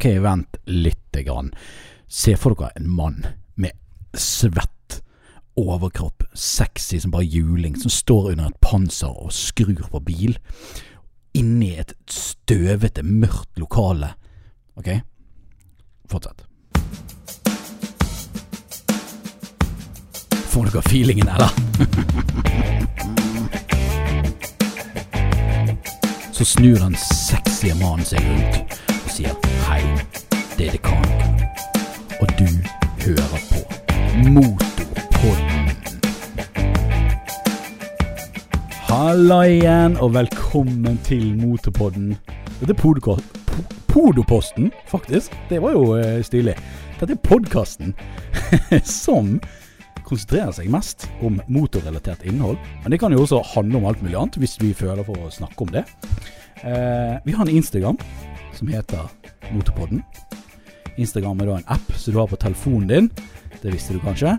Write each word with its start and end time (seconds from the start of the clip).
Ok, 0.00 0.06
vent 0.18 0.56
lite 0.64 1.22
grann. 1.22 1.50
Se 2.08 2.32
for 2.40 2.56
dere 2.56 2.70
en 2.76 2.86
mann 2.88 3.26
med 3.60 3.76
svett 4.16 5.02
overkropp, 5.60 6.22
sexy 6.32 7.00
som 7.00 7.12
bare 7.12 7.26
juling, 7.28 7.76
som 7.76 7.92
står 7.92 8.30
under 8.30 8.48
et 8.48 8.60
panser 8.64 9.12
og 9.12 9.28
skrur 9.36 9.90
på 9.92 10.00
bil. 10.00 10.38
Inni 11.36 11.74
et 11.82 11.92
støvete, 12.08 13.04
mørkt 13.04 13.60
lokale. 13.60 14.14
Ok, 14.80 14.88
fortsett. 16.08 16.48
Får 20.48 20.72
dere 20.72 20.88
feelingen, 20.88 21.28
eller? 21.28 21.52
Så 26.40 26.44
snur 26.44 26.76
den 26.80 26.94
sexy 26.96 27.68
mannen 27.76 28.06
seg 28.08 28.22
rundt 28.24 28.76
og 28.88 29.10
sier 29.12 29.34
hei, 29.66 29.82
det 30.56 30.70
er 30.70 30.78
dekanen. 30.78 31.42
Og 32.16 32.30
du 32.38 32.46
hører 33.02 33.42
på 33.50 33.60
Motorpodden. 34.32 35.68
Halla 38.88 39.42
igjen, 39.52 39.98
og 40.00 40.14
velkommen 40.14 40.96
til 41.04 41.36
Motorpodden. 41.42 42.16
Dette 42.62 42.72
er 42.72 43.20
Podoposten, 43.92 44.72
faktisk. 44.88 45.36
Det 45.50 45.60
var 45.60 45.76
jo 45.76 45.94
eh, 46.00 46.24
stilig. 46.24 46.56
Dette 47.02 47.18
er 47.18 47.24
podkasten 47.28 47.92
som 49.04 49.36
konsentrerer 50.10 50.52
seg 50.54 50.70
mest 50.72 51.06
om 51.24 51.38
motorrelatert 51.50 52.24
innhold. 52.28 52.58
Men 52.82 52.92
det 52.92 52.98
kan 53.02 53.14
jo 53.14 53.22
også 53.22 53.42
handle 53.54 53.80
om 53.80 53.88
alt 53.90 54.02
mulig 54.02 54.18
annet, 54.18 54.38
hvis 54.42 54.58
vi 54.62 54.74
føler 54.76 55.06
for 55.06 55.18
å 55.22 55.32
snakke 55.32 55.66
om 55.66 55.72
det. 55.74 55.84
Eh, 56.64 57.16
vi 57.24 57.36
har 57.36 57.46
en 57.46 57.56
Instagram 57.56 57.98
som 58.56 58.68
heter 58.68 59.06
Motorpodden. 59.54 60.02
Instagram 61.00 61.40
er 61.40 61.48
da 61.48 61.58
en 61.60 61.70
app 61.76 61.92
som 61.96 62.12
du 62.12 62.18
har 62.20 62.28
på 62.30 62.40
telefonen 62.40 62.90
din. 62.90 63.10
Det 63.62 63.72
visste 63.72 63.94
du 63.94 64.02
kanskje. 64.02 64.34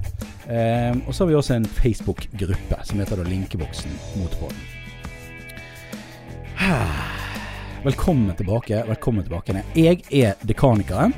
Eh, 0.51 0.93
og 1.05 1.13
så 1.13 1.23
har 1.23 1.31
vi 1.31 1.39
også 1.39 1.55
en 1.55 1.69
Facebook-gruppe 1.79 2.81
som 2.85 3.01
heter 3.01 3.21
da 3.21 3.27
Linkeboksen 3.29 3.95
Motorpodden. 4.19 4.61
Velkommen 7.87 8.35
tilbake. 8.37 8.83
Velkommen 8.87 9.25
tilbake. 9.25 9.63
Jeg 9.75 10.03
er 10.11 10.35
Dekanikeren. 10.45 11.15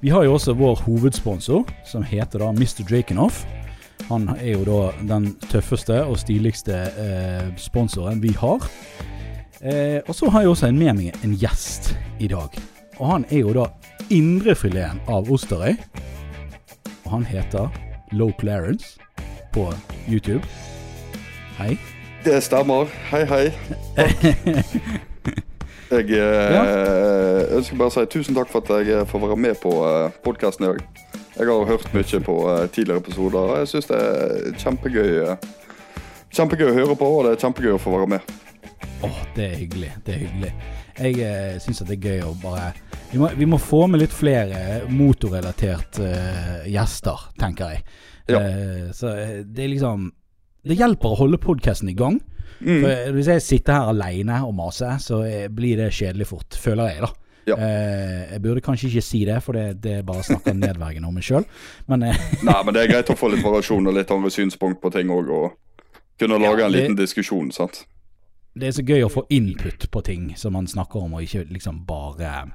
Vi 0.00 0.12
har 0.14 0.22
jo 0.26 0.36
også 0.36 0.54
vår 0.54 0.84
hovedsponsor, 0.84 1.64
som 1.88 2.04
heter 2.06 2.44
da 2.44 2.52
Mr. 2.54 2.84
Drakenhoff. 2.86 3.46
Han 4.08 4.28
er 4.40 4.54
jo 4.54 4.62
da 4.64 4.92
den 5.04 5.34
tøffeste 5.50 5.98
og 6.08 6.16
stiligste 6.18 6.76
eh, 6.96 7.48
sponsoren 7.60 8.22
vi 8.22 8.32
har. 8.40 8.64
Eh, 9.60 10.00
og 10.08 10.14
så 10.14 10.30
har 10.32 10.40
jeg 10.46 10.48
også 10.54 10.70
en 10.70 10.78
med 10.78 10.94
meg 10.96 11.18
en 11.24 11.34
gjest 11.36 11.92
i 12.18 12.30
dag. 12.30 12.56
Og 12.96 13.04
han 13.10 13.26
er 13.28 13.42
jo 13.42 13.52
da 13.52 13.66
indrefileten 14.08 15.02
av 15.12 15.28
Osterøy. 15.28 15.76
Og 17.04 17.10
han 17.18 17.28
heter 17.28 17.68
Low 18.16 18.32
Clarence 18.40 18.96
på 19.52 19.68
YouTube. 20.08 20.44
Hei. 21.58 21.76
Det 22.24 22.40
stemmer. 22.42 22.88
Hei, 23.10 23.24
hei. 23.28 23.44
Jeg 25.88 26.18
eh, 26.20 27.56
ønsker 27.56 27.78
bare 27.80 27.88
å 27.88 27.94
si 27.94 28.02
tusen 28.12 28.36
takk 28.36 28.50
for 28.52 28.60
at 28.60 28.84
jeg 28.84 29.06
får 29.08 29.22
være 29.22 29.36
med 29.40 29.56
på 29.56 29.70
eh, 29.88 30.10
podkasten 30.24 30.66
i 30.66 30.72
dag. 30.74 30.82
Jeg 31.38 31.46
har 31.46 31.68
hørt 31.70 31.94
mye 31.94 32.20
på 32.26 32.36
eh, 32.50 32.66
tidligere 32.74 32.98
episoder, 33.04 33.38
og 33.38 33.58
jeg 33.60 33.70
syns 33.70 33.88
det 33.92 33.98
er 34.02 34.58
kjempegøy. 34.58 35.10
Eh, 35.22 35.36
kjempegøy 36.34 36.72
å 36.72 36.76
høre 36.80 36.98
på, 36.98 37.10
og 37.14 37.24
det 37.26 37.36
er 37.36 37.42
kjempegøy 37.44 37.76
å 37.76 37.80
få 37.82 37.94
være 37.94 38.08
med. 38.16 38.32
Åh, 39.06 39.20
det 39.36 39.44
er 39.44 39.56
hyggelig. 39.60 39.92
Det 40.06 40.14
er 40.14 40.24
hyggelig. 40.24 40.52
Jeg 40.98 41.20
eh, 41.22 41.58
syns 41.62 41.84
det 41.86 41.94
er 41.94 42.08
gøy 42.10 42.24
å 42.26 42.32
bare 42.42 42.72
vi 43.12 43.20
må, 43.20 43.30
vi 43.38 43.46
må 43.48 43.60
få 43.62 43.86
med 43.88 44.02
litt 44.02 44.12
flere 44.12 44.82
motorrelatert 44.90 46.00
eh, 46.02 46.66
gjester, 46.74 47.28
tenker 47.38 47.76
jeg. 47.76 47.84
Ja. 48.28 48.42
Eh, 48.42 48.88
så 48.92 49.14
det 49.46 49.62
er 49.64 49.70
liksom 49.72 50.10
Det 50.68 50.76
hjelper 50.76 51.14
å 51.14 51.20
holde 51.22 51.38
podkasten 51.40 51.88
i 51.88 51.96
gang. 51.96 52.18
Mm. 52.58 52.82
For 52.82 53.14
Hvis 53.14 53.30
jeg 53.30 53.44
sitter 53.46 53.78
her 53.78 53.92
aleine 53.94 54.42
og 54.44 54.52
maser, 54.58 54.98
så 55.00 55.22
blir 55.54 55.78
det 55.78 55.92
kjedelig 55.94 56.26
fort, 56.32 56.58
føler 56.58 56.90
jeg, 56.90 57.06
da. 57.06 57.27
Ja. 57.48 57.56
Eh, 57.56 58.32
jeg 58.34 58.42
burde 58.44 58.60
kanskje 58.64 58.88
ikke 58.90 59.02
si 59.06 59.24
det, 59.24 59.38
for 59.42 59.56
det, 59.56 59.66
det 59.84 59.92
er 59.98 60.02
bare 60.06 60.20
å 60.22 60.26
snakke 60.28 60.52
nedverdigende 60.54 61.08
om 61.08 61.14
meg 61.16 61.24
sjøl. 61.26 61.46
Men 61.88 62.02
eh, 62.10 62.18
Nei, 62.48 62.58
men 62.66 62.74
det 62.76 62.82
er 62.84 62.92
greit 62.92 63.12
å 63.14 63.16
få 63.18 63.30
litt 63.32 63.44
variasjon 63.46 63.88
og 63.88 63.96
litt 63.96 64.10
andre 64.14 64.30
synspunkt 64.34 64.82
på 64.82 64.90
ting 64.94 65.08
òg, 65.14 65.30
og 65.32 65.56
kunne 66.20 66.38
lage 66.42 66.60
Ja, 66.64 66.66
en 66.66 66.74
liten 66.74 66.96
diskusjon, 66.98 67.52
sant. 67.54 67.84
det 68.58 68.66
er 68.68 68.74
så 68.74 68.82
gøy 68.82 69.04
å 69.06 69.10
få 69.12 69.22
input 69.30 69.84
på 69.94 70.00
ting 70.02 70.32
som 70.36 70.52
man 70.58 70.66
snakker 70.66 71.04
om, 71.06 71.14
og 71.14 71.22
ikke 71.22 71.44
liksom 71.54 71.84
bare 71.86 72.48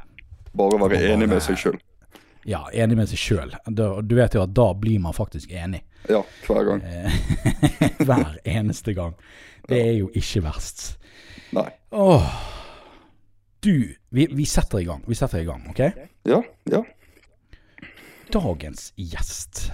Bare 0.54 0.78
være 0.82 0.90
Bare- 1.00 1.14
enig 1.16 1.30
med 1.32 1.42
seg 1.42 1.56
sjøl. 1.58 1.78
ja, 2.46 2.60
enig 2.76 2.98
med 3.00 3.08
seg 3.10 3.18
sjøl. 3.18 3.54
Du 3.72 4.16
vet 4.20 4.34
jo 4.36 4.42
at 4.44 4.52
da 4.54 4.66
blir 4.76 5.00
man 5.00 5.16
faktisk 5.16 5.50
enig. 5.56 5.80
Ja, 6.12 6.20
hver 6.46 6.66
gang. 6.68 6.82
Eh, 6.84 7.16
Hver 8.08 8.36
eneste 8.44 8.92
gang. 8.94 9.14
Det 9.70 9.80
er 9.80 9.94
jo 10.02 10.10
ikke 10.14 10.42
verst. 10.44 10.98
Nei. 11.56 11.70
Åh. 11.96 12.28
Du, 13.64 13.96
vi, 14.10 14.28
vi 14.32 14.46
setter 14.46 14.80
i 14.80 14.84
gang. 14.88 15.04
Vi 15.08 15.16
setter 15.16 15.40
i 15.40 15.46
gang, 15.48 15.64
OK? 15.70 15.80
Ja, 16.28 16.44
ja. 16.72 16.84
Dagens 18.34 18.90
gjest, 18.98 19.68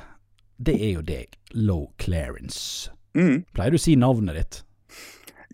det 0.60 0.76
er 0.84 0.92
jo 0.98 1.02
deg, 1.06 1.38
Low 1.56 1.88
Clarence. 2.02 2.92
Mm. 3.18 3.46
Pleier 3.56 3.74
du 3.74 3.80
å 3.80 3.82
si 3.82 3.96
navnet 3.98 4.36
ditt? 4.38 4.60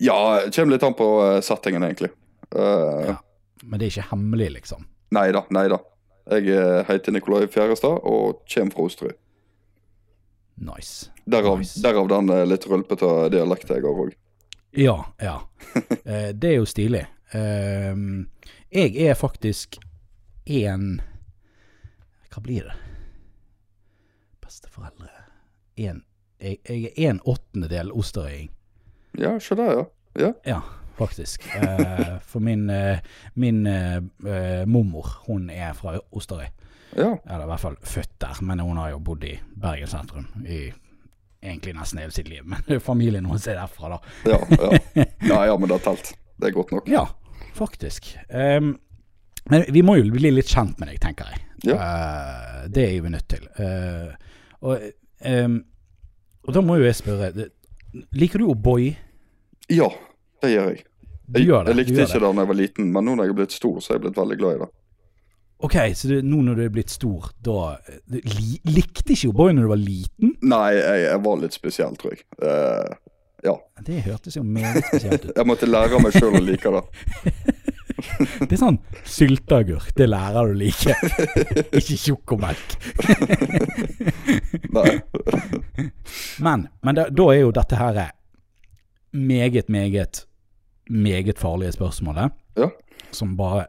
Ja, 0.02 0.16
det 0.44 0.52
kommer 0.56 0.74
litt 0.74 0.84
an 0.84 0.96
på 0.98 1.06
eh, 1.24 1.38
settingen, 1.46 1.86
egentlig. 1.86 2.10
Uh, 2.52 3.14
Ja. 3.14 3.16
Men 3.64 3.80
det 3.80 3.86
er 3.88 3.94
ikke 3.94 4.10
hemmelig, 4.10 4.50
liksom? 4.58 4.84
Nei 5.16 5.30
da, 5.34 5.40
nei 5.54 5.64
da. 5.72 5.78
Jeg 6.36 6.50
eh, 6.52 6.82
heter 6.90 7.14
Nikolai 7.16 7.46
Fjærestad 7.50 8.02
og 8.06 8.42
kommer 8.52 8.74
fra 8.76 8.84
Osterøy. 8.90 9.14
Nice. 10.66 11.08
Derav, 11.24 11.58
Nice. 11.62 11.80
derav 11.82 12.08
den 12.12 12.30
litt 12.50 12.66
rølpete 12.68 13.08
dialekten 13.32 13.78
jeg 13.78 13.86
har 13.86 14.04
òg. 14.04 14.12
Ja, 14.76 14.96
ja. 15.24 15.36
Det 16.36 16.50
er 16.52 16.58
jo 16.60 16.66
stilig. 16.68 17.06
Ehm, 17.34 18.28
jeg 18.70 18.94
er 19.02 19.14
faktisk 19.18 19.80
en 20.46 21.00
Hva 22.30 22.42
blir 22.44 22.68
det? 22.68 22.76
Besteforeldre 24.44 25.08
en, 25.76 26.02
jeg, 26.40 26.58
jeg 26.68 26.92
er 26.96 27.10
en 27.10 27.20
åttendedel 27.24 27.92
osterøying. 27.92 28.50
Ja, 29.18 29.38
se 29.40 29.56
der, 29.56 29.72
ja. 29.72 29.84
ja. 30.20 30.32
Ja, 30.44 30.60
faktisk. 30.96 31.44
Eh, 31.56 32.18
for 32.24 32.40
min, 32.40 32.70
eh, 32.70 32.98
min 33.34 33.66
eh, 33.66 34.00
mormor, 34.66 35.22
hun 35.26 35.50
er 35.50 35.72
fra 35.76 35.98
Osterøy. 36.10 36.46
Ja, 36.96 37.16
Eller 37.24 37.44
i 37.44 37.50
hvert 37.50 37.60
fall 37.60 37.76
født 37.82 38.20
der, 38.20 38.42
men 38.42 38.60
hun 38.60 38.76
har 38.76 38.90
jo 38.94 39.00
bodd 39.04 39.24
i 39.24 39.34
Bergen 39.60 39.88
sentrum 39.88 40.28
i 40.46 40.70
egentlig 41.42 41.74
nesten 41.76 42.00
hele 42.00 42.14
sitt 42.14 42.28
liv. 42.28 42.44
Men 42.44 42.80
familien 42.80 43.26
hennes 43.26 43.48
er 43.48 43.58
derfra, 43.60 43.96
da. 43.96 43.98
ja, 44.30 44.38
ja. 44.56 45.04
ja, 45.28 45.42
ja 45.50 45.58
men 45.58 45.68
det 45.68 45.80
har 45.80 45.84
telt. 45.90 46.14
Det 46.36 46.50
er 46.50 46.56
godt 46.56 46.72
nok. 46.76 46.88
Ja, 46.90 47.06
faktisk. 47.56 48.10
Um, 48.28 48.74
men 49.50 49.64
vi 49.72 49.82
må 49.86 49.96
jo 50.00 50.08
bli 50.12 50.32
litt 50.34 50.50
kjent 50.50 50.80
med 50.80 50.90
deg, 50.90 51.00
tenker 51.02 51.30
jeg. 51.32 51.42
Ja. 51.70 51.76
Uh, 51.78 52.64
det 52.72 52.88
er 52.90 53.04
vi 53.04 53.12
nødt 53.14 53.28
til. 53.30 53.46
Uh, 53.58 54.12
og, 54.66 54.88
um, 55.24 55.60
og 56.46 56.56
da 56.56 56.62
må 56.64 56.78
jo 56.80 56.86
jeg 56.86 56.98
spørre 56.98 57.50
Liker 58.16 58.42
du 58.42 58.50
O'boy? 58.52 58.90
Ja, 59.72 59.88
det 60.44 60.50
gjør 60.52 60.74
jeg. 60.74 60.82
Jeg, 61.34 61.46
gjør 61.48 61.64
det? 61.64 61.72
jeg 61.72 61.78
likte 61.80 62.02
ikke 62.02 62.18
det 62.20 62.22
da 62.22 62.32
jeg 62.42 62.50
var 62.50 62.58
liten, 62.58 62.90
men 62.92 63.06
nå 63.06 63.14
når 63.16 63.26
jeg 63.26 63.32
er 63.32 63.38
blitt 63.40 63.54
stor, 63.56 63.78
så 63.80 63.92
er 63.92 63.96
jeg 63.96 64.04
blitt 64.04 64.18
veldig 64.20 64.36
glad 64.42 64.58
i 64.58 64.60
det. 64.62 64.68
Ok, 65.66 65.76
så 65.96 66.10
du, 66.10 66.14
nå 66.20 66.42
når 66.44 66.58
du 66.58 66.62
er 66.66 66.72
blitt 66.74 66.92
stor, 66.92 67.30
da 67.40 67.60
du, 68.04 68.18
li, 68.20 68.58
Likte 68.68 69.14
ikke 69.14 69.30
O'boy 69.32 69.54
når 69.56 69.64
du 69.64 69.70
var 69.72 69.80
liten? 69.80 70.34
Nei, 70.44 70.68
jeg, 70.76 71.02
jeg 71.06 71.22
var 71.24 71.40
litt 71.40 71.56
spesiell, 71.56 71.96
tror 71.96 72.12
jeg. 72.12 72.26
Eh, 72.44 72.98
ja. 73.44 73.54
Det 73.86 74.02
hørtes 74.06 74.36
jo 74.36 74.42
meget 74.42 74.84
spesielt 74.88 75.24
ut. 75.24 75.32
Jeg 75.38 75.46
måtte 75.46 75.68
lære 75.68 76.00
meg 76.02 76.16
sjøl 76.16 76.38
å 76.38 76.42
like 76.42 76.72
det. 76.76 76.84
Det 77.96 78.52
er 78.52 78.60
sånn 78.60 78.76
sylteagurk, 79.08 79.88
det 79.96 80.06
lærer 80.10 80.50
du 80.50 80.52
å 80.52 80.58
like. 80.60 80.92
ikke 81.78 81.96
tjukkomelk. 81.96 82.74
Nei. 84.76 84.90
Men, 86.44 86.66
men 86.84 86.98
da, 86.98 87.06
da 87.08 87.26
er 87.32 87.40
jo 87.40 87.54
dette 87.56 87.80
her 87.80 88.00
meget, 89.16 89.72
meget, 89.72 90.26
meget 90.92 91.40
farlige 91.40 91.72
spørsmålet. 91.78 92.36
Ja. 92.60 92.68
Som 93.16 93.32
bare 93.40 93.64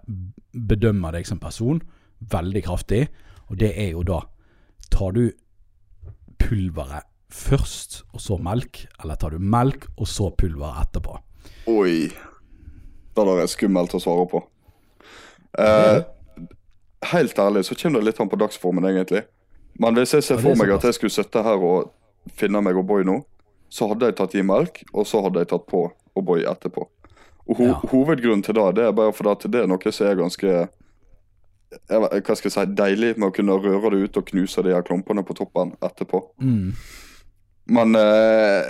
bedømmer 0.52 1.16
deg 1.16 1.28
som 1.30 1.40
person 1.40 1.80
veldig 2.20 2.66
kraftig. 2.68 3.06
Og 3.48 3.60
det 3.64 3.74
er 3.80 3.94
jo 3.96 4.04
da 4.08 4.26
Tar 4.92 5.12
du 5.12 5.26
pulveret 6.40 7.04
først, 7.34 8.02
og 8.14 8.22
så 8.24 8.38
melk? 8.42 8.86
Eller 9.04 9.16
tar 9.20 9.36
du 9.36 9.40
melk, 9.40 9.88
og 9.98 10.08
så 10.08 10.30
pulver 10.38 10.82
etterpå? 10.84 11.18
Oi. 11.72 12.10
Det 13.18 13.26
er 13.26 13.50
skummelt 13.50 13.96
å 13.98 14.02
svare 14.02 14.28
på. 14.30 14.44
Eh, 15.58 16.04
helt 17.12 17.40
ærlig 17.42 17.66
så 17.66 17.76
kommer 17.76 18.00
det 18.00 18.12
litt 18.12 18.22
an 18.22 18.30
på 18.30 18.40
dagsformen, 18.40 18.86
egentlig. 18.86 19.24
Men 19.80 19.98
hvis 19.98 20.14
jeg 20.14 20.26
ser 20.26 20.42
for 20.42 20.58
meg 20.58 20.72
at 20.74 20.86
jeg 20.86 20.98
skulle 20.98 21.14
sitte 21.14 21.44
her 21.46 21.62
og 21.62 21.92
finne 22.38 22.62
meg 22.66 22.78
O'boy 22.78 23.06
nå, 23.06 23.22
så 23.70 23.90
hadde 23.92 24.10
jeg 24.10 24.18
tatt 24.18 24.36
i 24.38 24.46
melk, 24.46 24.84
og 24.94 25.08
så 25.08 25.22
hadde 25.26 25.44
jeg 25.44 25.52
tatt 25.52 25.68
på 25.70 25.88
O'boy 26.18 26.46
etterpå. 26.50 26.88
Og 27.48 27.58
ho 27.58 27.64
Ja. 27.68 27.80
Hovedgrunnen 27.92 28.44
til 28.44 28.56
det 28.56 28.76
det 28.76 28.86
er 28.86 28.92
bare 28.92 29.14
fordi 29.14 29.32
at 29.32 29.52
det 29.52 29.62
er 29.62 29.68
noe 29.68 29.92
som 29.92 30.08
er 30.08 30.16
ganske 30.20 30.48
jeg, 30.48 32.00
hva 32.00 32.36
skal 32.36 32.48
jeg 32.48 32.56
si, 32.56 32.66
deilig 32.76 33.18
med 33.18 33.30
å 33.30 33.36
kunne 33.36 33.58
røre 33.60 33.92
det 33.92 34.08
ut 34.08 34.18
og 34.18 34.26
knuse 34.26 34.64
de 34.64 34.74
her 34.74 34.86
klumpene 34.88 35.24
på 35.24 35.36
toppen 35.36 35.74
etterpå. 35.84 36.22
Mm. 36.40 36.74
Men 37.68 37.96
eh, 38.00 38.62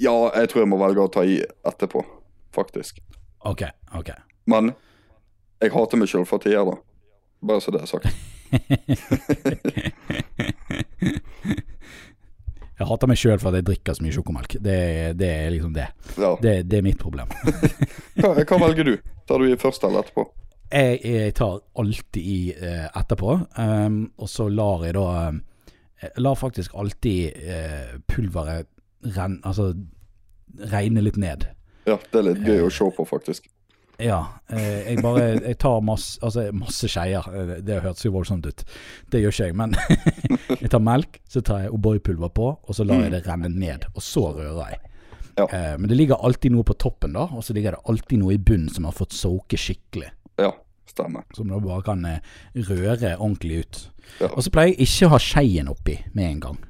ja, 0.00 0.14
jeg 0.34 0.50
tror 0.50 0.64
jeg 0.64 0.70
må 0.72 0.78
velge 0.80 1.04
å 1.04 1.12
ta 1.12 1.22
i 1.26 1.38
etterpå, 1.42 2.02
faktisk. 2.54 2.98
OK. 3.46 3.62
ok. 3.94 4.10
Men 4.50 4.72
jeg 5.62 5.72
hater 5.74 6.00
meg 6.00 6.10
sjøl 6.10 6.26
for 6.28 6.42
tider, 6.42 6.66
da. 6.66 6.76
Bare 7.44 7.60
så 7.62 7.70
det 7.74 7.84
er 7.84 7.90
sagt. 7.90 8.06
Jeg 12.74 12.88
hater 12.90 13.06
meg 13.06 13.18
sjøl 13.20 13.38
for 13.38 13.52
at 13.52 13.60
jeg 13.60 13.66
drikker 13.68 13.94
så 13.94 14.02
mye 14.02 14.14
sjokomelk. 14.16 14.56
Det, 14.58 14.78
det 15.14 15.28
er 15.30 15.52
liksom 15.54 15.74
det. 15.76 15.86
Ja. 16.18 16.32
det. 16.42 16.54
Det 16.66 16.80
er 16.80 16.82
mitt 16.86 16.98
problem. 16.98 17.30
Hva, 18.18 18.32
hva 18.34 18.58
velger 18.66 18.88
du? 18.88 18.94
Tar 19.28 19.38
du 19.42 19.46
i 19.46 19.58
først 19.58 19.86
eller 19.86 20.02
etterpå? 20.02 20.24
Jeg, 20.74 20.98
jeg 21.06 21.34
tar 21.38 21.60
alltid 21.78 22.18
i 22.18 22.38
eh, 22.56 22.86
etterpå, 22.98 23.36
um, 23.62 23.98
og 24.18 24.30
så 24.30 24.48
lar 24.50 24.82
jeg 24.88 24.96
da 24.96 25.04
eh, 25.20 25.36
Jeg 25.36 25.53
lar 26.16 26.34
faktisk 26.38 26.74
alltid 26.74 27.36
eh, 27.36 27.98
pulveret 28.10 28.68
ren, 29.16 29.40
altså, 29.44 29.72
regne 30.72 31.02
litt 31.04 31.16
ned. 31.20 31.46
Ja, 31.88 31.98
det 32.12 32.20
er 32.20 32.26
litt 32.30 32.46
gøy 32.46 32.64
å 32.66 32.70
se 32.72 32.88
på, 32.96 33.04
faktisk. 33.08 33.50
Ja. 34.02 34.24
Eh, 34.50 34.88
jeg 34.90 35.02
bare 35.04 35.26
Jeg 35.38 35.58
tar 35.62 35.80
masse, 35.86 36.18
altså, 36.24 36.48
masse 36.56 36.88
skeier. 36.90 37.26
Eh, 37.30 37.52
Det 37.62 37.80
hørtes 37.84 38.04
jo 38.06 38.14
voldsomt 38.16 38.46
ut. 38.46 38.64
Det 39.10 39.20
gjør 39.22 39.34
ikke 39.36 39.46
jeg, 39.50 39.56
men 39.60 39.76
jeg 40.62 40.70
tar 40.72 40.82
melk, 40.82 41.20
så 41.30 41.42
tar 41.44 41.64
jeg 41.66 41.74
O'boy-pulver 41.76 42.32
på, 42.34 42.48
og 42.58 42.74
så 42.74 42.86
lar 42.86 43.04
jeg 43.04 43.14
det 43.14 43.22
renne 43.28 43.52
ned, 43.52 43.86
og 43.94 44.02
så 44.02 44.26
rører 44.34 44.74
jeg. 44.74 44.80
Ja. 45.38 45.46
Eh, 45.46 45.72
men 45.78 45.88
det 45.90 45.98
ligger 45.98 46.22
alltid 46.26 46.54
noe 46.54 46.66
på 46.66 46.76
toppen, 46.78 47.14
da, 47.14 47.28
og 47.30 47.44
så 47.44 47.54
ligger 47.54 47.76
det 47.76 47.84
alltid 47.90 48.22
noe 48.22 48.34
i 48.34 48.38
bunnen 48.42 48.70
som 48.72 48.86
har 48.88 48.94
fått 48.96 49.14
soke 49.14 49.58
skikkelig. 49.58 50.10
Ja, 50.42 50.50
stemmer. 50.94 51.26
Som 51.36 51.50
da 51.52 51.58
bare 51.62 51.82
kan 51.86 52.04
eh, 52.08 52.20
røre 52.70 53.16
ordentlig 53.18 53.64
ut. 53.66 53.82
Ja. 54.20 54.30
Og 54.32 54.42
så 54.46 54.50
pleier 54.54 54.74
jeg 54.74 54.86
ikke 54.88 55.10
å 55.10 55.16
ha 55.16 55.20
skeien 55.22 55.68
oppi 55.72 55.98
med 56.14 56.30
en 56.30 56.40
gang. 56.48 56.62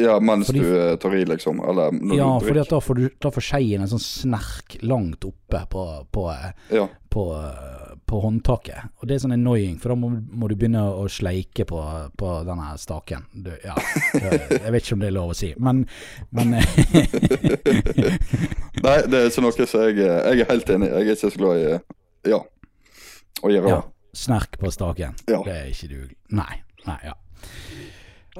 Ja, 0.00 0.14
mens 0.24 0.48
Fordi- 0.48 0.62
du 0.64 0.70
eh, 0.80 0.94
tar 0.96 1.12
i, 1.14 1.24
liksom? 1.28 1.58
Eller 1.68 1.92
når 1.92 2.16
Ja, 2.16 2.28
du 2.40 2.46
drikker? 2.48 2.80
får, 2.80 2.94
du, 2.96 3.10
da 3.20 3.30
får 3.30 3.44
skeien 3.44 3.82
en 3.84 3.90
sånn 3.92 4.00
snerk 4.00 4.78
langt 4.82 5.24
oppe 5.28 5.60
på, 5.70 5.82
på, 6.10 6.22
eh, 6.32 6.52
Ja. 6.78 6.86
på, 7.12 7.26
på 8.08 8.20
håndtaket. 8.24 8.88
Og 8.98 9.06
det 9.06 9.14
er 9.14 9.20
sånn 9.26 9.34
annoying, 9.36 9.76
for 9.78 9.92
da 9.92 9.98
må, 10.00 10.08
må 10.32 10.48
du 10.48 10.56
begynne 10.56 10.80
å 10.96 11.04
sleike 11.12 11.66
på, 11.68 11.76
på 12.18 12.30
denne 12.48 12.72
staken. 12.80 13.26
Du, 13.36 13.52
ja, 13.62 13.76
jeg 14.16 14.72
vet 14.72 14.80
ikke 14.82 14.96
om 14.96 15.04
det 15.04 15.10
er 15.12 15.16
lov 15.18 15.34
å 15.34 15.36
si, 15.36 15.52
men, 15.60 15.84
men 16.32 16.56
Nei, 18.82 18.96
det 19.06 19.18
er 19.20 19.28
ikke 19.28 19.44
noe 19.44 19.52
som 19.68 19.84
jeg 19.86 20.00
Jeg 20.00 20.40
er 20.40 20.48
helt 20.50 20.72
enig. 20.72 20.88
Jeg 20.88 21.04
er 21.04 21.12
ikke 21.14 21.30
så 21.30 21.38
glad 21.38 21.60
i 21.60 22.30
Ja. 22.32 22.40
Å 23.42 23.50
gjøre 23.50 23.70
ja, 23.72 23.80
snerk 24.14 24.54
på 24.60 24.70
staken. 24.70 25.16
Ja. 25.26 25.40
Det 25.46 25.54
er 25.56 25.70
ikke 25.72 25.88
du 25.90 26.02
Nei. 26.38 26.60
Nei, 26.86 26.98
ja. 27.06 27.14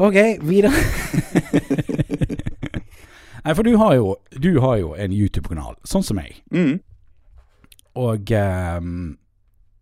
Ok, 0.02 0.16
videre. 0.46 0.72
Nei, 3.44 3.54
for 3.54 3.62
du 3.66 3.74
har 3.76 3.94
jo, 3.98 4.16
du 4.30 4.60
har 4.62 4.76
jo 4.78 4.92
en 4.94 5.12
YouTube-kanal, 5.14 5.74
sånn 5.88 6.04
som 6.06 6.18
meg. 6.20 6.36
Mm. 6.54 6.76
Og 7.98 8.30
um, 8.38 8.92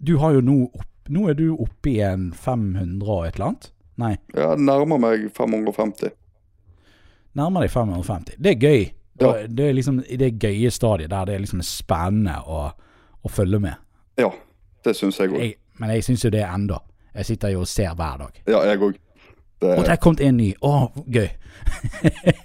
du 0.01 0.15
har 0.23 0.39
jo 0.39 0.45
nå 0.45 0.57
opp, 0.71 0.87
Nå 1.11 1.25
er 1.27 1.35
du 1.35 1.49
oppe 1.59 1.91
i 1.91 1.97
en 2.07 2.29
500 2.39 3.01
og 3.03 3.25
et 3.27 3.35
eller 3.35 3.47
annet? 3.49 3.65
Nei, 3.99 4.11
Ja, 4.37 4.53
nærmer 4.55 5.01
meg 5.03 5.25
550. 5.35 6.13
nærmer 7.35 7.65
deg 7.65 7.73
550. 7.73 8.37
Det 8.39 8.53
er 8.53 8.61
gøy. 8.69 8.85
Ja. 9.21 9.33
Det 9.49 9.65
er 9.67 9.75
liksom 9.75 9.99
i 10.07 10.17
det 10.21 10.29
gøye 10.39 10.71
stadiet 10.71 11.11
der 11.11 11.27
det 11.27 11.35
er 11.35 11.43
liksom 11.43 11.65
spennende 11.67 12.37
å, 12.47 12.61
å 13.27 13.33
følge 13.33 13.59
med. 13.65 13.75
Ja, 14.23 14.31
det 14.85 14.97
syns 14.97 15.21
jeg 15.21 15.33
òg. 15.33 15.53
Men 15.81 15.95
jeg 15.95 16.05
syns 16.05 16.25
jo 16.25 16.31
det 16.33 16.43
ennå. 16.45 16.79
Jeg 17.15 17.27
sitter 17.27 17.55
jo 17.55 17.65
og 17.65 17.69
ser 17.69 17.95
hver 17.99 18.21
dag. 18.21 18.43
Ja, 18.47 18.63
jeg 18.69 18.83
òg. 18.85 18.99
Og 19.61 19.83
det 19.85 19.93
er 19.93 20.01
kommet 20.01 20.23
en 20.25 20.39
ny. 20.41 20.53
Å, 20.65 20.89
gøy. 21.11 21.29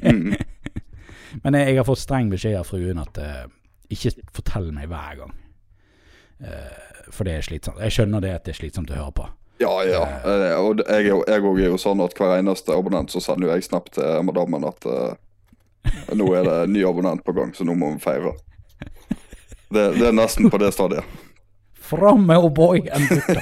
Mm. 0.04 0.34
Men 1.44 1.58
jeg, 1.58 1.70
jeg 1.70 1.80
har 1.80 1.88
fått 1.88 2.02
streng 2.04 2.30
beskjed 2.32 2.58
av 2.60 2.68
fruen 2.68 3.00
at 3.02 3.20
uh, 3.20 3.46
ikke 3.92 4.14
fortell 4.36 4.70
meg 4.76 4.90
hver 4.92 5.22
gang. 5.22 5.34
Uh, 6.44 7.10
for 7.12 7.28
det 7.28 7.38
er 7.38 7.48
slitsomt. 7.48 7.82
Jeg 7.84 7.96
skjønner 7.96 8.24
det 8.24 8.34
at 8.36 8.48
det 8.48 8.56
er 8.56 8.60
slitsomt 8.60 8.92
å 8.92 9.00
høre 9.00 9.16
på. 9.20 9.28
Ja, 9.64 9.74
ja. 9.88 10.02
Uh, 10.24 10.48
Og 10.64 10.84
jeg 10.84 11.44
òg 11.44 11.62
er 11.62 11.70
jo 11.70 11.80
sånn 11.80 12.04
at 12.04 12.16
hver 12.20 12.38
eneste 12.40 12.76
abonnent 12.76 13.14
så 13.14 13.24
sender 13.24 13.50
jo 13.50 13.56
jeg 13.56 13.68
snap 13.68 13.92
til 13.96 14.26
madammen 14.28 14.68
at 14.68 14.90
nå 16.18 16.28
er 16.34 16.48
det 16.48 16.56
en 16.64 16.74
ny 16.74 16.82
abonnent 16.88 17.24
på 17.24 17.36
gang, 17.38 17.52
så 17.56 17.68
nå 17.68 17.76
må 17.78 17.94
vi 17.94 18.02
feire. 18.04 18.34
Det, 19.70 19.84
det 20.00 20.08
er 20.08 20.16
nesten 20.18 20.50
på 20.50 20.60
det 20.62 20.72
stadiet. 20.74 21.06
Fram 21.86 22.26
med 22.28 22.38
O'boyen, 22.38 23.08
gutter! 23.10 23.42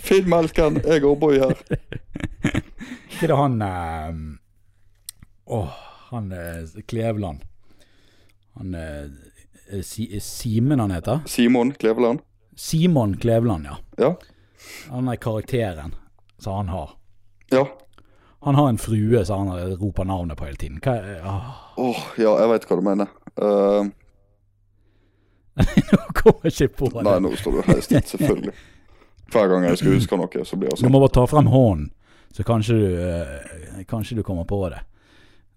Finn 0.06 0.28
melken, 0.28 0.80
jeg 0.84 1.04
og 1.04 1.14
O'boy 1.14 1.38
her. 1.40 1.54
Ikke 3.08 3.30
det 3.30 3.36
han 3.38 3.56
Åh, 3.62 5.60
Åh, 5.60 5.78
han 6.10 6.32
eh, 6.32 6.82
Kleveland. 6.88 7.44
Han 8.58 8.74
eh, 8.74 9.80
Simen 10.20 10.80
han 10.80 10.90
heter? 10.90 11.20
Simon 11.26 11.72
Kleveland. 11.72 12.20
Simon 12.56 13.16
Kleveland, 13.16 13.66
ja. 13.66 13.76
Ja. 13.96 14.16
Han 14.88 15.08
er 15.08 15.16
karakteren 15.16 15.94
som 16.38 16.54
han 16.54 16.68
har. 16.68 16.90
Ja. 17.50 17.68
Han 18.40 18.54
har 18.54 18.68
en 18.68 18.78
frue 18.78 19.24
som 19.24 19.48
han 19.48 19.76
roper 19.76 20.04
navnet 20.04 20.38
på 20.38 20.44
hele 20.44 20.56
tiden. 20.56 20.80
Åh, 20.86 21.36
oh. 21.76 21.90
oh, 21.90 22.02
ja, 22.16 22.34
jeg 22.40 22.52
veit 22.52 22.68
hva 22.68 22.76
du 22.76 22.84
mener. 22.84 23.16
Eh, 23.36 23.90
Nå 25.90 25.98
kommer 26.14 26.40
jeg 26.48 26.52
ikke 26.68 26.76
på 26.78 26.86
det. 26.94 27.02
nei, 27.06 27.16
nå 27.24 27.28
står 27.36 27.52
du 27.56 27.60
helt 27.72 27.84
stilt, 27.84 28.08
selvfølgelig. 28.12 28.54
Hver 29.30 29.46
gang 29.50 29.62
jeg 29.68 29.76
skal 29.80 29.92
huske 29.96 30.14
noe, 30.18 30.44
så 30.46 30.54
blir 30.58 30.68
det 30.70 30.76
Du 30.78 30.82
sånn. 30.84 30.92
må 30.94 30.98
bare 31.02 31.14
ta 31.14 31.24
frem 31.30 31.48
hånden, 31.52 31.86
så 32.34 32.40
kanskje 32.46 32.72
du, 32.78 32.86
eh, 33.02 33.82
kanskje 33.90 34.16
du 34.18 34.22
kommer 34.26 34.44
på 34.48 34.58
det. 34.72 34.80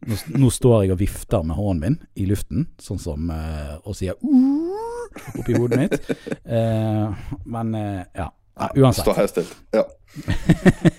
Nå, 0.03 0.13
nå 0.43 0.47
står 0.51 0.77
jeg 0.83 0.91
og 0.93 0.99
vifter 0.99 1.41
med 1.47 1.55
hånden 1.55 1.81
min 1.83 1.97
i 2.19 2.25
luften, 2.27 2.59
sånn 2.81 2.99
som 2.99 3.29
eh, 3.31 3.75
og 3.87 3.95
sier 3.95 4.13
uh, 4.19 4.27
oppi 5.39 5.53
hodet 5.57 5.79
mitt. 5.85 5.95
Eh, 6.53 7.07
men 7.49 7.67
eh, 7.79 8.01
ja. 8.17 8.27
Uansett. 8.75 9.05
Stå 9.07 9.13
helt 9.17 9.31
stilt. 9.31 9.53
Ja. 9.73 9.83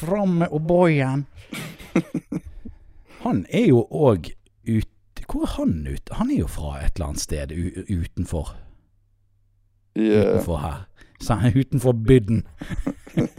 Fram 0.00 0.30
med 0.40 0.48
O'boyen! 0.54 1.20
Han 3.24 3.42
er 3.50 3.66
jo 3.68 3.82
òg 3.90 4.30
ute 4.64 4.88
Hvor 5.30 5.42
er 5.46 5.52
han 5.56 5.86
ute? 5.86 6.14
Han 6.18 6.30
er 6.30 6.40
jo 6.40 6.46
fra 6.50 6.80
et 6.84 6.96
eller 6.96 7.06
annet 7.12 7.20
sted 7.22 7.52
utenfor, 7.90 8.56
I, 9.94 10.08
eh, 10.08 10.24
utenfor 10.24 10.56
her. 10.58 10.78
Så 11.20 11.34
han 11.34 11.50
er 11.52 11.60
utenfor 11.60 11.92
bydden. 11.92 12.42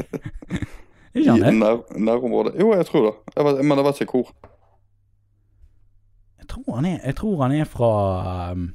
i 1.16 1.25
nær, 1.25 1.82
nærområdet. 2.00 2.54
Jo, 2.60 2.74
jeg 2.74 2.86
tror 2.86 3.06
det. 3.10 3.13
Jeg 3.36 3.46
vet, 3.46 3.66
men 3.66 3.77
jeg 3.77 3.86
vet 3.86 4.01
ikke 4.01 4.22
hvor. 4.22 4.32
Jeg 6.39 6.48
tror 6.48 6.75
han 6.75 6.86
er, 6.86 7.00
jeg 7.06 7.16
tror 7.16 7.42
han 7.44 7.51
er 7.56 7.68
fra 7.70 7.92
um, 8.51 8.70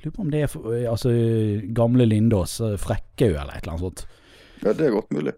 Lurer 0.00 0.14
på 0.16 0.22
om 0.22 0.30
det 0.32 0.40
er 0.42 0.48
fra, 0.48 0.74
altså, 0.88 1.10
gamle 1.76 2.06
Lindås, 2.08 2.60
eh, 2.64 2.76
Frekkhaug 2.80 3.34
eller 3.34 3.52
et 3.52 3.62
eller 3.66 3.74
annet 3.74 3.84
sånt. 3.84 4.06
Ja, 4.62 4.72
det 4.72 4.86
er 4.86 4.94
godt 4.94 5.12
mulig. 5.12 5.34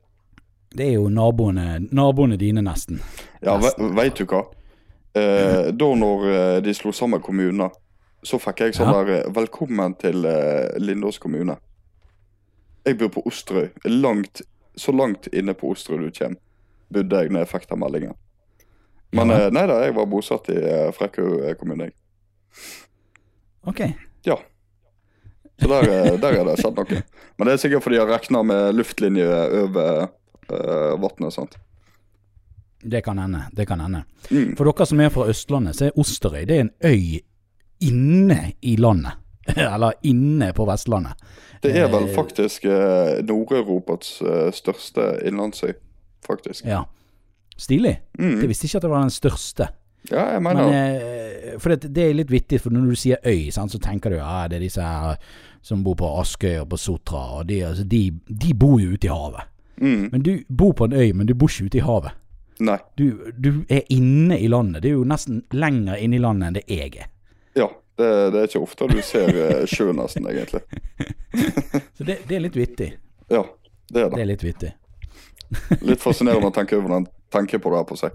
Det 0.77 0.87
er 0.87 0.93
jo 0.93 1.09
naboene, 1.11 1.81
naboene 1.91 2.38
dine, 2.38 2.62
nesten. 2.62 3.00
Ja, 3.43 3.57
Nesten. 3.59 3.91
veit 3.97 4.15
du 4.21 4.25
hva? 4.31 4.45
Eh, 5.14 5.66
da 5.73 5.88
når 5.95 6.26
eh, 6.31 6.59
de 6.64 6.73
slo 6.75 6.92
sammen 6.97 7.21
kommuner, 7.21 7.73
så 8.25 8.38
fikk 8.40 8.62
jeg 8.64 8.76
sånn 8.78 8.92
der 8.95 9.11
eh, 9.19 9.28
'Velkommen 9.28 9.97
til 10.00 10.25
eh, 10.25 10.73
Lindås 10.81 11.19
kommune'. 11.21 11.59
Jeg 12.87 12.99
bor 12.99 13.12
på 13.12 13.23
Osterøy. 13.28 13.69
Langt, 13.85 14.42
så 14.76 14.92
langt 14.92 15.28
inne 15.33 15.54
på 15.54 15.71
Osterøy 15.71 16.07
du 16.07 16.11
kommer, 16.16 16.40
bodde 16.92 17.21
jeg 17.21 17.31
når 17.33 17.45
jeg 17.45 17.52
fikk 17.52 17.69
den 17.69 17.83
meldingen. 17.83 18.16
Men 19.12 19.28
Ja. 19.28 19.50
nei 19.50 19.66
da, 19.69 19.83
jeg 19.85 19.95
var 19.95 20.07
bosatt 20.09 20.49
i 20.49 20.57
Frekkhaug 20.97 21.59
kommune. 21.59 21.85
jeg. 21.85 21.92
Ok. 23.66 23.81
Ja. 24.25 24.37
Så 25.61 25.69
der, 25.69 26.16
der 26.16 26.33
er 26.40 26.45
det 26.45 26.57
skjedd 26.59 26.78
noe. 26.81 27.02
Men 27.37 27.47
det 27.47 27.52
er 27.52 27.61
sikkert 27.61 27.85
fordi 27.85 27.97
jeg 27.97 28.09
regna 28.09 28.42
med 28.42 28.75
luftlinje 28.75 29.28
over 29.62 30.09
uh, 30.49 30.97
vannet. 30.99 31.59
Det 32.83 33.05
kan 33.05 33.19
hende. 33.19 33.45
Det 33.57 33.67
kan 33.69 33.81
hende. 33.81 34.05
Mm. 34.31 34.57
For 34.57 34.69
dere 34.69 34.87
som 34.87 35.01
er 35.01 35.12
fra 35.15 35.29
Østlandet, 35.31 35.77
så 35.77 35.89
er 35.89 35.99
Osterøy 35.99 36.45
det 36.49 36.57
er 36.57 36.65
en 36.67 36.75
øy 36.85 37.21
inne 37.83 38.53
i 38.62 38.77
landet. 38.77 39.12
Eller 39.75 39.93
inne 40.03 40.53
på 40.53 40.67
Vestlandet. 40.67 41.12
Det 41.62 41.77
er 41.79 41.89
vel 41.91 42.09
Eh, 42.09 42.15
faktisk 42.15 42.65
eh, 42.65 43.23
Nord-Europas 43.27 44.23
eh, 44.23 44.53
største 44.53 45.19
innlandsøy, 45.27 45.73
faktisk. 46.27 46.65
Ja. 46.65 46.83
Stilig. 47.57 48.01
Mm. 48.19 48.41
Jeg 48.41 48.49
visste 48.49 48.67
ikke 48.67 48.77
at 48.77 48.83
det 48.83 48.91
var 48.91 49.01
den 49.01 49.11
største. 49.11 49.69
Ja, 50.11 50.25
jeg 50.33 50.43
mener 50.43 50.65
Men, 50.65 50.75
eh, 50.75 51.59
for 51.59 51.69
det, 51.69 51.95
det 51.95 52.09
er 52.09 52.15
litt 52.15 52.31
vittig, 52.31 52.61
for 52.61 52.71
når 52.71 52.91
du 52.91 52.95
sier 52.95 53.17
øy, 53.27 53.51
sant, 53.51 53.73
så 53.73 53.79
tenker 53.79 54.11
du 54.11 54.17
ja, 54.17 54.49
det 54.49 54.57
er 54.57 54.65
disse 54.67 54.83
her 54.83 55.17
som 55.62 55.85
bor 55.85 55.95
på 55.95 56.09
Askøy 56.21 56.59
og 56.59 56.69
på 56.69 56.77
Sotra, 56.77 57.39
og 57.39 57.47
de, 57.49 57.61
altså, 57.67 57.85
de, 57.85 58.11
de 58.27 58.55
bor 58.55 58.81
jo 58.81 58.97
ute 58.97 59.07
i 59.07 59.11
havet. 59.11 59.47
Mm. 59.77 60.09
Men 60.12 60.23
du 60.23 60.33
bor 60.49 60.73
på 60.73 60.85
en 60.85 60.93
øy, 60.93 61.12
men 61.12 61.27
du 61.27 61.35
bor 61.35 61.49
ikke 61.49 61.65
ute 61.65 61.79
i 61.79 61.87
havet. 61.87 62.11
Nei. 62.62 62.76
Du, 62.99 63.07
du 63.42 63.49
er 63.73 63.83
inne 63.90 64.37
i 64.38 64.47
landet. 64.52 64.83
Det 64.85 64.92
er 64.92 64.99
jo 65.00 65.07
nesten 65.09 65.40
lenger 65.57 65.99
inne 65.99 66.19
i 66.19 66.23
landet 66.23 66.49
enn 66.52 66.59
det 66.61 66.64
jeg 66.71 66.92
er. 67.02 67.09
Ja, 67.59 67.69
Det, 67.99 68.07
det 68.33 68.38
er 68.40 68.47
ikke 68.49 68.62
ofte 68.64 68.87
du 68.88 69.00
ser 69.04 69.28
eh, 69.37 69.64
sjø, 69.69 69.90
nesten, 69.97 70.25
egentlig. 70.31 70.62
Så 71.99 72.07
det, 72.09 72.21
det 72.28 72.37
er 72.38 72.45
litt 72.47 72.57
vittig. 72.57 72.92
Ja, 73.33 73.42
det 73.92 74.04
er 74.07 74.09
Det 74.09 74.16
det. 74.16 74.23
er 74.25 74.31
litt 74.31 74.45
vittig. 74.47 74.71
Litt 75.85 76.00
fascinerende 76.00 76.49
å 76.49 76.54
tenke 76.57 76.78
over 76.81 77.02
tenker 77.33 77.61
på 77.61 77.73
det 77.75 77.83
her 77.83 77.88
på 77.90 77.97
seg. 78.00 78.14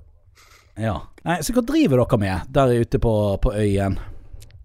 Ja. 0.82 0.96
Nei, 1.26 1.36
så 1.46 1.54
hva 1.54 1.62
driver 1.66 2.02
dere 2.02 2.18
med 2.22 2.50
der 2.56 2.74
ute 2.82 3.00
på, 3.02 3.12
på 3.44 3.52
øyen? 3.54 4.00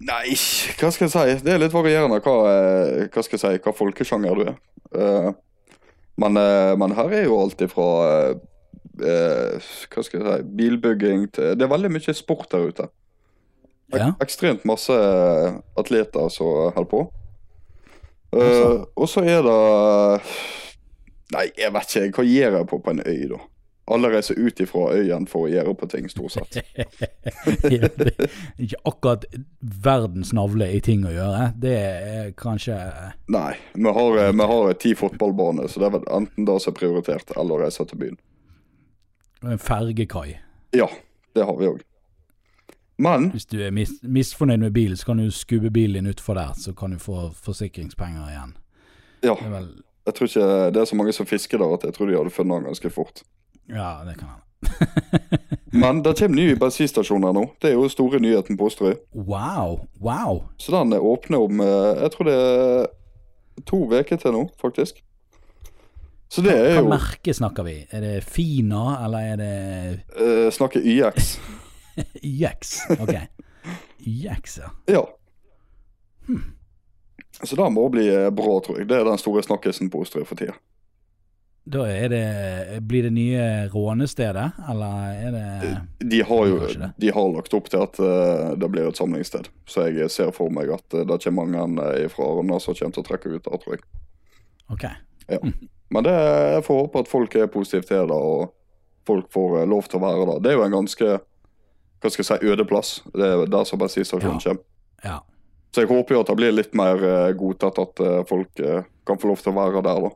Nei, 0.03 0.33
hva 0.81 0.89
skal 0.93 1.07
jeg 1.09 1.13
si? 1.13 1.35
Det 1.45 1.53
er 1.53 1.61
litt 1.63 1.75
varierende 1.77 2.19
hva, 2.25 2.37
eh, 2.53 3.03
hva 3.13 3.23
skal 3.25 3.37
jeg 3.39 3.43
si, 3.45 3.61
hva 3.67 3.75
folkesjanger 3.77 4.41
du 4.41 4.47
er. 4.49 4.57
Eh, 4.97 5.29
men, 6.23 6.37
men 6.81 6.93
her 6.97 7.13
er 7.17 7.23
jo 7.29 7.37
alt 7.41 7.61
ifra 7.65 7.87
eh, 9.01 9.57
eh, 9.57 9.71
hva 9.93 10.05
skal 10.05 10.21
jeg 10.21 10.43
si, 10.43 10.51
bilbygging 10.59 11.29
til 11.33 11.57
Det 11.57 11.67
er 11.67 11.73
veldig 11.73 11.93
mye 11.95 12.15
sport 12.17 12.51
der 12.53 12.69
ute. 12.69 12.89
Ja. 13.93 14.13
Ekstremt 14.25 14.65
masse 14.69 14.97
atleter 15.77 16.29
som 16.33 16.73
holder 16.73 16.91
på. 16.91 17.07
Eh, 18.33 18.85
og 18.97 19.09
så 19.09 19.25
er 19.29 19.43
det 19.45 19.57
Nei, 21.33 21.47
jeg 21.57 21.73
vet 21.73 21.97
ikke. 21.97 22.21
Hva 22.21 22.29
gjør 22.29 22.59
jeg 22.59 22.69
på 22.69 22.79
på 22.85 22.93
en 22.93 23.03
øy, 23.09 23.25
da? 23.31 23.41
Alle 23.93 24.13
reiser 24.13 24.39
ut 24.39 24.61
ifra 24.63 24.83
øyen 24.95 25.25
for 25.27 25.49
å 25.49 25.51
gjøre 25.51 25.73
på 25.75 25.89
ting, 25.91 26.07
stort 26.13 26.37
sett. 26.37 26.61
Ja, 27.73 27.89
det 27.89 28.13
er 28.13 28.29
ikke 28.63 28.79
akkurat 28.89 29.25
verdens 29.61 30.31
navle 30.37 30.69
i 30.71 30.81
ting 30.85 31.07
å 31.09 31.13
gjøre. 31.13 31.49
Det 31.59 31.73
er 31.73 32.29
kanskje 32.39 32.77
Nei, 33.33 33.57
vi 33.75 33.95
har, 33.97 34.19
eh, 34.23 34.33
vi 34.37 34.49
har 34.53 34.77
ti 34.79 34.93
fotballbaner, 34.99 35.67
så 35.69 35.83
det 35.83 35.89
er 35.89 35.97
vel 35.97 36.07
enten 36.21 36.47
det 36.47 36.59
som 36.63 36.73
er 36.73 36.79
prioritert, 36.79 37.35
eller 37.37 37.57
å 37.57 37.65
reise 37.65 37.89
til 37.89 38.01
byen. 38.05 38.21
En 39.51 39.59
fergekai. 39.59 40.39
Ja, 40.77 40.89
det 41.35 41.45
har 41.45 41.57
vi 41.59 41.67
òg. 41.67 41.81
Men 43.03 43.31
Hvis 43.31 43.47
du 43.47 43.57
er 43.65 43.73
mis 43.75 43.91
misfornøyd 44.03 44.61
med 44.61 44.73
bilen, 44.73 44.97
så 44.97 45.07
kan 45.07 45.19
du 45.19 45.31
skubbe 45.31 45.71
bilen 45.71 46.05
din 46.05 46.13
utfor 46.13 46.35
der, 46.35 46.53
så 46.55 46.75
kan 46.77 46.91
du 46.91 46.99
få 46.99 47.31
forsikringspenger 47.35 48.29
igjen. 48.29 48.55
ja, 49.23 49.35
vel 49.35 49.73
jeg 50.07 50.15
tror 50.15 50.27
ikke 50.27 50.47
det 50.75 50.81
er 50.81 50.85
så 50.85 50.97
mange 50.99 51.13
som 51.15 51.27
fisker 51.27 51.59
der 51.59 51.75
at 51.77 51.85
jeg 51.87 51.95
tror 51.95 52.07
de 52.07 52.17
hadde 52.17 52.31
funnet 52.35 52.57
den 52.57 52.65
ganske 52.65 52.91
fort. 52.91 53.23
Ja, 53.69 54.03
det 54.07 54.17
kan 54.19 54.29
hende. 54.29 54.43
Men 55.83 56.03
det 56.03 56.19
kommer 56.19 56.37
nye 56.37 56.57
bensinstasjoner 56.57 57.33
nå. 57.33 57.47
Det 57.63 57.71
er 57.71 57.77
jo 57.79 57.89
store 57.89 58.19
nyheten 58.23 58.59
på 58.59 58.67
Osterøy. 58.67 58.97
Wow. 59.15 59.87
Wow. 60.03 60.43
Så 60.59 60.75
den 60.75 60.93
åpner 60.93 61.39
om 61.39 61.61
eh, 61.61 62.03
Jeg 62.03 62.11
tror 62.13 62.29
det 62.29 62.35
er 62.35 62.87
to 63.67 63.85
uker 63.87 64.17
til 64.17 64.35
nå, 64.35 64.43
faktisk. 64.61 65.03
Så 66.33 66.41
det 66.41 66.53
er 66.57 66.79
Hva 66.81 66.95
merke 66.95 67.35
snakker 67.37 67.67
vi? 67.67 67.75
Er 67.93 68.01
det 68.01 68.13
Fina, 68.25 68.97
eller 69.05 69.33
er 69.35 69.41
det 69.41 69.57
uh, 70.17 70.49
Snakker 70.55 70.81
YX. 70.81 71.35
YX? 72.25 72.79
Ok. 72.97 73.17
YX, 74.01 74.59
ja. 74.63 74.71
Ja. 74.89 75.03
Så 77.43 77.57
det 77.57 77.71
må 77.71 77.89
bli 77.93 78.07
eh, 78.09 78.31
bra, 78.31 78.61
tror 78.65 78.81
jeg. 78.81 78.89
Det 78.89 79.01
er 79.01 79.09
den 79.09 79.21
store 79.21 79.43
snakkisen 79.45 79.91
på 79.93 80.03
Osterøy 80.05 80.25
for 80.29 80.39
tida. 80.39 80.55
Da 81.65 81.85
det 82.11 82.81
Blir 82.91 83.05
det 83.07 83.13
nye 83.15 83.69
rånestedet, 83.71 84.49
eller 84.71 85.13
er 85.15 85.37
det 85.37 86.09
De 86.11 86.23
har 86.27 86.47
jo 86.51 86.57
de 86.99 87.13
har 87.15 87.29
lagt 87.37 87.55
opp 87.55 87.69
til 87.71 87.85
at 87.85 88.01
eh, 88.03 88.49
det 88.59 88.71
blir 88.73 88.89
et 88.89 88.99
samlingssted. 88.99 89.53
Så 89.67 89.87
jeg 89.93 90.11
ser 90.11 90.33
for 90.35 90.51
meg 90.51 90.73
at 90.75 90.97
eh, 90.97 91.07
det 91.07 91.21
kommer 91.23 91.47
mange 91.47 92.09
fra 92.15 92.33
Arna 92.39 92.59
som 92.59 92.75
kommer 92.75 92.97
til 92.97 93.05
å 93.05 93.09
trekke 93.11 93.37
ut 93.37 93.45
der, 93.47 93.63
tror 93.63 93.77
jeg. 93.77 93.87
Ok. 94.73 94.89
Men 95.93 96.07
det, 96.07 96.15
jeg 96.57 96.65
får 96.67 96.81
håpe 96.87 97.03
at 97.05 97.11
folk 97.11 97.35
er 97.37 97.51
positive 97.53 97.85
til 97.89 98.09
det, 98.09 98.17
og 98.17 98.53
folk 99.09 99.29
får 99.35 99.59
eh, 99.61 99.69
lov 99.69 99.89
til 99.91 100.01
å 100.01 100.05
være 100.07 100.27
der. 100.31 100.41
Det 100.45 100.53
er 100.53 100.59
jo 100.59 100.65
en 100.67 100.77
ganske 100.79 101.11
hva 102.03 102.11
skal 102.11 102.25
jeg 102.25 102.29
si, 102.33 102.49
øde 102.51 102.65
plass. 102.67 102.97
Det 103.15 103.27
er 103.29 103.45
der 103.47 103.67
som 103.69 103.79
bensinstasjonen 103.79 104.41
Ja. 104.41 104.43
kommer. 104.49 104.65
Ja. 105.05 105.19
Så 105.73 105.85
jeg 105.85 105.89
håper 105.89 106.15
jo 106.17 106.21
at 106.25 106.27
det 106.33 106.37
blir 106.41 106.53
litt 106.53 106.75
mer 106.75 107.05
eh, 107.07 107.29
godtatt 107.39 107.79
at 107.79 108.01
eh, 108.03 108.19
folk 108.29 108.63
kan 109.07 109.19
få 109.23 109.31
lov 109.31 109.39
til 109.45 109.53
å 109.53 109.57
være 109.61 109.83
der, 109.87 110.01
da. 110.09 110.11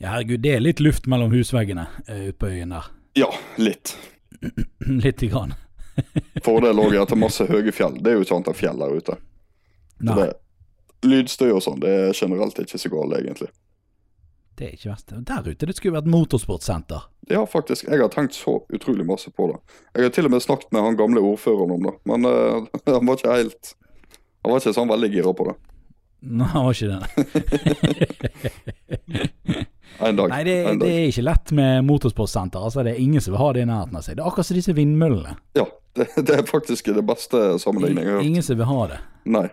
ja, 0.00 0.08
herregud, 0.14 0.40
det 0.44 0.54
er 0.54 0.64
litt 0.64 0.80
luft 0.80 1.06
mellom 1.08 1.30
husveggene 1.32 1.86
uh, 2.08 2.24
ute 2.28 2.38
på 2.40 2.50
øyen 2.52 2.74
der. 2.76 2.88
Ja, 3.16 3.30
litt. 3.56 3.94
Lite 4.84 5.26
grann. 5.32 5.54
Fordel 6.44 6.76
òg 6.82 6.92
er 6.92 7.06
at 7.06 7.08
det 7.08 7.16
er 7.16 7.22
masse 7.22 7.46
høye 7.48 7.72
fjell. 7.72 7.94
Det 8.04 8.10
er 8.12 8.18
jo 8.18 8.26
ikke 8.26 8.36
annet 8.36 8.58
fjell 8.58 8.82
der 8.82 8.92
ute. 8.92 9.14
Nei, 10.04 10.16
det, 10.18 10.26
lydstøy 11.08 11.48
og 11.54 11.62
sånn, 11.64 11.80
det 11.80 11.94
er 11.94 12.12
generelt 12.18 12.60
ikke 12.60 12.76
så 12.82 12.90
galt, 12.92 13.16
egentlig. 13.16 13.48
Det 14.56 14.66
er 14.66 14.72
ikke 14.76 14.90
verst. 14.90 15.12
Der 15.28 15.46
ute 15.46 15.68
det 15.68 15.76
skulle 15.76 15.96
vært 15.98 16.08
motorsportsenter. 16.10 17.06
Ja, 17.30 17.42
faktisk. 17.46 17.88
Jeg 17.90 18.00
har 18.00 18.10
tenkt 18.12 18.34
så 18.38 18.58
utrolig 18.72 19.06
masse 19.06 19.30
på 19.34 19.50
det. 19.50 19.58
Jeg 19.94 20.08
har 20.08 20.12
til 20.16 20.28
og 20.28 20.32
med 20.34 20.44
snakket 20.44 20.72
med 20.72 20.84
han 20.86 20.98
gamle 20.98 21.20
ordføreren 21.20 21.74
om 21.76 21.82
det, 21.88 21.94
men 22.08 22.28
uh, 22.28 22.66
han 22.96 23.06
var 23.06 23.18
ikke 23.18 23.38
helt 23.40 23.74
Han 24.42 24.52
var 24.52 24.62
ikke 24.62 24.76
sånn 24.76 24.92
veldig 24.92 25.10
gira 25.12 25.32
på 25.36 25.48
det. 25.50 25.56
Nei, 26.26 26.48
han 26.52 26.64
var 26.66 26.72
ikke 26.76 26.92
det. 26.94 27.00
En 29.98 30.16
dag. 30.16 30.28
Nei, 30.28 30.44
det, 30.44 30.54
en 30.68 30.80
det 30.80 30.88
er 30.92 31.06
ikke 31.08 31.22
lett 31.24 31.52
med 31.56 31.84
motorsportsenter. 31.88 32.60
Altså, 32.60 32.82
det 32.84 32.92
er 32.92 33.00
ingen 33.00 33.22
som 33.24 33.32
vil 33.32 33.40
ha 33.40 33.52
det 33.56 33.62
i 33.64 33.68
nærheten 33.70 33.96
av 33.96 34.02
seg. 34.04 34.18
Det 34.18 34.24
er 34.24 34.28
akkurat 34.28 34.48
som 34.48 34.58
disse 34.58 34.74
vindmøllene. 34.76 35.36
Ja, 35.56 35.64
det, 35.96 36.08
det 36.20 36.34
er 36.34 36.42
faktisk 36.48 36.90
det 36.92 37.04
beste 37.06 37.44
sammenligningen 37.62 38.02
jeg 38.02 38.10
har 38.10 38.18
hørt. 38.20 38.28
Ingen 38.28 38.44
som 38.44 38.58
vil 38.60 38.68
ha 38.68 38.82
det. 38.90 38.98
Nei. 39.38 39.46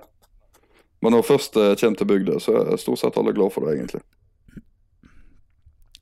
Men 1.03 1.15
når 1.15 1.25
først 1.27 1.57
eh, 1.59 1.75
kommer 1.79 1.99
til 1.99 2.09
bygda, 2.11 2.41
så 2.43 2.57
er 2.59 2.81
stort 2.81 3.01
sett 3.01 3.17
alle 3.19 3.33
glad 3.35 3.55
for 3.55 3.63
det, 3.63 3.77
egentlig. 3.77 4.03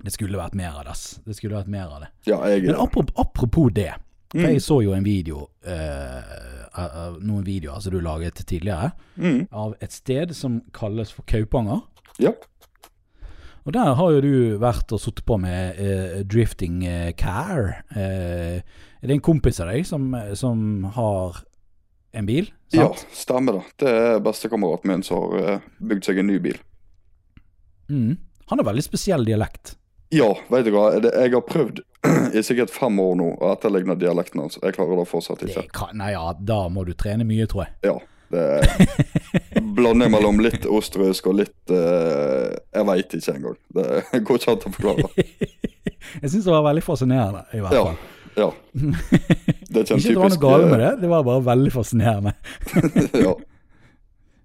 Det 0.03 0.11
skulle 0.15 0.37
vært 0.39 0.55
mer 0.57 0.71
av 0.79 0.83
det. 0.85 0.91
ass. 0.91 1.19
Det 1.25 1.35
skulle 1.37 1.55
vært 1.59 1.67
mer 1.69 1.87
av 1.91 2.01
det. 2.01 2.09
Ja, 2.27 2.39
jeg 2.49 2.63
Men 2.65 2.75
apropos, 2.75 3.13
apropos 3.17 3.69
det. 3.73 3.93
For 4.31 4.37
Mm. 4.39 4.53
jeg 4.53 4.61
så 4.63 4.77
jo 4.83 4.93
en 4.95 5.03
video, 5.03 5.49
eh, 5.65 6.21
noen 7.19 7.43
videoer 7.43 7.81
som 7.81 7.91
du 7.91 7.99
laget 7.99 8.35
tidligere, 8.47 8.93
mm, 9.17 9.47
av 9.51 9.75
et 9.81 9.91
sted 9.91 10.33
som 10.33 10.61
kalles 10.73 11.11
for 11.11 11.23
Kaupanger. 11.27 11.81
Ja. 12.17 12.31
Og 13.65 13.73
der 13.73 13.93
har 13.93 14.11
jo 14.11 14.21
du 14.21 14.57
vært 14.57 14.91
og 14.91 14.99
sittet 14.99 15.25
på 15.25 15.37
med 15.37 15.77
eh, 15.77 16.23
drifting 16.23 16.81
Care. 16.81 17.13
car. 17.13 17.83
Eh, 17.95 18.61
er 19.03 19.07
det 19.07 19.11
en 19.11 19.19
kompis 19.21 19.59
av 19.59 19.67
deg 19.67 19.85
som, 19.85 20.15
som 20.33 20.83
har 20.95 21.43
en 22.13 22.25
bil? 22.25 22.49
ja, 22.71 22.87
stemmer 23.13 23.59
det. 23.59 23.63
Det 23.79 23.89
er 23.89 24.19
bestekameraten 24.23 24.87
min 24.87 25.03
som 25.03 25.17
har 25.29 25.39
eh, 25.55 25.59
bygd 25.81 26.05
seg 26.07 26.17
en 26.19 26.27
ny 26.27 26.39
bil. 26.39 26.57
Mm. 27.89 28.17
Han 28.47 28.59
har 28.59 28.65
veldig 28.65 28.83
spesiell 28.83 29.25
dialekt. 29.27 29.75
Ja, 30.11 30.27
vet 30.51 30.65
du 30.67 30.71
hva. 30.75 30.85
Jeg 30.99 31.31
har 31.33 31.43
prøvd 31.47 31.81
i 32.37 32.41
sikkert 32.43 32.71
fem 32.73 32.97
år 32.99 33.13
nå 33.19 33.27
å 33.39 33.51
etterligne 33.55 33.95
dialekten 33.99 34.41
hans. 34.43 34.57
Jeg 34.61 34.75
klarer 34.75 34.99
det 34.99 35.07
fortsatt 35.11 35.39
Det 35.43 35.51
ikke. 35.53 35.67
kan, 35.77 35.93
nei 36.01 36.11
ja, 36.15 36.25
da 36.39 36.63
må 36.73 36.83
du 36.87 36.93
trene 36.97 37.23
mye, 37.27 37.47
tror 37.51 37.65
jeg. 37.67 37.75
Ja, 37.87 37.97
det 38.31 38.45
er 38.57 39.61
blanding 39.77 40.11
mellom 40.13 40.39
litt 40.43 40.65
osterøysk 40.67 41.27
og 41.31 41.37
litt 41.41 41.73
uh, 41.73 42.51
Jeg 42.73 42.87
veit 42.91 43.15
ikke 43.19 43.35
engang. 43.37 43.59
Det 43.75 43.87
går 44.27 44.41
ikke 44.41 44.55
an 44.55 44.65
å 44.65 44.73
forklare. 44.79 45.27
Jeg 46.21 46.31
syns 46.33 46.43
det 46.47 46.51
var 46.51 46.65
veldig 46.65 46.83
fascinerende, 46.83 47.45
i 47.55 47.61
hvert 47.63 47.77
Ja. 47.77 47.85
fall. 47.91 48.01
Ja. 48.31 48.45
Det 48.71 49.81
er 49.81 49.83
ikke 49.83 49.95
at 49.97 50.05
det 50.07 50.13
var 50.15 50.31
noe 50.31 50.39
galt 50.39 50.67
med 50.71 50.79
eh, 50.79 50.83
det, 50.85 50.91
det 51.03 51.09
var 51.11 51.23
bare 51.27 51.41
veldig 51.49 51.71
fascinerende. 51.75 52.31
ja. 53.19 53.33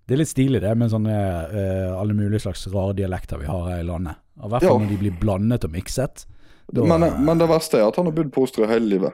Det 0.06 0.14
er 0.14 0.20
litt 0.22 0.30
stilig 0.30 0.60
det, 0.62 0.70
med 0.78 0.90
sånne 0.92 1.14
uh, 1.50 1.98
alle 2.00 2.14
mulige 2.14 2.44
slags 2.44 2.66
rare 2.70 2.94
dialekter 2.94 3.40
vi 3.42 3.46
har 3.50 3.64
her 3.72 3.80
i 3.82 3.86
landet. 3.88 4.16
Og 4.38 4.46
I 4.46 4.52
hvert 4.52 4.62
fall 4.66 4.76
Ja. 4.76 4.82
når 4.84 4.92
de 4.92 4.98
blir 5.00 5.16
blandet 5.20 5.64
og 5.66 5.72
mikset. 5.74 6.26
Da- 6.72 6.84
men, 6.86 7.06
men 7.24 7.38
det 7.38 7.48
verste 7.50 7.78
er 7.80 7.88
at 7.88 7.96
han 7.98 8.06
har 8.06 8.14
bodd 8.14 8.30
på 8.34 8.44
Osterøy 8.46 8.68
hele 8.70 8.86
livet. 8.86 9.12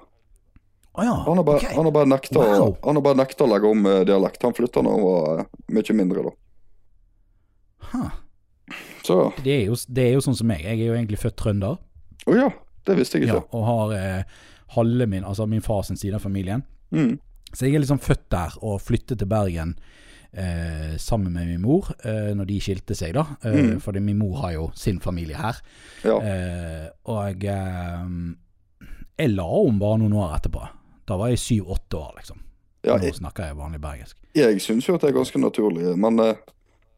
Å 0.93 1.05
ja, 1.07 1.15
Han 1.25 1.39
har 1.41 1.45
bare, 1.49 1.57
okay. 1.63 1.75
han 1.75 1.87
har 1.89 1.93
bare 1.97 2.09
nekta 2.11 2.37
Wow. 2.43 2.75
Han 2.85 2.99
har 2.99 3.03
bare 3.07 3.17
nekta 3.23 3.45
å 3.47 3.49
legge 3.49 3.69
om 3.71 3.87
eh, 3.89 4.03
dialekt. 4.05 4.43
Han 4.45 4.53
flytta 4.53 4.83
nå 4.85 4.93
var 5.01 5.39
eh, 5.41 5.47
mye 5.73 5.95
mindre, 5.97 6.25
da. 6.27 6.33
Huh. 7.93 8.11
Så 9.03 9.17
Det, 9.43 9.51
er 9.63 9.65
jo, 9.71 9.77
det 9.89 10.05
er 10.05 10.13
jo 10.19 10.21
sånn 10.25 10.37
som 10.37 10.47
meg. 10.53 10.61
Jeg 10.67 10.79
er 10.79 10.91
jo 10.93 10.97
egentlig 10.99 11.19
født 11.23 11.39
trønder. 11.41 11.79
Å 12.29 12.37
ja, 12.37 12.51
det 12.87 12.99
visste 13.01 13.19
jeg 13.19 13.31
Ja, 13.33 13.41
ikke. 13.41 13.57
og 13.57 13.65
har 13.67 13.95
eh, 13.97 14.37
halve 14.77 15.09
min, 15.11 15.25
altså 15.25 15.47
min 15.49 15.65
far 15.65 15.83
sin 15.89 15.97
side 15.97 16.15
av 16.21 16.23
familien. 16.25 16.63
Mm. 16.95 17.17
Så 17.53 17.67
jeg 17.67 17.75
er 17.77 17.83
liksom 17.87 18.01
født 18.01 18.29
der 18.33 18.55
og 18.63 18.79
flyttet 18.85 19.19
til 19.21 19.29
Bergen 19.33 19.75
eh, 20.33 20.97
sammen 20.99 21.33
med 21.33 21.47
min 21.47 21.61
mor 21.63 21.89
eh, 22.05 22.31
når 22.37 22.47
de 22.49 22.61
skilte 22.61 22.95
seg, 22.99 23.15
da. 23.15 23.27
Eh, 23.45 23.53
Mm. 23.63 23.81
Fordi 23.81 24.01
min 24.01 24.19
mor 24.19 24.37
har 24.43 24.53
jo 24.57 24.71
sin 24.75 25.01
familie 25.01 25.37
her. 25.37 25.59
Ja. 26.05 26.17
Eh, 26.21 26.89
og 27.05 27.45
eh, 27.45 28.07
jeg 29.19 29.35
la 29.37 29.45
om 29.47 29.79
bare 29.79 29.99
noen 30.03 30.17
år 30.19 30.37
etterpå. 30.39 30.63
Da 31.07 31.17
var 31.21 31.29
jeg 31.33 31.39
syv-åtte 31.43 31.99
år, 31.99 32.15
liksom. 32.21 32.41
ja 32.87 32.97
Nå 32.99 33.13
snakker 33.15 33.45
jeg 33.51 33.57
vanlig 33.59 33.81
bergensk. 33.83 34.17
jeg 34.35 34.61
syns 34.61 34.89
jo 34.89 34.95
at 34.97 35.03
det 35.05 35.11
er 35.11 35.19
ganske 35.19 35.39
naturlig, 35.39 35.97
men 35.99 36.19
eh, 36.19 36.35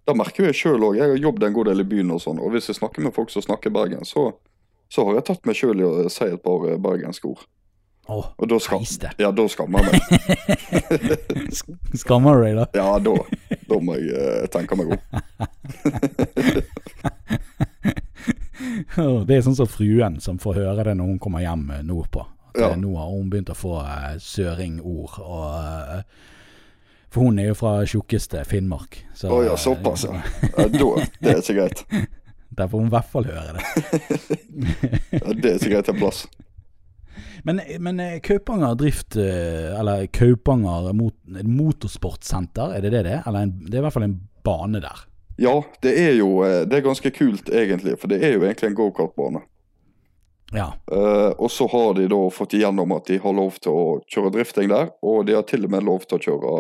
det 0.07 0.17
merker 0.17 0.45
jo 0.45 0.51
jeg 0.53 0.59
sjøl 0.61 0.85
òg. 0.85 0.97
Jeg 1.01 1.09
har 1.11 1.17
jobbet 1.17 1.47
en 1.49 1.53
god 1.57 1.67
del 1.71 1.81
i 1.81 1.89
byen 1.89 2.11
og 2.15 2.21
sånn, 2.21 2.39
og 2.41 2.53
hvis 2.53 2.69
jeg 2.69 2.77
snakker 2.79 3.03
med 3.03 3.15
folk 3.17 3.31
som 3.33 3.43
snakker 3.43 3.73
bergen, 3.73 4.05
så, 4.05 4.31
så 4.93 5.05
har 5.09 5.15
jeg 5.19 5.25
tatt 5.31 5.47
meg 5.49 5.57
sjøl 5.57 5.81
i 5.81 5.85
å 5.89 6.09
si 6.13 6.25
et 6.29 6.43
par 6.45 6.65
bergenske 6.79 7.29
ord. 7.29 7.45
Å, 8.05 8.19
Og 8.37 8.49
da 8.51 8.59
skam, 8.61 8.83
ja, 9.17 9.31
da 9.33 9.45
skammer 9.49 9.87
jeg 9.87 9.97
meg. 9.97 10.01
Skammer 12.03 12.37
du 12.37 12.43
deg, 12.45 12.59
da? 12.59 12.67
Ja, 12.77 12.99
da, 13.01 13.15
da 13.71 13.79
må 13.81 13.95
jeg 13.97 14.13
uh, 14.13 14.45
tenke 14.53 14.77
meg 14.77 14.93
om. 14.93 15.01
Det 19.25 19.37
er 19.39 19.43
sånn 19.47 19.57
som 19.57 19.69
fruen 19.71 20.19
som 20.21 20.37
får 20.43 20.61
høre 20.61 20.85
det 20.91 20.95
når 20.99 21.15
hun 21.15 21.19
kommer 21.23 21.41
hjem 21.45 21.65
eh, 21.79 21.83
nordpå. 21.87 22.27
At 22.55 22.61
Ja. 22.61 22.69
eh, 22.75 22.79
nå 22.79 22.93
har 22.97 23.09
hun 23.11 23.31
begynt 23.33 23.51
å 23.51 23.57
få 23.57 23.81
uh, 23.81 24.15
søringord 24.21 25.17
og 25.19 25.49
uh, 25.49 26.03
For 27.11 27.25
hun 27.27 27.39
er 27.39 27.49
jo 27.53 27.57
fra 27.59 27.73
tjukkeste 27.89 28.45
Finnmark. 28.47 29.01
Å 29.25 29.31
oh, 29.33 29.41
ja, 29.47 29.57
såpass, 29.59 30.05
ja. 30.09 30.21
Da, 30.53 30.67
det 30.69 31.31
er 31.33 31.41
ikke 31.41 31.57
greit. 31.61 31.85
Der 32.59 32.69
får 32.71 32.79
hun 32.85 32.87
i 32.91 32.95
hvert 32.95 33.11
fall 33.11 33.27
høre 33.33 33.57
det. 33.57 33.65
Ja, 35.25 35.33
det 35.33 35.49
er 35.51 35.57
ikke 35.59 35.73
greit 35.73 35.89
en 35.91 35.99
plass. 36.05 36.25
Men, 37.47 37.61
men 37.79 38.01
eh, 38.01 38.21
Kaupanger 38.25 38.75
drift, 38.75 39.17
eh, 39.17 39.81
eller 39.81 40.07
Kaupanger 40.07 40.93
mot, 40.97 41.15
motorsportsenter, 41.45 42.73
er 42.73 42.85
det 42.85 42.93
det 42.95 43.03
det 43.05 43.19
er? 43.19 43.27
Eller 43.29 43.45
en, 43.45 43.53
det 43.67 43.77
er 43.77 43.83
i 43.83 43.85
hvert 43.85 43.97
fall 43.97 44.07
en 44.07 44.21
bane 44.45 44.81
der. 44.81 45.03
Ja, 45.37 45.59
det 45.85 45.93
er 46.01 46.15
jo 46.17 46.39
eh, 46.47 46.63
det 46.65 46.79
er 46.79 46.87
ganske 46.87 47.13
kult 47.13 47.53
egentlig, 47.53 47.99
for 48.01 48.09
det 48.09 48.23
er 48.25 48.39
jo 48.39 48.47
egentlig 48.47 48.71
en 48.71 48.79
gokartbane. 48.79 49.45
Ja. 50.55 50.71
Uh, 50.93 51.33
og 51.37 51.51
så 51.51 51.67
har 51.69 51.95
de 51.99 52.07
da 52.09 52.23
fått 52.31 52.55
igjennom 52.55 52.93
at 52.95 53.09
de 53.11 53.19
har 53.19 53.33
lov 53.35 53.57
til 53.61 53.75
å 53.75 53.85
kjøre 54.09 54.31
drifting 54.37 54.69
der, 54.71 54.93
og 55.03 55.27
de 55.27 55.35
har 55.35 55.45
til 55.49 55.67
og 55.67 55.73
med 55.75 55.85
lov 55.85 56.05
til 56.09 56.21
å 56.21 56.25
kjøre 56.29 56.59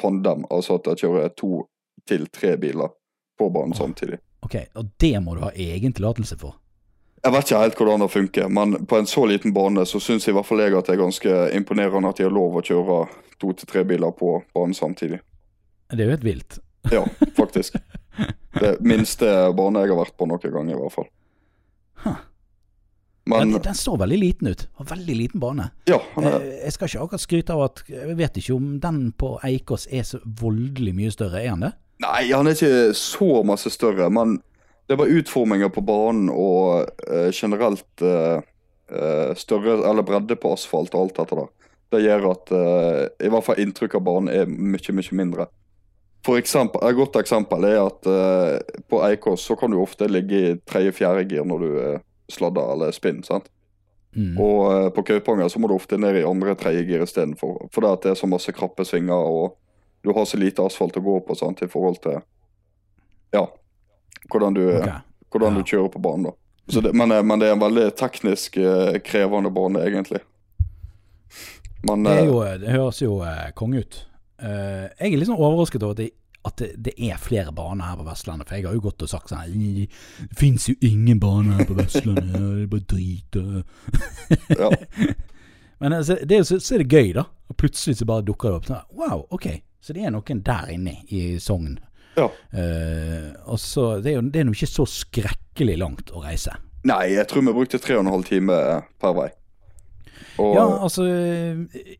tandem, 0.00 0.46
altså 0.50 0.78
at 0.78 0.88
de 0.88 0.94
kjører 1.04 1.34
to 1.36 1.66
til 2.08 2.26
tre 2.32 2.54
biler 2.60 2.94
på 3.38 3.50
banen 3.52 3.76
samtidig. 3.76 4.22
Ok, 4.46 4.56
og 4.78 4.88
det 5.02 5.16
må 5.20 5.36
du 5.36 5.44
ha 5.44 5.52
egen 5.52 5.92
tillatelse 5.92 6.38
for? 6.40 6.56
Jeg 7.26 7.34
vet 7.34 7.48
ikke 7.48 7.60
helt 7.64 7.80
hvordan 7.80 8.02
det 8.04 8.10
funker, 8.12 8.50
men 8.54 8.76
på 8.86 8.98
en 9.00 9.08
så 9.10 9.24
liten 9.26 9.52
bane 9.56 9.82
så 9.88 9.98
syns 10.02 10.28
i 10.30 10.34
hvert 10.36 10.46
fall 10.46 10.62
jeg 10.62 10.76
at 10.78 10.86
det 10.86 10.94
er 10.94 11.00
ganske 11.02 11.32
imponerende 11.58 12.12
at 12.12 12.20
de 12.20 12.26
har 12.28 12.34
lov 12.34 12.60
å 12.60 12.62
kjøre 12.62 13.00
to 13.42 13.50
til 13.58 13.68
tre 13.68 13.82
biler 13.88 14.14
på 14.14 14.36
banen 14.54 14.76
samtidig. 14.78 15.18
Det 15.90 15.98
er 16.04 16.06
jo 16.06 16.14
helt 16.14 16.26
vilt. 16.26 16.58
Ja, 16.94 17.02
faktisk. 17.36 17.76
Det 18.60 18.76
minste 18.80 19.26
bane 19.58 19.82
jeg 19.84 19.90
har 19.92 19.98
vært 19.98 20.14
på 20.16 20.24
noen 20.30 20.52
gang, 20.54 20.70
i 20.72 20.78
hvert 20.78 20.94
fall. 20.94 21.08
Huh. 22.06 22.22
Men 23.26 23.50
den, 23.56 23.62
den 23.66 23.74
så 23.74 23.96
veldig 23.98 24.16
liten 24.22 24.48
ut. 24.54 24.62
Har 24.78 24.86
Veldig 24.92 25.16
liten 25.18 25.42
bane. 25.42 25.70
ja, 25.90 25.98
er, 26.22 26.28
Eh, 26.38 26.60
Jeg 26.64 26.72
skal 26.76 26.88
ikke 26.88 27.02
akkurat 27.04 27.24
skryte 27.24 27.56
av 27.56 27.62
at 27.64 27.82
Jeg 27.90 28.16
vet 28.16 28.38
ikke 28.38 28.54
om 28.54 28.68
den 28.80 29.00
på 29.18 29.32
Eikås 29.44 29.88
er 29.90 30.06
så 30.06 30.20
voldelig 30.24 30.94
mye 30.94 31.10
større. 31.10 31.42
Er 31.42 31.50
han 31.56 31.66
det? 31.66 31.72
Nei, 32.06 32.30
han 32.30 32.46
er 32.46 32.54
ikke 32.54 32.94
så 32.94 33.42
masse 33.44 33.70
større, 33.74 34.06
men 34.14 34.38
det 34.86 34.96
var 34.98 35.10
utforminger 35.10 35.70
på 35.74 35.82
banen 35.82 36.28
og 36.30 36.86
uh, 37.10 37.30
generelt 37.34 38.02
eh, 38.02 39.34
større 39.34 39.80
eller 39.90 40.06
bredde 40.06 40.36
på 40.38 40.52
asfalt 40.54 40.94
og 40.94 41.00
alt 41.00 41.16
dette 41.16 41.38
der. 41.40 41.48
Det 41.90 42.02
gjør 42.02 42.26
at 42.32 42.50
i 43.22 43.28
hvert 43.30 43.44
fall 43.46 43.60
inntrykk 43.62 43.96
av 43.98 44.02
banen 44.06 44.30
er 44.30 44.46
mye, 44.46 44.94
mye 44.94 45.18
mindre. 45.18 45.46
For 46.26 46.38
eksempel, 46.38 46.82
Et 46.82 46.96
godt 46.98 47.18
eksempel 47.18 47.66
er 47.66 47.78
at 47.78 48.08
på 48.90 49.00
Eikås 49.06 49.42
så 49.46 49.54
kan 49.58 49.70
du 49.70 49.78
ofte 49.78 50.08
ligge 50.10 50.38
i 50.38 50.56
tredje-fjerde 50.66 51.26
gir 51.30 51.46
når 51.46 51.62
du 51.62 51.70
sladder 52.34 52.72
eller 52.74 52.94
spinner. 52.94 53.22
sant? 53.22 53.46
Mm. 54.16 54.38
Og 54.40 54.94
på 54.94 55.02
Kaupanger 55.02 55.48
så 55.48 55.60
må 55.60 55.68
du 55.68 55.76
ofte 55.76 55.98
ned 56.00 56.16
i 56.16 56.24
andre-tredje 56.24 56.86
gir 56.88 57.04
istedenfor. 57.04 57.68
For 57.72 57.84
det 57.84 57.92
at 57.92 58.06
det 58.06 58.10
er 58.14 58.20
så 58.22 58.28
masse 58.30 58.54
krappe 58.56 58.86
svinger, 58.88 59.14
og 59.14 59.58
du 60.02 60.12
har 60.16 60.24
så 60.24 60.40
lite 60.40 60.64
asfalt 60.64 60.96
å 60.96 61.04
gå 61.04 61.18
på 61.26 61.36
sant, 61.36 61.60
i 61.62 61.68
forhold 61.70 62.00
til 62.04 62.20
ja, 63.34 63.44
hvordan 64.32 64.54
du, 64.56 64.64
okay. 64.78 65.00
hvordan 65.32 65.56
Ja. 65.56 65.62
du 65.62 65.70
kjører 65.72 65.88
på 65.92 66.02
banen. 66.02 66.24
da. 66.30 66.32
Så 66.68 66.80
det, 66.82 66.92
men, 66.92 67.12
eh, 67.12 67.22
men 67.22 67.38
det 67.38 67.48
er 67.48 67.52
en 67.54 67.62
veldig 67.62 67.90
teknisk 67.96 68.56
eh, 68.56 68.98
krevende 69.04 69.50
bane, 69.54 69.84
egentlig. 69.86 70.20
Men 71.82 72.02
Det, 72.04 72.18
eh, 72.18 72.24
jo, 72.26 72.40
det 72.58 72.70
høres 72.74 73.02
jo 73.02 73.20
eh, 73.22 73.50
konge 73.54 73.84
ut. 73.84 74.06
Uh, 74.42 74.88
jeg 75.00 75.12
er 75.12 75.16
litt 75.16 75.28
sånn 75.30 75.38
overrasket 75.38 75.84
over 75.86 75.94
at, 75.94 76.00
det, 76.02 76.10
at 76.44 76.56
det, 76.60 76.66
det 76.88 76.92
er 77.08 77.16
flere 77.22 77.52
baner 77.56 77.88
her 77.88 77.96
på 77.96 78.04
Vestlandet. 78.04 78.48
For 78.48 78.58
jeg 78.58 78.66
har 78.66 78.74
jo 78.76 78.82
gått 78.84 79.04
og 79.06 79.08
sagt 79.08 79.30
sånn 79.32 79.46
Det 79.48 79.86
fins 80.36 80.66
jo 80.68 80.74
ingen 80.84 81.20
baner 81.22 81.60
her 81.60 81.68
på 81.70 81.76
Vestlandet. 81.78 82.34
Det 82.34 82.66
er 82.66 82.68
bare 82.74 82.88
drit. 82.90 83.38
ja, 84.58 84.70
Men 85.80 85.92
altså, 85.92 86.18
det 86.24 86.42
så, 86.48 86.58
så 86.60 86.74
er 86.74 86.84
det 86.84 86.92
gøy, 86.92 87.12
da. 87.16 87.26
Og 87.48 87.56
plutselig 87.60 87.98
så 87.98 88.08
bare 88.08 88.24
dukker 88.24 88.48
det 88.50 88.58
opp. 88.60 88.68
Så, 88.68 88.82
wow, 88.96 89.26
ok. 89.30 89.48
Så 89.80 89.94
det 89.96 90.04
er 90.04 90.12
noen 90.14 90.40
der 90.44 90.70
inne 90.72 90.98
i 91.14 91.38
Sogn. 91.40 91.76
Ja. 92.16 92.28
Eh, 92.56 93.32
og 93.46 93.60
så 93.60 93.96
Det 94.02 94.12
er 94.12 94.18
jo 94.18 94.26
det 94.28 94.42
er 94.42 94.52
ikke 94.52 94.70
så 94.70 94.86
skrekkelig 94.88 95.76
langt 95.80 96.12
å 96.12 96.22
reise. 96.24 96.54
Nei, 96.86 97.16
jeg 97.16 97.26
tror 97.30 97.44
vi 97.46 97.56
brukte 97.56 97.80
tre 97.82 97.96
og 97.98 98.04
en 98.04 98.12
halv 98.14 98.28
time 98.28 98.56
per 99.02 99.16
vei. 99.16 99.30
Og, 100.36 100.52
Ja, 100.54 100.64
altså 100.84 101.06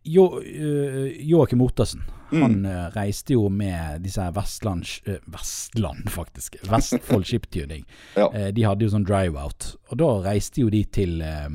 jo, 0.04 0.26
eh, 0.42 1.16
Joakim 1.24 1.62
Ottersen. 1.64 2.04
Mm. 2.30 2.42
Han 2.42 2.66
eh, 2.66 2.86
reiste 2.96 3.36
jo 3.36 3.46
med 3.52 4.02
disse 4.02 4.22
her 4.22 4.34
Vestland 4.34 4.84
eh, 5.06 5.22
Vestland, 5.32 6.10
faktisk. 6.10 6.56
Vestfold 6.68 7.26
Shiptuning. 7.30 7.86
Ja. 8.16 8.28
De 8.52 8.66
hadde 8.66 8.86
jo 8.86 8.92
sånn 8.92 9.06
drive-out. 9.06 9.74
Og 9.90 10.00
da 10.02 10.10
reiste 10.26 10.64
jo 10.64 10.72
de 10.72 10.82
til 10.90 11.20
eh, 11.24 11.48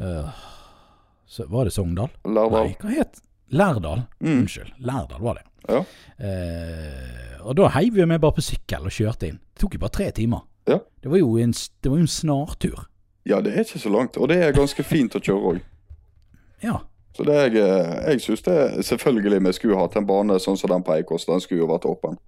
uh, 0.00 0.42
så, 1.26 1.46
Var 1.52 1.68
det 1.68 1.74
Sogndal? 1.76 2.10
Lærdal. 2.24 2.72
Nei, 2.72 2.76
hva 2.80 2.96
het 2.96 3.22
Lærdal. 3.50 4.02
Mm. 4.20 4.40
Unnskyld. 4.40 4.72
Lærdal 4.82 5.20
var 5.22 5.38
det. 5.38 5.44
Ja. 5.68 5.80
Eh, 6.26 7.40
og 7.46 7.56
da 7.58 7.68
heiv 7.76 7.94
vi 7.94 8.04
med 8.06 8.20
bare 8.22 8.34
på 8.36 8.42
sykkel 8.44 8.86
og 8.88 8.94
kjørte 8.94 9.28
inn. 9.30 9.38
Det 9.54 9.62
tok 9.62 9.74
jo 9.76 9.82
bare 9.82 9.94
tre 9.94 10.10
timer. 10.14 10.42
Ja. 10.66 10.80
Det 11.02 11.10
var 11.12 11.18
jo 11.20 11.36
en, 11.38 11.52
det 11.54 11.90
var 11.92 11.98
en 12.02 12.10
snartur. 12.10 12.86
ja, 13.26 13.40
det 13.40 13.52
er 13.54 13.64
ikke 13.64 13.78
så 13.82 13.90
langt. 13.90 14.16
Og 14.16 14.28
det 14.28 14.36
er 14.42 14.52
ganske 14.56 14.82
fint 14.92 15.14
å 15.14 15.22
kjøre 15.22 15.52
òg. 15.54 15.60
Ja. 16.62 16.80
Så 17.16 17.24
det 17.24 17.34
er, 17.34 17.50
jeg, 17.54 18.00
jeg 18.10 18.20
syns 18.20 18.42
det 18.44 18.54
er 18.60 18.82
Selvfølgelig 18.84 19.38
vi 19.46 19.52
skulle 19.56 19.78
hatt 19.80 19.94
en 19.96 20.04
bane 20.06 20.36
sånn 20.42 20.58
som 20.60 20.68
den 20.70 20.82
på 20.84 20.92
Eikås. 20.98 21.24
Den 21.26 21.40
skulle 21.40 21.62
jo 21.62 21.70
vært 21.70 21.86
åpen. 21.88 22.18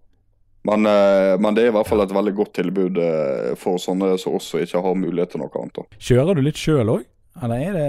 Men, 0.66 0.86
eh, 0.88 1.34
men 1.38 1.54
det 1.54 1.64
er 1.66 1.70
i 1.70 1.74
hvert 1.76 1.86
fall 1.86 2.02
et 2.02 2.12
veldig 2.14 2.32
godt 2.34 2.54
tilbud 2.58 2.98
eh, 3.02 3.52
for 3.60 3.78
sånne 3.78 4.14
som 4.18 4.34
også 4.38 4.62
ikke 4.64 4.80
har 4.84 4.96
mulighet 4.98 5.34
til 5.34 5.42
noe 5.42 5.52
annet. 5.60 5.82
Kjører 6.02 6.34
du 6.38 6.42
litt 6.46 6.58
sjøl 6.58 6.88
òg? 6.96 7.04
Eller 7.42 7.62
er 7.68 7.76
det 7.76 7.88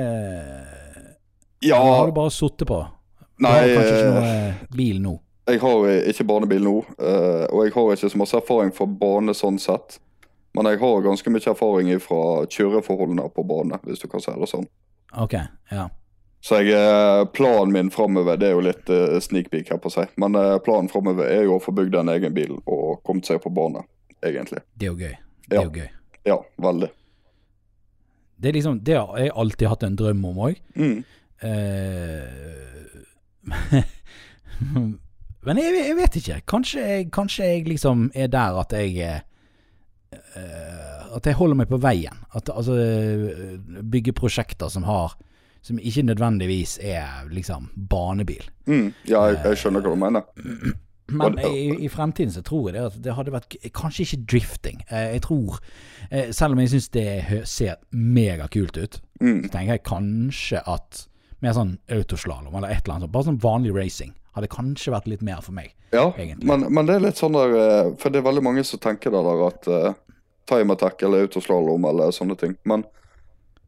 Ja, 1.66 1.80
Eller 1.80 1.96
har 1.98 2.06
du 2.12 2.14
bare 2.20 2.32
sittet 2.32 2.68
på? 2.70 2.78
Du 3.40 3.46
nei, 3.48 3.52
har 3.56 3.70
kanskje 3.72 3.92
ikke 3.96 4.08
eh, 4.08 4.14
noe 4.14 4.32
eh, 4.36 4.56
bil 4.76 4.98
nå? 5.02 5.16
jeg 5.50 5.60
har 5.64 5.86
eh, 5.90 6.10
ikke 6.12 6.26
barnebil 6.30 6.62
nå. 6.62 6.74
og 7.00 7.62
jeg 7.66 7.72
har 7.74 7.94
ikke 7.96 8.10
så 8.12 8.20
masse 8.20 8.38
erfaring 8.38 8.74
fra 8.76 8.86
bane 8.86 9.34
sånn 9.34 9.58
sett. 9.60 9.96
Men 10.54 10.68
jeg 10.70 10.80
har 10.82 11.02
ganske 11.06 11.32
mye 11.32 11.48
erfaring 11.54 11.90
fra 12.04 12.20
kjøreforholdene 12.52 13.26
på 13.34 13.46
bane, 13.50 13.80
hvis 13.88 14.04
du 14.04 14.08
kan 14.12 14.22
si 14.22 14.34
det 14.36 14.50
sånn. 14.52 14.68
Ok, 15.18 15.34
ja. 15.72 15.88
Så 16.46 16.60
jeg, 16.64 17.30
planen 17.36 17.74
min 17.74 17.90
framover 17.92 18.38
Det 18.40 18.48
er 18.48 18.54
jo 18.54 18.62
litt 18.64 18.92
sneak 19.26 19.50
peek 19.52 19.72
her 19.74 19.80
på 19.84 19.90
seg. 19.92 20.12
Men 20.22 20.38
planen 20.64 20.88
framover 20.92 21.28
er 21.28 21.44
jo 21.48 21.58
å 21.58 21.64
få 21.64 21.74
bygd 21.76 21.98
en 22.00 22.12
egen 22.14 22.36
bil 22.36 22.54
og 22.62 23.02
kommet 23.08 23.26
seg 23.28 23.42
på 23.44 23.50
bane, 23.52 23.82
egentlig. 24.22 24.62
Det 24.76 24.88
er 24.88 24.94
jo 24.94 25.00
gøy. 25.02 25.16
Det 25.50 25.58
er 25.58 25.62
Ja. 25.62 25.66
jo 25.66 25.74
gøy. 25.80 25.90
Ja, 26.30 26.38
veldig. 26.62 26.92
Det 28.40 28.50
er 28.50 28.54
liksom 28.60 28.84
Det 28.84 28.96
har 29.00 29.18
jeg 29.18 29.32
alltid 29.36 29.68
hatt 29.68 29.84
en 29.84 29.96
drøm 30.00 30.26
om 30.30 30.38
òg. 30.46 30.62
Mm. 30.76 31.02
Men 35.46 35.58
jeg, 35.62 35.72
jeg 35.88 35.96
vet 35.96 36.16
ikke. 36.20 36.42
Kanskje 36.52 36.82
jeg, 36.84 37.08
kanskje 37.16 37.46
jeg 37.48 37.68
liksom 37.70 38.10
er 38.14 38.28
der 38.28 38.58
at 38.60 38.74
jeg 38.76 38.98
eh, 39.00 39.22
eh, 40.12 41.16
At 41.16 41.26
jeg 41.26 41.38
holder 41.40 41.56
meg 41.62 41.70
på 41.72 41.80
veien. 41.82 42.20
At 42.36 42.50
altså 42.54 42.76
eh, 42.76 43.56
Bygge 43.92 44.14
prosjekter 44.18 44.70
som 44.70 44.84
har 44.90 45.16
Som 45.62 45.80
ikke 45.80 46.04
nødvendigvis 46.10 46.78
er 46.82 47.26
liksom 47.32 47.70
banebil. 47.90 48.44
Mm. 48.68 48.94
Ja, 49.08 49.26
jeg, 49.32 49.40
jeg 49.46 49.58
skjønner 49.64 49.82
hva 49.84 49.96
du 49.96 50.00
mener. 50.00 50.28
Men 51.10 51.40
i, 51.42 51.72
i 51.86 51.88
fremtiden 51.90 52.30
så 52.32 52.44
tror 52.46 52.68
jeg 52.70 52.76
det 52.76 52.84
at 52.86 52.98
det 53.04 53.16
hadde 53.18 53.32
vært 53.34 53.56
Kanskje 53.74 54.04
ikke 54.06 54.26
drifting. 54.36 54.84
Eh, 54.92 55.16
Jeg 55.16 55.24
tror 55.26 55.58
eh, 56.12 56.30
Selv 56.36 56.54
om 56.54 56.60
jeg 56.62 56.70
syns 56.76 56.90
det 56.94 57.08
ser 57.50 57.80
megakult 57.92 58.78
ut, 58.78 59.00
Mm. 59.20 59.42
så 59.44 59.50
tenker 59.52 59.74
jeg 59.74 59.82
kanskje 59.84 60.60
at 60.72 61.02
mer 61.42 61.54
sånn 61.56 61.78
autoslalåm 61.92 62.56
eller 62.56 62.70
et 62.74 62.84
eller 62.84 62.96
annet 62.98 63.08
sånt, 63.08 63.14
bare 63.14 63.28
sånn 63.30 63.42
vanlig 63.44 63.74
racing, 63.76 64.14
hadde 64.36 64.50
kanskje 64.52 64.92
vært 64.94 65.08
litt 65.08 65.22
mer 65.26 65.42
for 65.42 65.56
meg. 65.56 65.74
Ja, 65.92 66.14
men, 66.44 66.68
men 66.70 66.86
det 66.86 66.96
er 67.00 67.04
litt 67.08 67.18
sånn 67.18 67.34
der 67.34 67.56
eh, 67.58 67.88
For 67.98 68.14
det 68.14 68.20
er 68.20 68.26
veldig 68.28 68.44
mange 68.46 68.62
som 68.68 68.78
tenker 68.78 69.10
det 69.10 69.22
der 69.26 69.40
at 69.48 69.70
uh, 69.74 69.94
time 70.46 70.76
attack 70.76 71.02
eller 71.02 71.26
autoslalåm 71.26 71.88
eller 71.90 72.12
sånne 72.14 72.36
ting. 72.38 72.54
Men 72.70 72.84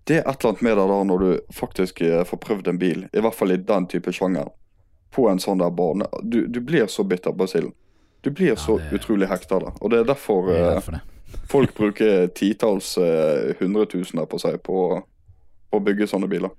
det 0.06 0.20
er 0.20 0.28
et 0.30 0.44
eller 0.44 0.52
annet 0.52 0.62
med 0.68 0.78
det 0.78 0.86
der 0.92 1.06
når 1.10 1.24
du 1.26 1.54
faktisk 1.58 2.02
eh, 2.06 2.22
får 2.28 2.42
prøvd 2.46 2.70
en 2.70 2.82
bil, 2.82 3.08
i 3.10 3.24
hvert 3.24 3.38
fall 3.38 3.56
i 3.56 3.58
den 3.58 3.88
type 3.90 4.14
sjanger, 4.14 4.52
på 5.12 5.26
en 5.32 5.42
sånn 5.42 5.62
der 5.64 5.74
bane. 5.74 6.06
Du, 6.22 6.44
du 6.48 6.62
blir 6.62 6.86
så 6.88 7.04
bitter 7.04 7.34
på 7.34 7.48
silden. 7.50 7.74
Du 8.22 8.30
blir 8.30 8.54
så 8.56 8.78
det- 8.78 8.94
utrolig 9.00 9.28
hekta 9.32 9.58
av 9.58 9.66
det. 9.66 9.74
Og 9.82 9.90
det 9.90 10.04
er 10.04 10.10
derfor 10.12 10.52
det 10.52 10.60
er 10.60 10.76
derfor 10.76 11.00
det. 11.00 11.02
folk 11.50 11.74
bruker 11.78 12.28
titalls 12.38 12.94
hundretusener 13.60 14.28
på 14.30 14.38
seg 14.40 14.62
på, 14.62 14.78
på 15.72 15.80
å 15.80 15.84
bygge 15.84 16.06
sånne 16.12 16.30
biler. 16.30 16.54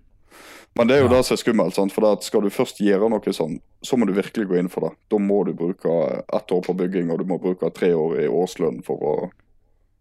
Men 0.77 0.89
det 0.89 0.97
er 0.97 1.01
jo 1.03 1.09
Ja. 1.11 1.17
det 1.19 1.25
som 1.27 1.35
er 1.35 1.43
skummelt. 1.43 1.75
sant? 1.75 1.93
For 1.93 2.17
skal 2.23 2.41
du 2.41 2.49
først 2.51 2.79
gjøre 2.81 3.11
noe 3.11 3.21
sånn, 3.33 3.61
så 3.85 3.97
må 3.99 4.07
du 4.07 4.13
virkelig 4.15 4.49
gå 4.49 4.59
inn 4.59 4.69
for 4.73 4.81
det. 4.89 4.97
Da 5.11 5.17
må 5.19 5.45
du 5.45 5.53
bruke 5.53 6.25
ett 6.33 6.49
år 6.53 6.63
på 6.65 6.75
bygging, 6.77 7.11
og 7.13 7.19
du 7.19 7.25
må 7.25 7.39
bruke 7.41 7.73
tre 7.75 7.93
år 7.93 8.21
i 8.25 8.29
årslønn 8.29 8.83
for 8.85 8.97
å 8.99 9.31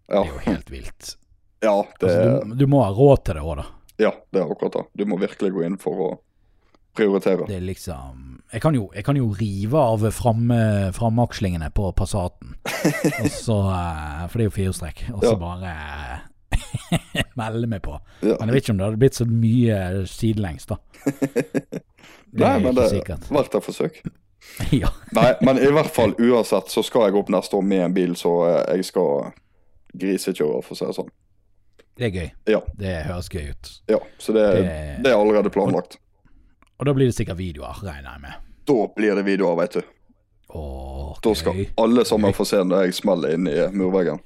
Ja, 0.09 0.23
Det 0.23 0.29
er 0.29 0.33
jo 0.33 0.39
helt 0.51 0.69
vilt. 0.71 1.15
ja, 1.63 1.83
det, 1.99 2.09
Altså, 2.09 2.45
du, 2.49 2.55
du 2.55 2.67
må 2.67 2.83
ha 2.83 2.91
råd 2.91 3.23
til 3.25 3.33
det 3.35 3.43
òg, 3.43 3.55
da. 3.57 3.65
ja, 3.99 4.11
det 4.33 4.41
er 4.41 4.49
akkurat 4.49 4.71
det. 4.73 4.85
Du 4.97 5.05
må 5.05 5.17
virkelig 5.19 5.51
gå 5.53 5.65
inn 5.65 5.77
for 5.77 5.93
å 5.93 6.19
prioritere. 6.95 7.47
Det 7.47 7.55
er 7.55 7.61
liksom 7.61 8.27
Jeg 8.51 8.61
kan 8.61 8.73
jo, 8.75 8.89
jeg 8.93 9.05
kan 9.05 9.15
jo 9.15 9.29
rive 9.39 9.75
av 9.79 9.99
framakslingene 10.91 11.69
på 11.73 11.93
Passaten. 11.95 12.55
Også, 13.23 13.55
eh, 13.71 14.27
for 14.27 14.37
det 14.37 14.43
er 14.45 14.49
jo 14.49 14.55
firestrekk. 14.57 15.03
Og 15.13 15.21
så 15.23 15.31
Ja. 15.31 15.35
bare 15.35 16.21
melde 17.39 17.67
meg 17.67 17.81
på. 17.85 17.97
Ja. 18.21 18.35
Men 18.39 18.49
jeg 18.51 18.55
vet 18.57 18.63
ikke 18.65 18.71
om 18.75 18.77
det 18.81 18.85
hadde 18.89 19.01
blitt 19.03 19.17
så 19.19 19.25
mye 19.29 19.77
sidelengs, 20.09 20.65
da. 20.69 20.77
Det 22.31 22.39
Nei, 22.47 22.59
men 22.63 22.75
det 22.77 22.85
er 22.95 23.17
verdt 23.27 23.55
et 23.57 23.65
forsøk. 23.65 23.97
ja. 24.81 24.87
Nei, 25.13 25.33
men 25.43 25.57
i 25.59 25.67
hvert 25.75 25.89
fall 25.91 26.13
uansett 26.15 26.71
så 26.71 26.79
skal 26.87 27.09
jeg 27.09 27.17
opp 27.19 27.29
neste 27.33 27.57
år 27.59 27.65
med 27.67 27.83
en 27.89 27.95
bil, 27.97 28.13
så 28.15 28.31
eh, 28.47 28.77
jeg 28.77 28.87
skal 28.87 29.33
grisekjøre, 29.99 30.61
for 30.63 30.71
å 30.75 30.79
si 30.79 30.87
det 30.87 30.95
sånn. 30.95 31.09
Det 31.99 32.07
er 32.07 32.13
gøy. 32.15 32.29
Ja. 32.53 32.61
Det 32.79 32.93
høres 33.09 33.27
gøy 33.33 33.49
ut. 33.51 33.71
Ja, 33.91 33.99
så 34.17 34.31
det, 34.37 34.45
Det- 34.61 35.03
det 35.03 35.11
er 35.11 35.17
allerede 35.19 35.51
planlagt. 35.53 35.97
Og 36.79 36.87
da 36.87 36.93
blir 36.97 37.11
det 37.11 37.17
sikkert 37.19 37.37
videoer, 37.37 37.83
regner 37.83 38.15
jeg 38.15 38.21
med. 38.23 38.47
Da 38.71 38.77
blir 38.95 39.19
det 39.19 39.25
videoer, 39.27 39.57
vet 39.59 39.75
du. 39.81 39.81
Åh, 40.55 41.17
Da 41.23 41.33
skal 41.35 41.65
alle 41.77 42.05
sammen 42.07 42.33
få 42.33 42.45
se 42.47 42.63
når 42.63 42.85
jeg 42.87 42.95
smeller 42.97 43.35
inn 43.35 43.47
i 43.51 43.59
murveggen. 43.75 44.23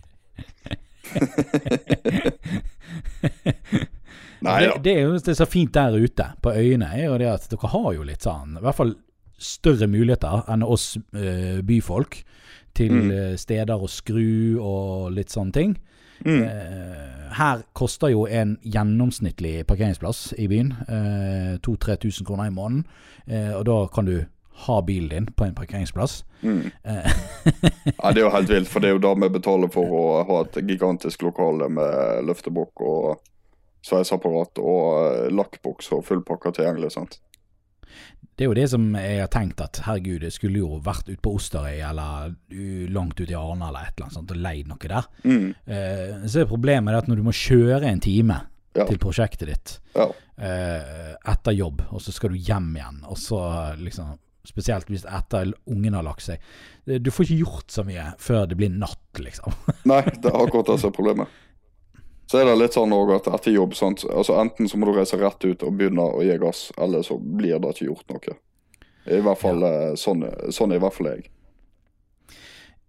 Nei 4.46 4.60
det, 4.62 4.72
det 4.84 4.94
er 4.94 5.02
jo 5.08 5.16
det 5.18 5.32
er 5.34 5.38
så 5.40 5.48
fint 5.50 5.74
der 5.74 5.96
ute 5.96 6.26
på 6.44 6.52
øyene, 6.54 6.90
er 6.94 7.08
jo 7.08 7.18
det 7.22 7.30
at 7.32 7.48
dere 7.50 7.72
har 7.72 7.88
jo 7.96 8.04
litt 8.06 8.26
sånn 8.26 8.58
I 8.60 8.64
hvert 8.66 8.78
fall 8.78 8.94
større 9.42 9.88
muligheter 9.92 10.46
enn 10.52 10.64
oss 10.64 10.94
uh, 11.16 11.60
byfolk 11.66 12.22
til 12.76 12.92
Mm. 12.92 13.12
eh, 13.12 13.36
steder 13.40 13.80
å 13.80 13.88
skru 13.88 14.60
og 14.60 15.14
litt 15.16 15.32
sånne 15.32 15.52
ting. 15.56 15.78
Mm. 16.26 16.42
Uh, 16.44 17.32
her 17.38 17.62
koster 17.76 18.12
jo 18.12 18.26
en 18.28 18.58
gjennomsnittlig 18.68 19.66
parkeringsplass 19.68 20.34
i 20.38 20.48
byen 20.52 20.74
uh, 20.90 21.56
2000-3000 21.64 22.28
kroner 22.28 22.50
i 22.50 22.56
måneden. 22.56 22.84
Uh, 23.32 23.54
og 23.62 23.64
da 23.70 23.78
kan 23.96 24.06
du 24.12 24.18
ha 24.66 24.82
bilen 24.88 25.10
din 25.10 25.26
på 25.36 25.46
en 25.46 25.56
parkeringsplass. 25.58 26.24
Mm. 26.42 26.72
Eh, 26.84 27.12
Ja, 27.98 28.12
det 28.12 28.22
er 28.22 28.26
jo 28.26 28.32
helt 28.34 28.50
vilt, 28.56 28.70
for 28.72 28.80
det 28.80 28.90
er 28.90 28.96
jo 28.96 29.04
da 29.04 29.14
vi 29.20 29.30
betaler 29.36 29.72
for 29.74 29.92
å 30.00 30.04
ha 30.30 30.42
et 30.46 30.60
gigantisk 30.68 31.26
lokale 31.28 31.68
med 31.70 32.24
løftebukk 32.30 32.82
og 32.88 33.20
sveiseapparat 33.86 34.58
og 34.64 34.86
eh, 35.12 35.30
lakkboks 35.36 35.92
og 35.98 36.06
full 36.08 36.24
pakke 36.26 36.54
tilgjengelig. 36.56 36.92
sant? 36.96 37.20
Det 38.36 38.44
er 38.44 38.50
jo 38.50 38.56
det 38.58 38.66
som 38.72 38.88
jeg 39.00 39.20
har 39.22 39.30
tenkt 39.32 39.62
at 39.64 39.78
herregud, 39.86 40.20
det 40.26 40.34
skulle 40.36 40.60
jo 40.60 40.80
vært 40.84 41.08
ute 41.08 41.22
på 41.24 41.36
Osterøy 41.38 41.78
eller 41.88 42.34
langt 42.92 43.20
ute 43.22 43.32
i 43.32 43.38
Arna 43.40 43.70
eller 43.70 43.86
et 43.88 43.94
eller 43.96 44.10
annet 44.10 44.18
sånt 44.18 44.34
og 44.36 44.42
leid 44.44 44.68
noe 44.68 44.90
der. 44.92 45.08
Mm. 45.24 45.46
Eh, 45.72 46.26
så 46.28 46.42
er 46.42 46.50
problemet 46.50 46.92
det 46.92 47.04
at 47.04 47.08
når 47.12 47.22
du 47.22 47.28
må 47.30 47.36
kjøre 47.36 47.88
en 47.92 48.04
time 48.04 48.42
Ja. 48.76 48.84
til 48.90 48.98
prosjektet 49.00 49.48
ditt 49.48 49.78
Ja. 49.96 50.10
eh, 50.38 51.14
etter 51.32 51.54
jobb, 51.56 51.86
og 51.96 52.02
så 52.04 52.12
skal 52.12 52.34
du 52.34 52.36
hjem 52.36 52.74
igjen, 52.76 52.98
og 53.08 53.16
så 53.16 53.40
liksom 53.80 54.18
Spesielt 54.46 54.90
hvis 54.92 55.08
etter 55.10 55.54
ungen 55.72 55.98
har 55.98 56.06
lagt 56.06 56.26
seg. 56.26 56.44
Du 56.86 57.12
får 57.12 57.28
ikke 57.28 57.42
gjort 57.44 57.74
så 57.74 57.86
mye 57.88 58.12
før 58.22 58.46
det 58.50 58.58
blir 58.60 58.74
natt, 58.74 59.20
liksom. 59.20 59.56
Nei, 59.92 60.04
det 60.06 60.32
er 60.32 60.40
akkurat 60.42 60.72
det 60.72 60.80
som 60.82 60.94
er 60.94 60.98
problemet. 60.98 61.42
Så 62.26 62.40
er 62.42 62.48
det 62.50 62.56
litt 62.58 62.74
sånn 62.74 62.94
også 62.94 63.20
at 63.20 63.28
etter 63.38 63.54
jobb, 63.54 63.76
sant? 63.78 64.04
Altså 64.10 64.40
enten 64.42 64.70
så 64.70 64.80
må 64.82 64.90
du 64.90 64.96
reise 64.96 65.18
rett 65.22 65.46
ut 65.46 65.66
og 65.66 65.78
begynne 65.78 66.08
å 66.10 66.24
gi 66.26 66.38
gass, 66.42 66.68
eller 66.82 67.06
så 67.06 67.20
blir 67.22 67.60
det 67.62 67.76
ikke 67.76 67.90
gjort 67.92 68.14
noe. 68.16 68.38
I 69.06 69.22
hvert 69.22 69.42
fall 69.42 69.62
ja. 69.62 69.74
sånn, 70.02 70.26
sånn 70.54 70.74
er 70.74 70.80
i 70.80 70.84
hvert 70.84 70.98
fall 70.98 71.12
jeg. 71.12 71.28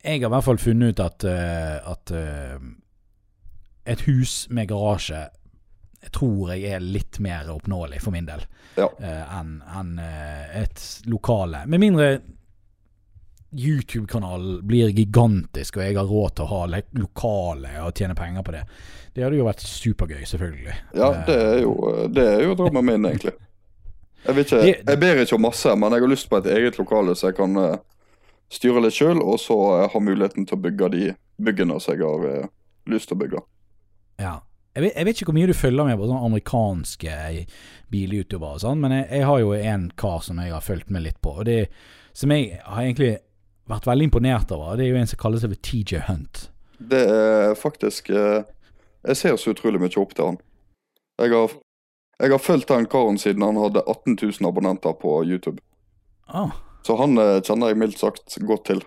Jeg 0.07 0.23
har 0.23 0.31
i 0.31 0.33
hvert 0.33 0.47
fall 0.47 0.61
funnet 0.62 0.95
ut 0.95 1.03
at, 1.03 1.27
eh, 1.29 1.77
at 1.92 2.12
eh, 2.14 2.57
et 3.92 4.07
hus 4.07 4.47
med 4.49 4.71
garasje 4.71 5.27
jeg 6.03 6.13
tror 6.13 6.53
jeg 6.55 6.77
er 6.77 6.81
litt 6.85 7.19
mer 7.25 7.49
oppnåelig 7.55 8.01
for 8.05 8.15
min 8.15 8.27
del 8.29 8.45
Ja. 8.77 8.87
uh, 9.01 9.39
enn 9.41 9.63
en, 9.81 9.95
uh, 9.99 10.61
et 10.63 10.83
lokale. 11.09 11.65
Med 11.67 11.81
mindre 11.81 12.11
YouTube-kanalen 13.57 14.67
blir 14.67 14.89
gigantisk, 14.89 15.77
og 15.77 15.83
jeg 15.87 15.97
har 15.97 16.05
råd 16.11 16.35
til 16.37 16.45
å 16.45 16.51
ha 16.51 16.81
lokale 16.99 17.73
og 17.87 17.95
tjene 17.97 18.17
penger 18.19 18.45
på 18.45 18.53
det. 18.53 18.63
Det 19.15 19.25
hadde 19.25 19.39
jo 19.39 19.47
vært 19.47 19.63
supergøy, 19.65 20.25
selvfølgelig. 20.29 20.75
Ja, 20.99 21.13
Eh, 21.15 21.27
det 21.27 21.37
er 21.41 21.61
jo, 21.63 21.75
det 22.13 22.25
er 22.35 22.43
jo 22.45 22.57
drømmen 22.59 22.85
min, 22.85 23.07
egentlig. 23.09 23.33
Jeg, 24.27 24.39
ikke, 24.43 24.63
jeg 24.75 24.99
ber 25.01 25.23
ikke 25.23 25.39
om 25.39 25.47
masse, 25.47 25.77
men 25.79 25.95
jeg 25.95 26.03
har 26.03 26.11
lyst 26.11 26.29
på 26.29 26.41
et 26.43 26.51
eget 26.51 26.79
lokale 26.79 27.15
så 27.15 27.31
jeg 27.31 27.37
kan 27.39 27.57
eh, 27.63 27.79
styre 28.53 28.83
litt 28.83 28.97
sjøl, 28.97 29.23
og 29.23 29.39
så 29.41 29.57
eh, 29.79 29.89
ha 29.93 30.03
muligheten 30.03 30.47
til 30.47 30.59
å 30.59 30.63
bygge 30.67 30.91
de 30.93 31.05
byggene 31.39 31.79
som 31.81 31.95
jeg 31.95 32.05
har 32.05 32.27
eh, 32.33 32.49
lyst 32.91 33.09
til 33.09 33.17
å 33.17 33.23
bygge. 33.23 33.43
Ja. 34.21 34.35
Jeg 34.77 34.85
vet, 34.85 34.93
jeg 34.93 35.07
vet 35.09 35.17
ikke 35.17 35.31
hvor 35.31 35.37
mye 35.39 35.49
du 35.49 35.57
følger 35.57 35.87
med 35.89 35.97
på 35.97 36.07
sånne 36.11 36.27
amerikanske 36.29 37.12
bilyoutubere 37.93 38.59
og 38.59 38.61
sånn, 38.61 38.83
men 38.83 38.93
jeg, 38.93 39.07
jeg 39.19 39.29
har 39.29 39.39
jo 39.41 39.55
en 39.57 39.87
kar 39.97 40.19
som 40.27 40.41
jeg 40.43 40.53
har 40.53 40.65
fulgt 40.65 40.91
med 40.93 41.07
litt 41.07 41.17
på, 41.25 41.33
og 41.41 41.47
det 41.49 41.62
som 42.17 42.33
jeg 42.35 42.59
har 42.61 42.83
egentlig 42.83 43.15
vært 43.71 43.89
veldig 43.89 44.09
imponert 44.11 44.53
over, 44.55 44.77
det 44.77 44.87
er 44.87 44.93
jo 44.93 45.01
en 45.01 45.09
som 45.11 45.21
kaller 45.23 45.41
seg 45.43 45.57
TJ 45.65 46.03
Hunt. 46.11 46.43
Det 46.77 47.01
er 47.09 47.55
faktisk 47.57 48.11
eh, 48.12 48.45
Jeg 49.07 49.17
ser 49.17 49.37
så 49.41 49.55
utrolig 49.55 49.81
mye 49.81 49.97
opp 50.03 50.12
til 50.15 50.27
han. 50.29 50.37
Jeg 51.23 51.33
har, 51.33 51.53
jeg 52.21 52.35
har 52.35 52.43
fulgt 52.43 52.69
den 52.69 52.89
karen 52.93 53.17
siden 53.23 53.45
han 53.47 53.57
hadde 53.57 53.81
18 53.87 54.19
000 54.21 54.49
abonnenter 54.51 54.93
på 55.01 55.23
YouTube. 55.25 55.62
Ah, 56.29 56.53
Så 56.85 56.99
han 57.01 57.17
eh, 57.19 57.39
kjenner 57.41 57.73
jeg 57.73 57.81
mildt 57.81 58.03
sagt 58.03 58.37
godt 58.45 58.67
til. 58.69 58.85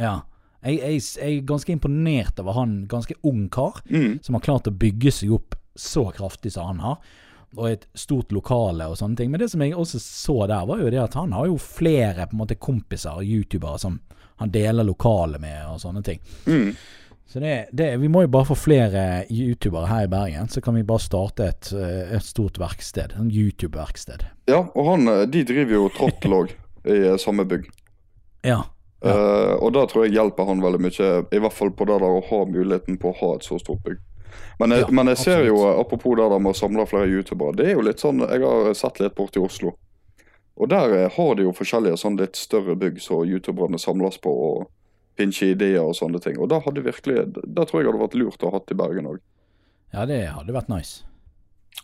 ja. 0.00 0.22
Jeg, 0.66 0.80
jeg, 0.82 1.02
jeg 1.22 1.36
er 1.38 1.46
ganske 1.46 1.72
imponert 1.72 2.40
over 2.42 2.56
han 2.58 2.72
ganske 2.90 3.14
ung 3.22 3.46
kar, 3.54 3.80
Mm. 3.88 4.18
som 4.22 4.34
har 4.34 4.42
klart 4.42 4.66
å 4.66 4.74
bygge 4.74 5.12
seg 5.14 5.32
opp 5.36 5.54
så 5.76 6.08
kraftig 6.12 6.52
som 6.52 6.66
han 6.72 6.82
har. 6.82 6.98
Og 7.56 7.68
et 7.70 7.86
stort 7.96 8.32
lokale 8.34 8.88
og 8.90 8.96
sånne 8.98 9.16
ting. 9.16 9.30
Men 9.30 9.40
det 9.40 9.50
som 9.52 9.62
jeg 9.62 9.72
også 9.78 10.00
så 10.02 10.46
der, 10.50 10.66
var 10.66 10.82
jo 10.82 10.90
det 10.90 11.00
at 11.00 11.14
han 11.14 11.32
har 11.32 11.46
jo 11.46 11.56
flere 11.62 12.26
på 12.26 12.34
en 12.36 12.42
måte 12.42 12.58
kompiser 12.60 13.22
youtubere 13.24 13.78
som 13.80 14.00
han 14.42 14.50
deler 14.52 14.84
lokale 14.84 15.38
med 15.40 15.62
og 15.70 15.78
sånne 15.80 16.02
ting. 16.04 16.18
Mm. 16.44 16.74
Så 17.26 17.40
det, 17.40 17.54
det, 17.72 17.88
vi 17.98 18.08
må 18.12 18.22
jo 18.22 18.28
bare 18.30 18.46
få 18.46 18.54
flere 18.58 19.24
youtubere 19.32 19.88
her 19.90 20.04
i 20.06 20.10
Bergen, 20.12 20.48
så 20.52 20.60
kan 20.62 20.76
vi 20.76 20.84
bare 20.86 21.02
starte 21.02 21.48
et, 21.48 21.70
eh, 21.74 22.12
et 22.14 22.22
stort 22.22 22.58
verksted. 22.60 23.16
En 23.18 23.30
YouTube-verksted. 23.32 24.22
Ja, 24.46 24.60
og 24.74 24.90
han, 24.92 25.08
eh, 25.10 25.24
de 25.26 25.42
driver 25.48 25.72
jo 25.78 25.88
Trottel 25.96 26.36
òg, 26.36 26.52
i 26.86 26.98
eh, 27.08 27.16
samme 27.18 27.46
bygg. 27.48 27.66
Ja. 28.46 28.60
Ja. 29.04 29.12
Eh, 29.12 29.54
og 29.60 29.72
da 29.76 29.84
tror 29.86 30.06
jeg 30.06 30.16
hjelper 30.16 30.48
han 30.48 30.62
veldig 30.64 30.80
mye, 30.80 31.08
i 31.30 31.40
hvert 31.42 31.54
fall 31.54 31.72
på 31.76 31.86
det 31.88 31.98
der 32.00 32.14
å 32.16 32.22
ha 32.24 32.44
muligheten 32.48 32.96
på 33.00 33.12
å 33.12 33.18
ha 33.20 33.34
et 33.36 33.44
så 33.44 33.58
stort 33.60 33.82
bygg. 33.84 33.98
Men 34.58 34.72
jeg, 34.72 34.86
Ja, 34.86 34.90
men 34.90 35.10
jeg 35.12 35.18
ser 35.18 35.44
jo, 35.44 35.56
eh, 35.68 35.80
apropos 35.80 36.16
det 36.16 36.28
der 36.30 36.38
med 36.38 36.54
å 36.54 36.56
samle 36.56 36.86
flere 36.88 37.10
youtubere, 37.10 37.56
det 37.56 37.66
er 37.66 37.76
jo 37.76 37.84
litt 37.84 38.00
sånn 38.00 38.20
Jeg 38.24 38.40
har 38.40 38.72
sett 38.74 39.00
litt 39.00 39.14
borti 39.14 39.42
Oslo. 39.42 39.74
Og 40.56 40.68
der 40.72 40.94
eh, 40.96 41.10
har 41.12 41.34
de 41.36 41.44
jo 41.44 41.52
forskjellige 41.52 42.00
sånn 42.00 42.16
litt 42.16 42.36
større 42.36 42.76
bygg 42.76 43.00
som 43.00 43.26
youtuberne 43.28 43.78
samles 43.78 44.16
på, 44.18 44.32
og 44.32 44.70
pinche 45.16 45.52
ideer 45.52 45.84
og 45.84 45.96
sånne 45.96 46.20
ting. 46.20 46.38
Og 46.40 46.48
da 46.48 46.60
hadde 46.60 46.84
virkelig 46.84 47.26
Det 47.32 47.68
tror 47.68 47.80
jeg 47.80 47.90
hadde 47.90 48.02
vært 48.04 48.16
lurt 48.20 48.42
å 48.42 48.50
ha 48.50 48.58
hatt 48.58 48.72
i 48.72 48.74
Bergen 48.74 49.06
òg. 49.12 49.20
ja, 49.92 50.06
det 50.06 50.26
hadde 50.28 50.52
vært 50.52 50.68
nice. 50.68 51.04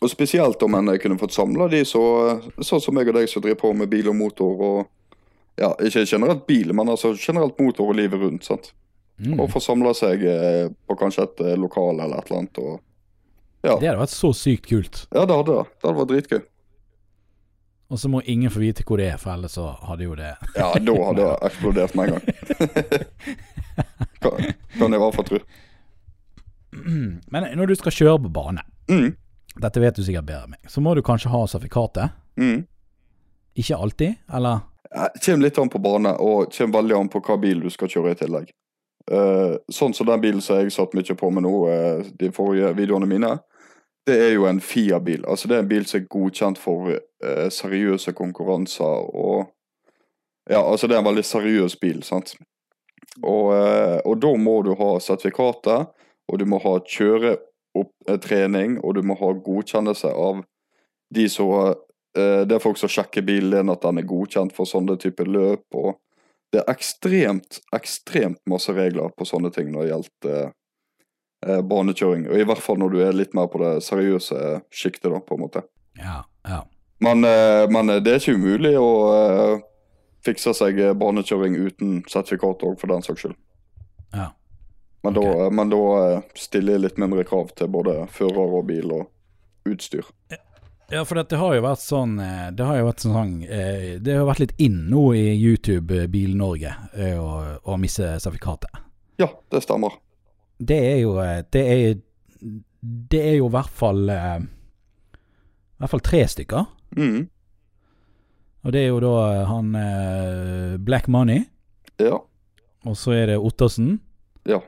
Og 0.01 0.09
spesielt 0.09 0.61
om 0.63 0.73
en 0.75 0.99
kunne 0.99 1.19
fått 1.19 1.33
samla 1.33 1.67
de 1.69 1.83
så, 1.85 2.01
sånn 2.59 2.81
som 2.81 2.95
meg 2.95 3.07
og 3.07 3.15
deg 3.15 3.29
som 3.29 3.41
driver 3.41 3.61
på 3.61 3.73
med 3.77 3.89
bil 3.89 4.09
og 4.09 4.15
motor 4.17 4.61
og 4.61 4.87
Ja, 5.61 5.73
ikke 5.85 6.05
generelt 6.09 6.45
bil, 6.47 6.73
men 6.73 6.89
altså 6.89 7.13
generelt 7.17 7.59
livet 7.95 8.19
rundt. 8.21 8.43
sant? 8.45 8.71
Mm. 9.21 9.39
Og 9.39 9.51
få 9.53 9.59
samla 9.61 9.91
seg 9.93 10.23
eh, 10.25 10.69
på 10.89 10.95
kanskje 10.97 11.23
et 11.27 11.39
eh, 11.45 11.57
lokal 11.61 11.99
eller 12.01 12.17
et 12.17 12.25
eller 12.31 12.39
annet. 12.39 12.57
Og, 12.57 12.79
ja. 13.63 13.75
Det 13.79 13.87
hadde 13.91 13.99
vært 14.01 14.09
så 14.15 14.31
sykt 14.33 14.65
kult. 14.67 15.03
ja, 15.13 15.25
det 15.29 15.35
hadde 15.37 15.53
det. 15.59 15.65
Det 15.77 15.87
hadde 15.89 15.99
vært 15.99 16.09
dritgøy. 16.13 16.41
Og 17.93 17.99
så 18.01 18.09
må 18.09 18.21
ingen 18.25 18.49
få 18.49 18.59
vite 18.63 18.81
hvor 18.87 18.97
det 18.97 19.11
er, 19.13 19.17
for 19.21 19.35
ellers 19.35 19.53
så 19.53 19.67
hadde 19.85 20.03
jo 20.07 20.15
det 20.17 20.31
Ja, 20.57 20.71
da 20.73 20.95
hadde 21.05 21.21
det 21.21 21.37
eksplodert 21.49 21.93
med 21.95 22.09
en 22.09 22.13
gang. 22.15 22.25
kan, 24.23 24.31
kan 24.79 24.89
jeg 24.89 24.97
i 24.97 25.03
hvert 25.03 25.15
fall 25.19 25.27
tro. 25.29 25.39
Men 26.73 27.45
når 27.57 27.69
du 27.69 27.75
skal 27.77 27.93
kjøre 27.99 28.21
på 28.25 28.33
bane, 28.33 28.63
Mm, 28.91 29.13
dette 29.63 29.79
vet 29.79 29.95
du 29.95 30.01
sikkert 30.03 30.25
bedre 30.27 30.43
enn 30.43 30.51
meg, 30.57 30.65
så 30.67 30.81
må 30.83 30.91
du 30.97 30.99
kanskje 31.05 31.29
ha 31.31 31.45
sertifikatet. 31.47 32.11
mm. 32.35 32.65
Ikke 33.61 33.77
alltid, 33.77 34.15
eller? 34.33 34.63
Ja, 34.95 35.09
kommer 35.25 35.43
litt 35.43 35.57
an 35.57 35.69
på 35.69 35.79
bane, 35.79 36.13
og 36.21 36.53
kommer 36.53 36.77
veldig 36.77 36.95
an 36.97 37.09
på 37.09 37.21
hva 37.25 37.37
bil 37.41 37.63
du 37.63 37.69
skal 37.73 37.89
kjøre 37.89 38.13
i 38.13 38.19
tillegg. 38.19 38.51
Uh, 39.11 39.57
sånn 39.73 39.91
som 39.97 40.07
den 40.07 40.21
bilen 40.23 40.41
som 40.41 40.61
jeg 40.61 40.71
satt 40.71 40.93
mye 40.95 41.15
på 41.19 41.29
med 41.33 41.43
nå, 41.43 41.53
uh, 41.67 42.11
de 42.19 42.29
forrige 42.31 42.69
videoene 42.77 43.09
mine, 43.09 43.31
det 44.07 44.15
er 44.19 44.31
jo 44.35 44.45
en 44.47 44.61
Fia-bil. 44.63 45.25
Altså 45.27 45.49
Det 45.49 45.57
er 45.57 45.63
en 45.63 45.71
bil 45.71 45.87
som 45.89 45.99
er 45.99 46.09
godkjent 46.11 46.59
for 46.61 46.93
uh, 46.93 47.49
seriøse 47.49 48.13
konkurranser. 48.13 49.09
og 49.15 49.49
Ja, 50.49 50.61
altså 50.61 50.87
det 50.87 50.95
er 50.95 51.01
en 51.01 51.09
veldig 51.09 51.25
seriøs 51.25 51.75
bil, 51.79 52.03
sant. 52.03 52.35
Og, 53.21 53.53
eh, 53.53 53.99
og 54.03 54.17
da 54.19 54.31
må 54.35 54.57
du 54.65 54.73
ha 54.75 54.99
sertifikatet, 54.99 55.87
og 56.27 56.39
du 56.39 56.45
må 56.49 56.57
ha 56.63 56.73
kjøretrening, 56.81 58.79
og 58.83 58.95
du 58.97 59.01
må 59.07 59.15
ha 59.19 59.29
godkjennelse 59.45 60.09
av 60.09 60.41
de 61.13 61.27
som 61.29 61.53
Eh, 61.53 61.73
Det 62.13 62.53
er 62.53 62.61
folk 62.61 62.77
som 62.77 62.91
sjekker 62.91 63.23
bilen 63.25 63.71
at 63.73 63.81
den 63.81 63.97
er 63.97 64.05
godkjent 64.05 64.53
for 64.53 64.69
sånne 64.69 64.99
typer 65.01 65.25
løp. 65.25 65.65
og 65.73 65.95
Det 66.53 66.61
er 66.61 66.69
ekstremt, 66.69 67.57
ekstremt 67.73 68.41
masse 68.49 68.73
regler 68.75 69.09
på 69.17 69.25
sånne 69.25 69.49
ting 69.53 69.71
når 69.73 69.81
det 69.81 69.89
gjelder 69.89 70.43
eh, 71.47 71.61
banekjøring. 71.71 72.27
Og 72.29 72.37
I 72.37 72.45
hvert 72.45 72.61
fall 72.61 72.77
når 72.81 72.93
du 72.93 72.99
er 73.01 73.17
litt 73.17 73.33
mer 73.33 73.49
på 73.49 73.63
det 73.63 73.73
seriøse 73.85 74.59
sjiktet, 74.69 75.09
da, 75.09 75.23
på 75.25 75.39
en 75.39 75.43
måte. 75.47 75.65
Ja, 75.97 76.21
ja. 76.45 76.61
Men, 77.03 77.25
eh, 77.25 77.65
men 77.73 77.89
det 78.05 78.13
er 78.13 78.21
ikke 78.21 78.37
umulig 78.37 78.75
å 78.77 78.91
eh, 79.15 79.65
fikse 80.23 80.53
seg 80.55 80.79
banekjøring 81.01 81.57
uten 81.57 81.99
sertifikat 82.05 82.63
òg, 82.63 82.77
for 82.77 82.93
den 82.93 83.05
saks 83.05 83.25
skyld. 83.25 83.37
ja. 84.13 84.29
Men 85.03 85.17
okay. 85.17 85.33
da, 85.35 85.49
men 85.49 85.71
da 85.71 85.81
eh, 85.99 86.21
stiller 86.39 86.77
jeg 86.77 86.83
litt 86.85 86.99
mindre 87.01 87.25
krav 87.27 87.49
til 87.59 87.67
både 87.71 88.05
fører 88.13 88.55
og 88.59 88.69
bil 88.69 88.93
og 88.95 89.67
utstyr. 89.67 90.07
Ja, 90.93 91.01
for 91.09 91.17
det 91.17 91.37
har 91.39 91.55
jo 91.57 91.61
vært 91.65 91.81
sånn 91.81 92.11
eh, 92.21 92.49
Det 92.53 92.65
har 92.67 92.77
jo 92.77 92.85
vært 92.85 93.01
sånn 93.01 93.31
eh, 93.47 93.85
Det 94.03 94.13
har 94.13 94.27
vært 94.27 94.41
litt 94.43 94.51
inn 94.61 94.75
nå 94.91 95.07
i 95.17 95.23
YouTube 95.33 95.95
eh, 96.03 96.09
Bil-Norge 96.11 96.73
eh, 96.93 97.15
å, 97.17 97.57
å 97.65 97.77
miste 97.81 98.11
sertifikatet. 98.21 98.69
Ja, 99.17 99.29
det 99.49 99.63
stemmer. 99.65 99.95
Det 100.61 100.77
er 100.91 100.99
jo 101.01 101.15
eh, 101.23 101.39
Det 101.49 101.63
er, 101.73 101.95
det 103.13 103.21
er 103.31 103.37
jo 103.39 103.47
i 103.49 103.53
hvert 103.55 103.73
fall 103.73 104.03
eh, 104.13 104.37
I 104.43 105.81
hvert 105.81 105.93
fall 105.95 106.05
tre 106.05 106.21
stykker. 106.29 106.67
Mm. 106.99 107.23
Og 108.63 108.71
det 108.75 108.83
er 108.85 108.91
jo 108.93 109.01
da 109.03 109.15
eh, 109.31 109.41
han 109.49 109.73
eh, 109.79 110.77
Black 110.79 111.09
Money, 111.11 111.41
Ja. 111.99 112.19
og 112.85 112.95
så 112.99 113.11
er 113.17 113.33
det 113.33 113.39
Ottersen, 113.41 113.97
Ja. 114.47 114.61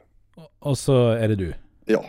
og 0.65 0.75
så 0.79 0.97
er 1.19 1.31
det 1.31 1.37
du. 1.43 1.47
Ja. 1.91 2.01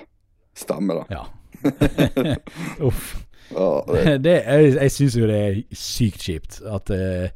Stemmer 0.56 1.02
det. 1.02 1.18
Ja. 1.18 1.26
Uff. 2.88 3.12
Det 3.50 4.16
Det, 4.26 4.36
jeg 4.42 4.72
jeg 4.74 4.94
syns 4.94 5.16
jo 5.18 5.28
det 5.30 5.40
er 5.40 5.58
sykt 5.72 6.26
kjipt 6.26 6.60
at 6.66 6.90
eh, 6.94 7.28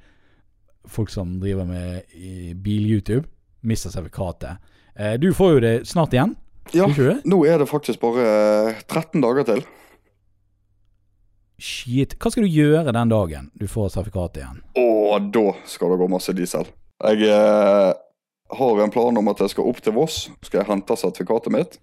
folk 0.90 1.10
som 1.12 1.38
driver 1.40 1.68
med 1.68 2.06
bil-YouTube, 2.64 3.28
mister 3.62 3.92
sertifikatet. 3.92 4.58
Eh, 4.96 5.14
du 5.20 5.30
får 5.34 5.52
jo 5.54 5.60
det 5.64 5.74
snart 5.88 6.16
igjen, 6.16 6.34
ja. 6.72 6.86
Nå 7.24 7.44
er 7.46 7.58
det 7.58 7.66
faktisk 7.66 8.00
bare 8.00 8.26
eh, 8.70 8.82
13 8.86 9.20
dager 9.22 9.46
til. 9.48 9.64
Shit. 11.60 12.14
Hva 12.20 12.30
skal 12.32 12.46
du 12.46 12.52
gjøre 12.52 12.94
den 12.94 13.10
dagen 13.10 13.50
du 13.58 13.66
får 13.68 13.90
sertifikatet 13.96 14.44
igjen? 14.44 14.60
Å, 14.78 15.18
da 15.34 15.46
skal 15.68 15.92
det 15.92 16.00
gå 16.00 16.08
masse 16.12 16.34
diesel. 16.36 16.70
Jeg 17.00 17.26
eh, 17.26 17.90
har 18.60 18.82
en 18.84 18.94
plan 18.94 19.20
om 19.20 19.32
at 19.32 19.42
jeg 19.42 19.54
skal 19.54 19.68
opp 19.68 19.82
til 19.84 19.96
Voss, 19.96 20.22
skal 20.46 20.62
jeg 20.62 20.70
hente 20.70 20.96
sertifikatet 21.00 21.54
mitt. 21.54 21.78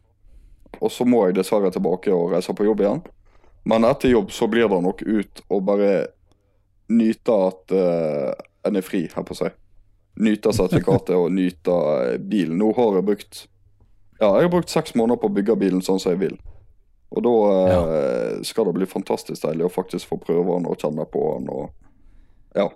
Og 0.79 0.91
så 0.93 1.05
må 1.07 1.25
jeg 1.27 1.37
dessverre 1.37 1.71
tilbake 1.73 2.13
og 2.13 2.33
reise 2.33 2.55
på 2.55 2.67
jobb 2.67 2.83
igjen. 2.83 3.03
Men 3.67 3.83
etter 3.83 4.13
jobb 4.13 4.31
så 4.31 4.47
blir 4.47 4.69
det 4.71 4.81
nok 4.83 5.01
ut 5.03 5.41
å 5.51 5.59
bare 5.59 5.91
nyte 6.87 7.33
at 7.49 7.73
uh, 7.75 8.31
en 8.67 8.79
er 8.79 8.85
fri, 8.85 9.05
her 9.11 9.25
på 9.27 9.35
seg. 9.35 9.55
Nyte 10.23 10.53
sertifikatet 10.55 11.13
og 11.13 11.33
nyte 11.35 11.73
eh, 12.01 12.15
bilen. 12.17 12.57
Nå 12.57 12.71
har 12.73 12.95
jeg 12.97 13.05
brukt 13.05 13.41
Ja, 14.17 14.31
jeg 14.39 14.47
har 14.47 14.53
brukt 14.55 14.71
seks 14.71 14.95
måneder 14.97 15.19
på 15.21 15.29
å 15.29 15.35
bygge 15.35 15.55
bilen 15.61 15.83
sånn 15.85 15.99
som 16.01 16.15
jeg 16.15 16.23
vil. 16.23 16.39
Og 17.13 17.21
da 17.23 17.33
eh, 17.75 18.31
skal 18.47 18.65
det 18.67 18.73
bli 18.79 18.87
fantastisk 18.89 19.43
deilig 19.43 19.67
å 19.67 19.75
faktisk 19.75 20.09
få 20.09 20.17
prøve 20.23 20.55
den 20.55 20.65
og 20.71 20.81
kjenne 20.81 21.05
på 21.11 21.27
den 21.35 21.51
og 21.53 21.69
Ja. 22.57 22.71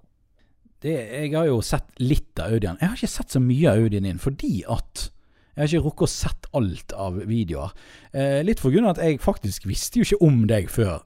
Det, 0.82 0.94
jeg 0.94 1.34
har 1.34 1.46
jo 1.46 1.60
sett 1.66 1.90
litt 2.02 2.40
av 2.42 2.54
Audien. 2.56 2.78
Jeg 2.82 2.90
har 2.90 2.98
ikke 2.98 3.16
sett 3.16 3.34
så 3.34 3.42
mye 3.42 3.70
av 3.70 3.82
Audien 3.84 4.06
din, 4.06 4.22
fordi 4.22 4.64
at 4.70 5.08
jeg 5.52 5.62
har 5.62 5.68
ikke 5.68 5.86
rukket 5.88 6.08
å 6.08 6.12
sett 6.12 6.48
alt 6.58 6.94
av 6.96 7.18
videoer. 7.28 7.74
Eh, 8.14 8.40
litt 8.48 8.62
for 8.64 8.74
grunn 8.74 8.88
av 8.88 8.96
at 8.96 9.04
jeg 9.04 9.20
faktisk 9.24 9.68
visste 9.70 10.00
jo 10.00 10.08
ikke 10.08 10.28
om 10.28 10.46
deg 10.50 10.72
før 10.72 11.02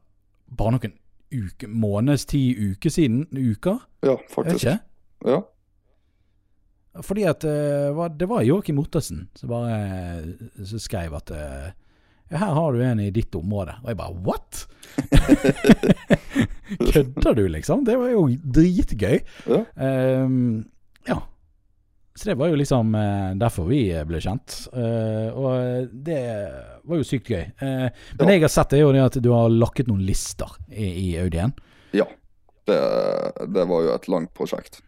bare 0.56 0.76
noen 0.76 0.94
uke, 1.34 1.68
måneds 1.68 2.28
tid, 2.30 2.60
uker 2.76 2.94
siden. 2.94 3.26
Uker? 3.34 3.82
Ja, 4.06 4.18
faktisk. 4.32 4.70
Ja. 5.26 5.42
Fordi 7.04 7.26
at 7.28 7.44
eh, 7.44 8.04
det 8.16 8.30
var 8.32 8.46
Joakim 8.46 8.80
Ottersen 8.80 9.26
som 9.36 9.52
bare 9.52 9.80
så 10.62 10.76
som 10.76 10.84
skrev 10.86 11.18
at 11.18 11.34
eh, 11.36 11.74
her 12.36 12.54
har 12.58 12.74
du 12.74 12.82
en 12.82 13.02
i 13.04 13.12
ditt 13.14 13.36
område. 13.38 13.76
Og 13.84 13.92
jeg 13.92 13.98
bare 14.00 14.16
what?! 14.26 14.66
Kødder 16.94 17.34
du, 17.34 17.48
liksom? 17.48 17.86
Det 17.86 17.98
var 18.00 18.10
jo 18.14 18.28
dritgøy. 18.56 19.20
Ja. 19.46 19.62
Um, 20.24 20.66
ja. 21.08 21.20
Så 22.16 22.30
det 22.30 22.36
var 22.40 22.48
jo 22.48 22.56
liksom 22.56 22.94
eh, 22.96 23.32
derfor 23.36 23.66
vi 23.68 23.82
ble 24.08 24.22
kjent. 24.24 24.54
Eh, 24.72 25.36
og 25.36 25.90
det 25.92 26.22
var 26.88 27.02
jo 27.02 27.04
sykt 27.08 27.28
gøy. 27.34 27.42
Eh, 27.60 27.88
men 27.92 28.22
det 28.30 28.38
jeg 28.38 28.46
har 28.46 28.54
sett, 28.54 28.74
er 28.78 28.86
jo 28.86 28.94
det 28.96 29.02
at 29.04 29.18
du 29.20 29.28
har 29.36 29.50
lakket 29.52 29.90
noen 29.92 30.06
lister 30.08 30.54
i, 30.72 30.88
i 31.10 31.10
Audien. 31.22 31.52
ja. 31.92 32.08
Det, 32.66 32.78
det 33.54 33.62
var 33.70 33.84
jo 33.86 33.92
et 33.94 34.08
langt 34.10 34.32
prosjekt. 34.34 34.80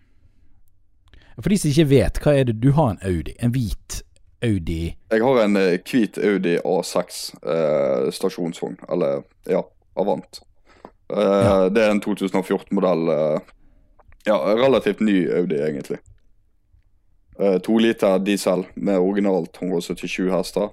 For 1.38 1.52
de 1.54 1.58
som 1.62 1.70
ikke 1.70 1.84
vet, 1.92 2.18
hva 2.24 2.32
er 2.34 2.48
det 2.50 2.56
du 2.64 2.72
har 2.74 2.96
en 2.96 3.04
Audi? 3.06 3.36
En 3.38 3.52
hvit 3.54 4.00
Audi 4.42 4.96
Jeg 5.14 5.22
har 5.22 5.42
en 5.44 5.60
eh, 5.62 5.76
hvit 5.86 6.18
Audi 6.18 6.56
A6 6.66 7.20
eh, 7.46 8.08
stasjonsvogn, 8.18 8.80
eller 8.90 9.22
ja, 9.46 9.62
Avant. 9.94 10.40
Eh, 11.14 11.22
Ja. 11.22 11.70
Det 11.70 11.84
er 11.86 11.94
en 11.94 12.02
2014-modell. 12.02 13.06
Eh, 13.14 13.54
ja, 14.32 14.40
relativt 14.58 15.00
ny 15.06 15.20
Audi, 15.38 15.62
egentlig. 15.62 16.02
Eh, 17.40 17.58
to 17.60 17.78
liter 17.78 18.20
diesel 18.20 18.66
med 18.74 19.00
originalt 19.00 19.58
177 19.62 20.32
hester. 20.32 20.70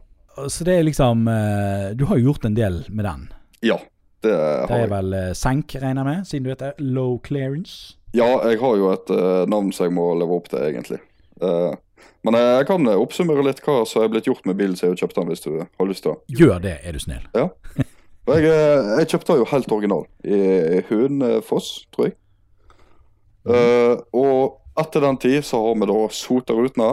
Så 0.48 0.64
det 0.64 0.78
er 0.78 0.82
liksom 0.82 1.28
eh, 1.28 1.92
Du 1.94 2.04
har 2.04 2.18
jo 2.18 2.30
gjort 2.30 2.44
en 2.44 2.56
del 2.56 2.80
med 2.88 3.04
den. 3.04 3.26
Ja, 3.60 3.78
det 4.24 4.32
Det 4.68 4.78
er 4.78 4.88
vel 4.88 5.12
eh, 5.12 5.32
senk, 5.36 5.76
regner 5.76 6.02
jeg 6.02 6.08
med, 6.08 6.26
siden 6.26 6.46
du 6.46 6.50
heter 6.54 6.72
Low 6.78 7.18
Clearance? 7.26 7.98
Ja, 8.14 8.28
jeg 8.48 8.60
har 8.60 8.76
jo 8.78 8.92
et 8.94 9.10
navn 9.50 9.72
som 9.74 9.88
jeg 9.88 9.94
må 9.96 10.06
leve 10.14 10.36
opp 10.36 10.46
til, 10.46 10.62
egentlig. 10.62 11.00
Men 12.22 12.36
jeg, 12.38 12.66
kan 12.68 12.86
oppsummere 12.92 13.42
litt 13.42 13.58
hva 13.66 13.80
som 13.90 14.04
er 14.04 14.12
blitt 14.12 14.28
gjort 14.28 14.46
med 14.46 14.54
bilen 14.54 14.76
siden 14.78 14.94
jeg 14.94 15.02
kjøpte 15.02 15.18
den, 15.18 15.32
hvis 15.32 15.42
du 15.42 15.50
har 15.58 15.88
lyst 15.88 16.04
til 16.06 16.14
det. 16.14 16.38
Gjør 16.38 16.62
det, 16.62 16.76
er 16.86 16.94
du 16.94 17.02
snill. 17.02 17.24
Ja. 17.34 17.48
jeg, 18.30 18.44
jeg 18.46 19.08
kjøpte 19.10 19.32
den 19.32 19.42
jo 19.42 19.48
helt 19.50 19.74
original 19.74 20.06
i 20.22 20.84
Hønefoss, 20.92 21.72
tror 21.90 22.12
jeg. 22.12 22.14
Eh, 23.50 23.98
og 24.14 24.62
etter 24.80 25.00
den 25.00 25.16
tid 25.16 25.44
så 25.44 25.60
har 25.62 25.74
vi 25.80 25.88
da 25.90 25.98
sota 26.10 26.56
rutene, 26.56 26.90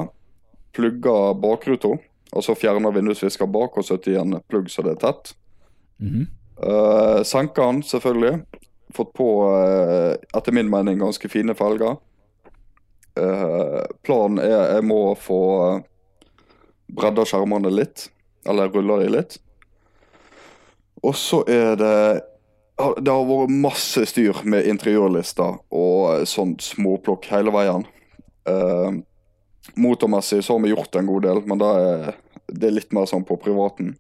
plugga 0.76 1.34
bakruta, 1.34 1.96
altså 2.32 2.56
fjerna 2.56 2.92
vindusvisker 2.94 3.50
bak 3.52 3.78
og 3.78 3.88
satt 3.88 4.08
i 4.08 4.16
en 4.20 4.38
plugg 4.48 4.70
så 4.72 4.86
det 4.86 4.96
er 4.98 5.04
tett. 5.08 5.34
Mhm. 6.02 6.30
Uh, 6.62 7.24
senka 7.26 7.66
den, 7.66 7.82
selvfølgelig. 7.84 8.44
Fått 8.94 9.14
på, 9.18 9.28
uh, 9.50 10.14
etter 10.38 10.54
min 10.54 10.70
mening, 10.70 11.00
ganske 11.02 11.30
fine 11.32 11.56
felger. 11.58 11.96
Uh, 13.18 13.82
planen 14.06 14.38
er 14.44 14.76
jeg 14.76 14.86
må 14.86 15.16
få 15.18 15.42
bredda 16.92 17.26
skjermene 17.26 17.72
litt, 17.74 18.12
eller 18.46 18.70
rulla 18.70 19.00
de 19.02 19.10
litt. 19.10 19.40
Og 21.02 21.16
så 21.18 21.42
er 21.50 21.74
det 21.82 21.98
Det 23.02 23.14
har 23.14 23.26
vært 23.28 23.54
masse 23.54 24.04
styr 24.10 24.44
med 24.48 24.68
interiørlister 24.70 25.58
og 25.70 25.96
eh, 26.16 26.28
sånt 26.30 26.64
småplukk 26.66 27.28
hele 27.32 27.54
veien. 27.54 27.88
Eh, 28.50 29.00
motormessig 29.78 30.42
så 30.46 30.56
har 30.56 30.64
vi 30.64 30.74
gjort 30.74 30.96
en 30.98 31.10
god 31.10 31.28
del, 31.28 31.42
men 31.50 31.62
det 31.62 31.72
er, 31.82 32.14
det 32.52 32.70
er 32.70 32.78
litt 32.80 32.96
mer 32.96 33.10
sånn 33.10 33.26
på 33.28 33.40
privaten. 33.42 33.96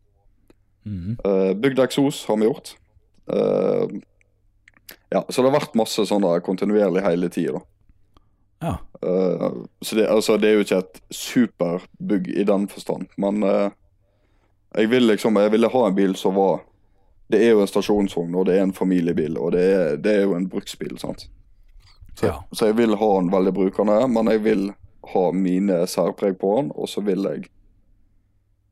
Mhm. 0.87 1.17
Eh, 1.25 1.51
bygd 1.61 1.83
eksos 1.83 2.23
har 2.29 2.39
vi 2.41 2.49
gjort. 2.49 2.75
Eh, 3.31 3.99
ja, 5.11 5.25
så 5.27 5.41
det 5.41 5.49
har 5.49 5.59
vært 5.59 5.77
masse 5.77 6.05
sånn 6.07 6.25
kontinuerlig 6.45 7.03
hele 7.03 7.29
tida. 7.31 7.61
Ja. 8.61 8.77
Eh, 9.01 9.51
så 9.81 9.95
det, 9.95 10.07
altså, 10.07 10.37
det 10.37 10.49
er 10.49 10.59
jo 10.59 10.65
ikke 10.65 10.81
et 10.83 11.01
superbygg 11.11 12.29
i 12.37 12.45
den 12.47 12.67
forstand, 12.71 13.09
men 13.17 13.43
eh, 13.43 13.69
jeg 14.77 14.91
vil 14.91 15.09
liksom, 15.09 15.39
jeg 15.41 15.51
ville 15.51 15.71
ha 15.73 15.87
en 15.87 15.97
bil 15.97 16.13
som 16.15 16.37
var 16.37 16.61
Det 17.31 17.39
er 17.45 17.53
jo 17.53 17.61
en 17.63 17.69
stasjonsvogn, 17.69 18.35
og 18.35 18.45
det 18.49 18.57
er 18.57 18.65
en 18.65 18.73
familiebil, 18.75 19.37
og 19.39 19.53
det 19.55 19.63
er, 19.71 19.97
det 20.03 20.15
er 20.17 20.25
jo 20.25 20.35
en 20.35 20.49
bruksbil. 20.51 20.97
sant? 20.99 21.27
Så, 22.15 22.25
Ja. 22.27 22.43
så 22.51 22.65
jeg 22.69 22.75
vil 22.77 22.95
ha 22.99 23.09
den 23.19 23.31
veldig 23.31 23.53
brukende, 23.55 23.97
men 24.11 24.27
jeg 24.33 24.43
vil 24.43 24.65
ha 25.13 25.31
mine 25.31 25.85
særpreg 25.87 26.37
på 26.39 26.55
den, 26.57 26.71
og 26.75 26.89
så 26.89 27.01
vil 27.05 27.23
jeg 27.23 27.47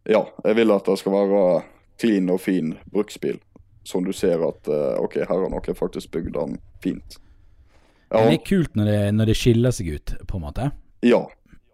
Ja, 0.10 0.24
jeg 0.44 0.56
vil 0.56 0.72
at 0.72 0.86
det 0.86 0.98
skal 0.98 1.12
være 1.14 1.64
clean 2.00 2.30
og 2.30 2.40
fin 2.42 2.78
bruksbil. 2.92 3.40
sånn 3.86 4.06
du 4.06 4.12
ser 4.14 4.42
at 4.48 4.68
eh, 4.68 5.00
OK, 5.02 5.16
her 5.16 5.26
har 5.28 5.50
noen 5.50 5.76
faktisk 5.76 6.12
bygd 6.12 6.34
den 6.34 6.58
fint. 6.84 7.18
Ja, 8.12 8.26
det 8.26 8.40
er 8.40 8.46
kult 8.46 8.76
når 8.76 8.86
det, 8.86 9.14
når 9.16 9.26
det 9.26 9.36
skiller 9.38 9.72
seg 9.72 9.88
ut, 9.96 10.16
på 10.28 10.38
en 10.38 10.44
måte. 10.48 10.72
ja. 11.02 11.26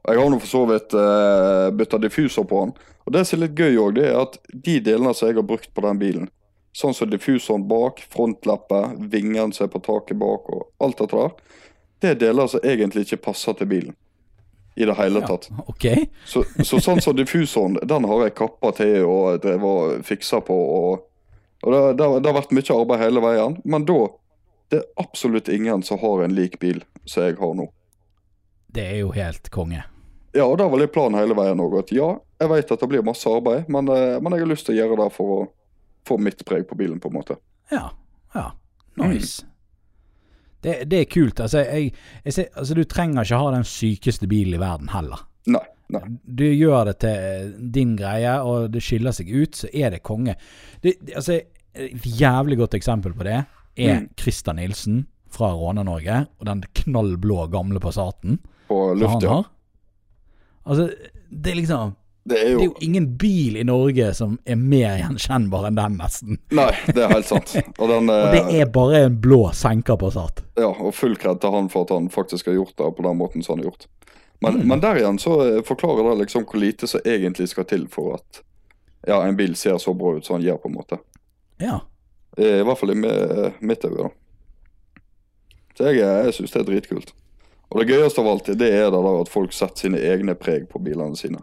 Jeg 0.08 0.20
har 0.20 0.30
nå 0.30 0.38
for 0.38 0.46
så 0.48 0.60
vidt 0.70 0.94
uh, 0.94 1.72
bytta 1.74 1.98
diffuser 1.98 2.44
på 2.46 2.60
den. 2.62 2.74
Og 3.08 3.14
det 3.14 3.24
som 3.26 3.40
er 3.40 3.48
litt 3.48 3.58
gøy 3.58 3.78
òg, 3.82 3.96
det 3.96 4.04
er 4.06 4.20
at 4.22 4.36
de 4.54 4.76
delene 4.80 5.14
som 5.18 5.32
jeg 5.32 5.36
har 5.40 5.48
brukt 5.50 5.72
på 5.74 5.82
den 5.82 5.98
bilen, 5.98 6.28
sånn 6.76 6.94
som 6.98 7.08
diffuseren 7.10 7.64
bak, 7.70 8.02
frontlappet, 8.12 8.98
vingene 9.12 9.54
som 9.56 9.66
er 9.68 9.72
på 9.72 9.80
taket 9.86 10.18
bak 10.20 10.50
og 10.52 10.66
alt 10.84 10.98
dette 11.00 11.16
der, 11.22 11.36
det 12.04 12.10
er 12.10 12.18
deler 12.26 12.50
som 12.52 12.66
egentlig 12.68 13.06
ikke 13.08 13.22
passer 13.30 13.56
til 13.56 13.70
bilen. 13.72 13.96
I 14.76 14.84
det 14.90 14.98
hele 15.00 15.22
Ja. 15.24 15.28
tatt. 15.30 15.48
Så, 16.28 16.44
så 16.68 16.82
sånn 16.84 17.00
som 17.02 17.16
diffusoren, 17.16 17.78
den 17.88 18.04
har 18.04 18.26
jeg 18.26 18.34
kappa 18.36 18.74
til 18.76 19.06
og 19.08 19.38
drevet 19.46 20.04
fiksa 20.04 20.42
på. 20.44 20.52
Og, 20.54 21.06
og 21.64 21.72
det, 21.72 21.80
det, 21.98 22.04
har- 22.10 22.20
det 22.20 22.28
har 22.34 22.42
vært 22.42 22.52
mye 22.52 22.76
arbeid 22.82 23.00
hele 23.06 23.24
veien. 23.24 23.56
Men 23.64 23.86
da 23.88 24.02
det 24.74 24.82
er 24.82 24.86
absolutt 25.00 25.48
ingen 25.48 25.84
som 25.88 26.02
har 26.04 26.26
en 26.26 26.36
lik 26.36 26.60
bil 26.60 26.84
som 27.06 27.24
jeg 27.24 27.38
har 27.40 27.54
nå. 27.56 27.70
Det 28.76 28.84
er 28.84 28.98
jo 29.00 29.14
helt 29.16 29.48
konge. 29.54 29.84
Ja, 30.36 30.44
og 30.50 30.58
det 30.60 30.68
var 30.68 30.82
litt 30.82 30.92
planen 30.92 31.22
hele 31.22 31.38
veien 31.38 31.62
òg. 31.64 31.78
At 31.80 31.92
ja, 31.96 32.10
jeg 32.44 32.50
vet 32.52 32.72
at 32.76 32.80
det 32.84 32.90
blir 32.92 33.06
masse 33.08 33.30
arbeid, 33.32 33.70
men, 33.72 33.88
eh, 33.88 34.18
men 34.20 34.34
jeg 34.36 34.44
har 34.44 34.52
lyst 34.52 34.66
til 34.68 34.76
å 34.76 34.80
gjøre 34.82 34.98
det 35.06 35.12
for 35.16 35.36
å 35.38 35.40
få 36.08 36.18
mitt 36.22 36.46
preg 36.46 36.68
på 36.70 36.78
bilen, 36.80 37.00
på 37.02 37.12
en 37.12 37.18
måte. 37.20 37.38
Ja. 37.72 37.90
Ja. 38.36 38.52
Nice. 39.00 39.46
Det, 40.62 40.84
det 40.90 41.00
er 41.00 41.10
kult. 41.12 41.40
Altså, 41.40 41.62
jeg, 41.66 41.94
jeg 42.26 42.34
ser, 42.34 42.52
altså, 42.56 42.78
du 42.78 42.84
trenger 42.90 43.26
ikke 43.26 43.40
ha 43.42 43.50
den 43.54 43.68
sykeste 43.70 44.30
bilen 44.30 44.58
i 44.58 44.62
verden 44.62 44.90
heller. 44.94 45.26
Nei. 45.52 45.66
nei. 45.94 46.04
Du 46.26 46.46
gjør 46.46 46.88
det 46.90 46.96
til 47.04 47.52
din 47.76 47.96
greie, 48.00 48.38
og 48.42 48.72
det 48.74 48.82
skiller 48.84 49.14
seg 49.14 49.30
ut, 49.30 49.60
så 49.60 49.70
er 49.74 49.94
det 49.94 50.02
konge. 50.06 50.38
Det, 50.82 50.96
det, 51.02 51.18
altså, 51.22 51.42
et 51.76 52.08
jævlig 52.22 52.58
godt 52.64 52.78
eksempel 52.80 53.14
på 53.18 53.28
det 53.28 53.42
er 53.42 53.46
Mm. 53.76 54.06
Christer 54.16 54.54
Nilsen 54.56 55.02
fra 55.28 55.50
Råne-Norge 55.52 56.22
og 56.40 56.46
den 56.48 56.62
knallblå 56.80 57.50
gamle 57.52 57.82
Passaten 57.84 58.38
På 58.70 58.94
luft, 58.96 59.26
ja. 59.26 59.42
Altså, 60.64 60.86
det 61.30 61.52
er 61.52 61.58
liksom 61.60 61.96
Det 62.26 62.40
er 62.40 62.44
Det 62.44 62.46
er 62.48 62.52
jo 62.56 62.64
jo 62.66 62.76
ingen 62.82 63.06
bil 63.22 63.58
i 63.62 63.64
Norge 63.64 64.08
som 64.18 64.40
er 64.50 64.56
mer 64.58 64.96
gjenkjennbar 64.98 65.68
enn 65.68 65.76
den, 65.78 65.98
nesten. 66.00 66.40
Nei, 66.58 66.72
det 66.88 67.04
er 67.04 67.12
helt 67.14 67.28
sant. 67.30 67.52
Og, 67.78 67.86
den, 67.92 68.10
Og 68.16 68.32
det 68.34 68.40
eh, 68.50 68.56
er 68.64 68.72
bare 68.74 69.04
en 69.06 69.20
blå 69.22 69.52
senker 69.54 69.96
på 70.02 70.10
Passat. 70.10 70.42
ja, 70.58 70.72
og 70.72 70.94
full 70.98 71.14
kred 71.22 71.38
til 71.44 71.54
han 71.54 71.70
for 71.70 71.86
at 71.86 71.94
han 71.94 72.10
faktisk 72.10 72.48
har 72.50 72.58
gjort 72.58 72.74
det 72.82 72.90
på 72.98 73.06
den 73.06 73.18
måten 73.22 73.46
som 73.46 73.54
han 73.56 73.64
har 73.66 73.72
gjort. 73.72 73.88
Men, 74.42 74.58
Mm. 74.60 74.68
men 74.68 74.80
der 74.84 74.98
igjen 75.00 75.20
så 75.22 75.36
eh, 75.46 75.62
forklarer 75.64 76.10
det 76.10 76.18
liksom 76.26 76.44
hvor 76.46 76.60
lite 76.60 76.88
som 76.88 77.00
egentlig 77.06 77.48
skal 77.50 77.66
til 77.70 77.86
for 77.88 78.16
at 78.18 78.42
ja, 79.08 79.22
en 79.24 79.38
bil 79.38 79.54
ser 79.56 79.78
så 79.78 79.94
bra 79.94 80.16
ut 80.18 80.26
som 80.26 80.36
han 80.40 80.44
gjør, 80.48 80.58
på 80.58 80.68
en 80.70 80.76
måte. 80.76 80.98
Ja. 81.62 81.80
I 82.38 82.64
hvert 82.66 82.78
fall 82.82 82.92
i 82.92 82.98
mitt 83.62 83.86
øye, 83.86 83.96
da. 84.02 84.10
Så 85.78 85.92
jeg, 85.92 86.02
jeg 86.02 86.34
syns 86.34 86.52
det 86.52 86.62
er 86.62 86.68
dritkult. 86.72 87.14
Og 87.70 87.82
det 87.82 87.90
gøyeste 87.94 88.22
av 88.22 88.28
alt, 88.32 88.46
det 88.60 88.70
er 88.74 88.90
det 88.90 89.02
der 89.06 89.22
at 89.22 89.30
folk 89.32 89.54
setter 89.54 89.86
sine 89.86 90.00
egne 90.02 90.36
preg 90.36 90.66
på 90.72 90.82
bilene 90.84 91.16
sine. 91.20 91.40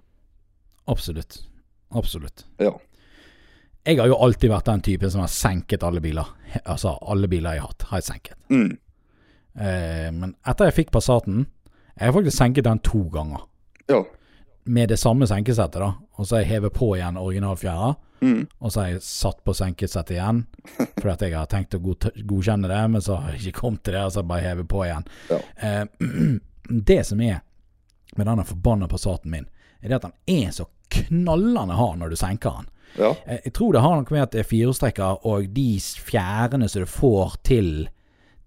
Absolutt. 0.84 1.42
Absolutt. 1.88 2.46
Ja. 2.56 2.80
Jeg 3.84 3.98
har 3.98 4.06
jo 4.06 4.18
alltid 4.22 4.50
vært 4.50 4.68
den 4.70 4.82
typen 4.86 5.10
som 5.10 5.24
har 5.24 5.30
senket 5.30 5.82
alle 5.82 6.00
biler. 6.00 6.28
Altså, 6.62 6.94
alle 7.02 7.28
biler 7.28 7.56
jeg 7.56 7.64
har 7.64 7.72
hatt, 7.72 7.86
har 7.90 8.00
jeg 8.00 8.08
senket. 8.08 8.36
Mm. 8.52 8.70
Eh, 9.58 10.08
men 10.14 10.34
etter 10.48 10.70
jeg 10.70 10.76
fikk 10.78 10.92
Passaten 10.94 11.42
Jeg 11.98 12.06
har 12.06 12.14
faktisk 12.16 12.38
senket 12.38 12.64
den 12.64 12.78
to 12.86 13.02
ganger. 13.12 13.42
Ja. 13.90 14.04
Med 14.64 14.88
det 14.88 14.96
samme 15.02 15.26
senkesettet, 15.28 15.82
da. 15.82 15.92
Og 16.16 16.26
så 16.26 16.36
har 16.36 16.44
jeg 16.44 16.52
hevet 16.54 16.74
på 16.78 16.94
igjen 16.96 17.18
originalfjæra. 17.20 17.92
Mm. 18.22 18.46
Og 18.62 18.72
så 18.72 18.80
har 18.80 18.92
jeg 18.92 19.02
satt 19.04 19.42
på 19.44 19.54
senkesettet 19.54 20.14
igjen. 20.16 20.44
Fordi 21.00 21.12
at 21.12 21.24
jeg 21.26 21.36
har 21.36 21.50
tenkt 21.50 21.76
å 21.76 21.82
god 21.82 22.06
godkjenne 22.22 22.70
det, 22.70 22.82
men 22.94 23.04
så 23.04 23.18
har 23.18 23.34
jeg 23.34 23.42
ikke 23.42 23.64
kommet 23.64 23.82
til 23.84 23.98
det. 23.98 24.04
Og 24.06 24.14
så 24.14 24.20
har 24.20 24.24
jeg 24.24 24.32
bare 24.32 24.46
hevet 24.46 24.70
på 24.70 24.84
igjen. 24.86 25.08
Ja. 25.28 25.40
Eh, 25.68 26.36
det 26.92 27.00
som 27.10 27.20
er 27.26 27.42
med 28.16 28.28
denne 28.28 28.46
forbanna 28.46 28.88
Passaten 28.88 29.32
min, 29.34 29.48
er 29.82 29.88
det 29.92 29.98
at 29.98 30.06
den 30.08 30.44
er 30.46 30.52
så 30.54 30.66
knallende 30.92 31.74
hard 31.78 31.98
når 32.00 32.12
du 32.12 32.16
senker 32.20 32.60
den. 32.60 32.68
Ja. 32.98 33.10
Eh, 33.26 33.40
Jeg 33.46 33.54
tror 33.56 33.72
det 33.72 33.82
har 33.82 33.96
noe 33.96 34.12
med 34.14 34.22
at 34.22 34.32
det 34.34 34.42
er 34.42 34.48
firehjulstrekker 34.48 35.26
og 35.28 35.48
de 35.56 35.68
fjærene 35.80 36.68
som 36.68 36.84
du 36.84 36.90
får 36.90 37.36
til 37.48 37.70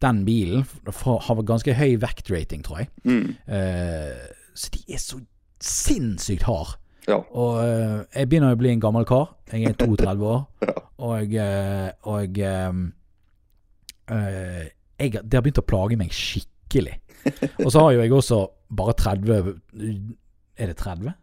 den 0.03 0.25
bilen, 0.27 0.65
har 0.91 1.39
ganske 1.47 1.73
høy 1.73 1.95
vektrating, 2.01 2.61
tror 2.65 2.81
jeg. 2.83 2.89
Mm. 3.07 3.29
Uh, 3.47 4.25
så 4.53 4.69
de 4.73 4.81
er 4.93 4.99
så 5.01 5.17
sinnssykt 5.63 6.43
harde. 6.45 6.75
Ja. 7.07 7.21
Og 7.31 7.61
uh, 7.63 8.03
jeg 8.13 8.27
begynner 8.29 8.53
å 8.53 8.59
bli 8.59 8.73
en 8.73 8.83
gammel 8.83 9.07
kar. 9.07 9.31
Jeg 9.53 9.71
er 9.71 9.77
32 9.79 10.27
år. 10.35 10.43
Og, 11.05 11.33
eh, 11.39 11.89
og 12.11 12.37
um, 12.69 12.83
uh, 14.11 14.63
jeg, 14.99 15.11
Det 15.23 15.33
har 15.39 15.43
begynt 15.45 15.63
å 15.63 15.65
plage 15.67 15.97
meg 15.99 16.13
skikkelig. 16.15 16.99
Og 17.65 17.71
så 17.73 17.81
har 17.81 17.95
jo 17.95 18.03
jeg 18.03 18.13
også 18.13 18.37
bare 18.77 18.93
30 18.99 19.55
Er 20.59 20.69
det 20.69 20.77
30? 20.77 21.15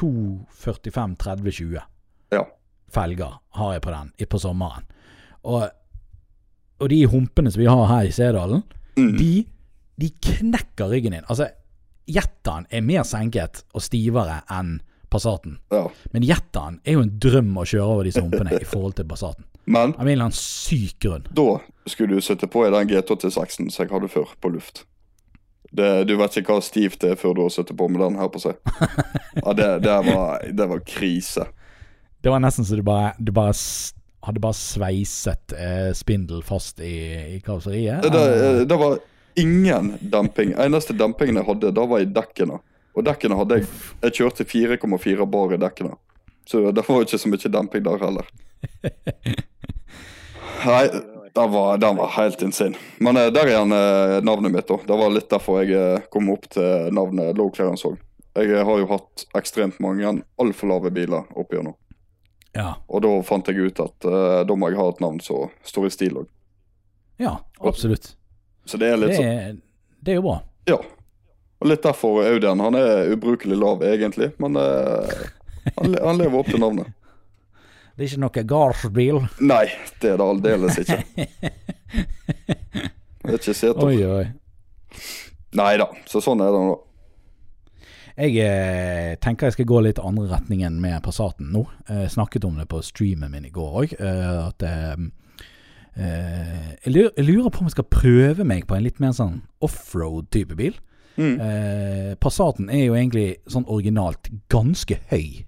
2, 0.00 0.10
45, 0.64 1.16
30, 1.20 1.52
20 1.52 1.82
Ja. 2.32 2.42
felger 2.90 3.38
har 3.58 3.72
jeg 3.76 3.82
på 3.82 3.90
den 3.94 4.12
i- 4.18 4.24
på 4.26 4.38
sommeren. 4.40 4.84
Og, 5.44 5.68
og 6.80 6.88
de 6.88 7.02
humpene 7.06 7.50
som 7.52 7.60
vi 7.60 7.66
har 7.68 7.86
her 7.86 8.08
i 8.08 8.10
Sedalen, 8.12 8.62
Mm. 8.96 9.16
de, 9.18 9.46
de 10.00 10.08
knekker 10.10 10.88
ryggen 10.90 11.12
din. 11.12 11.24
Altså, 11.30 11.46
Jettaen 12.10 12.66
er 12.70 12.80
mer 12.82 13.02
senket 13.06 13.62
og 13.74 13.80
stivere 13.82 14.42
enn 14.50 14.80
Passaten. 15.10 15.58
ja. 15.72 15.86
Men 16.12 16.22
Jettaen 16.22 16.80
er 16.84 16.92
jo 16.92 17.00
en 17.02 17.18
drøm 17.18 17.54
å 17.56 17.64
kjøre 17.64 17.86
over 17.86 18.04
disse 18.04 18.20
humpene 18.22 18.52
i 18.60 18.64
forhold 18.64 18.94
til 18.96 19.04
Passaten. 19.04 19.44
Men 19.66 19.94
Av 19.94 20.00
en 20.06 20.08
eller 20.08 20.24
annen 20.24 20.32
syk 20.32 20.98
grunn. 21.00 21.26
da 21.32 21.58
skulle 21.86 22.14
du 22.16 22.20
sette 22.20 22.46
på 22.50 22.66
i 22.66 22.70
den 22.70 22.88
G86-en 22.88 23.70
som 23.70 23.84
jeg 23.86 23.90
hadde 23.92 24.08
før, 24.08 24.26
på 24.40 24.52
luft. 24.52 24.84
Det, 25.70 26.04
du 26.10 26.16
vet 26.18 26.36
ikke 26.40 26.56
hva 26.56 26.64
stivt 26.64 26.98
det 27.04 27.12
er 27.14 27.18
før 27.18 27.36
du 27.36 27.44
har 27.44 27.52
sittet 27.54 27.76
på 27.78 27.86
med 27.88 28.02
den 28.02 28.18
her 28.18 28.30
på 28.32 28.42
seg. 28.42 28.58
Ja, 29.40 29.52
det, 29.54 29.68
det, 29.84 29.92
var, 30.10 30.42
det 30.42 30.66
var 30.66 30.80
krise. 30.82 31.44
Det 32.20 32.32
var 32.32 32.42
nesten 32.42 32.66
så 32.66 32.74
du 32.76 32.82
bare, 32.84 33.12
du 33.22 33.30
bare 33.32 33.54
hadde 34.26 34.42
bare 34.42 34.58
sveiset 34.58 35.54
eh, 35.54 35.92
spindel 35.96 36.42
fast 36.44 36.82
i, 36.82 36.96
i 37.36 37.38
karosseriet. 37.44 38.02
Det, 38.02 38.64
det 38.68 38.78
var 38.80 38.98
ingen 39.38 39.94
demping. 40.00 40.52
Eneste 40.58 40.96
dempingen 40.98 41.40
jeg 41.40 41.46
hadde, 41.46 41.72
da 41.78 41.86
var 41.88 42.02
i 42.02 42.10
dekkene. 42.10 42.58
Og 42.98 43.06
dekkene 43.06 43.38
hadde 43.38 43.60
jeg 43.60 43.68
Jeg 44.02 44.16
kjørte 44.18 44.44
4,4 44.50 45.26
bar 45.30 45.54
i 45.54 45.60
dekkene. 45.62 45.94
Så 46.50 46.66
det 46.74 46.84
var 46.88 47.06
ikke 47.06 47.20
så 47.22 47.30
mye 47.30 47.52
demping 47.54 47.86
der 47.86 48.02
heller. 48.02 48.26
Nei, 50.66 50.84
den 51.34 51.50
var, 51.52 51.78
den 51.78 51.96
var 51.96 52.08
helt 52.16 52.42
insane. 52.42 52.76
Men 52.98 53.16
eh, 53.16 53.28
der 53.32 53.46
er 53.46 53.52
igjen 53.54 53.72
eh, 53.76 54.16
navnet 54.26 54.52
mitt, 54.54 54.66
da. 54.68 54.76
Det 54.86 54.96
var 54.98 55.10
litt 55.14 55.28
derfor 55.30 55.60
jeg 55.62 55.76
eh, 55.78 56.06
kom 56.10 56.28
opp 56.32 56.48
til 56.50 56.90
navnet 56.96 57.36
Low 57.38 57.50
Clearance 57.54 57.86
òg. 57.88 57.98
Jeg 58.38 58.50
eh, 58.54 58.64
har 58.66 58.78
jo 58.82 58.88
hatt 58.90 59.24
ekstremt 59.38 59.80
mange 59.82 60.12
altfor 60.40 60.70
lave 60.72 60.90
biler 60.94 61.26
opp 61.38 61.52
gjennom. 61.54 61.74
Ja, 62.54 62.72
Og 62.90 63.02
da 63.04 63.10
fant 63.22 63.46
jeg 63.46 63.62
ut 63.70 63.78
at 63.82 64.06
eh, 64.10 64.40
da 64.48 64.56
må 64.58 64.70
jeg 64.72 64.78
ha 64.80 64.88
et 64.90 65.00
navn 65.04 65.20
som 65.22 65.50
står 65.66 65.86
i 65.86 65.90
stil 65.94 66.16
òg. 66.24 66.30
ja 67.22 67.36
absolutt. 67.60 68.14
Så 68.66 68.76
det 68.78 68.88
er 68.90 68.96
litt 68.98 69.12
Det, 69.14 69.18
sånn 69.20 69.26
er- 69.26 69.60
det 70.00 70.12
er 70.12 70.18
jo 70.18 70.22
bra. 70.26 70.38
Ja. 70.66 70.78
Og 71.60 71.68
litt 71.68 71.82
derfor 71.84 72.22
Audien. 72.24 72.60
Han 72.64 72.74
er 72.78 73.10
ubrukelig 73.12 73.56
lav, 73.58 73.82
egentlig, 73.84 74.30
men 74.40 74.56
eh, 74.56 75.10
han, 75.76 75.94
han 76.00 76.18
lever 76.18 76.38
opp 76.40 76.48
til 76.50 76.60
navnet. 76.62 76.88
Det 78.00 78.06
er 78.06 78.14
ikke 78.14 78.22
noe 78.22 78.42
gardsbil. 78.48 79.16
Nei, 79.44 79.66
det 80.00 80.14
er 80.14 80.16
det 80.16 80.24
aldeles 80.24 80.78
ikke. 80.80 80.96
Det 83.20 83.28
er 83.28 83.36
ikke 83.36 83.52
seter. 83.52 83.82
Oi, 83.84 83.98
oi. 84.08 84.24
Nei 85.60 85.74
da, 85.76 85.84
så 86.08 86.22
sånn 86.24 86.40
er 86.40 86.48
det 86.54 86.62
nå. 86.64 86.78
Jeg 88.16 88.38
eh, 88.40 89.18
tenker 89.20 89.50
jeg 89.50 89.58
skal 89.58 89.68
gå 89.68 89.82
litt 89.84 90.00
andre 90.00 90.30
retningen 90.30 90.78
med 90.80 90.96
Passaten 91.04 91.52
nå. 91.52 91.66
Jeg 91.90 92.14
snakket 92.16 92.48
om 92.48 92.56
det 92.56 92.64
på 92.72 92.80
streamen 92.88 93.28
min 93.34 93.44
i 93.50 93.52
går 93.52 93.76
òg. 93.82 93.92
Eh, 94.00 94.32
at 94.46 94.64
eh, 94.64 94.96
eh, 96.00 96.72
jeg 96.86 97.28
lurer 97.28 97.52
på 97.52 97.60
om 97.60 97.68
jeg 97.68 97.76
skal 97.76 97.90
prøve 97.92 98.48
meg 98.48 98.64
på 98.64 98.80
en 98.80 98.88
litt 98.88 99.04
mer 99.04 99.12
sånn 99.12 99.42
offroad-type 99.60 100.56
bil. 100.56 100.80
Mm. 101.20 101.36
Eh, 101.36 102.16
Passaten 102.16 102.72
er 102.72 102.86
jo 102.86 102.96
egentlig 102.96 103.44
sånn 103.44 103.68
originalt 103.68 104.32
ganske 104.48 105.02
høy. 105.12 105.44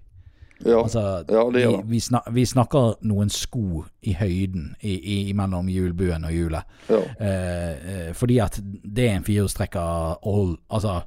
Ja, 0.65 0.81
Altså, 0.83 0.99
ja, 1.27 1.43
det 1.49 1.53
vi, 1.57 1.61
gjør 1.63 1.77
det. 1.77 1.87
vi, 1.91 1.99
snak, 1.99 2.27
vi 2.31 2.45
snakker 2.45 2.93
noen 3.09 3.31
sko 3.33 3.83
i 4.01 4.13
høyden 4.19 4.75
i, 4.81 4.93
i, 5.29 5.33
mellom 5.33 5.67
hjulbuen 5.71 6.27
og 6.27 6.35
hjulet. 6.35 6.77
Ja. 6.89 7.01
Eh, 7.19 7.71
eh, 7.93 8.13
fordi 8.17 8.39
at 8.43 8.59
det 8.63 9.09
er 9.09 9.17
en 9.17 9.25
firehjulstrekker 9.27 10.21
all 10.23 10.55
Altså 10.69 11.01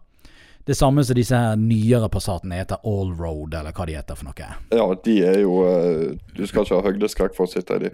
det 0.67 0.75
samme 0.75 1.05
som 1.07 1.15
disse 1.15 1.39
her 1.39 1.55
nyere 1.57 2.09
Passatene 2.11 2.59
heter 2.59 2.83
allroad, 2.83 3.55
eller 3.55 3.71
hva 3.71 3.87
de 3.87 3.95
heter 3.95 4.19
for 4.19 4.27
noe. 4.27 4.49
ja, 4.75 4.87
de 5.05 5.17
er 5.23 5.41
jo 5.45 5.61
eh, 5.69 6.19
Du 6.35 6.43
skal 6.47 6.67
ikke 6.67 6.81
ha 6.81 6.87
høydeskrekk 6.89 7.37
for 7.37 7.47
å 7.47 7.53
sitte 7.53 7.79
i 7.79 7.85
de. 7.87 7.93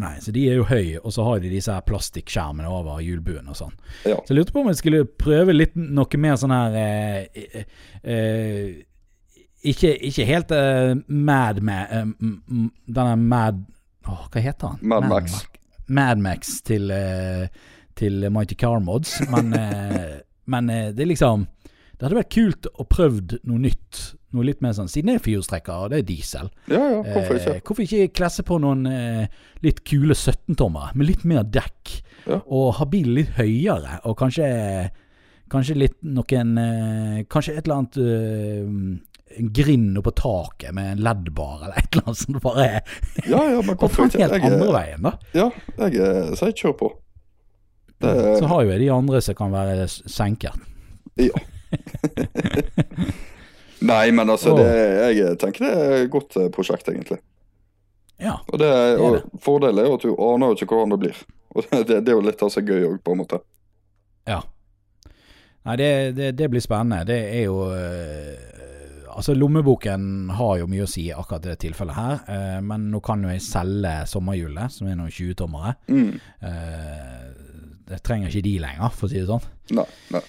Nei, 0.00 0.14
så 0.24 0.32
de 0.32 0.46
er 0.48 0.56
jo 0.56 0.64
høye, 0.64 1.00
og 1.04 1.12
så 1.12 1.24
har 1.26 1.42
de 1.42 1.50
disse 1.52 1.72
her 1.74 1.82
plastikkskjermene 1.84 2.70
over 2.70 3.02
hjulbuen 3.04 3.50
og 3.52 3.58
sånn. 3.58 3.74
Ja. 4.08 4.14
Så 4.22 4.32
jeg 4.32 4.38
lurte 4.38 4.54
på 4.54 4.62
om 4.62 4.70
jeg 4.70 4.78
skulle 4.78 5.02
prøve 5.04 5.52
litt 5.52 5.74
noe 5.76 6.22
mer 6.22 6.38
sånn 6.40 6.54
her 6.54 6.78
eh, 6.80 7.42
eh, 7.42 7.66
eh, 8.00 8.70
ikke, 9.62 9.92
ikke 10.08 10.26
helt 10.26 10.52
uh, 10.54 10.96
mad 11.08 11.60
med 11.62 11.92
eh, 11.94 12.06
m- 12.22 12.70
Denne 12.86 13.16
mad 13.16 13.60
oh, 14.10 14.24
hva 14.32 14.42
heter 14.42 14.72
han? 14.74 14.80
Mad 14.82 15.06
Max. 15.10 15.36
Mad 15.86 16.22
Max 16.22 16.56
til, 16.66 16.90
uh, 16.90 17.46
til 17.98 18.26
Mighty 18.32 18.56
Car 18.58 18.80
Mods, 18.82 19.20
men, 19.30 19.54
men 20.52 20.72
det 20.72 21.04
er 21.04 21.10
liksom 21.10 21.46
Det 21.92 22.08
hadde 22.08 22.18
vært 22.18 22.34
kult 22.34 22.66
å 22.74 22.86
prøvd 22.90 23.36
noe 23.46 23.62
nytt. 23.62 24.00
Noe 24.34 24.48
litt 24.48 24.62
mer 24.64 24.72
sånn 24.74 24.88
Siden 24.90 25.12
det 25.12 25.20
er 25.20 25.22
firehjulstrekker, 25.22 25.84
og 25.84 25.92
det 25.92 26.00
er 26.00 26.08
diesel. 26.08 26.48
Ja, 26.72 26.80
ja, 26.80 27.02
hvorfor 27.06 27.38
ikke? 27.38 27.60
Hvorfor 27.68 27.84
ikke 27.84 28.14
klesse 28.16 28.42
på 28.48 28.56
noen 28.58 28.88
litt 29.62 29.82
kule 29.86 30.16
17-tommere 30.16 30.96
med 30.96 31.10
litt 31.12 31.22
mer 31.28 31.44
dekk? 31.46 31.92
Ja. 32.24 32.40
Og 32.48 32.72
ha 32.80 32.88
bilen 32.90 33.20
litt 33.20 33.36
høyere, 33.38 34.00
og 34.08 34.18
kanskje 34.18 34.48
Kanskje 35.52 35.74
litt 35.76 35.98
noen 36.00 36.54
Kanskje 37.30 37.58
et 37.58 37.66
eller 37.66 37.82
annet 37.82 39.02
eh, 39.32 39.38
en 39.40 39.48
grind 39.56 39.98
oppå 39.98 40.12
taket 40.20 40.74
med 40.76 40.92
en 40.92 41.02
LED-bar 41.06 41.64
eller 41.64 41.78
et 41.80 41.88
eller 41.92 42.08
annet 42.10 42.20
som 42.22 42.38
bare 42.44 42.66
er 42.66 42.80
Ja, 43.26 43.42
ja, 43.50 43.60
men 43.62 43.76
hvorfor 43.80 44.06
ikke? 44.10 44.22
helt 44.28 44.36
andre 44.52 44.72
veien, 44.76 45.02
da. 45.08 45.14
ja, 45.36 45.48
jeg 45.86 45.96
er- 46.04 46.34
sier 46.36 46.52
kjør 46.62 46.76
på. 46.84 46.92
Det, 48.02 48.12
Så 48.40 48.46
har 48.50 48.62
jo 48.64 48.70
jeg 48.72 48.80
de 48.82 48.90
andre 48.92 49.20
som 49.22 49.34
kan 49.38 49.52
være 49.54 49.88
senket. 49.88 50.56
ja. 51.16 51.42
Nei, 53.82 54.12
men 54.14 54.30
altså, 54.30 54.52
det, 54.58 54.66
jeg 55.16 55.38
tenker 55.42 55.64
det 55.66 55.70
er 55.74 55.92
et 56.04 56.10
godt 56.12 56.36
eh, 56.38 56.48
prosjekt, 56.54 56.86
egentlig. 56.92 57.18
Ja. 58.22 58.36
Og, 58.52 58.58
det, 58.62 58.68
og 59.02 59.16
Fordelen 59.42 59.80
er 59.82 59.88
jo 59.88 59.96
at 59.96 60.04
du 60.06 60.12
aner 60.22 60.52
jo 60.52 60.58
ikke 60.58 60.68
hvordan 60.76 60.92
det 60.94 61.00
blir. 61.02 61.22
Og 61.56 61.66
det, 61.68 61.98
det 62.06 62.08
er 62.08 62.14
jo 62.14 62.22
litt 62.24 62.40
av 62.46 62.48
seg 62.54 62.68
gøy 62.70 62.84
òg, 62.86 63.00
på 63.04 63.12
en 63.16 63.22
måte. 63.24 63.40
ja. 64.30 64.38
Nei, 65.62 65.74
det, 65.78 65.88
det, 66.16 66.28
det 66.34 66.46
blir 66.50 66.62
spennende. 66.64 67.04
Det 67.06 67.16
er 67.36 67.44
jo 67.44 67.58
eh, 67.70 68.61
altså 69.16 69.34
Lommeboken 69.36 70.30
har 70.38 70.58
jo 70.60 70.68
mye 70.70 70.84
å 70.86 70.90
si 70.90 71.06
akkurat 71.12 71.44
det 71.46 71.58
tilfellet 71.64 71.96
her, 71.96 72.20
eh, 72.32 72.58
men 72.64 72.88
nå 72.92 73.00
kan 73.04 73.22
jo 73.24 73.32
jeg 73.32 73.44
selge 73.44 73.94
sommerhjulet, 74.10 74.72
som 74.74 74.88
er 74.90 74.98
noen 75.00 75.12
20-tommere. 75.12 75.74
Mm. 75.92 76.12
Eh, 76.48 77.26
jeg 77.92 78.02
trenger 78.06 78.30
ikke 78.30 78.44
de 78.46 78.54
lenger, 78.62 78.94
for 78.96 79.08
å 79.08 79.12
si 79.12 79.20
det 79.20 79.28
sånn. 79.28 79.46
Nei, 79.76 79.84
nei. 80.14 80.22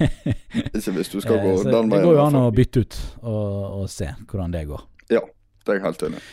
Ikke 0.76 0.92
hvis 0.96 1.10
du 1.12 1.18
skal 1.22 1.38
Eh, 1.38 1.44
gå 1.46 1.56
så 1.62 1.70
den 1.72 1.90
det 1.92 2.00
går 2.02 2.16
jo 2.16 2.22
an 2.24 2.38
å 2.40 2.44
bytte 2.54 2.82
ut 2.84 2.96
og, 3.22 3.48
og 3.80 3.84
se 3.92 4.08
hvordan 4.28 4.52
det 4.54 4.64
går. 4.68 4.82
Ja, 5.14 5.22
det 5.64 5.72
er 5.74 5.78
jeg 5.80 5.86
helt 5.86 6.04
enig 6.08 6.20
i. 6.20 6.26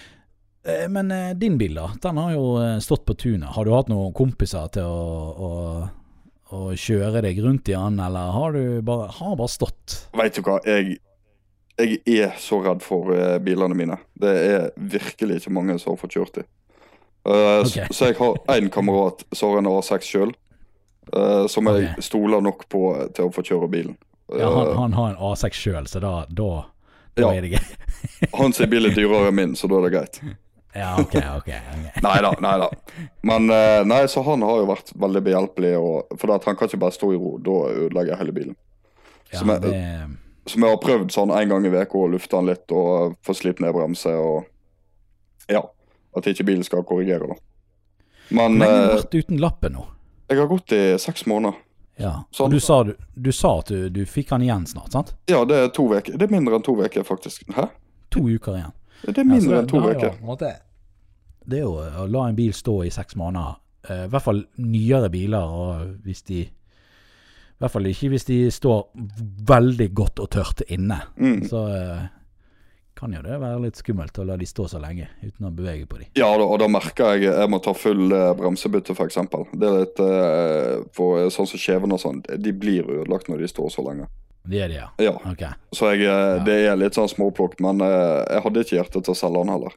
Eh, 0.67 0.87
Men 0.91 1.11
eh, 1.15 1.31
din 1.39 1.55
bil, 1.61 1.77
da? 1.79 1.87
Den 2.03 2.19
har 2.19 2.33
jo 2.35 2.45
eh, 2.63 2.77
stått 2.83 3.05
på 3.07 3.15
tunet. 3.19 3.49
Har 3.55 3.67
du 3.67 3.71
hatt 3.75 3.91
noen 3.91 4.11
kompiser 4.17 4.67
til 4.75 4.83
å, 4.89 5.47
å, 5.47 5.51
å 6.57 6.61
kjøre 6.75 7.23
deg 7.23 7.39
rundt 7.45 7.69
i 7.71 7.77
den, 7.77 7.99
eller 8.03 8.33
har 8.35 8.57
du 8.57 8.81
bare, 8.87 9.07
har 9.21 9.37
bare 9.39 9.53
stått? 9.53 10.01
Vet 10.19 10.39
du 10.39 10.43
hva, 10.47 10.57
jeg, 10.67 10.97
jeg 11.77 12.01
er 12.25 12.33
så 12.41 12.59
redd 12.65 12.81
for 12.85 13.11
uh, 13.13 13.37
bilene 13.43 13.75
mine. 13.77 13.97
Det 14.17 14.33
er 14.33 14.69
virkelig 14.77 15.41
ikke 15.41 15.53
mange 15.53 15.77
som 15.79 15.93
har 15.93 16.01
fått 16.01 16.15
kjørt 16.17 16.39
dem. 16.39 16.47
Uh, 17.27 17.61
okay. 17.61 17.85
så, 17.89 17.93
Så 17.93 18.05
jeg 18.11 18.17
har 18.21 18.37
én 18.55 18.69
kamerat 18.73 19.23
som 19.35 19.51
har 19.53 19.61
en 19.63 19.69
A6 19.73 20.07
sjøl, 20.13 20.33
som 21.47 21.67
jeg 21.71 22.03
stoler 22.03 22.41
nok 22.43 22.65
på 22.67 22.81
til 23.15 23.29
å 23.29 23.31
få 23.31 23.43
kjøre 23.47 23.69
bilen. 23.71 23.93
Ja, 24.35 24.49
han, 24.51 24.67
Eh, 24.67 24.75
han 24.75 24.93
har 24.93 25.09
en 25.13 25.21
A6 25.23 25.55
sjøl, 25.55 25.85
så 25.87 26.01
da, 26.03 26.25
da, 26.27 26.65
da 27.15 27.21
Ja. 27.21 27.29
er 27.31 27.41
det 27.41 27.53
greit. 27.53 27.77
Hans 28.35 28.57
bil 28.59 28.85
er 28.89 28.91
dyrere 28.95 29.29
enn 29.29 29.35
min, 29.37 29.53
så 29.55 29.69
da 29.71 29.77
er 29.79 29.87
det 29.87 29.93
greit. 29.93 30.19
Ja, 30.75 30.97
ok, 30.99 31.15
ok. 31.37 31.47
Nei 32.03 32.17
da, 32.21 32.33
nei 32.43 32.57
da. 32.59 32.67
Men 33.23 33.47
eh, 33.49 33.83
nei, 33.87 34.01
så 34.11 34.21
han 34.27 34.43
har 34.43 34.59
jo 34.59 34.67
vært 34.67 34.91
veldig 34.99 35.21
behjelpelig, 35.29 35.71
og, 35.79 36.11
for 36.19 36.33
han 36.35 36.43
kan 36.59 36.67
ikke 36.67 36.81
bare 36.83 36.91
stå 36.97 37.13
i 37.15 37.17
ro. 37.17 37.37
Da 37.39 37.55
ødelegger 37.71 38.11
jeg 38.13 38.19
hele 38.25 38.35
bilen. 38.35 38.57
Ja, 39.31 39.39
Som 39.39 39.49
er- 39.55 39.63
det, 39.63 39.71
Som 40.47 40.63
jeg 40.63 40.69
har 40.71 40.77
prøvd 40.77 41.11
sånn 41.11 41.31
en 41.35 41.49
gang 41.49 41.65
i 41.65 41.69
uka, 41.69 41.97
å 41.97 42.09
lufte 42.11 42.37
den 42.37 42.45
litt 42.47 42.71
og 42.71 43.17
få 43.25 43.33
slipt 43.35 43.59
ned 43.59 43.73
bremse 43.75 44.07
og 44.15 44.45
Ja. 45.49 45.61
At 46.15 46.25
ikke 46.25 46.43
bilen 46.47 46.63
skal 46.63 46.83
korrigere, 46.83 47.27
da. 47.27 47.35
Men 48.31 48.57
Hvor 48.57 48.59
lenge 48.59 48.75
har 48.75 48.87
du 48.87 48.91
eh, 48.91 48.97
vært 49.03 49.15
uten 49.23 49.37
lappen 49.39 49.73
nå? 49.73 49.85
jeg 50.29 50.37
har 50.39 50.47
gått 50.47 50.71
i 50.75 50.97
seks 50.99 51.25
måneder. 51.25 51.55
Ja. 51.99 52.23
sånn- 52.33 52.45
Og 52.45 52.51
du 52.51 52.59
sa, 52.59 52.83
du, 52.83 52.95
du 53.15 53.31
sa 53.31 53.59
at 53.59 53.67
du, 53.67 53.89
du 53.89 54.05
fikk 54.05 54.29
han 54.29 54.41
igjen 54.41 54.65
snart, 54.67 54.91
sant? 54.91 55.13
Ja, 55.27 55.45
det 55.45 55.55
er 55.55 55.69
to 55.69 55.85
uker. 55.87 56.17
Det 56.17 56.21
er 56.27 56.31
mindre 56.33 56.55
enn 56.55 56.63
to 56.63 56.75
uker, 56.75 57.03
faktisk. 57.03 57.45
Hæ? 57.55 57.69
To 58.11 58.19
uker 58.27 58.53
igjen. 58.57 58.73
Det 59.05 59.17
er 59.17 59.23
Ja, 59.23 59.29
mindre 59.31 59.49
det- 59.55 59.59
enn 59.63 59.67
to 59.69 59.79
det 59.81 59.95
uker. 59.97 60.11
på 60.21 60.37
Det 61.47 61.59
er 61.59 61.63
jo 61.63 61.71
å 61.77 62.11
la 62.11 62.25
en 62.27 62.35
bil 62.35 62.51
stå 62.51 62.83
i 62.85 62.89
seks 62.89 63.15
måneder. 63.15 63.55
eh, 63.89 64.03
I 64.05 64.07
hvert 64.09 64.21
fall 64.23 64.43
nyere 64.57 65.09
biler, 65.09 65.39
og 65.47 65.97
hvis 66.03 66.21
de 66.25 66.49
I 67.57 67.63
hvert 67.63 67.73
fall 67.73 67.87
ikke 67.89 68.09
hvis 68.13 68.25
de 68.27 68.35
står 68.53 68.83
veldig 69.49 69.87
godt 69.97 70.19
og 70.21 70.29
tørt 70.35 70.61
inne. 70.69 70.99
Mm. 71.17 71.39
Så 71.49 71.61
eh, 71.73 72.03
kan 72.97 73.13
jo 73.13 73.21
det 73.25 73.39
være 73.41 73.61
litt 73.63 73.77
skummelt 73.81 74.17
å 74.21 74.25
la 74.25 74.35
de 74.37 74.45
stå 74.49 74.67
så 74.69 74.79
lenge 74.81 75.07
uten 75.23 75.47
å 75.49 75.51
bevege 75.53 75.87
på 75.89 75.97
de. 76.01 76.07
Ja, 76.17 76.29
og 76.37 76.55
da 76.61 76.67
merker 76.69 77.15
jeg 77.17 77.27
jeg 77.31 77.49
må 77.49 77.59
ta 77.65 77.73
full 77.77 78.11
eh, 78.13 78.29
bremsebytte, 78.37 78.93
f.eks. 78.97 79.17
Det 79.57 79.67
er 79.71 79.79
litt 79.81 79.99
eh, 80.05 80.85
for 80.97 81.25
sånn 81.33 81.49
som 81.49 81.61
skjevene 81.61 81.97
og 81.97 82.01
sånn, 82.03 82.21
de 82.41 82.53
blir 82.53 82.85
ødelagt 82.85 83.29
når 83.29 83.41
de 83.45 83.49
står 83.51 83.69
så 83.73 83.85
lenge. 83.89 84.05
Det 84.47 84.61
er 84.63 84.69
de, 84.71 84.77
ja. 84.79 84.87
Ja, 85.03 85.15
Okay. 85.33 85.49
så 85.75 85.89
jeg, 85.95 86.05
eh, 86.07 86.37
det 86.47 86.59
er 86.69 86.77
litt 86.79 86.95
sånn 86.95 87.09
småplukk, 87.11 87.57
men 87.65 87.81
eh, 87.83 88.21
jeg 88.35 88.45
hadde 88.45 88.63
ikke 88.63 88.77
hjerte 88.77 89.01
til 89.03 89.13
å 89.13 89.17
selge 89.17 89.41
den 89.43 89.51
heller. 89.55 89.73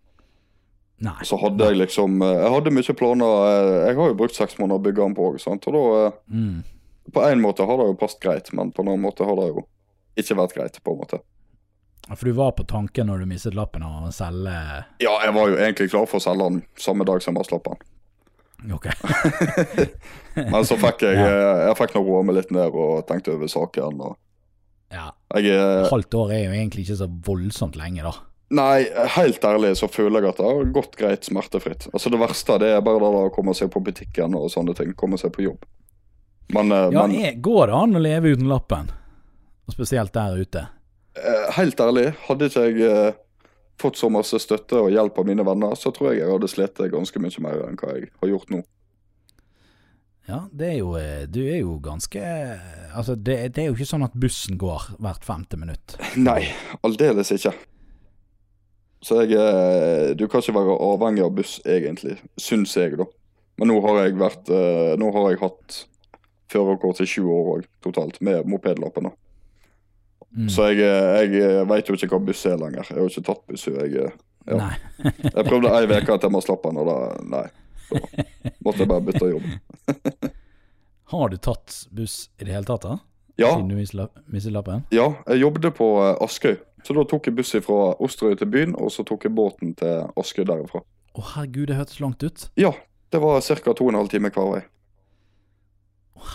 Nei. 1.01 1.17
Så 1.25 1.39
hadde 1.41 1.65
jeg 1.65 1.79
liksom 1.81 2.21
eh, 2.23 2.37
Jeg 2.45 2.53
hadde 2.53 2.73
mye 2.77 2.95
planer. 3.01 3.47
eh, 3.49 3.87
Jeg 3.89 3.97
har 3.97 4.11
jo 4.13 4.19
brukt 4.21 4.37
seks 4.37 4.59
måneder 4.61 4.77
å 4.83 4.85
bygge 4.85 5.01
den 5.07 5.17
på 5.17 5.31
òg. 5.31 5.41
Og 5.49 5.73
da 5.73 5.83
eh, 6.05 6.19
Mm. 6.29 6.59
På 7.15 7.25
en 7.27 7.43
måte 7.43 7.67
har 7.67 7.81
det 7.81 7.89
jo 7.91 7.99
passet 8.01 8.23
greit, 8.23 8.53
men 8.57 8.73
på 8.73 8.83
en 8.85 8.93
annen 8.93 9.05
måte 9.05 9.27
har 9.27 9.37
det 9.41 9.49
jo 9.51 9.65
ikke 10.21 10.37
vært 10.39 10.57
greit, 10.57 10.81
på 10.85 10.95
en 10.95 11.01
måte. 11.03 11.21
For 12.11 12.27
du 12.27 12.33
var 12.35 12.53
på 12.59 12.65
tanken 12.67 13.07
når 13.11 13.23
du 13.23 13.29
mistet 13.31 13.55
lappen 13.55 13.85
å 13.87 14.09
selge 14.15 14.51
Ja, 15.03 15.13
jeg 15.25 15.35
var 15.37 15.51
jo 15.53 15.59
egentlig 15.61 15.91
klar 15.93 16.09
for 16.11 16.19
å 16.19 16.25
selge 16.25 16.47
den 16.49 16.63
samme 16.81 17.05
dag 17.07 17.23
som 17.23 17.37
jeg 17.39 17.47
slapp 17.51 17.69
den. 17.69 17.83
Ok. 18.75 18.89
Men 20.53 20.65
så 20.69 20.77
fikk 20.81 21.05
jeg 21.07 21.19
ja. 21.21 21.29
Jeg 21.69 21.77
fikk 21.79 21.95
nå 21.97 22.03
roa 22.07 22.25
meg 22.27 22.41
litt 22.41 22.51
ned 22.55 22.75
og 22.77 23.05
tenkte 23.09 23.35
over 23.37 23.51
saken. 23.53 24.03
Og 24.09 24.17
Ja. 24.97 25.11
jeg 25.37 25.55
eh, 25.55 25.87
Halvt 25.93 26.17
år 26.19 26.35
er 26.35 26.45
jo 26.49 26.57
egentlig 26.57 26.87
ikke 26.89 26.99
så 27.05 27.09
voldsomt 27.29 27.79
lenge, 27.79 28.03
da. 28.07 28.15
Nei, 28.51 28.89
helt 29.15 29.45
ærlig 29.47 29.77
så 29.79 29.87
føler 29.87 30.25
jeg 30.25 30.33
at 30.33 30.41
det 30.43 30.49
har 30.49 30.71
gått 30.75 30.97
greit 30.99 31.29
smertefritt. 31.29 31.87
Altså 31.95 32.11
Det 32.11 32.19
verste 32.19 32.57
det 32.59 32.73
er 32.75 32.83
bare 32.83 32.99
det 32.99 33.21
å 33.29 33.35
komme 33.35 33.55
seg 33.55 33.71
på 33.71 33.83
butikken 33.87 34.35
og 34.35 34.49
sånne 34.51 34.75
ting. 34.75 34.91
Komme 34.99 35.21
seg 35.21 35.31
på 35.37 35.45
jobb. 35.47 35.63
Men, 36.55 36.73
eh, 36.73 36.89
Ja, 36.93 37.07
men 37.07 37.15
jeg, 37.19 37.41
Går 37.43 37.67
det 37.71 37.75
an 37.79 37.97
å 37.97 38.03
leve 38.03 38.33
uten 38.35 38.49
lappen? 38.51 38.91
Og 39.69 39.75
spesielt 39.77 40.13
der 40.17 40.37
ute. 40.41 40.67
eh, 41.17 41.51
helt 41.57 41.81
ærlig, 41.81 42.13
hadde 42.27 42.47
ikke 42.51 42.65
jeg 42.71 42.81
eh, 42.91 43.13
fått 43.81 43.97
så 43.97 44.11
masse 44.13 44.39
støtte 44.43 44.77
og 44.81 44.91
hjelp 44.93 45.19
av 45.19 45.27
mine 45.27 45.45
venner, 45.47 45.75
så 45.79 45.93
tror 45.95 46.11
jeg 46.13 46.21
jeg 46.23 46.31
hadde 46.33 46.49
slitt 46.51 46.83
ganske 46.93 47.19
mye 47.23 47.41
mer 47.45 47.63
enn 47.69 47.77
hva 47.81 47.95
jeg 47.97 48.11
har 48.21 48.29
gjort 48.33 48.51
nå. 48.51 48.61
Ja, 50.29 50.45
det 50.53 50.67
er 50.69 50.77
jo 50.79 50.93
Du 51.33 51.41
er 51.43 51.57
jo 51.63 51.79
ganske 51.83 52.21
Altså, 52.95 53.17
det, 53.17 53.55
det 53.57 53.63
er 53.65 53.67
jo 53.71 53.75
ikke 53.75 53.89
sånn 53.89 54.05
at 54.07 54.13
bussen 54.15 54.59
går 54.61 54.91
hvert 55.03 55.25
femte 55.27 55.57
minutt. 55.59 55.97
Nei, 56.29 56.45
aldeles 56.87 57.33
ikke. 57.35 57.55
Så 59.03 59.23
jeg 59.25 60.17
Du 60.21 60.27
kan 60.29 60.43
ikke 60.45 60.55
være 60.59 60.77
avhengig 60.91 61.25
av 61.25 61.33
buss, 61.35 61.57
egentlig. 61.65 62.19
Syns 62.39 62.77
jeg, 62.77 62.99
da. 63.01 63.07
Men 63.59 63.73
nå 63.73 63.81
har 63.87 64.05
jeg 64.05 64.19
vært 64.21 64.51
Nå 65.01 65.11
har 65.17 65.31
jeg 65.33 65.41
hatt 65.41 65.81
førerkort 66.51 66.99
til 67.01 67.07
20 67.07 67.31
år 67.37 67.51
òg, 67.57 67.67
totalt, 67.87 68.21
med 68.27 68.47
mopedlappen. 68.51 69.11
Mm. 70.31 70.49
Så 70.53 70.69
jeg, 70.71 70.83
eh, 70.87 71.39
jeg 71.41 71.67
veit 71.71 71.89
jo 71.91 71.97
ikke 71.99 72.11
hva 72.15 72.21
buss 72.29 72.45
er 72.47 72.59
lenger. 72.61 72.85
Jeg 72.87 72.97
har 72.97 73.03
jo 73.03 73.11
ikke 73.11 73.27
tatt 73.31 73.47
buss. 73.51 73.67
Jeg, 73.67 73.95
eh, 74.05 74.19
ja. 74.51 74.71
Jeg 75.37 75.45
prøvde 75.47 75.71
ei 75.75 75.85
uke 75.91 76.15
etter 76.15 76.31
jeg 76.33 76.43
slapp 76.47 76.63
den, 76.65 76.79
og 76.81 76.87
da 76.89 76.99
Nei. 77.29 77.47
Så 77.91 77.99
måtte 78.65 78.85
jeg 78.85 78.89
bare 78.91 79.05
bytte 79.09 79.29
jobb. 79.33 79.49
Har 81.11 81.29
du 81.33 81.37
tatt 81.43 81.75
buss 81.91 82.29
i 82.39 82.45
det 82.47 82.55
hele 82.55 82.65
tatt, 82.69 82.85
da? 82.87 82.99
Ja, 83.41 83.55
Siden 83.57 83.69
du 83.73 83.77
mistet 83.79 83.97
la- 83.99 84.23
mistet 84.31 84.53
lappen? 84.53 84.83
ja, 84.95 85.07
jeg 85.27 85.41
jobbet 85.43 85.71
på 85.79 85.87
eh, 86.05 86.17
Askøy. 86.23 86.57
Så 86.87 86.95
da 86.97 87.03
tok 87.09 87.27
jeg 87.29 87.37
buss 87.37 87.53
fra 87.65 87.79
Osterøy 88.01 88.37
til 88.41 88.49
byen, 88.53 88.75
og 88.79 88.93
så 88.95 89.03
tok 89.05 89.27
jeg 89.27 89.35
båten 89.37 89.75
til 89.77 90.07
Askøy 90.21 90.45
derifra. 90.49 90.81
Å 91.19 91.25
herregud, 91.35 91.67
det 91.69 91.77
hørtes 91.81 91.99
langt 92.01 92.23
ut. 92.23 92.47
Ja, 92.61 92.71
det 93.13 93.21
var 93.21 93.41
ca. 93.43 93.73
to 93.75 93.85
og 93.89 93.91
en 93.93 93.99
halv 93.99 94.13
time 94.13 94.31
hver 94.31 94.53
vei. 94.55 94.61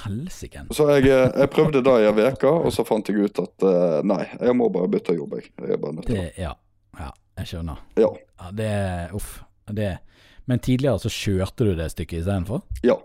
Helsike. 0.03 0.65
Så 0.75 0.87
jeg, 0.93 1.07
eh, 1.09 1.31
jeg 1.41 1.49
prøvde 1.53 1.81
det 1.85 1.95
i 2.01 2.07
ei 2.09 2.29
uke, 2.31 2.51
og 2.51 2.73
så 2.73 2.85
fant 2.87 3.09
jeg 3.09 3.27
ut 3.27 3.41
at 3.43 3.65
eh, 3.69 3.97
nei, 4.07 4.21
jeg 4.39 4.55
må 4.57 4.69
bare 4.73 4.89
bytte 4.91 5.15
jobb. 5.17 5.37
Jeg, 5.39 5.51
jeg 5.61 5.77
er 5.77 5.81
bare 5.81 5.97
nødt 5.97 6.07
til 6.09 6.19
det. 6.19 6.31
Ja. 6.41 6.53
Ja, 6.99 7.11
jeg 7.41 7.51
skjønner. 7.51 7.81
Ja. 7.99 8.09
Ja, 8.39 8.51
det 8.55 8.71
Uff. 9.15 9.41
Det 9.65 9.97
Men 10.45 10.59
tidligere 10.59 10.99
så 11.01 11.09
kjørte 11.09 11.65
du 11.65 11.73
det 11.75 11.89
stykket 11.91 12.21
istedenfor? 12.21 12.61
ja. 12.85 12.99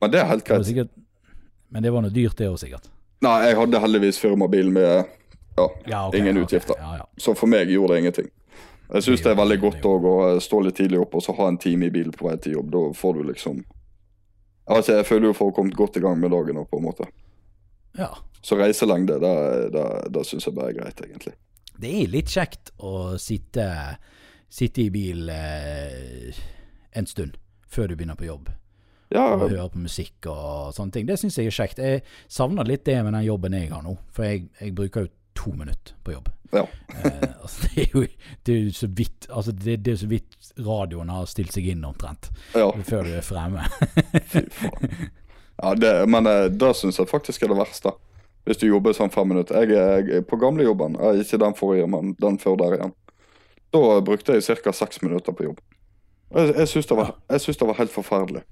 Men 0.00 0.10
det 0.12 0.18
er 0.20 0.26
helt 0.28 0.44
Det 0.44 0.66
sikkert 0.66 0.90
Men 1.72 1.82
det 1.82 1.90
var 1.90 2.02
noe 2.04 2.12
dyrt, 2.12 2.36
det 2.36 2.50
òg, 2.50 2.58
sikkert. 2.60 2.90
Nei, 3.24 3.46
jeg 3.48 3.56
hadde 3.56 3.80
heldigvis 3.80 4.18
firmabil 4.20 4.68
med 4.70 5.06
ja, 5.56 5.68
Ja, 5.86 6.08
okay, 6.08 6.20
ingen 6.20 6.36
utgifter. 6.36 6.76
Ja. 6.78 7.06
Så 7.16 7.32
for 7.34 7.48
meg 7.48 7.70
gjorde 7.72 7.94
det 7.94 8.02
ingenting. 8.04 8.28
Jeg 8.92 9.02
syns 9.02 9.22
det 9.24 9.32
er 9.32 9.38
veldig 9.40 9.56
godt 9.62 9.88
òg 9.88 10.04
å 10.06 10.14
eh, 10.28 10.40
stå 10.44 10.60
litt 10.62 10.76
tidlig 10.76 11.00
opp 11.00 11.16
og 11.16 11.24
så 11.24 11.32
ha 11.38 11.48
en 11.48 11.56
time 11.58 11.88
i 11.88 11.94
bil 11.94 12.12
på 12.12 12.28
vei 12.28 12.36
til 12.38 12.58
jobb. 12.58 12.68
Da 12.74 12.82
får 12.94 13.16
du 13.16 13.22
liksom 13.32 13.64
Ikke, 14.66 14.96
jeg 14.98 15.06
føler 15.06 15.28
jo 15.28 15.36
folk 15.38 15.52
har 15.54 15.56
kommet 15.60 15.76
godt 15.78 15.96
i 15.96 16.02
gang 16.02 16.18
med 16.18 16.32
dagen 16.34 16.58
nå, 16.58 16.64
på 16.70 16.80
en 16.80 16.88
måte. 16.88 17.10
ja. 17.98 18.10
Så 18.46 18.54
reiselengde, 18.54 19.16
det, 19.18 19.30
det, 19.74 19.84
det 20.14 20.20
syns 20.22 20.44
jeg 20.46 20.54
bare 20.54 20.70
er 20.70 20.76
greit, 20.76 21.00
egentlig. 21.02 21.32
Det 21.82 21.88
er 21.90 22.12
litt 22.12 22.30
kjekt 22.30 22.70
å 22.78 23.16
sitte, 23.18 23.64
sitte 24.46 24.84
i 24.84 24.90
bil 24.94 25.26
eh, 25.34 26.36
en 26.94 27.08
stund 27.10 27.34
før 27.66 27.90
du 27.90 27.96
begynner 27.96 28.14
på 28.14 28.28
jobb. 28.28 28.52
Ja, 29.10 29.24
Og 29.34 29.48
høre 29.50 29.66
på 29.74 29.82
musikk 29.82 30.28
og 30.30 30.70
sånne 30.76 30.94
ting. 30.94 31.08
Det 31.08 31.18
syns 31.18 31.40
jeg 31.40 31.50
er 31.50 31.56
kjekt. 31.58 31.82
Jeg 31.82 32.04
savner 32.30 32.66
litt 32.70 32.84
det 32.86 33.00
med 33.02 33.16
den 33.16 33.26
jobben 33.26 33.58
jeg 33.58 33.72
har 33.72 33.82
nå. 33.82 33.96
For 34.14 34.28
jeg, 34.28 34.46
jeg 34.60 34.74
bruker 34.78 35.08
jo 35.08 35.12
to 35.34 35.52
minutter 35.58 35.98
på 36.06 36.14
jobb. 36.14 36.30
Ja. 36.52 36.62
Eh, 37.04 37.28
altså 37.42 37.68
det 37.74 37.82
er 37.82 37.94
jo 37.94 38.02
det 38.46 38.54
er 38.54 38.60
jo 38.68 38.72
så 38.76 38.86
vidt 38.86 39.26
Altså 39.30 39.52
det, 39.52 39.76
det 39.84 39.92
er 39.92 40.00
så 40.00 40.06
vidt 40.10 40.50
radioen 40.62 41.08
har 41.10 41.26
stilt 41.30 41.52
seg 41.56 41.66
inn 41.72 41.84
omtrent 41.84 42.30
ja. 42.54 42.68
før 42.86 43.02
du 43.08 43.12
er 43.18 43.24
fremme. 43.26 43.64
Fy 44.30 44.44
faen. 44.50 44.96
Ja, 45.56 45.72
det, 45.74 45.92
men 46.12 46.26
eh, 46.28 46.44
det 46.52 46.74
syns 46.76 46.98
jeg 47.00 47.08
faktisk 47.08 47.42
er 47.42 47.48
det 47.54 47.58
verste. 47.62 47.94
Hvis 48.46 48.60
du 48.60 48.66
jobber 48.68 48.92
sånn 48.94 49.10
fem 49.10 49.26
minutter. 49.32 49.56
Jeg, 49.64 49.72
er- 49.80 50.04
jeg, 50.12 50.26
på 50.30 50.36
gamlejobben, 50.38 50.98
ikke 51.22 51.38
den 51.42 51.56
forrige, 51.58 51.86
men 51.90 52.12
den 52.22 52.36
før 52.38 52.58
der 52.60 52.76
igjen, 52.76 52.92
da 53.74 53.80
brukte 54.06 54.36
jeg 54.36 54.44
ca. 54.62 54.72
seks 54.76 55.00
minutter 55.02 55.34
på 55.34 55.48
jobb. 55.48 55.58
Jeg, 56.36 56.52
jeg 56.60 56.68
syns 56.70 56.86
det, 56.92 56.98
det 57.58 57.68
var 57.72 57.80
helt 57.80 57.94
forferdelig. 57.94 58.44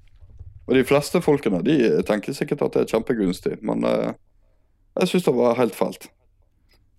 Og 0.65 0.73
de 0.75 0.83
fleste 0.87 1.21
folkene 1.21 1.61
de 1.63 1.77
tenker 2.09 2.33
sikkert 2.33 2.65
at 2.65 2.73
det 2.75 2.83
er 2.83 2.91
kjempegunstig, 2.95 3.59
men 3.61 3.85
eh, 3.85 4.11
jeg 4.99 5.11
syns 5.13 5.27
det 5.29 5.35
var 5.37 5.57
helt 5.61 5.75
fælt. 5.77 6.09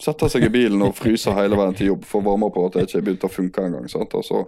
Sette 0.03 0.28
seg 0.28 0.44
i 0.44 0.53
bilen 0.53 0.82
og 0.84 0.97
fryser 0.99 1.36
hele 1.38 1.57
veien 1.57 1.76
til 1.76 1.92
jobb 1.94 2.05
for 2.05 2.24
varme 2.24 2.51
på 2.53 2.66
at 2.66 2.76
det 2.76 2.84
ikke 2.86 3.05
begynte 3.07 3.30
å 3.30 3.32
funke 3.32 3.64
engang. 3.64 3.86
Og 3.88 4.24
så, 4.26 4.42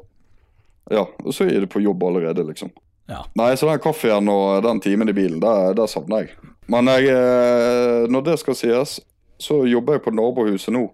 ja, 0.92 1.06
og 1.24 1.32
så 1.34 1.46
er 1.48 1.64
det 1.64 1.70
på 1.72 1.80
jobb 1.80 2.04
allerede, 2.04 2.44
liksom. 2.50 2.72
Ja. 3.08 3.22
Nei, 3.40 3.54
så 3.56 3.70
den 3.70 3.80
kaffen 3.80 4.28
og 4.28 4.62
den 4.66 4.82
timen 4.84 5.08
i 5.08 5.16
bilen, 5.16 5.40
det, 5.40 5.54
det 5.78 5.88
savner 5.88 6.26
jeg. 6.26 6.34
Men 6.68 6.90
jeg, 6.92 7.08
eh, 7.14 8.04
når 8.12 8.26
det 8.26 8.36
skal 8.42 8.58
sies, 8.58 8.98
så 9.40 9.62
jobber 9.64 9.96
jeg 9.96 10.04
på 10.04 10.12
nabohuset 10.12 10.74
nå. 10.76 10.84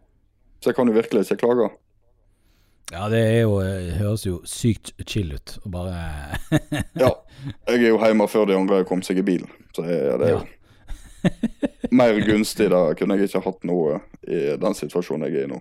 Så 0.62 0.70
jeg 0.70 0.78
kan 0.78 0.88
jo 0.88 0.94
virkelig 0.94 1.24
ikke 1.26 1.40
klage. 1.42 1.72
Ja, 2.92 3.08
det 3.10 3.18
er 3.18 3.40
jo, 3.42 3.58
det 3.64 3.96
høres 3.98 4.22
jo 4.26 4.38
sykt 4.46 4.92
chill 5.08 5.32
ut 5.34 5.56
å 5.64 5.72
bare 5.72 6.38
Ja. 7.00 7.10
Jeg 7.66 7.80
er 7.82 7.90
jo 7.90 7.98
hjemme 8.00 8.24
før 8.30 8.46
de 8.48 8.54
andre 8.56 8.78
har 8.80 8.86
kommet 8.88 9.04
seg 9.08 9.18
i 9.20 9.24
bilen, 9.26 9.50
så 9.76 9.82
det 9.84 9.96
er 9.98 10.30
jo 10.30 10.38
mer 11.98 12.18
gunstig. 12.26 12.70
Da 12.72 12.86
kunne 12.98 13.16
jeg 13.18 13.30
ikke 13.30 13.44
hatt 13.46 13.64
noe 13.68 14.00
i 14.26 14.42
den 14.60 14.76
situasjonen 14.78 15.28
jeg 15.28 15.42
er 15.44 15.48
i 15.48 15.52
nå. 15.54 15.60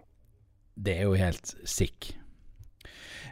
Det 0.73 0.95
er 0.97 1.05
jo 1.07 1.13
helt 1.19 1.53
sick. 1.69 2.13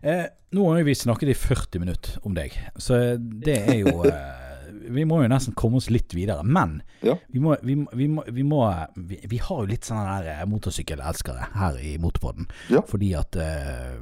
Eh, 0.04 0.26
nå 0.52 0.68
har 0.74 0.84
vi 0.84 0.96
snakket 0.98 1.30
i 1.30 1.38
40 1.38 1.80
minutter 1.82 2.20
om 2.26 2.34
deg, 2.38 2.56
så 2.82 2.96
det 3.20 3.58
er 3.70 3.76
jo 3.84 4.02
eh, 4.10 4.72
Vi 4.92 5.04
må 5.06 5.20
jo 5.22 5.28
nesten 5.30 5.54
komme 5.58 5.78
oss 5.78 5.90
litt 5.94 6.14
videre. 6.18 6.44
Men 6.44 6.80
Ja. 7.06 7.16
vi, 7.30 7.40
må, 7.40 7.56
vi, 7.64 7.76
vi, 7.94 8.08
må, 8.10 8.24
vi, 8.28 8.44
må 8.44 8.64
vi, 8.96 9.20
vi 9.30 9.38
har 9.38 9.62
jo 9.62 9.70
litt 9.70 9.86
sånne 9.86 10.16
der 10.24 10.32
eh, 10.40 10.48
motorsykkelelskere 10.50 11.52
her 11.58 11.78
i 11.82 11.98
Motorpodden. 12.02 12.50
Ja. 12.74 12.82
Fordi 12.90 13.12
at 13.20 13.38
eh, 13.38 14.00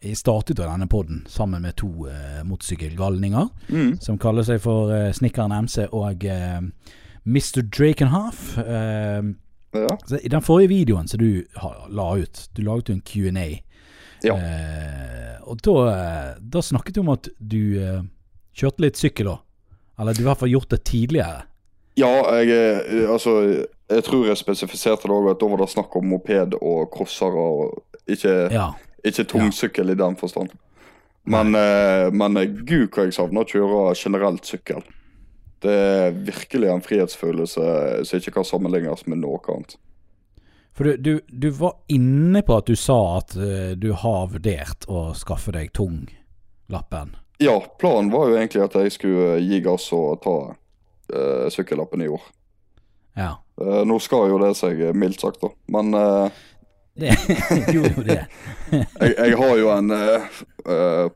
jeg 0.00 0.16
startet 0.16 0.56
jo 0.58 0.64
denne 0.64 0.86
podden 0.88 1.24
sammen 1.28 1.62
med 1.66 1.76
to 1.82 1.90
eh, 2.08 2.40
motorsykkelgalninger. 2.48 3.50
Mm. 3.74 3.98
som 4.00 4.18
kaller 4.22 4.46
seg 4.46 4.62
for 4.64 4.92
eh, 4.94 5.10
Snikkeren 5.12 5.52
MC 5.66 5.88
og 5.90 6.24
uh, 6.30 6.62
Mr. 7.24 7.62
Drakenhoff. 7.62 8.58
Uh, 8.58 9.34
Ja. 9.72 9.98
I 10.22 10.28
den 10.28 10.42
forrige 10.42 10.68
videoen 10.68 11.06
som 11.08 11.20
du 11.20 11.44
la 11.94 12.16
ut, 12.18 12.48
du 12.56 12.62
laget 12.66 12.88
jo 12.88 12.94
en 12.96 13.02
Q&A. 13.06 13.60
Ja. 14.26 14.34
Eh, 14.34 15.36
og 15.46 15.60
da, 15.62 15.74
eh, 15.92 16.40
da 16.42 16.62
snakket 16.62 16.96
du 16.96 17.00
om 17.04 17.12
at 17.14 17.28
du 17.38 17.78
eh, 17.78 18.00
kjørte 18.52 18.82
litt 18.82 18.98
sykkel 18.98 19.30
òg. 19.30 19.38
Eller 20.00 20.16
du 20.16 20.24
har 20.24 20.24
i 20.24 20.28
hvert 20.32 20.40
fall 20.42 20.50
gjort 20.50 20.72
det 20.74 20.80
tidligere. 20.90 21.44
Ja, 22.00 22.10
jeg, 22.42 23.06
altså, 23.06 23.36
jeg 23.90 24.04
tror 24.06 24.26
jeg 24.26 24.40
spesifiserte 24.40 25.06
det 25.06 25.14
òg, 25.14 25.30
at 25.30 25.40
da 25.40 25.48
var 25.52 25.62
det 25.62 25.70
snakk 25.70 25.96
om 25.96 26.10
moped 26.16 26.58
og 26.60 26.90
crossere, 26.90 27.46
og 27.46 27.84
ikke, 28.10 28.50
Ja. 28.52 28.72
ikke 29.04 29.24
tungsykkel 29.24 29.90
i 29.94 29.98
den 30.02 30.16
forstand. 30.16 30.50
Men, 31.24 31.54
eh, 31.54 32.10
men 32.10 32.34
gud 32.66 32.90
hva 32.90 33.06
jeg 33.06 33.14
savner 33.14 33.44
å 33.44 33.50
kjøre 33.54 33.94
generelt 33.94 34.42
sykkel. 34.50 34.82
Det 35.60 35.76
er 35.76 36.16
virkelig 36.16 36.70
en 36.72 36.82
frihetsfølelse 36.84 37.64
som 38.08 38.20
ikke 38.20 38.32
kan 38.38 38.46
sammenlignes 38.48 39.04
med 39.06 39.20
noe 39.20 39.40
annet. 39.52 39.76
For 40.72 40.84
du, 40.84 40.96
du, 40.96 41.20
du 41.28 41.50
var 41.50 41.74
inne 41.92 42.42
på 42.42 42.56
at 42.56 42.66
du 42.70 42.76
sa 42.78 43.18
at 43.18 43.34
eh, 43.36 43.72
du 43.76 43.90
har 43.92 44.30
vurdert 44.32 44.86
å 44.88 45.10
skaffe 45.18 45.52
deg 45.52 45.72
tunglappen. 45.76 47.16
Ja, 47.42 47.58
planen 47.80 48.12
var 48.12 48.28
jo 48.30 48.38
egentlig 48.38 48.62
at 48.64 48.76
jeg 48.76 48.92
skulle 48.94 49.38
gi 49.40 49.62
gass 49.64 49.86
og 49.96 50.22
ta 50.24 50.36
uh, 50.52 51.46
sykkellappen 51.48 52.04
i 52.04 52.08
år. 52.12 52.26
Ja. 53.16 53.30
Uh, 53.60 53.80
nå 53.88 53.96
skal 54.04 54.28
jo 54.28 54.36
det 54.42 54.50
seg, 54.58 54.82
mildt 54.92 55.24
sagt, 55.24 55.40
da. 55.40 55.48
Men 55.72 55.94
uh, 55.96 56.42
Det 57.00 57.72
gjorde 57.72 57.94
jo 57.96 58.04
det. 58.04 58.18
jeg, 58.76 59.14
jeg 59.14 59.38
har 59.40 59.54
jo 59.56 59.70
en 59.72 59.92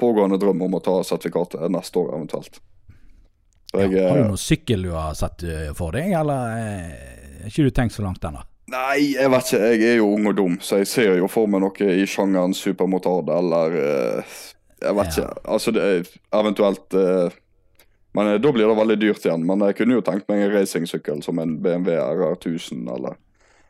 pågående 0.01 0.38
drøm 0.40 0.62
om 0.64 0.78
å 0.78 0.80
ta 0.80 0.95
sertifikatet 1.05 1.68
neste 1.72 2.01
år, 2.01 2.14
eventuelt. 2.16 2.57
Så 3.75 3.81
Ja, 3.83 4.09
har 4.09 4.14
du 4.14 4.20
eh, 4.22 4.27
noen 4.29 4.39
sykkel 4.41 4.83
du 4.87 4.91
har 4.95 5.14
sett 5.18 5.43
eh, 5.43 5.72
for 5.75 5.93
deg, 5.97 6.12
eller 6.14 6.59
eh, 6.59 6.91
har 7.43 7.51
ikke 7.51 7.64
du 7.66 7.70
tenkt 7.75 7.95
så 7.97 8.05
langt 8.07 8.22
ennå? 8.25 8.43
Nei, 8.70 9.12
jeg 9.18 9.29
vet 9.31 9.49
ikke. 9.51 9.59
Jeg 9.75 9.83
er 9.91 9.97
jo 9.99 10.07
ung 10.14 10.27
og 10.31 10.37
dum, 10.39 10.55
så 10.64 10.79
jeg 10.81 10.87
ser 10.89 11.16
jo 11.18 11.27
for 11.29 11.47
meg 11.51 11.61
noe 11.61 11.89
i 11.93 12.07
sjangeren 12.09 12.55
supermotard 12.57 13.29
eller 13.35 13.75
eh, 13.81 14.37
Jeg 14.85 14.95
vet 14.97 15.18
Ja. 15.18 15.25
ikke. 15.27 15.43
Altså, 15.57 15.72
det 15.75 15.83
er 15.83 16.09
eventuelt 16.41 16.95
eh, 16.95 17.35
Men 18.14 18.31
eh, 18.33 18.39
da 18.41 18.53
blir 18.55 18.68
det 18.70 18.77
veldig 18.79 18.97
dyrt 19.03 19.27
igjen. 19.27 19.45
Men 19.47 19.61
jeg 19.66 19.77
kunne 19.77 19.99
jo 19.99 20.05
tenkt 20.07 20.29
meg 20.31 20.45
en 20.47 20.53
racingsykkel 20.55 21.20
som 21.27 21.39
en 21.43 21.59
BMW 21.61 21.99
RR1000 21.99 22.89
eller 22.95 23.18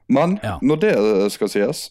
Men 0.09 0.39
Ja. 0.45 0.59
når 0.63 0.81
det 0.85 0.95
skal 1.33 1.49
sies, 1.49 1.91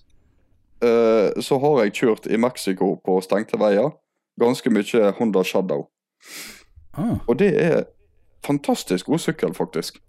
eh, 0.86 1.34
så 1.42 1.60
har 1.60 1.84
jeg 1.84 1.94
kjørt 2.00 2.28
i 2.32 2.38
Mexico 2.38 2.96
på 3.04 3.20
stengte 3.26 3.58
veier 3.60 3.92
ganske 4.40 4.70
mye 4.70 5.12
Honda 5.20 5.44
Shadow. 5.44 5.88
Ah, 6.96 7.18
Og 7.28 7.38
det 7.38 7.52
er 7.58 7.84
fantastisk 8.46 9.08
god 9.12 9.22
sykkel, 9.24 9.54
faktisk. 9.58 10.00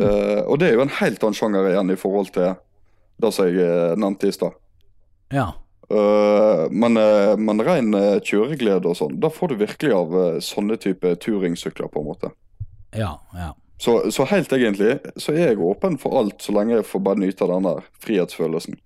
Uh, 0.00 0.42
og 0.46 0.58
det 0.60 0.68
er 0.70 0.76
jo 0.78 0.84
en 0.84 0.92
helt 1.00 1.22
annen 1.26 1.36
sjanger 1.36 1.70
igjen 1.72 1.90
i 1.94 1.98
forhold 1.98 2.30
til 2.34 2.52
det 3.20 3.30
som 3.36 3.48
jeg 3.50 3.60
eh, 3.60 3.96
nevnte 4.00 4.30
i 4.30 4.32
stad. 4.36 4.54
ja. 5.34 5.50
Uh, 5.90 6.68
men, 6.70 6.94
uh, 6.94 7.34
men 7.34 7.58
ren 7.66 7.90
kjøreglede 8.22 8.86
og 8.86 8.94
sånn, 8.94 9.16
da 9.18 9.26
får 9.34 9.50
du 9.50 9.54
virkelig 9.64 9.90
av 9.96 10.12
sånne 10.46 10.76
type 10.78 11.10
turingsykler, 11.18 11.88
på 11.90 12.04
en 12.04 12.06
måte. 12.06 12.30
Ja, 12.94 13.16
ja. 13.34 13.48
Så, 13.82 13.96
så 14.14 14.22
helt 14.30 14.52
egentlig 14.54 15.00
så 15.18 15.32
er 15.34 15.50
jeg 15.50 15.58
åpen 15.66 15.98
for 15.98 16.14
alt, 16.20 16.38
så 16.44 16.54
lenge 16.54 16.76
jeg 16.76 16.86
får 16.86 17.02
bare 17.08 17.18
nyte 17.24 17.48
den 17.50 17.66
der 17.66 17.82
frihetsfølelsen. 18.06 18.78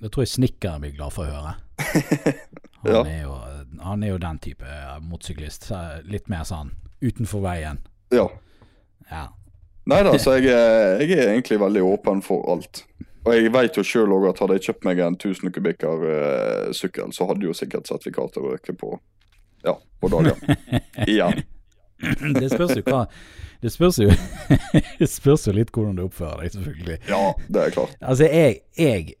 Det 0.00 0.12
tror 0.14 0.24
jeg 0.24 0.32
snekkeren 0.32 0.86
blir 0.86 0.96
glad 0.96 1.12
for 1.12 1.28
å 1.28 1.34
høre. 1.36 1.54
Han, 2.80 2.92
Ja. 2.94 3.02
er, 3.04 3.22
jo, 3.26 3.36
han 3.82 4.04
er 4.04 4.14
jo 4.14 4.20
den 4.22 4.38
type 4.42 4.76
motorsyklist. 5.04 5.70
Litt 6.08 6.30
mer 6.32 6.46
sånn 6.48 6.74
utenfor 7.04 7.42
veien. 7.44 7.82
Ja. 8.14 8.28
Ja. 9.10 9.26
Nei 9.86 10.00
da, 10.02 10.16
så 10.18 10.34
jeg, 10.40 10.50
jeg 10.50 11.14
er 11.14 11.28
egentlig 11.30 11.60
veldig 11.62 11.82
åpen 11.86 12.22
for 12.24 12.46
alt. 12.50 12.82
Og 13.26 13.34
jeg 13.34 13.50
vet 13.54 13.76
jo 13.78 13.82
sjøl 13.86 14.14
òg 14.14 14.28
at 14.30 14.40
hadde 14.42 14.56
jeg 14.58 14.68
kjøpt 14.68 14.86
meg 14.86 15.02
en 15.02 15.18
1000 15.18 15.52
kubikker 15.54 16.06
eh, 16.10 16.72
sykkel, 16.74 17.12
så 17.14 17.26
hadde 17.30 17.46
jo 17.46 17.54
sikkert 17.54 17.88
sertifikatet 17.90 18.42
røket 18.42 18.78
på 18.78 18.92
ja, 19.66 19.74
på 20.00 20.10
dagen. 20.12 20.58
Igjen. 21.10 21.42
Det 22.36 22.50
spørs 22.52 22.74
jo 22.76 22.82
hva 22.84 23.06
Det 23.62 23.70
spørs 23.72 23.98
jo, 24.02 24.10
det 25.00 25.08
spørs 25.10 25.46
jo 25.48 25.54
litt 25.56 25.72
hvordan 25.74 25.96
du 25.98 26.04
oppfører 26.04 26.44
deg, 26.44 26.52
selvfølgelig. 26.54 26.98
Ja, 27.08 27.22
det 27.48 27.62
er 27.62 27.74
klart. 27.74 27.96
Altså, 28.00 28.28
jeg, 28.30 28.60
jeg 28.78 29.16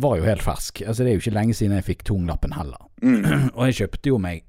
var 0.00 0.18
jo 0.18 0.26
helt 0.28 0.42
fersk. 0.44 0.82
Altså, 0.86 1.04
det 1.04 1.10
er 1.12 1.16
jo 1.18 1.22
ikke 1.24 1.34
lenge 1.36 1.56
siden 1.58 1.76
jeg 1.78 1.86
fikk 1.88 2.04
tunglappen 2.08 2.54
heller. 2.56 2.84
Mm. 3.02 3.24
Og 3.56 3.64
jeg 3.68 3.80
kjøpte 3.82 4.12
jo 4.12 4.20
meg 4.22 4.44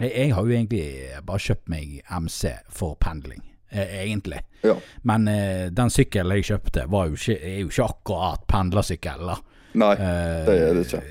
jeg, 0.00 0.10
jeg 0.16 0.34
har 0.34 0.46
jo 0.46 0.54
egentlig 0.56 0.84
bare 1.26 1.42
kjøpt 1.44 1.68
meg 1.68 1.98
MC 2.08 2.52
for 2.72 2.96
pendling, 3.00 3.42
eh, 3.70 3.98
egentlig. 4.02 4.40
Ja. 4.64 4.76
Men 5.06 5.28
eh, 5.28 5.66
den 5.74 5.90
sykkelen 5.92 6.38
jeg 6.38 6.48
kjøpte, 6.48 6.86
var 6.90 7.10
jo 7.10 7.18
ikke, 7.18 7.36
er 7.38 7.58
jo 7.60 7.68
ikke 7.72 7.88
akkurat 7.90 8.46
pendlersykkel. 8.50 9.26
da. 9.34 9.36
Nei, 9.82 9.92
Eh, 9.92 10.46
det 10.48 10.56
er 10.62 10.74
det 10.78 10.86
ikke. 10.86 11.02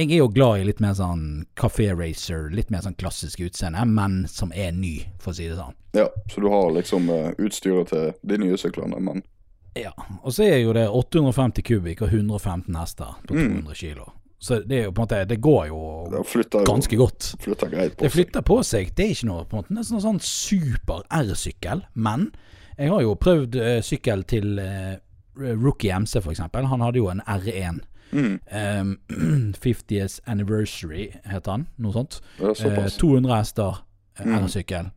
Jeg 0.00 0.06
er 0.12 0.20
jo 0.20 0.28
glad 0.30 0.60
i 0.60 0.66
litt 0.68 0.78
mer 0.80 0.94
sånn 0.94 1.22
Café 1.58 1.88
Racer, 1.98 2.48
litt 2.54 2.70
mer 2.70 2.84
sånn 2.84 2.94
klassisk 2.94 3.40
utseende, 3.42 3.82
men 3.90 4.22
som 4.30 4.52
er 4.54 4.70
ny, 4.72 5.00
for 5.18 5.32
å 5.32 5.36
si 5.36 5.48
det 5.50 5.56
sånn. 5.58 5.74
Ja, 5.98 6.06
Så 6.30 6.40
du 6.40 6.46
har 6.48 6.70
liksom 6.76 7.08
uh, 7.10 7.32
utstyret 7.42 7.90
til 7.90 8.12
de 8.22 8.38
nye 8.38 8.56
syklene, 8.58 9.00
men 9.02 9.24
Ja, 9.78 9.92
og 10.22 10.32
så 10.34 10.42
er 10.44 10.58
jo 10.64 10.72
det 10.72 10.88
850 10.88 11.62
kubikk 11.62 12.02
og 12.02 12.08
115 12.12 12.74
hester 12.74 13.14
på 13.28 13.34
Mm. 13.34 13.62
200 13.62 13.74
kilo. 13.74 14.08
Så 14.40 14.62
det 14.66 14.78
er 14.78 14.84
jo 14.84 14.90
på 14.96 15.02
en 15.02 15.06
måte 15.08 15.24
Det 15.28 15.36
går 15.40 15.66
jo 15.68 15.80
det 16.10 16.26
flytter, 16.26 16.64
ganske 16.64 16.96
godt. 16.96 17.34
flytter 17.40 17.68
greit 17.68 17.96
på 17.96 18.02
Det 18.06 18.12
flytter 18.12 18.40
på 18.42 18.62
seg. 18.64 18.94
Det 18.96 19.04
er 19.04 19.10
ikke 19.10 19.26
noe 19.28 19.44
på 19.44 19.56
en 19.56 19.62
måte 19.62 19.74
Det 19.74 19.78
er 19.92 20.00
sånn 20.00 20.20
super 20.20 21.02
R-sykkel, 21.10 21.82
men 21.94 22.30
jeg 22.78 22.88
har 22.88 23.02
jo 23.02 23.14
prøvd 23.14 23.56
uh, 23.60 23.80
sykkel 23.84 24.22
til 24.24 24.58
uh, 24.58 24.96
Rookie 25.36 25.92
MC, 25.92 26.16
eksempel. 26.16 26.64
Han 26.66 26.80
hadde 26.80 26.96
jo 26.98 27.08
en 27.10 27.20
R1. 27.28 27.80
Mm, 28.12 28.40
Um, 28.80 29.52
50th 29.54 30.20
Anniversary, 30.26 31.10
heter 31.26 31.50
han. 31.50 31.66
Noe 31.78 31.92
sånt. 31.92 32.20
er 32.40 32.48
Eh, 32.48 32.54
såpass. 32.54 32.96
200 32.96 33.36
hester 33.36 33.84
Mm. 34.24 34.34
R-sykkel. 34.44 34.90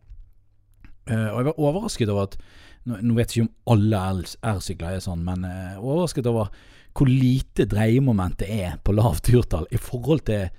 Eh, 1.07 1.27
og 1.31 1.37
jeg 1.37 1.45
var 1.45 1.59
overrasket 1.59 2.09
over 2.09 2.23
at 2.23 2.37
Nå, 2.85 2.97
nå 3.01 3.13
vet 3.15 3.31
jeg 3.35 3.45
ikke 3.45 3.49
om 3.49 3.77
alle 3.77 3.99
R-sykler 4.43 4.97
er 4.97 5.03
sånn, 5.05 5.21
men 5.23 5.45
eh, 5.47 5.77
overrasket 5.79 6.27
over 6.27 6.49
hvor 6.93 7.07
lite 7.09 7.65
dreiemoment 7.71 8.37
det 8.43 8.49
er 8.53 8.75
på 8.85 8.93
lavt 8.93 9.23
turtall 9.29 9.65
i 9.73 9.77
forhold 9.81 10.25
til 10.27 10.49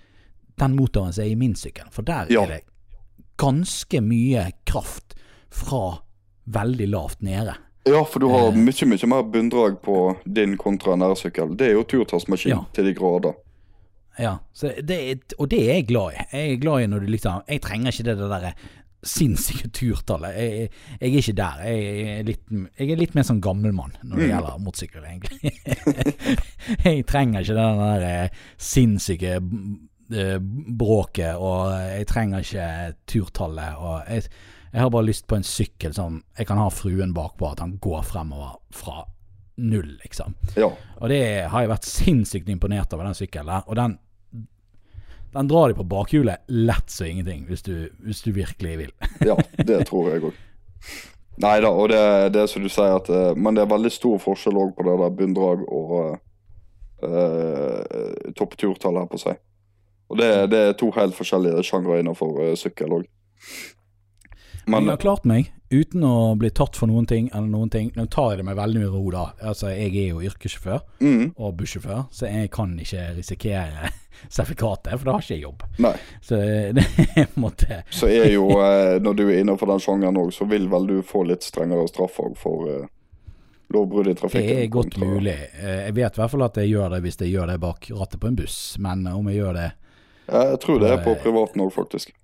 den 0.58 0.74
motoren 0.78 1.12
som 1.14 1.24
er 1.24 1.30
i 1.34 1.36
min 1.38 1.54
sykkel. 1.58 1.86
For 1.94 2.02
der 2.02 2.26
Ja. 2.32 2.42
er 2.42 2.46
det 2.46 2.62
ganske 3.38 4.00
mye 4.02 4.48
kraft 4.66 5.14
fra 5.50 5.98
veldig 6.46 6.88
lavt 6.90 7.22
nede. 7.22 7.54
Ja, 7.86 8.02
for 8.08 8.18
du 8.24 8.28
har 8.32 8.48
eh, 8.48 8.56
mye 8.56 8.86
mye 8.88 9.06
mer 9.12 9.22
bunndrag 9.28 9.80
på 9.84 10.16
din 10.26 10.56
kontra 10.56 10.94
en 10.96 11.02
R-sykkel. 11.02 11.54
Det 11.56 11.68
er 11.68 11.72
jo 11.76 11.84
turtallsmaskin 11.84 12.50
Ja. 12.56 12.64
til 12.72 12.84
de 12.88 12.94
grader. 12.94 13.34
Ja, 14.18 14.38
så 14.54 14.70
det, 14.80 15.34
og 15.38 15.48
det 15.50 15.58
er 15.68 15.74
jeg 15.74 15.86
glad 15.88 16.12
i. 16.14 16.24
Jeg 16.32 16.52
er 16.52 16.60
glad 16.62 16.82
i 16.82 16.86
når 16.86 17.00
du 17.00 17.06
liksom 17.10 17.42
Jeg 17.48 17.60
trenger 17.60 17.90
ikke 17.90 18.04
det 18.04 18.18
der 18.18 18.52
sinnssyke 19.08 19.68
turtallet. 19.74 20.34
Jeg, 20.38 20.70
jeg 21.00 21.10
er 21.10 21.18
ikke 21.20 21.36
der. 21.38 21.62
Jeg 21.68 22.18
er 22.18 22.26
litt, 22.28 22.42
jeg 22.80 22.90
er 22.94 23.00
litt 23.00 23.14
mer 23.14 23.26
sånn 23.28 23.42
gammelmann 23.44 23.94
når 24.02 24.16
det 24.16 24.24
Mm. 24.24 24.32
gjelder 24.34 24.58
motorsykkel, 24.64 25.04
egentlig. 25.04 25.52
jeg 26.84 27.06
trenger 27.10 27.40
ikke 27.44 27.56
den 27.58 27.80
der 27.84 28.04
eh, 28.08 28.42
sinnssyke 28.58 29.34
eh, 29.38 30.36
bråket, 30.80 31.34
og 31.36 31.72
jeg 31.78 32.06
trenger 32.10 32.44
ikke 32.44 32.68
turtallet. 33.10 33.76
Og 33.80 34.10
jeg, 34.10 34.28
jeg 34.74 34.82
har 34.82 34.90
bare 34.90 35.06
lyst 35.08 35.26
på 35.30 35.36
en 35.38 35.46
sykkel 35.46 35.94
som 35.94 36.22
jeg 36.38 36.46
kan 36.48 36.58
ha 36.60 36.68
fruen 36.74 37.14
bakpå, 37.16 37.52
at 37.52 37.60
han 37.64 37.76
går 37.82 38.02
fremover 38.08 38.56
fra 38.74 39.04
null, 39.62 39.92
liksom. 40.02 40.34
Ja. 40.58 40.66
Og 40.98 41.12
det 41.12 41.20
har 41.52 41.62
jeg 41.62 41.70
vært 41.70 41.86
sinnssykt 41.86 42.48
imponert 42.50 42.90
over, 42.96 43.06
den 43.06 43.14
sykkelen 43.14 43.52
der. 43.52 43.68
Og 43.70 43.76
den, 43.78 43.98
den 45.34 45.48
drar 45.50 45.68
de 45.68 45.74
på 45.74 45.86
bakhjulet 45.90 46.44
lett 46.46 46.90
så 46.90 47.08
ingenting, 47.08 47.44
hvis 47.48 47.62
du, 47.66 47.88
hvis 48.06 48.22
du 48.22 48.30
virkelig 48.32 48.78
vil. 48.78 48.92
Ja, 49.26 49.36
det 49.58 49.84
tror 49.88 50.12
jeg 50.12 50.28
òg. 50.30 50.36
Nei 51.42 51.56
da, 51.64 51.72
og 51.74 51.88
det, 51.90 52.02
det 52.34 52.44
er 52.44 52.50
som 52.50 52.62
du 52.62 52.70
sier 52.70 52.94
at 52.94 53.08
eh, 53.10 53.32
Men 53.34 53.56
det 53.56 53.64
er 53.64 53.72
veldig 53.72 53.90
stor 53.90 54.20
forskjell 54.22 54.60
òg 54.60 54.76
på 54.76 54.84
det 54.86 54.94
der 55.00 55.16
bunndrag 55.18 55.64
og, 55.66 55.94
uh, 57.02 57.08
eh, 57.08 58.30
toppturtall 58.38 59.00
her 59.00 59.08
på 59.10 59.18
seg. 59.18 59.40
Og 60.12 60.20
det, 60.20 60.30
det 60.52 60.60
er 60.60 60.78
to 60.78 60.92
helt 60.94 61.16
forskjellige 61.16 61.64
sjangre 61.66 61.98
innenfor 61.98 62.38
uh, 62.38 62.52
sykkel 62.58 63.00
òg. 63.00 63.08
Men 64.66 64.84
jeg 64.88 64.94
har 64.96 65.02
klart 65.02 65.24
meg 65.28 65.50
uten 65.74 66.04
å 66.06 66.36
bli 66.38 66.50
tatt 66.54 66.76
for 66.78 66.86
noen 66.86 67.06
ting 67.10 67.26
eller 67.34 67.48
noen 67.50 67.70
ting. 67.72 67.88
Nå 67.96 68.04
tar 68.12 68.30
jeg 68.32 68.38
det 68.38 68.44
med 68.46 68.56
veldig 68.56 68.80
mye 68.84 68.90
ro, 68.92 69.02
da. 69.10 69.24
Altså, 69.42 69.72
jeg 69.74 69.90
er 70.04 70.08
jo 70.12 70.20
yrkessjåfør 70.22 70.80
mm, 71.02 71.24
og 71.36 71.56
bussjåfør, 71.58 72.04
så 72.14 72.28
jeg 72.30 72.50
kan 72.54 72.76
ikke 72.78 73.08
risikere 73.16 73.90
sertifikatet, 74.28 74.94
for 74.98 75.04
da 75.08 75.16
har 75.16 75.24
ikke 75.24 75.34
jeg 75.34 75.42
jobb. 75.44 75.64
Nei. 75.82 75.94
Så 76.22 76.38
det 76.78 76.84
er 76.84 77.26
på 77.26 77.38
en 77.40 77.42
måte 77.48 77.80
Så 77.90 78.08
er 78.12 78.30
jo, 78.32 78.46
eh, 78.62 79.00
når 79.02 79.18
du 79.18 79.24
er 79.28 79.40
innenfor 79.42 79.72
den 79.72 79.82
sjangeren 79.82 80.20
òg, 80.22 80.30
så 80.36 80.46
vil 80.48 80.68
vel 80.72 80.86
du 80.92 80.98
få 81.06 81.24
litt 81.28 81.42
strengere 81.46 81.88
straff 81.90 82.20
òg 82.22 82.36
for 82.38 82.68
eh, 82.70 82.86
lovbrudd 83.74 84.12
i 84.12 84.14
Det 84.14 84.44
er 84.44 84.66
godt 84.70 84.94
kontra- 84.94 85.08
mulig. 85.10 85.38
Eh, 85.58 85.80
Jeg 85.88 85.94
vet 85.98 86.16
i 86.18 86.22
hvert 86.22 86.30
fall 86.36 86.46
at 86.46 86.56
jeg 86.62 86.70
gjør 86.70 86.94
det 86.94 87.02
hvis 87.08 87.18
jeg 87.20 87.32
gjør 87.34 87.50
det 87.50 87.60
bak 87.60 87.90
rattet 87.90 88.20
på 88.22 88.30
en 88.30 88.36
buss, 88.38 88.58
men 88.78 89.06
om 89.10 89.26
jeg 89.32 89.42
gjør 89.42 89.58
det 89.60 89.70
jeg 90.24 90.56
tror 90.62 90.78
det 90.80 90.88
er 90.88 91.02
på 91.04 91.12
privaten 91.20 91.60
òg, 91.60 91.68
faktisk. 91.74 92.14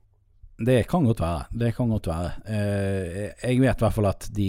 Det 0.60 0.82
kan 0.90 1.04
godt 1.08 1.20
være. 1.24 1.44
Det 1.62 1.70
kan 1.76 1.88
godt 1.88 2.06
være. 2.10 2.32
Eh, 2.46 3.30
Jeg 3.50 3.60
vet 3.62 3.80
i 3.80 3.84
hvert 3.84 3.94
fall 3.96 4.06
at 4.10 4.26
de 4.36 4.48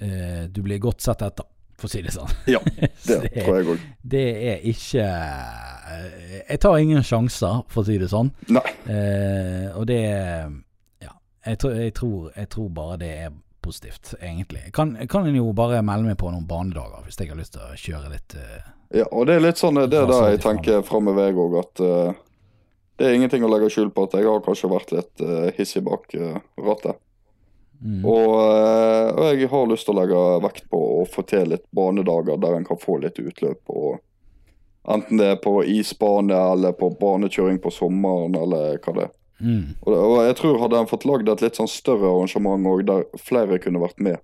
eh, 0.00 0.44
Du 0.52 0.62
blir 0.62 0.78
godt 0.78 1.00
sett 1.02 1.22
etter, 1.26 1.44
for 1.80 1.88
å 1.88 1.92
si 1.92 2.02
det 2.04 2.12
sånn. 2.14 2.30
Ja, 2.50 2.60
det, 2.64 2.90
Det 3.06 3.44
tror 3.44 3.58
jeg 3.58 3.68
òg. 3.74 3.84
det 4.14 4.24
er 4.52 4.64
ikke 4.70 5.04
eh, 5.04 6.40
Jeg 6.50 6.60
tar 6.62 6.78
ingen 6.82 7.02
sjanser, 7.06 7.62
for 7.72 7.82
å 7.82 7.88
si 7.90 7.98
det 8.00 8.10
sånn. 8.12 8.32
Nei. 8.52 8.64
Eh, 8.86 9.68
og 9.76 9.86
det 9.90 10.00
Ja. 11.02 11.14
Jeg, 11.46 11.58
tror- 11.62 11.78
jeg, 11.80 11.94
tror, 11.96 12.30
jeg 12.36 12.48
tror 12.52 12.68
bare 12.76 12.98
det 13.00 13.12
er 13.26 13.30
positivt, 13.60 14.14
egentlig. 14.22 14.62
Kan, 14.72 14.94
kan 15.08 15.26
en 15.28 15.36
jo 15.36 15.50
bare 15.52 15.82
melde 15.84 16.06
meg 16.08 16.16
på 16.20 16.30
noen 16.32 16.46
banedager 16.48 17.02
hvis 17.04 17.18
jeg 17.20 17.28
har 17.28 17.36
lyst 17.40 17.52
til 17.58 17.64
å 17.66 17.74
kjøre 17.76 18.12
litt 18.14 18.36
Ja, 18.96 19.04
og 19.12 19.26
det 19.28 19.36
er 19.36 19.44
litt 19.44 19.60
sånn, 19.60 19.76
det 19.84 19.98
er 20.00 20.06
det 20.08 20.16
jeg 20.16 20.40
tenker 20.40 20.40
fram. 20.40 20.56
tenker 20.56 20.86
framover 20.88 21.36
òg, 21.44 21.58
at 21.60 21.82
det 23.00 23.06
er 23.08 23.14
ingenting 23.16 23.44
å 23.46 23.48
legge 23.48 23.70
skjul 23.72 23.88
på 23.96 24.02
at 24.04 24.18
jeg 24.18 24.26
har 24.28 24.42
kanskje 24.44 24.68
vært 24.68 24.90
litt 24.92 25.22
uh, 25.24 25.46
hissig 25.56 25.80
bak 25.86 26.02
uh, 26.20 26.36
rattet. 26.60 26.98
mm. 27.80 28.02
Og, 28.04 28.34
eh, 28.44 29.06
og 29.14 29.22
jeg 29.30 29.48
har 29.48 29.70
lyst 29.70 29.88
til 29.88 29.94
å 29.94 30.02
legge 30.02 30.24
vekt 30.44 30.66
på 30.68 30.80
å 30.98 31.06
få 31.08 31.24
til 31.24 31.48
litt 31.54 31.64
banedager 31.72 32.36
der 32.42 32.58
en 32.58 32.68
kan 32.68 32.80
få 32.82 32.98
litt 33.00 33.16
utløp. 33.16 33.72
og 33.72 34.02
Enten 34.84 35.16
det 35.16 35.30
er 35.32 35.40
på 35.40 35.62
isbane 35.64 36.36
eller 36.52 36.76
på 36.76 36.90
banekjøring 37.00 37.62
på 37.64 37.72
sommeren 37.72 38.36
eller 38.36 38.76
hva 38.84 38.96
det 38.98 39.06
er. 39.06 39.14
Mm. 39.40 39.64
Og, 39.80 39.94
og 39.96 40.16
jeg 40.26 40.36
tror 40.36 40.60
hadde 40.60 40.84
en 40.84 40.92
fått 40.92 41.08
lagd 41.08 41.32
et 41.32 41.44
litt 41.46 41.56
sånn 41.56 41.72
større 41.72 42.04
arrangement 42.04 42.68
òg, 42.68 42.84
der 42.84 43.08
flere 43.16 43.56
kunne 43.64 43.80
vært 43.80 43.96
med, 43.96 44.20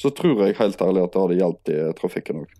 så 0.00 0.08
tror 0.08 0.46
jeg 0.46 0.56
helt 0.56 0.80
ærlig 0.80 1.04
at 1.04 1.12
det 1.12 1.26
hadde 1.26 1.42
hjulpet 1.42 1.74
i 1.74 1.96
trafikken 2.00 2.46
òg. 2.46 2.56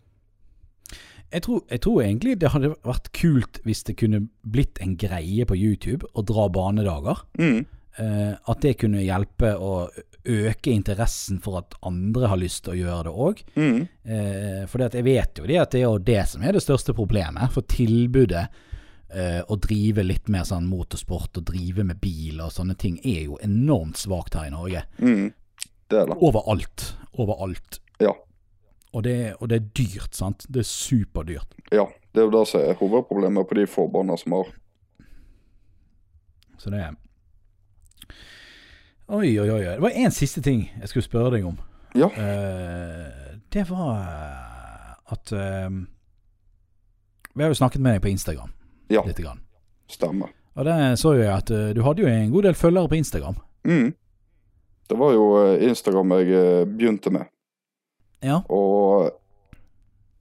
Jeg 1.33 1.43
tror, 1.43 1.63
jeg 1.71 1.83
tror 1.83 2.03
egentlig 2.05 2.37
det 2.41 2.53
hadde 2.55 2.75
vært 2.87 3.09
kult 3.17 3.59
hvis 3.67 3.83
det 3.89 3.97
kunne 3.99 4.27
blitt 4.47 4.79
en 4.83 4.95
greie 5.01 5.47
på 5.49 5.57
YouTube 5.59 6.07
å 6.15 6.23
dra 6.27 6.47
banedager. 6.53 7.25
Mm. 7.41 7.65
Eh, 7.97 8.33
at 8.37 8.61
det 8.63 8.77
kunne 8.83 9.03
hjelpe 9.03 9.55
å 9.57 9.89
øke 10.27 10.73
interessen 10.73 11.39
for 11.43 11.63
at 11.63 11.77
andre 11.87 12.29
har 12.31 12.41
lyst 12.41 12.65
til 12.67 12.75
å 12.75 12.79
gjøre 12.79 13.09
det 13.09 13.15
òg. 13.27 13.43
Mm. 13.57 13.81
Eh, 14.05 14.63
for 14.71 14.85
jeg 14.87 15.07
vet 15.07 15.41
jo 15.41 15.49
det 15.49 15.59
at 15.63 15.75
det 15.75 15.83
er 15.83 15.87
jo 15.87 16.07
det 16.13 16.23
som 16.31 16.45
er 16.45 16.57
det 16.57 16.65
største 16.65 16.95
problemet. 16.97 17.51
For 17.55 17.67
tilbudet 17.71 18.45
eh, 18.47 19.41
å 19.41 19.59
drive 19.63 20.05
litt 20.07 20.31
mer 20.33 20.47
sånn 20.49 20.69
motorsport 20.71 21.41
og 21.41 21.49
drive 21.51 21.87
med 21.89 22.01
bil 22.03 22.43
og 22.45 22.55
sånne 22.55 22.77
ting 22.79 23.01
er 23.05 23.27
jo 23.31 23.41
enormt 23.43 23.99
svakt 24.03 24.39
her 24.39 24.51
i 24.51 24.55
Norge. 24.55 24.85
Mm. 25.01 25.33
Det 25.87 26.03
er 26.03 26.11
det. 26.11 26.21
Overalt. 26.21 26.91
Overalt. 27.17 27.81
Ja. 28.03 28.13
Og 28.97 29.03
det, 29.05 29.35
og 29.41 29.51
det 29.53 29.57
er 29.57 29.67
dyrt, 29.77 30.15
sant. 30.17 30.47
Det 30.49 30.63
er 30.63 30.69
superdyrt. 30.69 31.57
Ja, 31.69 31.85
det 32.15 32.23
er 32.23 32.31
jo 32.31 32.33
det 32.33 32.47
som 32.49 32.63
er 32.65 32.79
hovedproblemet 32.81 33.49
på 33.49 33.59
de 33.59 33.67
få 33.69 33.85
barna 33.93 34.17
som 34.17 34.39
har. 34.39 34.55
Så 36.57 36.73
det 36.73 36.81
er 36.81 36.95
Oi, 39.07 39.37
oi, 39.39 39.51
oi. 39.53 39.61
Det 39.63 39.83
var 39.85 39.95
én 39.95 40.11
siste 40.11 40.41
ting 40.43 40.65
jeg 40.81 40.89
skulle 40.91 41.05
spørre 41.05 41.31
deg 41.37 41.45
om. 41.47 41.59
Ja. 41.95 42.09
Uh, 42.09 43.37
det 43.55 43.63
var 43.69 44.01
eh, 44.01 45.13
at 45.15 45.31
uh, 45.33 45.77
Vi 47.37 47.45
har 47.45 47.53
jo 47.53 47.61
snakket 47.61 47.85
med 47.85 47.95
deg 47.95 48.03
på 48.03 48.11
Instagram 48.11 48.51
Ja. 48.91 49.05
lite 49.07 49.23
grann. 49.23 49.45
Stemmer. 49.89 50.33
Og 50.57 50.65
det 50.65 50.99
så 50.99 51.15
jeg 51.15 51.31
at 51.31 51.53
uh, 51.53 51.71
du 51.77 51.85
hadde 51.85 52.03
jo 52.03 52.11
en 52.11 52.33
god 52.33 52.49
del 52.49 52.59
følgere 52.59 52.89
på 52.89 52.99
Instagram. 52.99 53.39
Mm. 53.69 53.95
Det 54.91 54.99
var 54.99 55.13
jo 55.13 55.55
Instagram 55.69 56.13
jeg 56.19 56.67
begynte 56.73 57.11
med. 57.11 57.31
Ja. 58.25 58.41
Og 58.53 59.11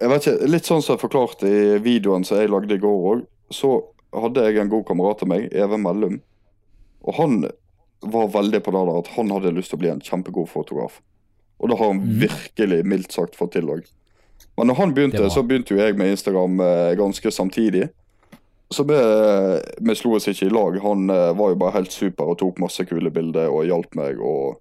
jeg 0.02 0.12
vet 0.12 0.28
ikke, 0.28 0.50
litt 0.52 0.68
sånn 0.68 0.84
som 0.84 0.96
jeg 0.96 1.04
forklarte 1.06 1.50
i 1.50 1.78
videoen 1.84 2.26
som 2.28 2.42
jeg 2.42 2.52
lagde 2.52 2.76
i 2.76 2.82
går 2.82 3.06
òg, 3.12 3.26
så 3.54 3.78
hadde 4.16 4.44
jeg 4.44 4.60
en 4.60 4.72
god 4.72 4.86
kamerat 4.88 5.24
av 5.24 5.32
meg, 5.32 5.48
Even 5.56 5.84
Mellum. 5.86 6.20
Og 7.06 7.20
han 7.20 7.44
var 8.06 8.32
veldig 8.34 8.62
på 8.64 8.74
det 8.74 8.86
der 8.88 9.02
at 9.02 9.12
han 9.16 9.32
hadde 9.34 9.54
lyst 9.56 9.72
til 9.72 9.80
å 9.80 9.84
bli 9.84 9.92
en 9.94 10.04
kjempegod 10.04 10.50
fotograf. 10.52 11.00
Og 11.58 11.72
det 11.72 11.78
har 11.80 11.94
han 11.94 12.02
mm. 12.02 12.16
virkelig 12.26 12.82
mildt 12.86 13.16
sagt 13.16 13.38
fått 13.40 13.56
til 13.56 13.70
òg. 13.72 13.86
Men 14.56 14.70
når 14.70 14.80
han 14.80 14.96
begynte, 14.96 15.30
så 15.32 15.44
begynte 15.44 15.76
jo 15.76 15.80
jeg 15.82 15.96
med 16.00 16.14
Instagram 16.14 16.60
eh, 16.64 16.92
ganske 17.00 17.32
samtidig. 17.32 17.90
Så 18.74 18.84
vi, 18.88 18.98
vi 19.78 19.96
slo 19.96 20.16
oss 20.18 20.28
ikke 20.32 20.48
i 20.48 20.54
lag. 20.54 20.78
Han 20.84 21.10
eh, 21.12 21.32
var 21.38 21.52
jo 21.52 21.60
bare 21.60 21.78
helt 21.78 21.96
super 21.96 22.32
og 22.32 22.40
tok 22.42 22.60
masse 22.64 22.84
kule 22.88 23.12
bilder 23.14 23.52
og 23.52 23.68
hjalp 23.68 23.96
meg. 24.00 24.20
Og, 24.20 24.60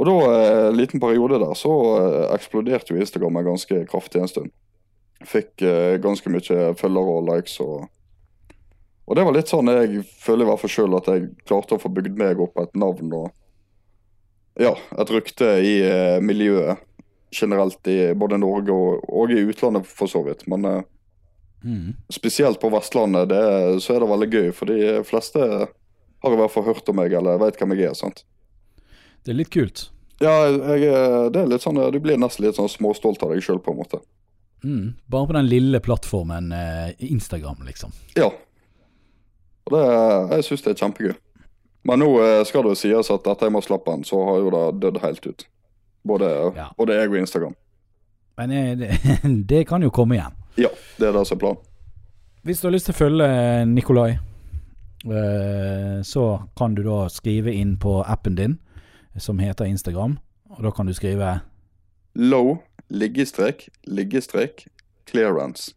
og 0.00 0.08
da, 0.08 0.16
eh, 0.32 0.66
en 0.70 0.78
liten 0.78 1.02
periode 1.02 1.38
der, 1.42 1.54
så 1.58 1.70
eh, 2.00 2.26
eksploderte 2.34 2.94
jo 2.94 3.00
Instagram 3.02 3.42
ganske 3.44 3.82
kraftig 3.90 4.22
en 4.22 4.30
stund. 4.30 4.52
Fikk 5.28 5.60
eh, 5.66 5.98
ganske 6.00 6.32
mye 6.32 6.70
følgere 6.80 7.16
og 7.18 7.26
likes 7.28 7.58
og 7.60 7.88
Og 9.10 9.16
det 9.18 9.24
var 9.26 9.34
litt 9.34 9.50
sånn 9.50 9.66
jeg 9.66 10.04
føler 10.22 10.46
i 10.46 10.48
hvert 10.48 10.60
fall 10.62 10.70
sjøl 10.70 10.92
at 10.96 11.08
jeg 11.10 11.24
klarte 11.42 11.74
å 11.74 11.82
få 11.82 11.90
bygd 11.90 12.14
meg 12.16 12.38
opp 12.40 12.60
et 12.62 12.76
navn 12.78 13.10
og 13.18 13.32
ja, 14.60 14.70
et 15.02 15.10
rykte 15.10 15.48
i 15.66 15.72
eh, 15.82 16.20
miljøet 16.22 16.78
generelt 17.34 17.90
i 17.90 18.14
både 18.14 18.38
Norge 18.38 18.70
og, 18.70 19.02
og 19.10 19.32
i 19.34 19.42
utlandet 19.50 19.86
for 19.86 20.10
så 20.10 20.22
vidt. 20.26 20.46
Men 20.50 20.64
eh, 20.64 20.80
Mm. 21.64 21.92
spesielt 22.08 22.60
på 22.60 22.70
Vestlandet 22.72 23.28
det, 23.28 23.40
så 23.84 23.92
er 23.92 24.00
det 24.00 24.06
veldig 24.08 24.28
gøy, 24.32 24.46
for 24.56 24.70
de 24.70 25.02
fleste 25.04 25.40
har 25.44 26.32
i 26.32 26.38
hvert 26.40 26.52
fall 26.54 26.64
hørt 26.64 26.88
om 26.88 26.96
meg 26.96 27.12
eller 27.12 27.40
vet 27.42 27.58
hvem 27.60 27.74
jeg 27.76 27.90
er. 27.90 27.96
sant? 27.98 28.22
Det 29.24 29.32
er 29.34 29.38
litt 29.38 29.50
kult. 29.52 29.88
Ja, 30.20 30.34
jeg, 30.48 30.84
er- 30.92 31.30
det 31.32 31.40
er 31.42 31.46
litt 31.48 31.62
sånn, 31.64 31.78
du 31.92 31.98
blir 32.00 32.18
nesten 32.20 32.44
litt 32.44 32.56
sånn 32.58 32.68
småstolt 32.68 33.22
av 33.24 33.30
deg 33.34 33.42
sjøl, 33.44 33.58
på 33.64 33.72
en 33.72 33.78
måte. 33.80 34.00
Mm. 34.64 34.94
Bare 35.08 35.26
på 35.30 35.32
den 35.38 35.46
lille 35.48 35.80
plattformen 35.80 36.52
eh, 36.52 36.90
Instagram, 37.08 37.62
liksom. 37.66 37.92
Ja. 38.18 38.28
Og 39.64 39.72
det, 39.72 39.84
jeg 40.36 40.44
syns 40.50 40.64
det 40.66 40.74
er 40.74 40.80
kjempegøy. 40.84 41.14
Men 41.88 42.02
nå 42.02 42.10
eh, 42.20 42.42
skal 42.44 42.66
det 42.66 42.74
jo 42.74 42.80
sies 42.82 43.08
at 43.14 43.24
etter 43.32 43.48
jeg 43.48 43.54
må 43.56 43.62
slappe 43.64 43.94
den, 43.94 44.04
så 44.04 44.20
har 44.28 44.42
jo 44.42 44.50
det 44.52 44.64
dødd 44.82 45.00
helt 45.04 45.26
ut. 45.30 45.46
Både, 46.04 46.28
Ja. 46.56 46.68
både 46.76 46.96
jeg 46.98 47.08
og 47.12 47.16
Instagram. 47.22 47.54
Men 48.40 48.52
eh, 48.56 48.70
det, 48.76 48.90
det 49.52 49.62
kan 49.68 49.80
jo 49.84 49.88
komme 49.92 50.18
igjen. 50.18 50.36
Ja, 50.60 50.68
det 51.00 51.08
er 51.08 51.16
det 51.16 51.24
som 51.28 51.38
er 51.38 51.44
planen. 51.46 51.64
Hvis 52.44 52.60
du 52.60 52.68
har 52.68 52.72
lyst 52.76 52.86
til 52.88 52.96
å 52.96 53.00
følge 53.00 53.30
Nikolai, 53.68 54.10
eh, 55.04 56.02
så 56.04 56.26
kan 56.56 56.74
du 56.76 56.82
da 56.84 57.06
skrive 57.12 57.52
inn 57.56 57.76
på 57.80 58.00
appen 58.04 58.36
din, 58.36 58.58
som 59.20 59.38
heter 59.38 59.64
Instagram. 59.70 60.18
Og 60.50 60.62
da 60.64 60.70
kan 60.74 60.86
du 60.86 60.92
skrive 60.96 61.40
Low, 62.18 62.56
liggestrek, 62.90 63.68
liggestrek, 63.86 64.66
clearance. 65.06 65.74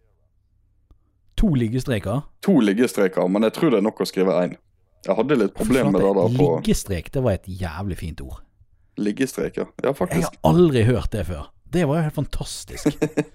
to 1.37 1.47
liggestreker. 1.53 2.21
To 2.41 2.59
liggestreker, 2.59 3.27
men 3.27 3.43
jeg 3.43 3.53
tror 3.53 3.69
det 3.73 3.77
er 3.81 3.85
nok 3.85 3.99
å 4.01 4.05
skrive 4.05 4.33
én. 4.43 4.55
Jeg 5.05 5.15
hadde 5.17 5.35
litt 5.35 5.53
problemer 5.57 5.91
med 5.91 6.01
det 6.01 6.11
der 6.15 6.37
på 6.37 6.45
Liggestrek, 6.61 7.11
det 7.11 7.23
var 7.25 7.31
et 7.35 7.47
jævlig 7.47 7.97
fint 7.97 8.21
ord. 8.21 8.39
liggestreker. 8.97 9.65
Ja, 9.83 9.89
Jeg 9.89 9.95
faktisk. 9.97 10.21
har 10.43 10.51
aldri 10.53 10.83
hørt 10.87 11.11
det 11.11 11.25
før. 11.27 11.49
Det 11.73 11.87
var 11.87 11.97
jo 11.97 12.01
helt 12.03 12.15
fantastisk. 12.15 12.85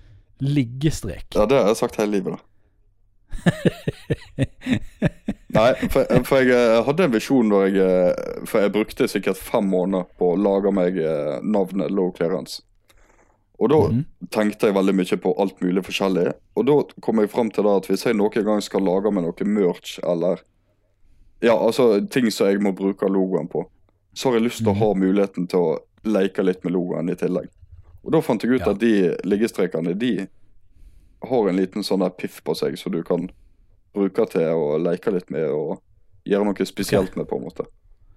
Liggestrek. 0.40 1.26
Ja, 1.34 1.46
det 1.46 1.58
har 1.58 1.66
jeg 1.72 1.76
sagt 1.76 1.96
hele 1.96 2.10
livet, 2.12 2.38
da. 2.38 2.38
Nei, 5.58 5.88
for, 5.90 6.06
for 6.28 6.38
jeg 6.44 6.54
eh, 6.54 6.78
hadde 6.86 7.04
en 7.08 7.12
visjon 7.14 7.48
da 7.50 7.64
jeg 7.66 7.80
eh, 7.82 8.44
For 8.46 8.62
jeg 8.62 8.72
brukte 8.76 9.08
sikkert 9.10 9.40
fem 9.42 9.66
måneder 9.72 10.06
på 10.20 10.32
å 10.34 10.38
lage 10.38 10.70
meg 10.74 10.98
eh, 11.02 11.38
navnet 11.42 11.90
Low 11.94 12.12
Clearance. 12.14 12.62
Og 13.58 13.72
da 13.72 13.78
Mhm. 13.88 14.04
tenkte 14.30 14.68
jeg 14.68 14.74
veldig 14.76 14.94
mye 14.94 15.16
på 15.18 15.32
alt 15.42 15.56
mulig 15.64 15.82
forskjellig. 15.82 16.28
Og 16.56 16.66
da 16.68 16.76
kom 17.02 17.18
jeg 17.18 17.30
fram 17.32 17.50
til 17.50 17.64
da 17.66 17.72
at 17.80 17.88
hvis 17.90 18.04
jeg 18.06 18.14
noen 18.14 18.44
gang 18.46 18.60
skal 18.62 18.84
lage 18.86 19.10
meg 19.10 19.24
noe 19.26 19.48
merch 19.50 19.98
eller 20.06 20.44
Ja, 21.42 21.54
altså 21.54 22.00
ting 22.10 22.30
som 22.34 22.46
jeg 22.48 22.60
må 22.62 22.72
bruke 22.74 23.06
logoen 23.10 23.48
på, 23.50 23.64
så 24.14 24.28
har 24.30 24.38
jeg 24.38 24.46
lyst 24.48 24.58
til 24.62 24.72
å 24.72 24.78
ha 24.78 24.92
muligheten 24.94 25.46
til 25.50 25.58
å 25.58 25.76
leke 26.04 26.42
litt 26.42 26.64
med 26.64 26.72
logoen 26.74 27.10
i 27.10 27.14
tillegg. 27.18 27.46
Og 28.04 28.10
da 28.14 28.20
fant 28.20 28.42
jeg 28.42 28.52
ut 28.56 28.60
Ja. 28.66 28.70
at 28.72 28.78
de 28.78 29.16
liggestrekene, 29.24 29.94
de 29.98 30.28
har 31.28 31.48
en 31.48 31.56
liten 31.56 31.82
sånn 31.86 32.00
der 32.02 32.10
piff 32.10 32.40
på 32.42 32.54
seg, 32.58 32.74
så 32.78 32.90
du 32.90 33.02
kan 33.02 33.28
bruke 33.94 34.26
til 34.32 34.48
å 34.54 34.76
leke 34.82 35.12
litt 35.14 35.30
med 35.34 35.48
og 35.50 35.78
gjøre 36.28 36.44
noe 36.50 36.66
spesielt 36.68 37.16
med, 37.16 37.28
på 37.30 37.38
en 37.38 37.46
måte. 37.48 37.64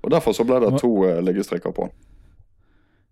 Og 0.01 0.11
Derfor 0.11 0.33
så 0.33 0.43
ble 0.47 0.57
det 0.63 0.71
to 0.81 0.89
uh, 1.05 1.19
liggestreker 1.23 1.71
på 1.75 1.87
den. 1.87 1.93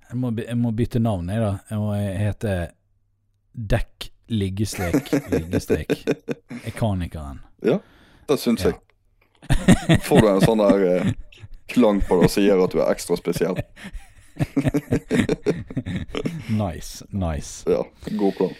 Jeg 0.10 0.18
må, 0.18 0.32
jeg 0.42 0.58
må 0.58 0.72
bytte 0.74 1.00
navn, 1.00 1.30
jeg, 1.30 1.42
da. 1.44 1.52
Jeg 1.70 1.80
må 1.84 1.94
hete 1.94 2.54
Dekk 3.54 4.10
liggestrek, 4.30 5.10
liggestrek. 5.34 5.94
Ekanikeren. 6.70 7.40
Ja, 7.66 7.80
det 8.30 8.38
syns 8.42 8.64
Ja. 8.66 8.72
jeg. 8.72 10.00
Får 10.06 10.22
du 10.22 10.28
en 10.30 10.42
sånn 10.44 10.62
der 10.62 10.84
eh, 10.86 11.12
klang 11.74 12.02
på 12.06 12.20
det 12.22 12.30
som 12.34 12.44
gjør 12.46 12.66
at 12.66 12.76
du 12.76 12.82
er 12.82 12.92
ekstra 12.94 13.18
spesiell? 13.20 13.58
Nice, 16.50 17.06
nice. 17.10 17.66
Ja, 17.70 17.84
god 18.18 18.36
plan. 18.38 18.54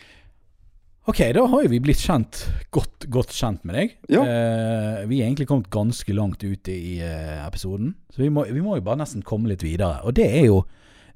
Ok, 1.08 1.22
da 1.34 1.46
har 1.48 1.62
jo 1.64 1.70
vi 1.72 1.80
blitt 1.80 2.02
kjent, 2.04 2.42
godt, 2.76 3.06
godt 3.10 3.32
kjent 3.32 3.64
med 3.64 3.78
deg. 3.78 3.94
Ja. 4.12 4.20
Eh, 4.20 5.06
vi 5.08 5.22
er 5.22 5.30
egentlig 5.30 5.48
kommet 5.48 5.70
ganske 5.72 6.14
langt 6.14 6.44
ute 6.44 6.74
i 6.76 6.98
eh, 7.00 7.38
episoden, 7.46 7.94
så 8.12 8.22
vi 8.26 8.28
må, 8.34 8.44
vi 8.52 8.60
må 8.62 8.76
jo 8.76 8.84
bare 8.84 9.00
nesten 9.00 9.24
komme 9.26 9.50
litt 9.50 9.64
videre. 9.64 10.04
Og 10.04 10.18
det 10.20 10.28
er 10.28 10.50
jo 10.50 10.66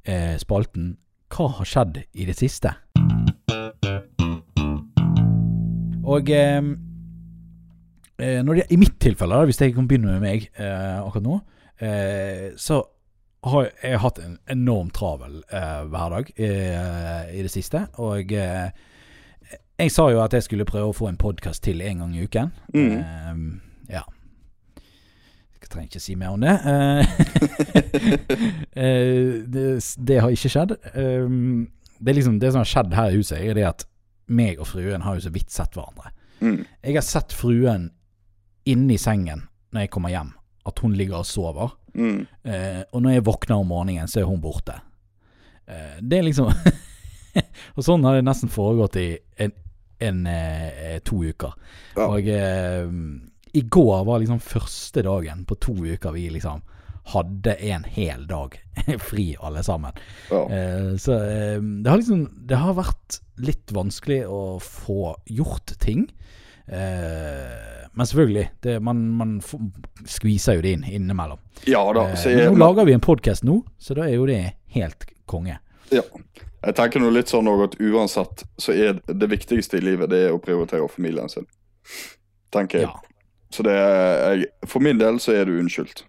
eh, 0.08 0.40
spalten 0.42 0.96
Hva 1.34 1.50
har 1.58 1.68
skjedd 1.68 2.00
i 2.14 2.28
det 2.30 2.36
siste? 2.40 2.72
Og 6.08 6.32
eh, 6.32 6.72
eh, 8.24 8.40
det, 8.40 8.66
i 8.72 8.80
mitt 8.80 8.96
tilfelle, 9.04 9.36
da, 9.36 9.50
hvis 9.50 9.62
jeg 9.62 9.76
kan 9.76 9.90
begynne 9.90 10.16
med 10.16 10.24
meg 10.24 10.48
eh, 10.56 11.04
akkurat 11.04 11.28
nå, 11.28 11.38
eh, 11.84 12.48
så 12.56 12.80
har 13.52 13.68
jeg 13.84 14.00
hatt 14.00 14.24
en 14.24 14.40
enormt 14.48 14.96
travel 14.96 15.42
hverdag 15.92 16.30
i 16.40 17.42
det 17.44 17.52
siste. 17.52 17.82
Og 18.00 18.32
eh, 18.32 18.72
jeg 19.80 19.92
sa 19.92 20.08
jo 20.12 20.22
at 20.24 20.34
jeg 20.36 20.46
skulle 20.46 20.68
prøve 20.70 20.92
å 20.92 20.96
få 20.96 21.10
en 21.10 21.20
podkast 21.20 21.64
til 21.66 21.82
en 21.82 22.04
gang 22.04 22.12
i 22.16 22.26
uken. 22.28 22.52
Mm. 22.76 22.92
Uh, 23.00 23.94
ja. 23.94 24.04
Jeg 25.64 25.72
trenger 25.72 25.90
ikke 25.90 26.04
si 26.04 26.18
mer 26.20 26.36
om 26.36 26.44
det. 26.44 26.58
Eh, 28.74 28.84
eh, 28.84 29.44
det. 29.48 29.66
Det 29.98 30.20
har 30.22 30.34
ikke 30.34 30.50
skjedd. 30.52 30.76
Eh, 30.98 31.26
det, 32.04 32.16
liksom, 32.18 32.40
det 32.42 32.52
som 32.52 32.64
har 32.64 32.70
skjedd 32.70 32.96
her 32.98 33.12
i 33.12 33.20
huset, 33.20 33.40
er 33.40 33.58
det 33.58 33.66
at 33.70 33.86
meg 34.34 34.60
og 34.60 34.68
fruen 34.68 35.06
har 35.06 35.18
jo 35.18 35.26
så 35.28 35.32
vidt 35.34 35.54
sett 35.54 35.78
hverandre. 35.78 36.12
Mm. 36.42 36.64
Jeg 36.84 36.98
har 36.98 37.06
sett 37.06 37.36
fruen 37.36 37.92
inni 38.70 38.98
sengen 39.00 39.46
når 39.74 39.86
jeg 39.86 39.94
kommer 39.94 40.14
hjem, 40.14 40.34
at 40.68 40.82
hun 40.84 40.98
ligger 40.98 41.22
og 41.22 41.30
sover. 41.30 41.76
Mm. 41.94 42.26
Eh, 42.44 42.82
og 42.92 43.06
når 43.06 43.16
jeg 43.16 43.26
våkner 43.30 43.62
om 43.62 43.72
morgenen, 43.72 44.10
så 44.10 44.24
er 44.24 44.30
hun 44.30 44.42
borte. 44.44 44.76
Det 46.02 46.18
er 46.18 46.26
liksom 46.26 46.50
Og 47.76 47.86
sånn 47.86 48.04
har 48.08 48.18
det 48.18 48.26
nesten 48.28 48.52
foregått 48.54 48.98
i 49.02 49.08
en, 49.42 49.54
en 50.04 50.26
eh, 50.30 51.00
to 51.06 51.24
uker. 51.24 51.56
Ja. 51.98 52.08
Og 52.10 52.30
eh, 52.30 52.86
i 53.54 53.62
går 53.62 54.06
var 54.08 54.22
liksom 54.22 54.42
første 54.44 55.04
dagen 55.06 55.44
på 55.50 55.58
to 55.62 55.76
uker 55.86 56.16
vi 56.16 56.30
liksom 56.34 56.64
hadde 57.14 57.58
en 57.68 57.84
hel 57.84 58.24
dag 58.30 58.56
fri, 59.10 59.34
alle 59.40 59.64
sammen. 59.64 59.98
Ja. 60.32 60.44
Eh, 60.48 60.94
så 61.02 61.18
eh, 61.20 61.60
det 61.60 61.90
har 61.92 62.00
liksom 62.00 62.28
Det 62.48 62.60
har 62.62 62.78
vært 62.78 63.20
litt 63.44 63.74
vanskelig 63.76 64.24
å 64.30 64.60
få 64.64 65.16
gjort 65.26 65.76
ting. 65.84 66.08
Eh, 66.66 67.90
men 67.94 68.08
selvfølgelig, 68.08 68.46
det, 68.66 68.80
man, 68.80 69.04
man 69.20 69.34
skviser 70.10 70.58
jo 70.58 70.64
det 70.66 70.72
inn 70.78 70.86
innimellom. 70.88 71.42
ja 71.70 71.84
da. 71.94 72.08
Eh, 72.14 72.24
jeg, 72.32 72.54
nå 72.54 72.62
lager 72.62 72.88
vi 72.88 72.96
en 72.96 73.04
podkast 73.04 73.46
nå, 73.46 73.60
så 73.78 73.98
da 74.00 74.08
er 74.08 74.16
jo 74.16 74.30
det 74.30 74.40
helt 74.78 75.06
konge. 75.30 75.60
Ja. 75.96 76.04
jeg 76.68 76.78
tenker 76.80 77.04
nå 77.04 77.10
litt 77.14 77.32
sånn 77.32 77.50
at 77.52 77.76
uansett 77.80 78.46
så 78.62 78.76
er 78.76 79.00
det 79.08 79.30
viktigste 79.32 79.80
i 79.80 79.86
livet 79.86 80.12
det 80.14 80.26
er 80.28 80.36
å 80.36 80.42
prioritere 80.44 80.88
familien 80.92 81.30
sin. 81.32 81.48
Tenker 82.54 82.84
jeg. 82.84 82.90
Ja, 82.90 83.50
Så 83.54 83.66
det 83.66 83.74
er 83.78 84.38
jeg, 84.38 84.50
For 84.70 84.84
min 84.84 85.02
del 85.02 85.20
så 85.20 85.34
er 85.38 85.46
du 85.50 85.58
unnskyldt. 85.60 86.06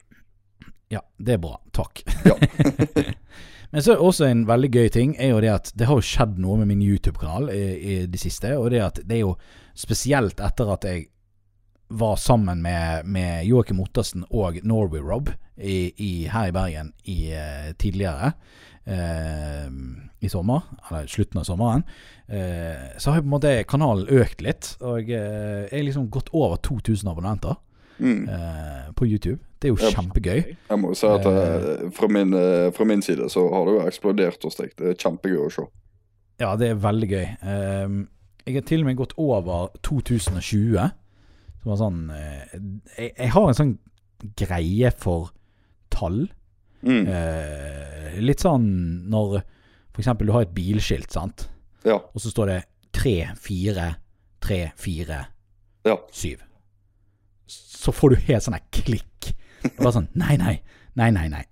ja 0.92 1.00
det 1.18 1.38
er 1.38 1.42
bra. 1.42 1.58
Takk. 1.72 2.04
Ja. 2.24 2.36
Men 3.74 3.82
så 3.82 3.96
er 3.96 4.02
også 4.06 4.28
en 4.28 4.44
veldig 4.46 4.70
gøy 4.70 4.88
ting 4.94 5.16
er 5.18 5.32
jo 5.32 5.40
det 5.42 5.50
at 5.50 5.72
det 5.74 5.88
har 5.88 5.98
jo 5.98 6.06
skjedd 6.06 6.36
noe 6.38 6.60
med 6.60 6.68
min 6.70 6.82
YouTube-kanal 6.84 7.48
i, 7.50 7.62
i 7.74 7.94
det 8.06 8.20
siste. 8.22 8.52
Og 8.54 8.70
det 8.70 8.84
at 8.84 9.00
det 9.02 9.16
er 9.16 9.24
jo 9.24 9.32
spesielt 9.74 10.38
etter 10.38 10.70
at 10.70 10.86
jeg 10.86 11.08
var 11.88 12.16
sammen 12.16 12.62
med, 12.62 13.04
med 13.06 13.44
Joakim 13.46 13.80
Ottersen 13.80 14.24
og 14.30 14.56
Norway 14.64 15.00
Rob 15.04 15.28
i, 15.56 15.92
i, 15.96 16.12
her 16.32 16.48
i 16.48 16.54
Bergen 16.56 16.92
i, 17.04 17.18
eh, 17.36 17.72
tidligere 17.78 18.32
eh, 18.86 19.68
i 20.20 20.28
sommer, 20.28 20.62
eller 20.88 21.06
slutten 21.06 21.40
av 21.40 21.44
sommeren, 21.44 21.84
eh, 22.28 22.96
så 22.98 23.10
har 23.14 23.20
på 23.20 23.28
en 23.28 23.34
måte 23.36 23.52
kanalen 23.68 24.08
økt 24.08 24.40
litt. 24.42 24.72
Og 24.80 25.10
eh, 25.10 25.68
jeg 25.68 25.76
har 25.78 25.86
liksom 25.86 26.08
gått 26.10 26.32
over 26.32 26.56
2000 26.64 27.10
abonnenter 27.12 27.56
Mm. 27.98 28.24
eh, 28.28 28.88
på 28.98 29.06
YouTube. 29.06 29.38
Det 29.62 29.68
er 29.68 29.70
jo 29.70 29.76
jeg, 29.78 29.94
kjempegøy. 29.94 30.38
Jeg 30.68 30.78
må 30.82 30.88
jo 30.90 30.96
si 30.98 31.06
at 31.06 31.26
eh, 31.30 31.84
fra, 31.94 32.08
min, 32.10 32.32
fra 32.74 32.84
min 32.90 33.04
side 33.06 33.28
så 33.30 33.44
har 33.52 33.68
det 33.68 33.76
jo 33.76 33.84
eksplodert 33.86 34.42
hos 34.42 34.58
deg. 34.58 34.72
Det 34.74 34.88
er 34.90 34.96
kjempegøy 34.98 35.44
å 35.44 35.52
se. 35.54 35.66
Ja, 36.42 36.56
det 36.58 36.72
er 36.72 36.80
veldig 36.82 37.08
gøy. 37.12 37.22
Jeg 38.50 38.56
har 38.56 38.66
til 38.66 38.82
og 38.82 38.88
med 38.88 38.98
gått 38.98 39.14
over 39.16 39.68
2020. 39.86 40.88
Som 41.64 41.72
var 41.72 41.78
sånn 41.80 42.00
eh, 42.12 42.56
jeg, 42.98 43.10
jeg 43.16 43.30
har 43.32 43.46
en 43.48 43.56
sånn 43.56 43.74
greie 44.36 44.90
for 45.00 45.30
tall. 45.92 46.26
Mm. 46.84 47.06
Eh, 47.08 48.16
litt 48.20 48.44
sånn 48.44 48.66
når 49.08 49.38
f.eks. 49.94 50.10
du 50.20 50.32
har 50.34 50.44
et 50.44 50.52
bilskilt, 50.52 51.08
sant. 51.14 51.46
Ja. 51.88 51.96
Og 52.12 52.20
så 52.20 52.28
står 52.32 52.50
det 52.52 52.58
3, 52.96 53.14
4, 53.40 53.86
3, 54.44 54.58
4, 54.84 55.20
Ja. 55.88 55.96
7. 56.12 56.36
Så 57.48 57.92
får 57.92 58.12
du 58.12 58.22
helt 58.28 58.44
sånn 58.44 58.56
her 58.56 58.68
klikk. 58.72 59.32
Det 59.64 59.78
var 59.80 59.92
sånn 59.96 60.10
Nei, 60.20 60.36
nei. 60.40 60.58
Nei, 61.00 61.08
nei, 61.12 61.26
nei. 61.32 61.42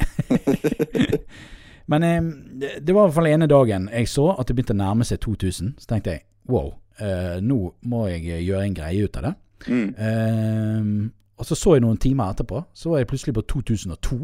Men 1.90 2.04
eh, 2.06 2.20
det, 2.60 2.74
det 2.84 2.94
var 2.94 3.06
i 3.06 3.10
hvert 3.10 3.16
fall 3.16 3.30
ene 3.32 3.48
dagen 3.50 3.88
jeg 3.92 4.08
så 4.12 4.28
at 4.36 4.46
det 4.48 4.54
begynte 4.56 4.76
å 4.76 4.80
nærme 4.84 5.08
seg 5.08 5.20
2000. 5.24 5.74
Så 5.80 5.88
tenkte 5.90 6.18
jeg 6.18 6.26
wow, 6.52 6.74
eh, 7.00 7.40
nå 7.44 7.58
må 7.88 8.04
jeg 8.12 8.44
gjøre 8.44 8.68
en 8.68 8.76
greie 8.76 9.08
ut 9.08 9.18
av 9.20 9.26
det. 9.30 9.32
Mm. 9.68 9.88
Eh, 9.96 11.10
og 11.38 11.48
så 11.48 11.58
så 11.58 11.76
jeg 11.76 11.82
noen 11.84 11.98
timer 12.00 12.30
etterpå, 12.32 12.62
så 12.74 12.92
var 12.92 13.02
jeg 13.02 13.10
plutselig 13.10 13.34
på 13.34 13.46
2002. 13.56 14.20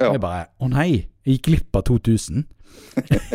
Ja. 0.00 0.08
Og 0.08 0.16
jeg 0.16 0.22
bare 0.24 0.48
Å 0.58 0.68
nei, 0.72 0.90
jeg 1.22 1.36
gikk 1.36 1.48
glipp 1.50 1.78
av 1.78 1.84
2000. 1.86 2.42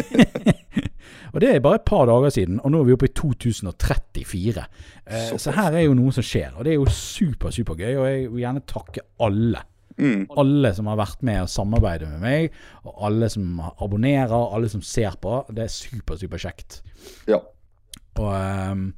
og 1.32 1.38
det 1.44 1.52
er 1.52 1.64
bare 1.64 1.80
et 1.80 1.88
par 1.88 2.08
dager 2.10 2.34
siden, 2.34 2.60
og 2.60 2.74
nå 2.74 2.82
er 2.82 2.90
vi 2.90 2.98
oppe 2.98 3.08
i 3.08 3.16
2034. 3.16 4.66
Eh, 5.06 5.30
så, 5.30 5.40
så 5.46 5.56
her 5.56 5.78
er 5.78 5.88
jo 5.88 5.96
noe 5.98 6.12
som 6.16 6.26
skjer, 6.26 6.58
og 6.58 6.68
det 6.68 6.74
er 6.74 6.80
jo 6.82 6.92
super, 6.92 7.54
supergøy. 7.56 7.94
Og 7.94 8.08
jeg 8.10 8.30
vil 8.34 8.44
gjerne 8.44 8.66
takke 8.68 9.06
alle. 9.24 9.64
Mm. 9.98 10.28
Alle 10.38 10.74
som 10.78 10.90
har 10.92 11.00
vært 11.00 11.24
med 11.26 11.42
og 11.46 11.50
samarbeidet 11.50 12.10
med 12.12 12.22
meg, 12.22 12.58
og 12.86 13.06
alle 13.08 13.30
som 13.34 13.62
abonnerer, 13.70 14.36
alle 14.36 14.70
som 14.70 14.84
ser 14.86 15.16
på. 15.22 15.40
Det 15.50 15.66
er 15.66 15.74
super, 15.74 16.20
super 16.20 16.42
kjekt. 16.42 16.82
Ja. 17.30 17.40
Og 18.18 18.32
ehm, 18.34 18.90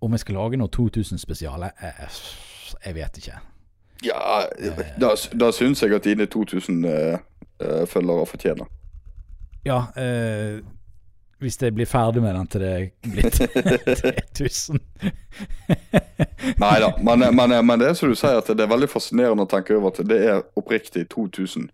om 0.00 0.12
jeg 0.12 0.20
skal 0.20 0.34
lage 0.34 0.60
noe 0.60 0.72
2000-spesiale 0.72 1.70
jeg, 1.80 2.08
Jeg 2.84 2.94
vet 2.94 3.16
ikke. 3.16 3.38
Ja, 4.04 4.42
da, 5.00 5.14
da 5.40 5.50
syns 5.52 5.82
jeg 5.82 5.94
at 5.94 6.04
dine 6.04 6.26
2000 6.26 6.84
uh, 6.84 7.18
eh, 7.60 7.86
følgere 7.88 8.26
fortjener. 8.26 8.66
Ja, 9.64 9.78
uh, 9.96 10.60
hvis 11.38 11.62
jeg 11.62 11.74
blir 11.74 11.86
ferdig 11.86 12.22
med 12.22 12.34
den 12.34 12.46
til 12.46 12.60
det 12.60 12.90
blitt 13.02 13.40
3000 14.36 14.80
Nei 16.58 16.76
da, 16.80 16.92
men, 17.02 17.24
men, 17.36 17.66
men 17.66 17.80
det 17.80 17.88
er 17.88 17.92
som 17.98 18.08
du 18.08 18.16
sier, 18.16 18.38
at 18.40 18.48
det 18.48 18.64
er 18.64 18.70
veldig 18.72 18.88
fascinerende 18.88 19.44
å 19.44 19.50
tenke 19.50 19.76
over 19.76 19.92
at 19.92 20.00
det 20.08 20.20
er 20.24 20.44
oppriktig 20.56 21.08
2000 21.12 21.68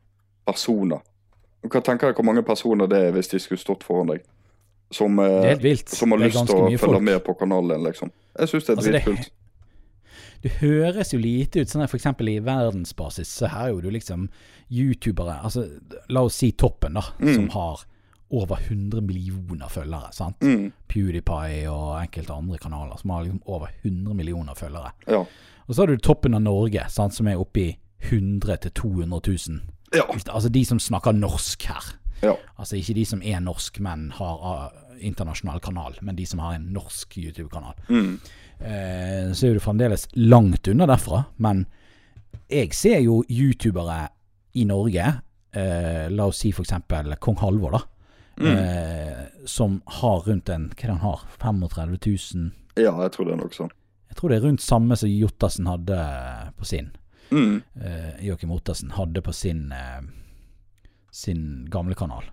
personer. 0.47 0.99
Du 1.63 1.69
kan 1.71 1.85
tenke 1.87 2.09
deg 2.09 2.19
hvor 2.19 2.27
mange 2.27 2.43
personer 2.43 2.91
det 2.91 2.99
er 3.07 3.15
hvis 3.15 3.31
de 3.31 3.39
skulle 3.39 3.63
stått 3.63 3.85
foran 3.87 4.11
deg. 4.11 4.25
Som, 4.93 5.19
eh, 5.19 5.53
er 5.53 5.77
som 5.87 6.11
har 6.13 6.19
lyst 6.19 6.37
til 6.47 6.55
å 6.57 6.67
følge 6.69 6.79
folk. 6.79 7.03
med 7.03 7.23
på 7.25 7.35
kanalen 7.39 7.83
liksom. 7.87 8.11
Jeg 8.39 8.49
syns 8.49 8.67
det 8.67 8.73
er 8.73 8.77
Altså, 8.77 8.91
dritkult. 8.93 9.31
Det 10.43 10.51
høres 10.59 11.13
jo 11.13 11.19
lite 11.23 11.61
ut, 11.63 11.69
sånn 11.71 11.85
eksempel 11.87 12.29
i 12.33 12.41
verdensbasis 12.43 13.29
så 13.31 13.47
her 13.53 13.69
er 13.69 13.71
jo 13.77 13.81
du 13.81 13.91
liksom 13.95 14.25
youtubere 14.75 15.37
Altså, 15.45 15.69
la 16.11 16.25
oss 16.27 16.35
si 16.43 16.51
toppen, 16.53 16.95
da, 16.95 17.03
Mm. 17.21 17.35
som 17.35 17.49
har 17.51 17.85
over 18.33 18.57
100 18.57 19.01
millioner 19.03 19.69
følgere. 19.69 20.13
sant? 20.13 20.41
Mm, 20.41 20.73
PewDiePie 20.89 21.69
og 21.71 22.01
enkelte 22.01 22.33
andre 22.35 22.59
kanaler 22.59 22.99
som 22.99 23.11
har 23.11 23.23
liksom 23.25 23.43
over 23.47 23.69
100 23.85 24.15
millioner 24.15 24.55
følgere. 24.55 24.91
ja. 25.07 25.25
Og 25.69 25.75
så 25.77 25.83
har 25.83 25.87
du 25.87 25.97
toppen 25.99 26.35
av 26.35 26.43
Norge, 26.43 26.83
sant, 26.91 27.15
som 27.15 27.29
er 27.29 27.37
oppe 27.39 27.61
i 27.61 27.77
100 28.11 28.57
000-200 28.59 29.49
000. 29.49 29.61
Ja. 29.95 30.03
Altså 30.35 30.49
de 30.51 30.65
som 30.65 30.79
snakker 30.79 31.13
norsk 31.15 31.63
her. 31.69 31.85
Ja. 32.23 32.35
Altså 32.59 32.77
ikke 32.77 32.95
de 32.95 33.05
som 33.05 33.23
er 33.23 33.39
norsk, 33.41 33.79
men 33.81 34.11
har 34.11 34.73
internasjonal 35.03 35.61
kanal, 35.61 35.99
men 36.01 36.17
de 36.17 36.27
som 36.27 36.41
har 36.43 36.55
en 36.57 36.71
norsk 36.75 37.19
YouTube-kanal. 37.19 37.75
Mm, 37.89 38.17
Eh, 38.63 39.33
så 39.33 39.49
er 39.49 39.57
du 39.57 39.61
fremdeles 39.61 40.07
langt 40.15 40.69
unna 40.71 40.87
derfra, 40.87 41.25
men 41.43 41.65
jeg 42.47 42.71
ser 42.79 43.01
jo 43.03 43.25
youtubere 43.27 44.05
i 44.55 44.63
Norge, 44.69 45.07
eh, 45.51 46.07
la 46.11 46.29
oss 46.31 46.45
si 46.45 46.53
eksempel 46.55 47.17
Kong 47.19 47.41
Halvor, 47.41 47.75
da, 47.75 47.81
mm. 48.39 48.47
eh, 48.53 49.25
som 49.51 49.81
har 49.99 50.23
rundt 50.29 50.49
en 50.49 50.69
Hva 50.71 50.79
er 50.79 50.93
det 50.93 50.95
han 50.95 51.07
har? 51.09 51.25
35 51.41 51.99
000? 52.07 52.53
ja, 52.77 52.93
jeg 53.03 53.13
tror 53.13 53.27
det 53.27 53.35
er 53.35 53.43
nok 53.43 53.55
sånn. 53.57 53.73
Jeg 54.13 54.17
tror 54.21 54.31
det 54.31 54.37
er 54.37 54.47
rundt 54.47 54.63
samme 54.63 54.97
som 54.97 55.11
Jottersen 55.11 55.67
hadde 55.67 55.99
på 56.57 56.65
sin. 56.65 56.93
Mm, 57.33 57.63
Eh, 57.81 58.27
Joakim 58.29 58.51
Ottersen 58.53 58.93
hadde 58.93 59.23
på 59.25 59.33
sin 59.33 59.73
eh, 59.73 60.03
sin 61.11 61.67
gamle 61.71 61.95
kanal. 61.95 62.25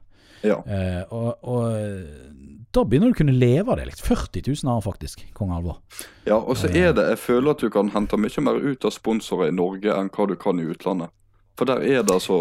Ja. 0.43 0.61
Eh, 0.65 1.01
og, 1.11 1.43
og 1.43 2.65
da 2.71 2.83
begynner 2.85 3.09
du 3.09 3.15
å 3.15 3.19
kunne 3.19 3.33
leve 3.35 3.71
av 3.73 3.79
det. 3.81 3.87
Liksom. 3.89 4.05
40 4.07 4.43
000 4.47 4.69
har 4.69 4.77
han 4.77 4.85
faktisk, 4.85 5.23
kong 5.33 5.51
Halvor. 5.55 5.79
ja, 6.29 6.37
og 6.37 6.55
så 6.57 6.69
er 6.69 6.93
det 6.93 7.07
Jeg 7.15 7.17
føler 7.23 7.51
at 7.55 7.63
du 7.63 7.69
kan 7.73 7.89
hente 7.89 8.17
mye 8.21 8.43
mer 8.45 8.59
ut 8.61 8.85
av 8.85 8.93
sponsorer 8.93 9.49
i 9.49 9.55
Norge 9.57 9.95
enn 9.95 10.11
hva 10.13 10.27
du 10.29 10.35
kan 10.39 10.59
i 10.61 10.67
utlandet. 10.69 11.09
For 11.59 11.67
der 11.67 11.81
er 11.83 12.03
det 12.07 12.19
så 12.23 12.37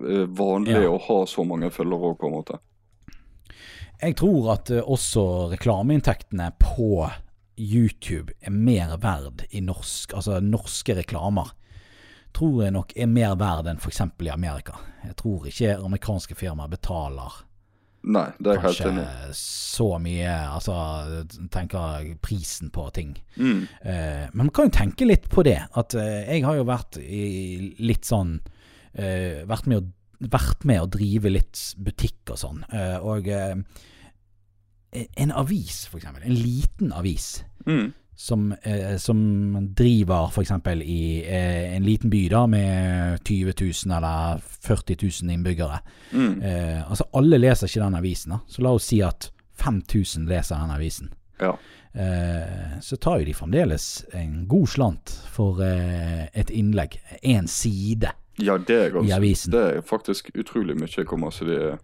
eh, 0.00 0.24
vanlig 0.32 0.78
Ja. 0.84 0.90
å 0.94 1.00
ha 1.08 1.18
så 1.28 1.44
mange 1.44 1.68
følgere 1.74 2.12
òg, 2.14 2.18
på 2.22 2.30
en 2.30 2.36
måte. 2.38 2.60
Jeg 4.02 4.16
tror 4.18 4.52
at 4.54 4.70
eh, 4.72 4.80
også 4.82 5.50
reklameinntektene 5.52 6.52
på 6.62 7.10
YouTube 7.58 8.32
er 8.40 8.50
mer 8.54 8.96
verd 9.02 9.44
i 9.52 9.60
norsk, 9.60 10.14
altså 10.16 10.40
norske 10.40 10.96
reklamer. 10.96 11.52
Tror 12.32 12.62
jeg 12.64 12.74
nok 12.74 12.92
er 12.96 13.08
mer 13.10 13.36
verd 13.40 13.68
enn 13.70 13.80
f.eks. 13.80 14.02
i 14.24 14.32
Amerika. 14.32 14.78
Jeg 15.04 15.16
tror 15.20 15.48
ikke 15.50 15.76
amerikanske 15.78 16.36
firmaer 16.38 16.70
betaler 16.72 17.42
Nei, 18.02 18.32
det 18.42 18.50
er 18.50 18.58
helt 18.58 18.66
kanskje 18.66 18.88
enig 18.90 19.34
så 19.38 19.86
mye 20.02 20.30
Altså, 20.50 20.74
tenker 21.54 22.08
prisen 22.24 22.72
på 22.74 22.88
ting. 22.96 23.14
Mm. 23.36 23.60
Eh, 23.78 24.24
men 24.32 24.48
man 24.48 24.50
kan 24.54 24.66
jo 24.66 24.74
tenke 24.74 25.06
litt 25.06 25.28
på 25.30 25.44
det. 25.46 25.60
At 25.78 25.94
eh, 25.94 26.24
jeg 26.26 26.42
har 26.46 26.58
jo 26.58 26.66
vært 26.66 26.98
i 26.98 27.22
litt 27.78 28.08
sånn 28.08 28.40
eh, 28.98 29.44
vært, 29.46 29.70
med 29.70 29.78
å, 29.78 30.26
vært 30.34 30.66
med 30.66 30.82
å 30.82 30.90
drive 30.90 31.30
litt 31.30 31.62
butikk 31.78 32.34
og 32.34 32.42
sånn. 32.42 32.64
Eh, 32.74 32.98
og 32.98 33.30
eh, 33.30 33.54
en 34.92 35.34
avis, 35.38 35.84
for 35.86 36.02
eksempel. 36.02 36.26
En 36.26 36.36
liten 36.36 36.90
avis. 36.96 37.36
Mm. 37.68 37.92
Som, 38.14 38.52
eh, 38.62 38.96
som 39.00 39.18
driver 39.74 40.28
f.eks. 40.28 40.50
i 40.84 41.24
eh, 41.26 41.76
en 41.76 41.82
liten 41.82 42.10
by 42.10 42.28
da 42.28 42.46
med 42.46 43.24
20 43.24 43.54
000 43.86 43.96
eller 43.96 44.42
40 44.60 44.96
000 45.22 45.32
innbyggere. 45.32 45.78
Mm. 46.12 46.42
Eh, 46.42 46.90
altså 46.90 47.04
Alle 47.12 47.38
leser 47.40 47.66
ikke 47.66 47.80
den 47.82 47.96
avisen, 47.98 48.36
da. 48.36 48.38
så 48.46 48.62
la 48.62 48.74
oss 48.76 48.90
si 48.92 49.00
at 49.02 49.30
5000 49.58 50.28
leser 50.28 50.60
den 50.60 50.70
avisen. 50.76 51.14
Ja. 51.40 51.56
Eh, 51.92 52.80
så 52.80 52.96
tar 52.96 53.18
jo 53.18 53.24
de 53.24 53.34
fremdeles 53.34 54.04
en 54.12 54.46
god 54.48 54.68
slant 54.68 55.12
for 55.32 55.60
eh, 55.64 56.28
et 56.32 56.50
innlegg. 56.50 57.00
Én 57.22 57.48
side 57.48 58.12
ja, 58.40 58.56
det 58.58 58.78
er, 58.78 59.04
i 59.04 59.12
avisen. 59.12 59.52
det 59.52 59.62
er 59.62 59.82
faktisk 59.84 60.30
utrolig 60.34 60.76
mye 60.80 61.04
hvor 61.04 61.20
masse 61.20 61.44
de 61.44 61.76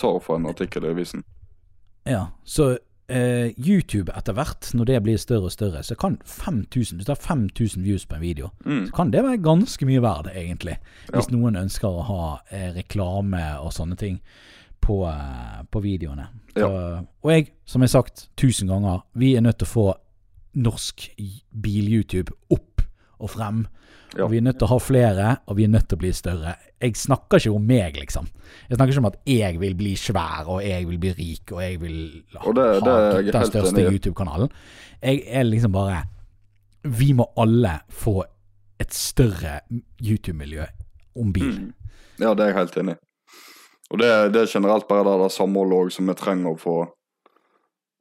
tar 0.00 0.20
for 0.24 0.36
en 0.40 0.48
artikkel 0.48 0.86
i 0.86 0.94
avisen. 0.94 1.24
Ja, 2.08 2.30
så 2.44 2.78
eh, 3.12 3.50
YouTube 3.60 4.12
etter 4.16 4.32
hvert, 4.32 4.70
når 4.74 4.88
det 4.88 5.02
blir 5.04 5.18
større 5.20 5.50
og 5.50 5.52
større, 5.52 5.82
så 5.84 5.94
kan 6.00 6.16
5000 6.24 6.96
Hvis 6.98 7.06
du 7.06 7.12
har 7.12 7.20
5000 7.20 7.84
views 7.84 8.06
på 8.08 8.16
en 8.16 8.22
video, 8.24 8.50
Mm. 8.64 8.86
så 8.86 8.92
kan 8.96 9.10
det 9.12 9.22
være 9.24 9.42
ganske 9.42 9.86
mye 9.86 10.00
verd, 10.02 10.30
egentlig. 10.34 10.78
Hvis 11.12 11.28
Ja. 11.30 11.36
noen 11.36 11.56
ønsker 11.56 11.88
å 11.88 12.02
ha 12.08 12.40
eh, 12.50 12.72
reklame 12.74 13.42
og 13.60 13.72
sånne 13.72 13.96
ting 13.98 14.20
på, 14.80 15.04
eh, 15.06 15.62
på 15.70 15.80
videoene. 15.82 16.28
Ja. 16.56 16.66
Og 17.22 17.30
jeg, 17.30 17.50
som 17.66 17.82
jeg 17.82 17.90
har 17.92 18.02
sagt 18.02 18.28
tusen 18.36 18.68
ganger, 18.68 19.02
vi 19.14 19.34
er 19.36 19.40
nødt 19.40 19.58
til 19.58 19.66
å 19.66 19.74
få 19.74 19.94
norsk 20.56 21.08
bil-YouTube 21.54 22.30
opp 22.50 22.82
og 23.20 23.30
frem. 23.30 23.66
Ja. 24.16 24.24
Og 24.26 24.30
vi 24.30 24.36
er 24.38 24.44
nødt 24.44 24.58
til 24.60 24.66
å 24.66 24.72
ha 24.74 24.78
flere, 24.78 25.28
og 25.48 25.56
vi 25.56 25.64
er 25.64 25.70
nødt 25.72 25.86
til 25.88 25.96
å 25.96 26.00
bli 26.02 26.10
større. 26.12 26.54
Jeg 26.82 26.96
snakker 27.00 27.40
ikke 27.40 27.54
om 27.56 27.64
meg, 27.66 27.96
liksom. 27.96 28.26
Jeg 28.68 28.76
snakker 28.76 28.92
ikke 28.92 29.02
om 29.04 29.08
at 29.08 29.16
jeg 29.26 29.60
vil 29.62 29.74
bli 29.78 29.92
svær, 29.96 30.48
og 30.52 30.60
jeg 30.66 30.86
vil 30.88 30.98
bli 31.00 31.12
rik, 31.16 31.52
og 31.52 31.62
jeg 31.62 31.78
vil 31.80 31.96
ha, 32.36 32.42
Og 32.48 32.54
det- 32.54 32.82
det 32.84 32.92
ha 32.92 33.40
den 33.40 33.50
største. 33.50 33.86
YouTube-kanalen. 33.90 34.50
Jeg 35.02 35.22
er 35.26 35.44
liksom 35.44 35.72
bare 35.72 36.02
Vi 36.84 37.12
må 37.12 37.24
alle 37.38 37.80
få 37.88 38.24
et 38.80 38.90
større 38.92 39.60
YouTube-miljø 40.02 40.64
om 41.16 41.32
bil. 41.32 41.44
Mm. 41.60 41.72
Ja, 42.18 42.34
det 42.34 42.40
er 42.40 42.46
jeg 42.52 42.56
helt 42.56 42.76
enig 42.76 42.94
i. 42.96 42.98
Og 43.92 43.98
det, 43.98 44.32
det 44.32 44.42
er 44.42 44.46
generelt 44.60 44.88
bare 44.88 45.04
det 45.04 45.22
det 45.22 45.30
samholdet 45.32 45.78
òg 45.78 45.92
som 45.92 46.06
vi 46.06 46.14
trenger 46.14 46.50
å 46.54 46.58
få 46.58 46.88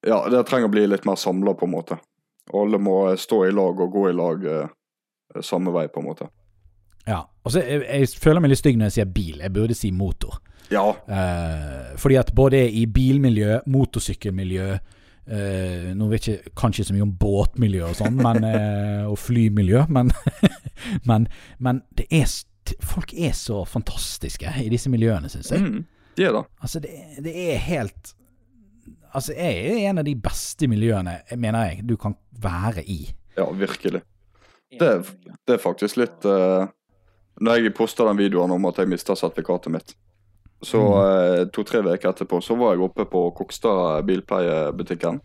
Ja, 0.07 0.27
det 0.29 0.47
trenger 0.47 0.67
å 0.67 0.71
bli 0.71 0.87
litt 0.87 1.05
mer 1.05 1.15
samla, 1.15 1.53
på 1.53 1.63
en 1.67 1.75
måte. 1.75 1.99
Alle 2.51 2.79
må 2.79 3.15
stå 3.15 3.43
i 3.47 3.51
lag 3.51 3.79
og 3.79 3.91
gå 3.93 4.09
i 4.09 4.13
lag 4.17 4.45
eh, 4.45 4.67
samme 5.45 5.73
vei, 5.73 5.87
på 5.91 6.01
en 6.03 6.09
måte. 6.11 6.29
Ja. 7.07 7.23
Og 7.43 7.53
så 7.53 7.63
jeg, 7.65 7.83
jeg 7.87 8.09
føler 8.21 8.43
meg 8.43 8.53
litt 8.53 8.61
stygg 8.61 8.77
når 8.77 8.91
jeg 8.91 8.97
sier 8.99 9.13
bil. 9.15 9.39
Jeg 9.41 9.53
burde 9.55 9.77
si 9.77 9.91
motor. 9.95 10.39
Ja. 10.71 10.85
Eh, 11.07 11.97
fordi 11.99 12.17
at 12.21 12.31
både 12.35 12.63
i 12.71 12.85
bilmiljø, 12.87 13.59
motorsykkelmiljø 13.67 14.67
eh, 14.71 15.89
Nå 15.97 16.07
vet 16.11 16.27
jeg 16.27 16.39
ikke, 16.39 16.53
kanskje 16.61 16.85
så 16.87 16.95
mye 16.95 17.07
om 17.07 17.15
båtmiljø 17.19 17.89
og 17.89 17.97
sånn, 17.99 18.15
men, 18.19 18.45
eh, 18.47 19.03
og 19.09 19.17
flymiljø, 19.19 19.83
men, 19.91 20.13
men, 21.09 21.27
men 21.59 21.83
det 21.97 22.07
er, 22.15 22.29
folk 22.85 23.11
er 23.13 23.35
så 23.37 23.65
fantastiske 23.67 24.55
i 24.63 24.69
disse 24.71 24.91
miljøene, 24.93 25.31
syns 25.31 25.51
jeg. 25.51 25.65
Mm. 25.65 25.83
De 26.15 26.27
er 26.27 26.35
da. 26.35 26.45
Altså, 26.63 26.81
det, 26.83 26.95
det 27.23 27.35
er 27.51 27.63
helt 27.67 28.15
Altså, 29.11 29.33
jeg 29.35 29.65
er 29.67 29.89
en 29.89 29.99
av 29.99 30.05
de 30.07 30.13
beste 30.15 30.69
miljøene, 30.71 31.17
mener 31.35 31.65
jeg, 31.67 31.81
du 31.83 31.97
kan 31.99 32.13
være 32.39 32.79
i. 32.87 33.01
Ja, 33.35 33.49
virkelig. 33.51 33.99
Det, 34.79 35.03
det 35.47 35.57
er 35.57 35.59
faktisk 35.59 35.97
litt 35.99 36.25
uh, 36.25 36.63
Når 37.43 37.57
jeg 37.59 37.73
posta 37.75 38.05
den 38.07 38.21
videoen 38.21 38.53
om 38.55 38.69
at 38.69 38.79
jeg 38.79 38.87
mista 38.91 39.15
sertifikatet 39.19 39.73
mitt, 39.73 39.91
så 40.63 40.79
uh, 40.79 41.41
to-tre 41.51 41.81
uker 41.83 42.11
etterpå 42.11 42.39
så 42.43 42.55
var 42.59 42.75
jeg 42.75 42.85
oppe 42.85 43.05
på 43.09 43.25
Kokstad 43.35 44.05
bilpleiebutikken. 44.07 45.19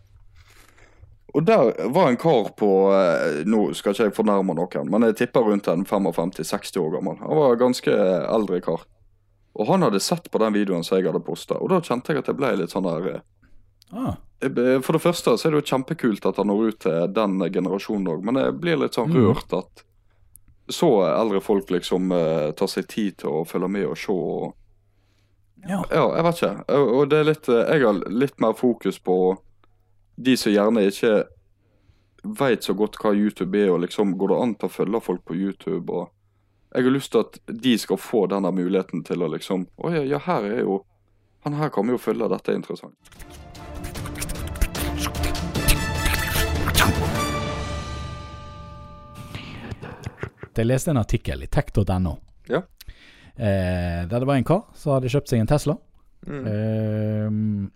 Og 1.37 1.45
der 1.45 1.89
var 1.93 2.09
en 2.09 2.17
kar 2.17 2.51
på 2.57 2.69
uh, 2.89 3.43
Nå 3.45 3.61
skal 3.77 3.93
ikke 3.93 4.09
jeg 4.09 4.17
fornærme 4.17 4.57
noen, 4.57 4.91
men 4.91 5.07
jeg 5.09 5.19
tipper 5.21 5.47
rundt 5.47 5.69
en 5.71 5.85
55-60 5.85 6.79
år 6.81 6.93
gammel. 6.97 7.19
Han 7.21 7.41
var 7.41 7.53
en 7.53 7.65
ganske 7.67 7.97
eldre 8.27 8.61
kar. 8.65 8.87
Og 9.57 9.69
han 9.71 9.85
hadde 9.85 10.01
sett 10.03 10.31
på 10.31 10.41
den 10.41 10.53
videoen 10.53 10.85
som 10.85 10.97
jeg 10.97 11.07
hadde 11.09 11.23
posta, 11.25 11.57
og 11.57 11.71
da 11.71 11.81
kjente 11.81 12.13
jeg 12.13 12.21
at 12.21 12.29
jeg 12.29 12.37
ble 12.37 12.55
litt 12.59 12.73
sånn 12.73 12.87
der 12.87 13.21
Ah, 13.95 14.17
For 14.39 14.93
det 14.93 15.01
første 15.01 15.33
så 15.33 15.47
er 15.47 15.55
det 15.55 15.63
jo 15.63 15.69
kjempekult 15.75 16.25
at 16.29 16.37
han 16.37 16.47
når 16.51 16.67
ut 16.67 16.79
til 16.85 17.07
den 17.13 17.39
generasjonen 17.53 18.11
òg, 18.13 18.23
men 18.27 18.37
jeg 18.37 18.57
blir 18.61 18.77
litt 18.77 18.93
sånn 18.93 19.09
Mm. 19.09 19.31
rørt 19.31 19.53
at 19.57 19.83
så 20.69 20.89
eldre 21.07 21.39
folk 21.41 21.69
liksom 21.71 22.11
uh, 22.11 22.51
tar 22.51 22.67
seg 22.67 22.87
tid 22.91 23.17
til 23.23 23.29
å 23.39 23.45
følge 23.47 23.69
med 23.71 23.87
og 23.87 23.97
se. 23.97 24.11
Og, 24.11 24.53
ja. 25.63 25.79
ja, 25.89 26.03
jeg 26.17 26.25
vet 26.27 26.41
ikke. 26.41 26.51
Og 26.75 26.93
og 26.99 27.09
det 27.09 27.17
er 27.21 27.29
litt, 27.31 27.49
eh, 27.49 27.71
jeg 27.71 27.85
har 27.85 28.03
litt 28.11 28.37
mer 28.43 28.53
fokus 28.53 28.99
på 28.99 29.37
de 30.17 30.35
som 30.37 30.51
gjerne 30.51 30.83
ikke 30.91 31.13
veit 32.37 32.63
så 32.67 32.75
godt 32.75 32.99
hva 32.99 33.13
YouTube 33.15 33.57
er, 33.57 33.71
og 33.71 33.81
liksom 33.85 34.17
går 34.19 34.33
det 34.33 34.41
an 34.43 34.55
til 34.55 34.67
å 34.67 34.75
følge 34.75 35.01
folk 35.01 35.23
på 35.25 35.35
YouTube. 35.39 35.89
og 35.89 36.11
Jeg 36.75 36.83
har 36.83 36.91
lyst 36.91 37.11
til 37.11 37.23
at 37.23 37.39
de 37.47 37.77
skal 37.77 37.97
få 37.97 38.27
denne 38.27 38.51
muligheten 38.51 39.03
til 39.03 39.23
å 39.23 39.31
liksom 39.31 39.67
Å 39.77 39.91
ja, 39.93 40.03
ja, 40.03 40.19
her 40.19 40.43
er 40.43 40.61
jo 40.61 40.83
Han 41.45 41.53
her 41.53 41.69
kan 41.69 41.85
vi 41.87 41.93
jo 41.95 41.97
følge, 41.97 42.27
dette 42.27 42.51
er 42.51 42.55
interessant. 42.59 43.46
Jeg 50.57 50.69
leste 50.69 50.91
en 50.93 51.01
artikkel 51.01 51.43
i 51.45 51.49
tech.no. 51.51 52.17
Ja. 52.49 52.63
Eh, 53.35 54.07
der 54.09 54.19
det 54.19 54.25
var 54.25 54.35
en 54.35 54.47
kar 54.47 54.63
som 54.73 54.95
hadde 54.95 55.11
kjøpt 55.13 55.29
seg 55.29 55.43
en 55.43 55.49
Tesla. 55.49 55.77
Mm. 56.27 56.47
Eh, 56.51 57.67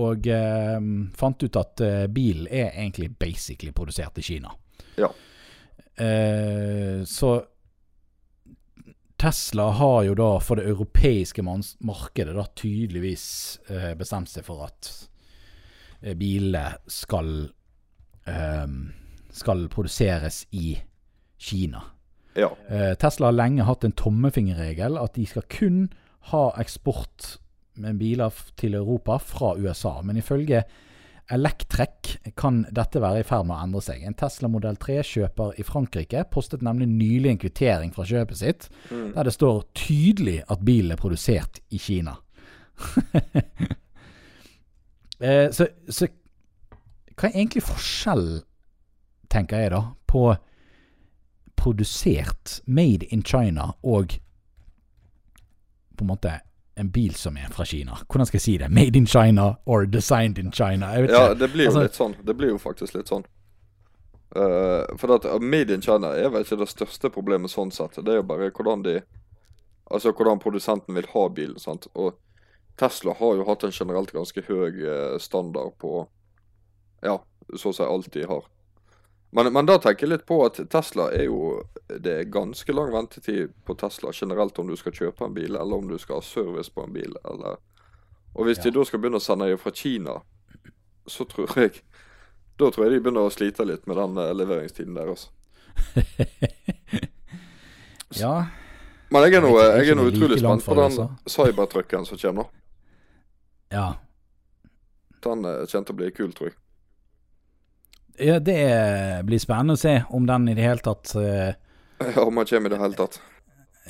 og 0.00 0.26
eh, 0.32 0.78
fant 1.18 1.44
ut 1.44 1.60
at 1.60 1.82
eh, 1.84 2.06
bilen 2.08 2.48
er 2.48 2.72
egentlig 2.72 3.10
basically 3.20 3.72
produsert 3.76 4.18
i 4.18 4.24
Kina. 4.24 4.54
Ja. 4.96 5.10
Eh, 6.00 7.04
så 7.04 7.34
Tesla 9.20 9.68
har 9.78 10.02
jo 10.08 10.14
da 10.18 10.30
for 10.42 10.58
det 10.58 10.70
europeiske 10.72 11.44
markedet 11.44 12.34
da 12.34 12.46
tydeligvis 12.58 13.26
eh, 13.68 13.92
bestemt 13.98 14.32
seg 14.32 14.46
for 14.48 14.66
at 14.66 14.94
bilene 16.18 16.64
skal 16.90 17.28
skal 19.34 19.62
produseres 19.70 20.44
i 20.54 20.72
Kina. 21.42 21.82
Ja. 22.38 22.52
Eh, 22.68 22.94
Tesla 22.94 23.28
har 23.28 23.36
lenge 23.36 23.66
hatt 23.68 23.84
en 23.84 23.96
tommefingerregel 23.98 24.96
at 25.00 25.16
de 25.18 25.26
skal 25.28 25.44
kun 25.52 25.82
ha 26.30 26.46
eksport 26.60 27.36
med 27.82 27.98
biler 28.00 28.32
til 28.60 28.76
Europa 28.78 29.18
fra 29.18 29.54
USA. 29.58 29.98
Men 30.02 30.20
ifølge 30.20 30.62
Electrek 31.32 32.18
kan 32.36 32.62
dette 32.74 33.00
være 33.00 33.22
i 33.22 33.26
ferd 33.26 33.46
med 33.48 33.56
å 33.56 33.62
endre 33.64 33.82
seg. 33.84 34.02
En 34.04 34.16
Tesla 34.18 34.50
modell 34.52 34.76
3-kjøper 34.80 35.58
i 35.60 35.64
Frankrike 35.64 36.24
postet 36.32 36.64
nemlig 36.66 36.88
nylig 36.90 37.30
en 37.30 37.40
kvittering 37.40 37.92
fra 37.94 38.04
kjøpet 38.08 38.40
sitt, 38.40 38.68
der 38.90 39.24
det 39.24 39.34
står 39.34 39.62
tydelig 39.78 40.42
at 40.52 40.64
bilen 40.66 40.92
er 40.92 41.00
produsert 41.00 41.62
i 41.72 41.80
Kina. 41.80 42.18
eh, 45.22 45.48
så, 45.54 45.68
så 45.88 46.10
hva 47.16 47.28
er 47.28 47.36
egentlig 47.38 47.64
forskjellen, 47.64 48.42
tenker 49.32 49.62
jeg 49.62 49.72
da, 49.72 49.82
på 50.10 50.26
produsert, 51.62 52.60
made 52.66 53.06
in 53.14 53.22
China, 53.22 53.72
og 53.82 54.16
på 55.96 56.04
en 56.04 56.10
måte 56.10 56.40
en 56.74 56.88
bil 56.90 57.14
som 57.14 57.36
er 57.36 57.50
fra 57.52 57.64
Kina. 57.68 57.98
Hvordan 58.08 58.26
skal 58.26 58.38
jeg 58.38 58.42
si 58.46 58.54
det? 58.58 58.70
Made 58.72 58.96
in 58.98 59.06
China 59.06 59.50
or 59.66 59.84
designed 59.86 60.38
in 60.38 60.50
China? 60.52 60.88
Ja, 60.96 61.04
ikke. 61.04 61.38
det 61.38 61.48
blir 61.52 61.64
jo 61.64 61.70
Altså- 61.70 61.82
litt 61.82 61.94
sånn. 61.98 62.14
Det 62.24 62.34
blir 62.36 62.48
jo 62.54 62.58
faktisk 62.58 62.94
litt 62.96 63.08
sånn. 63.12 63.24
Uh, 64.34 64.88
for 64.96 65.12
at 65.14 65.26
uh, 65.28 65.38
Made 65.38 65.70
in 65.74 65.82
China 65.84 66.14
er 66.16 66.30
vel 66.32 66.42
ikke 66.46 66.56
det 66.62 66.68
største 66.72 67.10
problemet 67.12 67.50
sånn 67.52 67.70
sett. 67.70 67.98
Det 68.00 68.08
er 68.14 68.22
jo 68.22 68.22
bare 68.22 68.50
hvordan 68.50 68.82
de 68.82 69.00
Altså 69.92 70.12
hvordan 70.16 70.38
produsenten 70.40 70.94
vil 70.94 71.06
ha 71.12 71.28
bilen. 71.28 71.58
sant? 71.58 71.86
Og 71.94 72.14
Tesla 72.78 73.12
har 73.18 73.34
jo 73.36 73.44
hatt 73.44 73.64
en 73.64 73.70
generelt 73.76 74.12
ganske 74.12 74.40
høy 74.46 74.86
eh, 74.88 75.18
standard 75.18 75.74
på 75.78 76.06
Ja, 77.02 77.18
så 77.56 77.68
å 77.68 77.74
si 77.74 77.82
alt 77.84 78.08
de 78.14 78.22
har. 78.24 78.46
Men, 79.34 79.48
men 79.52 79.66
da 79.66 79.78
tenker 79.80 80.04
jeg 80.06 80.10
litt 80.12 80.26
på 80.28 80.36
at 80.44 80.58
Tesla 80.70 81.06
er 81.16 81.24
jo 81.24 81.62
Det 81.88 82.12
er 82.12 82.26
ganske 82.28 82.72
lang 82.76 82.90
ventetid 82.92 83.54
på 83.64 83.74
Tesla 83.80 84.10
generelt 84.12 84.58
om 84.60 84.68
du 84.68 84.76
skal 84.76 84.92
kjøpe 84.92 85.24
en 85.24 85.34
bil, 85.34 85.54
eller 85.56 85.76
om 85.78 85.88
du 85.88 85.96
skal 85.98 86.18
ha 86.20 86.24
service 86.26 86.68
på 86.72 86.84
en 86.84 86.92
bil, 86.92 87.16
eller 87.24 87.56
Og 88.34 88.44
hvis 88.46 88.58
Ja. 88.60 88.64
de 88.68 88.70
da 88.78 88.84
skal 88.84 89.00
begynne 89.00 89.16
å 89.20 89.24
sende 89.24 89.48
dem 89.48 89.58
fra 89.58 89.70
Kina, 89.72 90.18
så 91.08 91.24
tror 91.28 91.48
jeg 91.56 91.80
Da 92.60 92.70
tror 92.70 92.84
jeg 92.84 92.92
de 92.92 93.00
begynner 93.00 93.24
å 93.28 93.32
slite 93.32 93.64
litt 93.64 93.86
med 93.86 93.96
den 93.96 94.14
leveringstiden 94.14 94.36
leveringstiden 94.38 94.94
deres. 94.94 95.30
Ja, 98.20 98.46
Men 99.10 99.22
jeg 99.24 99.34
er 99.34 99.40
nå, 99.44 99.52
Jeg 99.58 99.88
er 99.88 99.94
nå 99.96 100.04
like 100.04 100.16
utrolig 100.16 100.40
langt 100.42 100.62
spent 100.62 100.76
på 100.76 100.82
den 100.82 101.18
cybertrucken 101.28 102.04
som 102.06 102.18
kommer. 102.18 102.44
ja. 103.72 103.94
Den 105.22 105.44
eh, 105.44 105.66
kommer 105.70 105.84
til 105.86 105.94
å 105.94 105.96
bli 105.96 106.10
kul, 106.10 106.32
tror 106.34 106.48
jeg. 106.48 106.56
Ja, 108.22 108.38
det 108.38 108.62
blir 109.26 109.40
spennende 109.42 109.74
å 109.74 109.80
se 109.80 109.96
om 110.14 110.26
den 110.28 110.48
i 110.52 110.54
det 110.54 110.62
hele 110.62 110.82
tatt 110.84 111.14
eh, 111.18 111.54
Ja, 112.02 112.22
Om 112.22 112.36
han 112.40 112.46
kommer 112.46 112.70
i 112.70 112.74
det 112.74 112.80
hele 112.82 112.98
tatt. 112.98 113.20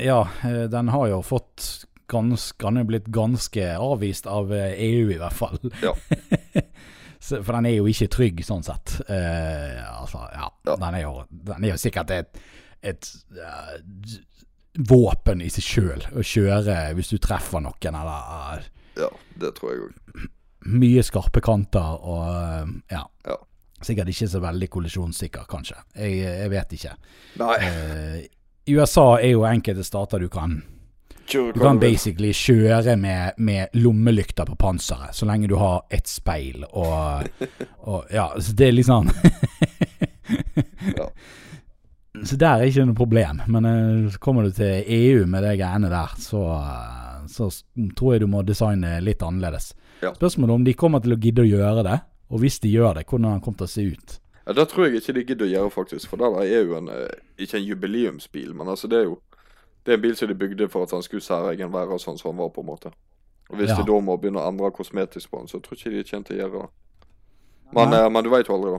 Ja, 0.00 0.22
eh, 0.44 0.64
den 0.72 0.88
har 0.88 1.06
jo 1.10 1.22
fått 1.26 1.86
ganske 2.12 2.66
Han 2.66 2.76
er 2.80 2.84
blitt 2.88 3.06
ganske 3.12 3.66
avvist 3.80 4.26
av 4.28 4.52
eh, 4.52 4.74
EU, 4.88 5.06
i 5.14 5.20
hvert 5.20 5.36
fall. 5.36 5.60
Ja. 5.82 5.94
For 7.22 7.52
den 7.54 7.68
er 7.70 7.76
jo 7.76 7.86
ikke 7.88 8.10
trygg, 8.10 8.42
sånn 8.44 8.64
sett. 8.66 8.96
Eh, 9.06 9.78
altså, 10.00 10.24
ja. 10.34 10.48
Ja. 10.66 10.74
Den, 10.74 10.96
er 10.98 11.04
jo, 11.04 11.14
den 11.30 11.64
er 11.64 11.74
jo 11.74 11.78
sikkert 11.80 12.10
et, 12.10 12.40
et 12.82 13.08
uh, 13.38 13.76
våpen 14.90 15.44
i 15.44 15.50
seg 15.52 15.64
sjøl 15.68 16.04
å 16.18 16.24
kjøre 16.26 16.76
hvis 16.98 17.12
du 17.14 17.20
treffer 17.22 17.62
noen, 17.62 18.00
eller 18.02 18.66
Ja, 18.98 19.08
det 19.40 19.54
tror 19.56 19.72
jeg 19.72 19.86
òg. 19.86 20.26
mye 20.72 21.06
skarpe 21.06 21.40
kanter 21.44 22.02
og 22.02 22.74
ja. 22.90 23.06
Ja. 23.28 23.38
Sikkert 23.82 24.12
ikke 24.12 24.28
så 24.30 24.40
veldig 24.42 24.68
kollisjonssikker, 24.70 25.46
kanskje. 25.50 25.78
Jeg, 25.96 26.20
jeg 26.22 26.50
vet 26.52 26.76
ikke. 26.78 26.94
Nei, 27.42 27.56
Eh, 27.62 28.22
USA 28.76 29.18
er 29.18 29.32
jo 29.32 29.42
enkelte 29.48 29.82
stater 29.84 30.22
du 30.22 30.28
kan 30.30 30.60
Du 31.32 31.52
kan 31.58 31.80
basically 31.80 32.30
kjøre 32.32 32.96
med, 32.96 33.38
med 33.38 33.74
lommelykter 33.74 34.46
på 34.46 34.54
panseret, 34.54 35.14
så 35.16 35.26
lenge 35.26 35.48
du 35.50 35.56
har 35.58 35.82
et 35.90 36.06
speil 36.06 36.64
og, 36.70 37.26
og 37.90 38.12
Ja, 38.12 38.28
så 38.38 38.54
det 38.54 38.68
er 38.68 38.76
liksom 38.76 39.10
Ja. 40.98 41.08
Så 42.22 42.36
der 42.36 42.60
er 42.60 42.68
ikke 42.68 42.84
noe 42.86 42.94
problem. 42.96 43.40
Men 43.50 43.66
eh, 43.66 44.16
kommer 44.22 44.46
du 44.46 44.52
til 44.54 44.84
EU 44.86 45.24
med 45.26 45.42
de 45.46 45.56
greiene 45.56 45.88
der, 45.90 46.12
så, 46.20 46.42
eh, 46.60 47.22
så 47.32 47.48
tror 47.96 48.14
jeg 48.14 48.22
du 48.22 48.28
må 48.30 48.42
designe 48.46 48.98
litt 49.02 49.22
annerledes. 49.24 49.72
Ja. 50.02 50.12
Spørsmålet 50.14 50.54
om 50.54 50.66
de 50.66 50.74
kommer 50.78 51.02
til 51.02 51.16
å 51.16 51.18
gidde 51.22 51.44
å 51.44 51.48
gjøre 51.48 51.84
det, 51.86 51.96
og 52.32 52.40
hvis 52.40 52.56
de 52.62 52.70
gjør 52.72 52.94
det, 52.96 53.04
hvordan 53.06 53.28
den 53.36 53.40
kommer 53.44 53.58
til 53.62 53.68
å 53.68 53.72
se 53.74 53.84
ut. 53.92 54.14
Ja, 54.46 54.52
Det 54.56 54.64
tror 54.72 54.86
jeg 54.88 54.96
ikke 54.98 55.12
de 55.14 55.24
gidder 55.28 55.46
å 55.46 55.50
gjøre, 55.52 55.70
faktisk. 55.70 56.08
For 56.10 56.16
det 56.18 56.30
er 56.50 56.64
jo 56.64 56.76
en, 56.80 56.88
eh, 56.88 57.12
ikke 57.38 57.58
en 57.60 57.64
jubileumsbil, 57.68 58.54
men 58.58 58.66
altså 58.72 58.88
det 58.90 58.98
er 59.02 59.04
jo 59.10 59.18
Det 59.84 59.90
er 59.92 59.96
en 59.98 60.02
bil 60.02 60.14
som 60.16 60.28
de 60.28 60.34
bygde 60.38 60.68
for 60.70 60.84
at 60.86 60.92
han 60.94 61.02
skulle 61.02 61.22
særegen 61.26 61.72
være 61.72 61.96
sånn 61.98 62.14
som 62.18 62.30
han 62.30 62.38
var, 62.38 62.50
på 62.54 62.60
en 62.62 62.66
måte. 62.68 62.92
Og 63.50 63.56
Hvis 63.58 63.68
Ja. 63.70 63.76
de 63.76 63.82
da 63.82 63.98
må 64.00 64.14
begynne 64.16 64.38
å 64.38 64.46
endre 64.48 64.70
kosmetisk 64.70 65.28
på 65.30 65.38
den, 65.38 65.48
så 65.48 65.58
tror 65.60 65.74
jeg 65.76 65.92
ikke 65.92 66.04
de 66.04 66.10
kommer 66.10 66.24
til 66.24 66.36
å 66.36 66.40
gjøre 66.42 66.62
det. 66.62 66.68
Men, 67.72 67.92
eh, 67.92 68.08
men 68.08 68.24
du 68.24 68.30
veit 68.30 68.46
jo 68.46 68.54
aldri, 68.54 68.70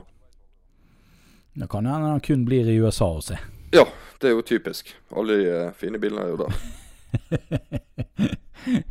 Det 1.60 1.68
kan 1.68 1.84
hende 1.84 2.08
han 2.08 2.20
kun 2.20 2.44
blir 2.46 2.64
i 2.66 2.78
USA 2.80 3.04
og 3.04 3.22
se. 3.22 3.36
Ja, 3.72 3.84
det 4.20 4.30
er 4.30 4.34
jo 4.34 4.42
typisk. 4.42 4.94
Alle 5.14 5.36
de 5.36 5.66
eh, 5.66 5.72
fine 5.72 5.98
bilene 5.98 6.20
er 6.22 6.28
jo 6.28 6.36
der. 6.36 6.54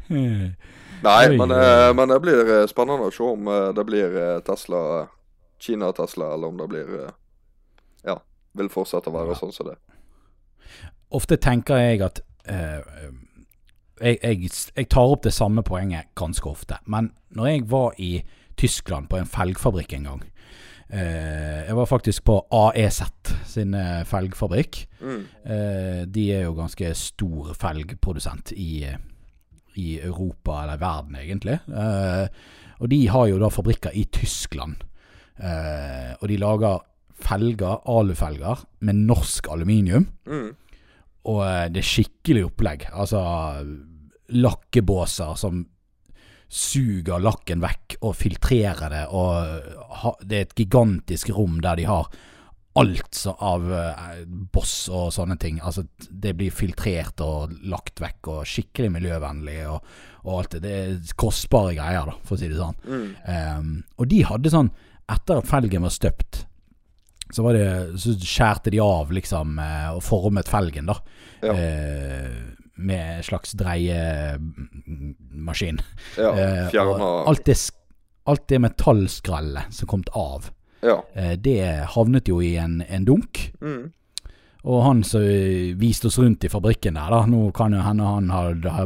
Nei, 1.04 1.30
Oi, 1.30 1.38
men, 1.38 1.52
eh, 1.52 1.90
men 1.96 2.10
det 2.10 2.20
blir 2.24 2.48
eh, 2.48 2.68
spennende 2.72 3.10
å 3.10 3.12
se 3.14 3.24
om 3.28 3.48
eh, 3.52 3.70
det 3.76 3.84
blir 3.88 4.16
Tesla, 4.48 5.08
Kina-Tesla, 5.60 6.34
eller 6.34 6.48
om 6.48 6.58
det 6.62 6.68
blir 6.72 6.94
Ja, 8.04 8.18
vil 8.56 8.70
fortsette 8.72 9.12
å 9.12 9.16
være 9.16 9.34
Ja. 9.36 9.40
sånn 9.42 9.52
som 9.56 9.68
det. 9.68 9.78
Ofte 11.14 11.38
tenker 11.38 11.78
jeg 11.78 12.02
at 12.02 12.24
uh, 12.50 12.82
jeg, 14.02 14.18
jeg, 14.24 14.50
jeg 14.76 14.88
tar 14.90 15.12
opp 15.14 15.24
det 15.24 15.34
samme 15.34 15.62
poenget 15.64 16.10
ganske 16.18 16.50
ofte. 16.50 16.80
Men 16.90 17.12
når 17.36 17.48
jeg 17.52 17.66
var 17.70 17.94
i 18.02 18.24
Tyskland 18.58 19.10
på 19.12 19.20
en 19.20 19.30
felgfabrikk 19.30 19.94
en 19.98 20.04
gang 20.04 20.24
eh, 20.90 21.64
Jeg 21.68 21.76
var 21.76 21.86
faktisk 21.90 22.24
på 22.28 22.36
AEZ 22.54 23.02
sin 23.50 23.74
felgfabrikk. 24.06 24.88
Mm. 25.02 25.24
Eh, 25.46 26.02
de 26.08 26.26
er 26.34 26.44
jo 26.48 26.54
ganske 26.58 26.94
stor 26.98 27.54
felgprodusent 27.58 28.52
i, 28.58 28.86
i 29.80 30.00
Europa, 30.00 30.64
eller 30.64 30.82
verden 30.82 31.18
egentlig. 31.20 31.60
Eh, 31.68 32.26
og 32.80 32.90
de 32.92 33.00
har 33.12 33.30
jo 33.30 33.40
da 33.42 33.50
fabrikker 33.54 33.96
i 33.96 34.06
Tyskland. 34.14 34.82
Eh, 35.38 36.12
og 36.20 36.28
de 36.30 36.40
lager 36.42 36.84
felger, 37.24 37.84
alufelger, 37.90 38.66
med 38.84 39.06
norsk 39.08 39.48
aluminium. 39.54 40.08
Mm. 40.28 40.50
Og 41.32 41.44
eh, 41.48 41.68
det 41.74 41.84
er 41.84 41.92
skikkelig 41.92 42.48
opplegg. 42.50 42.90
Altså 42.92 43.22
lakkebåser 44.34 45.38
som 45.40 45.64
suger 46.54 47.22
lakken 47.24 47.64
vekk 47.64 47.98
og 48.06 48.14
filtrerer 48.18 48.94
det. 48.94 49.06
Og 49.10 50.20
det 50.22 50.38
er 50.38 50.48
et 50.48 50.56
gigantisk 50.58 51.34
rom 51.34 51.60
der 51.64 51.80
de 51.80 51.88
har 51.90 52.12
alt 52.80 53.16
så, 53.16 53.32
av 53.46 53.74
eh, 53.74 54.24
boss 54.26 54.90
og 54.90 55.14
sånne 55.14 55.38
ting. 55.42 55.60
Altså 55.62 55.84
Det 55.98 56.34
blir 56.38 56.52
filtrert 56.54 57.22
og 57.24 57.52
lagt 57.70 58.02
vekk 58.02 58.28
og 58.34 58.46
skikkelig 58.50 58.92
miljøvennlig 58.96 59.68
og, 59.70 59.80
og 60.24 60.40
alt 60.40 60.52
det. 60.56 60.62
Det 60.66 60.74
er 60.80 60.96
kostbare 61.20 61.74
greier, 61.78 62.06
da, 62.10 62.16
for 62.26 62.34
å 62.36 62.40
si 62.42 62.48
det 62.50 62.62
sånn. 62.62 62.78
Mm. 62.88 63.10
Um, 63.28 63.72
og 63.98 64.06
de 64.14 64.20
hadde 64.30 64.54
sånn 64.54 64.72
Etter 65.14 65.36
at 65.42 65.50
felgen 65.50 65.84
var 65.84 65.92
støpt, 65.92 66.34
så, 67.28 67.44
var 67.44 67.52
det, 67.58 67.68
så 68.00 68.10
skjærte 68.16 68.72
de 68.72 68.80
av 68.80 69.12
liksom 69.12 69.60
eh, 69.60 69.92
og 69.92 70.00
formet 70.06 70.48
felgen, 70.48 70.86
da. 70.88 70.96
Ja. 71.44 71.52
Uh, 71.52 72.32
med 72.74 73.18
en 73.18 73.24
slags 73.28 73.52
dreiemaskin. 73.60 74.40
Ja, 76.18 76.32
Eh, 76.40 76.70
fjerna 76.72 77.26
alt 77.30 77.50
alt 78.24 78.48
det 78.48 78.60
metallskrellet 78.64 79.68
som 79.76 79.88
kom 79.92 80.04
av, 80.16 80.48
Ja. 80.84 80.98
eh, 81.16 81.36
det 81.40 81.58
havnet 81.96 82.28
jo 82.28 82.42
i 82.44 82.56
en, 82.62 82.82
en 82.88 83.06
dunk. 83.08 83.52
Mm. 83.62 83.92
Og 84.64 84.84
han 84.86 85.02
som 85.04 85.22
viste 85.80 86.08
oss 86.08 86.18
rundt 86.20 86.46
i 86.48 86.50
fabrikken 86.52 86.96
der, 86.96 87.10
da 87.12 87.26
Nå 87.28 87.50
kan 87.56 87.74
jo 87.76 87.82
hende 87.84 88.06
han 88.08 88.30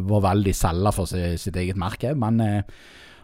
var 0.10 0.24
veldig 0.26 0.54
selger 0.58 0.96
for 0.96 1.06
sitt, 1.06 1.56
eget 1.56 1.78
merke, 1.78 2.16
men 2.18 2.40
eh, 2.42 2.64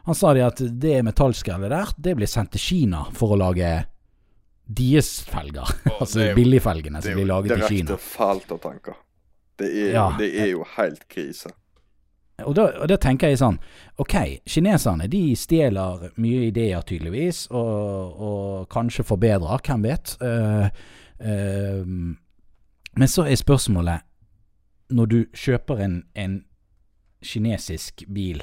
han 0.05 0.15
sa 0.19 0.34
det 0.36 0.43
at 0.45 0.61
det 0.84 0.99
metallskrellet 1.07 1.71
der, 1.74 1.93
det 1.97 2.13
blir 2.19 2.30
sendt 2.30 2.51
til 2.53 2.61
Kina 2.61 3.05
for 3.15 3.34
å 3.34 3.39
lage 3.39 3.71
deres 4.67 5.09
felger. 5.28 5.65
altså 5.99 6.19
er 6.21 6.30
jo- 6.32 6.38
billigfelgene 6.38 7.01
som 7.01 7.11
er 7.11 7.17
blir 7.21 7.30
laget 7.32 7.51
i 7.57 7.67
Kina. 7.67 7.89
direkte 7.95 7.97
fælt 8.03 8.53
å 8.53 8.59
tenke. 8.63 8.95
Det 9.57 9.69
er, 9.69 9.91
Ja. 9.93 10.05
jo, 10.11 10.17
det 10.21 10.30
er 10.41 10.47
jo 10.53 10.63
helt 10.78 11.07
krise. 11.09 11.49
Og 12.41 12.55
da, 12.57 12.63
og 12.81 12.88
da 12.89 12.95
tenker 12.97 13.29
jeg 13.29 13.38
sånn 13.38 13.59
Ok, 14.01 14.15
kineserne 14.49 15.05
de 15.11 15.36
stjeler 15.38 16.07
mye 16.17 16.47
ideer 16.47 16.81
tydeligvis, 16.81 17.43
og, 17.53 18.15
og 18.17 18.63
kanskje 18.73 19.05
forbedrer, 19.05 19.61
hvem 19.61 19.84
vet. 19.86 20.15
Uh, 20.17 20.65
uh, 21.21 21.86
men 22.97 23.07
så 23.09 23.27
er 23.29 23.38
spørsmålet 23.38 24.01
Når 24.93 25.05
du 25.13 25.19
kjøper 25.38 25.86
en, 25.86 25.99
en 26.17 26.39
kinesisk 27.23 28.03
bil, 28.13 28.41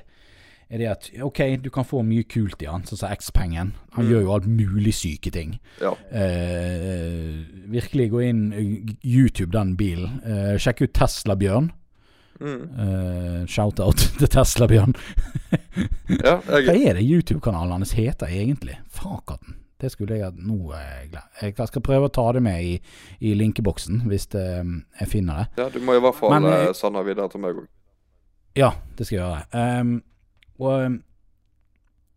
er 0.71 0.79
det 0.79 0.87
at 0.89 1.11
ok, 1.27 1.41
du 1.65 1.69
kan 1.75 1.85
få 1.85 2.01
mye 2.07 2.23
kult 2.31 2.63
i 2.63 2.69
han, 2.71 2.87
sånn 2.87 3.03
som 3.03 3.11
X-pengen. 3.13 3.73
Han 3.97 4.07
Mm. 4.07 4.11
gjør 4.13 4.23
jo 4.23 4.33
alt 4.37 4.47
mulig 4.47 4.95
syke 4.95 5.31
ting. 5.35 5.59
Ja. 5.83 5.91
Uh, 6.15 7.43
virkelig 7.75 8.07
gå 8.15 8.23
inn 8.31 8.41
YouTube 9.03 9.51
den 9.53 9.75
bilen. 9.77 10.21
Sjekk 10.63 10.87
ut 10.87 10.95
Tesla-Bjørn. 10.95 11.73
Mm. 12.41 12.63
Uh, 12.73 13.47
Shout-out 13.47 13.97
til 14.19 14.29
Tesla-Bjørn. 14.33 14.95
ja 16.27 16.39
Hva 16.41 16.75
er 16.77 16.97
det 16.99 17.05
YouTube-kanalen 17.05 17.75
hans 17.79 17.93
heter 17.99 18.33
egentlig? 18.33 18.79
Fakaten. 18.97 19.57
Det 19.81 19.89
skulle 19.93 20.19
jeg 20.21 20.33
nå 20.37 20.73
eh, 20.77 21.07
glem- 21.09 21.57
Jeg 21.57 21.69
skal 21.71 21.83
prøve 21.85 22.09
å 22.11 22.13
ta 22.13 22.27
det 22.37 22.43
med 22.45 22.65
i, 22.65 22.75
i 23.25 23.31
linkeboksen, 23.35 24.03
hvis 24.11 24.27
det, 24.35 24.43
jeg 25.01 25.09
finner 25.09 25.39
det. 25.41 25.47
ja, 25.63 25.69
du 25.73 25.79
må 25.81 25.95
i 25.97 26.03
hvert 26.05 26.19
fall 26.19 26.35
Men, 26.35 26.49
eh, 26.53 26.67
eh, 26.67 26.73
sende 26.77 27.05
videre 27.07 27.29
til 27.33 27.41
meg 27.41 27.63
òg. 27.63 27.69
Ja, 28.59 28.73
det 28.99 29.07
skal 29.07 29.17
jeg 29.17 29.25
gjøre. 29.25 29.81
Um, 29.81 29.95
og 30.61 30.99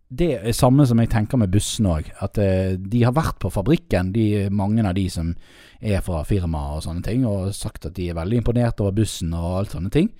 det 0.09 0.31
er 0.45 0.53
samme 0.53 0.85
som 0.85 0.99
jeg 1.01 1.09
tenker 1.09 1.39
med 1.41 1.51
bussene 1.53 1.89
òg. 1.97 2.11
At 2.21 2.37
eh, 2.37 2.75
de 2.77 3.03
har 3.03 3.15
vært 3.15 3.39
på 3.41 3.49
fabrikken, 3.53 4.11
de, 4.13 4.47
mange 4.53 4.85
av 4.85 4.93
de 4.97 5.07
som 5.09 5.33
er 5.81 6.01
fra 6.05 6.23
firmaet 6.27 6.77
og 6.79 6.83
sånne 6.85 7.03
ting, 7.05 7.25
og 7.25 7.53
sagt 7.55 7.87
at 7.89 7.95
de 7.97 8.09
er 8.11 8.17
veldig 8.19 8.41
imponert 8.43 8.81
over 8.83 8.93
bussen 8.99 9.33
og 9.33 9.59
alt 9.63 9.73
sånne 9.75 9.89
ting. 9.93 10.11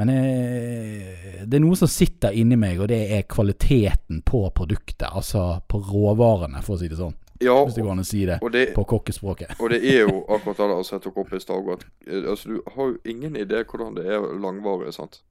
Men 0.00 0.08
eh, 0.08 1.42
det 1.44 1.58
er 1.58 1.62
noe 1.62 1.76
som 1.78 1.90
sitter 1.90 2.32
inni 2.34 2.56
meg, 2.56 2.80
og 2.80 2.88
det 2.90 3.02
er 3.14 3.26
kvaliteten 3.28 4.22
på 4.26 4.46
produktet. 4.56 5.08
Altså 5.12 5.60
på 5.68 5.82
råvarene, 5.86 6.62
for 6.64 6.76
å 6.76 6.82
si 6.82 6.88
det 6.90 6.98
sånn. 7.00 7.14
Ja, 7.42 7.56
Hvis 7.66 7.74
det 7.74 7.82
går 7.82 7.96
an 7.96 8.02
å 8.04 8.06
si 8.06 8.20
det 8.28 8.36
og 8.38 8.52
det, 8.54 8.68
på 8.76 8.84
kokkespråket. 8.86 9.56
og 9.58 9.72
det 9.72 9.80
er 9.82 10.04
jo 10.04 10.20
akkurat 10.34 10.60
det 10.62 10.76
jeg 10.92 11.02
tok 11.02 11.16
opp 11.24 11.32
i 11.34 11.40
stad. 11.42 11.70
eh, 12.06 12.22
Altså, 12.30 12.48
du 12.48 12.60
har 12.76 12.92
jo 12.92 12.98
ingen 13.04 13.36
idé 13.36 13.64
hvordan 13.66 13.96
det 13.98 14.06
er 14.06 14.28
langvarig. 14.38 14.94
sant? 14.94 15.22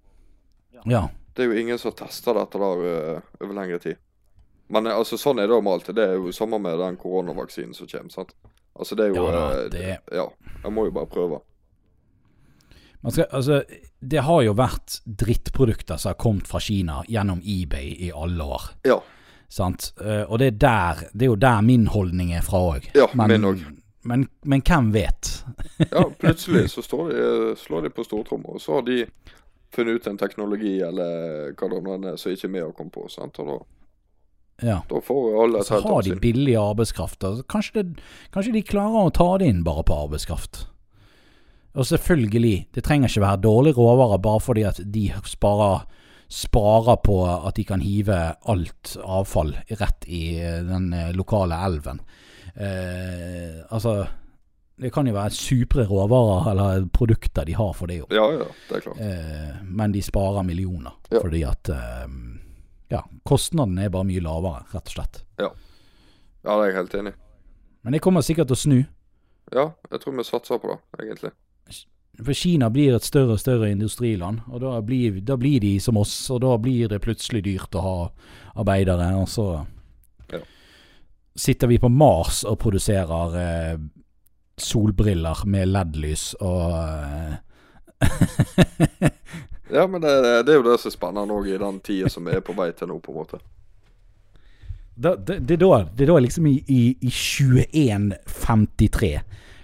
Ja. 0.85 1.07
Det 1.35 1.43
er 1.43 1.51
jo 1.51 1.59
ingen 1.61 1.77
som 1.79 1.93
tester 1.95 2.33
dette 2.35 2.59
der 2.59 2.81
øh, 2.91 3.21
over 3.41 3.53
lengre 3.53 3.79
tid. 3.79 3.95
Men 4.71 4.87
øh, 4.87 4.97
altså, 4.97 5.17
sånn 5.19 5.39
er 5.39 5.47
det 5.51 5.61
med 5.63 5.71
alt. 5.77 5.91
Det 5.95 6.03
er 6.03 6.17
jo 6.19 6.31
samme 6.35 6.59
med 6.59 6.77
den 6.79 6.97
koronavaksinen 6.97 7.73
som 7.77 7.87
kommer. 7.87 8.09
sant? 8.11 8.33
Altså, 8.79 8.95
det 8.95 9.05
er 9.05 9.09
jo 9.15 9.25
Ja 9.25 9.31
da, 9.31 9.45
øh, 9.65 9.71
det- 9.71 9.97
Ja, 10.11 10.25
jeg 10.63 10.71
må 10.73 10.85
jo 10.85 10.91
bare 10.91 11.07
prøve. 11.07 11.41
Man 13.03 13.11
skal, 13.11 13.25
altså, 13.33 13.63
det 14.11 14.21
har 14.21 14.41
jo 14.45 14.53
vært 14.53 14.99
drittprodukter 15.05 15.97
som 15.97 16.09
har 16.09 16.19
kommet 16.21 16.47
fra 16.47 16.59
Kina 16.59 16.99
gjennom 17.09 17.41
eBay 17.41 17.95
i 17.97 18.11
alle 18.15 18.43
år. 18.43 18.61
Ja. 18.85 18.99
Sant? 19.49 19.93
Eh, 20.01 20.21
og 20.31 20.39
det 20.39 20.47
er, 20.47 20.57
der, 20.61 21.01
det 21.13 21.25
er 21.25 21.31
jo 21.31 21.35
der 21.35 21.61
min 21.65 21.87
holdning 21.87 22.31
er 22.37 22.41
fra 22.45 22.57
òg. 22.75 22.91
Ja, 22.95 23.07
min 23.17 23.43
òg. 23.49 23.63
Men, 24.03 24.27
men 24.45 24.61
hvem 24.65 24.93
vet? 24.93 25.43
Ja, 25.91 26.03
plutselig 26.19 26.69
så 26.75 26.81
står 26.85 27.09
de, 27.11 27.25
slår 27.57 27.81
de 27.81 27.89
på 27.93 28.05
stortromma, 28.05 28.55
og 28.55 28.61
så 28.61 28.77
har 28.79 28.85
de 28.87 29.03
funnet 29.71 29.95
ut 30.01 30.07
en 30.07 30.17
teknologi 30.19 30.79
eller 30.83 31.53
hva 31.55 31.69
det 31.71 31.83
nå 31.85 31.99
er 32.13 32.17
som 32.19 32.33
ikke 32.33 32.51
vi 32.51 32.59
har 32.63 32.73
kommet 32.75 32.93
på. 32.95 33.05
sant? 33.11 33.39
Og 33.39 33.47
da, 33.47 33.59
Ja. 34.67 34.81
da 34.89 34.99
får 35.01 35.43
alle 35.43 35.63
Så 35.63 35.81
har 35.81 36.01
de 36.03 36.15
billig 36.15 36.55
arbeidskraft. 36.55 37.23
Altså, 37.23 37.43
kanskje, 37.43 37.73
det, 37.83 38.03
kanskje 38.31 38.53
de 38.53 38.61
klarer 38.61 39.07
å 39.07 39.13
ta 39.13 39.37
det 39.37 39.47
inn 39.47 39.63
bare 39.63 39.83
på 39.83 39.95
arbeidskraft. 40.07 40.67
Og 41.73 41.85
selvfølgelig, 41.87 42.67
det 42.75 42.83
trenger 42.83 43.07
ikke 43.07 43.23
være 43.23 43.41
dårlige 43.41 43.77
råvarer 43.79 44.21
bare 44.21 44.39
fordi 44.43 44.63
at 44.67 44.81
de 44.91 45.05
sparer, 45.23 45.85
sparer 46.27 46.97
på 47.03 47.15
at 47.47 47.55
de 47.55 47.63
kan 47.63 47.79
hive 47.81 48.35
alt 48.45 48.97
avfall 49.03 49.55
rett 49.79 50.05
i 50.07 50.35
den 50.67 50.91
eh, 50.93 51.11
lokale 51.15 51.55
elven. 51.65 52.01
Eh, 52.55 53.63
altså 53.71 54.07
Det 54.79 54.89
kan 54.93 55.05
jo 55.05 55.13
være 55.13 55.29
supre 55.35 55.83
råvarer 55.85 56.51
eller 56.51 56.85
produkter 56.93 57.45
de 57.45 57.53
har 57.53 57.73
for 57.73 57.87
det, 57.87 57.97
jo. 57.99 58.05
Ja, 58.09 58.31
ja, 58.31 58.45
det 58.69 58.77
er 58.77 58.81
klart. 58.81 58.99
Eh, 58.99 59.59
men 59.63 59.91
de 59.91 60.01
sparer 60.01 60.43
millioner 60.43 60.91
Ja. 61.11 61.19
fordi 61.21 61.43
at 61.43 61.69
eh, 61.69 62.07
Ja, 62.91 63.03
kostnaden 63.23 63.77
er 63.79 63.89
bare 63.89 64.03
mye 64.03 64.19
lavere, 64.19 64.65
rett 64.73 64.87
og 64.87 64.91
slett. 64.91 65.21
Ja, 65.39 65.49
det 66.43 66.49
er 66.51 66.65
jeg 66.65 66.75
helt 66.75 66.93
enig 66.95 67.13
i. 67.13 67.15
Men 67.83 67.93
det 67.93 68.01
kommer 68.01 68.21
sikkert 68.21 68.47
til 68.47 68.55
å 68.55 68.59
snu. 68.59 68.79
Ja, 69.53 69.71
jeg 69.91 69.99
tror 70.01 70.17
vi 70.17 70.23
satser 70.23 70.59
på 70.59 70.67
det, 70.73 70.79
egentlig. 71.05 71.31
For 72.21 72.33
Kina 72.33 72.69
blir 72.69 72.93
et 72.95 73.03
større 73.07 73.31
og 73.37 73.39
større 73.39 73.69
industriland, 73.71 74.41
og 74.51 74.59
da 74.61 74.81
blir, 74.81 75.21
da 75.23 75.37
blir 75.37 75.59
de 75.63 75.79
som 75.79 75.95
oss. 75.97 76.29
Og 76.29 76.41
da 76.41 76.57
blir 76.57 76.89
det 76.91 76.99
plutselig 77.01 77.43
dyrt 77.45 77.71
å 77.79 77.81
ha 77.81 78.09
arbeidere, 78.59 79.15
og 79.21 79.27
så 79.27 79.65
Ja. 80.31 80.39
sitter 81.35 81.67
vi 81.67 81.77
på 81.77 81.89
Mars 81.89 82.43
og 82.43 82.59
produserer 82.59 83.35
eh, 83.39 83.77
solbriller 84.61 85.45
med 85.45 85.67
LED-lys 85.71 86.35
og 86.39 86.71
eh, 86.77 87.33
Ja, 89.71 89.87
men 89.87 90.01
det, 90.03 90.11
det 90.45 90.51
er 90.51 90.57
jo 90.59 90.63
det 90.67 90.79
som 90.81 90.89
er 90.89 90.93
spennende 90.97 91.33
òg 91.35 91.45
i 91.47 91.57
den 91.61 91.79
tida 91.85 92.09
som 92.11 92.25
vi 92.27 92.31
er 92.35 92.41
på 92.43 92.53
vei 92.57 92.71
til 92.75 92.87
nå, 92.91 92.95
på 92.99 93.11
en 93.13 93.17
måte. 93.21 93.37
da, 94.95 95.15
det, 95.15 95.39
det, 95.47 95.53
er 95.55 95.61
da, 95.63 95.77
det 95.95 96.03
er 96.03 96.09
da 96.11 96.17
liksom 96.25 96.45
i, 96.51 96.55
i, 96.67 96.81
i 96.99 97.11
2153 97.11 99.21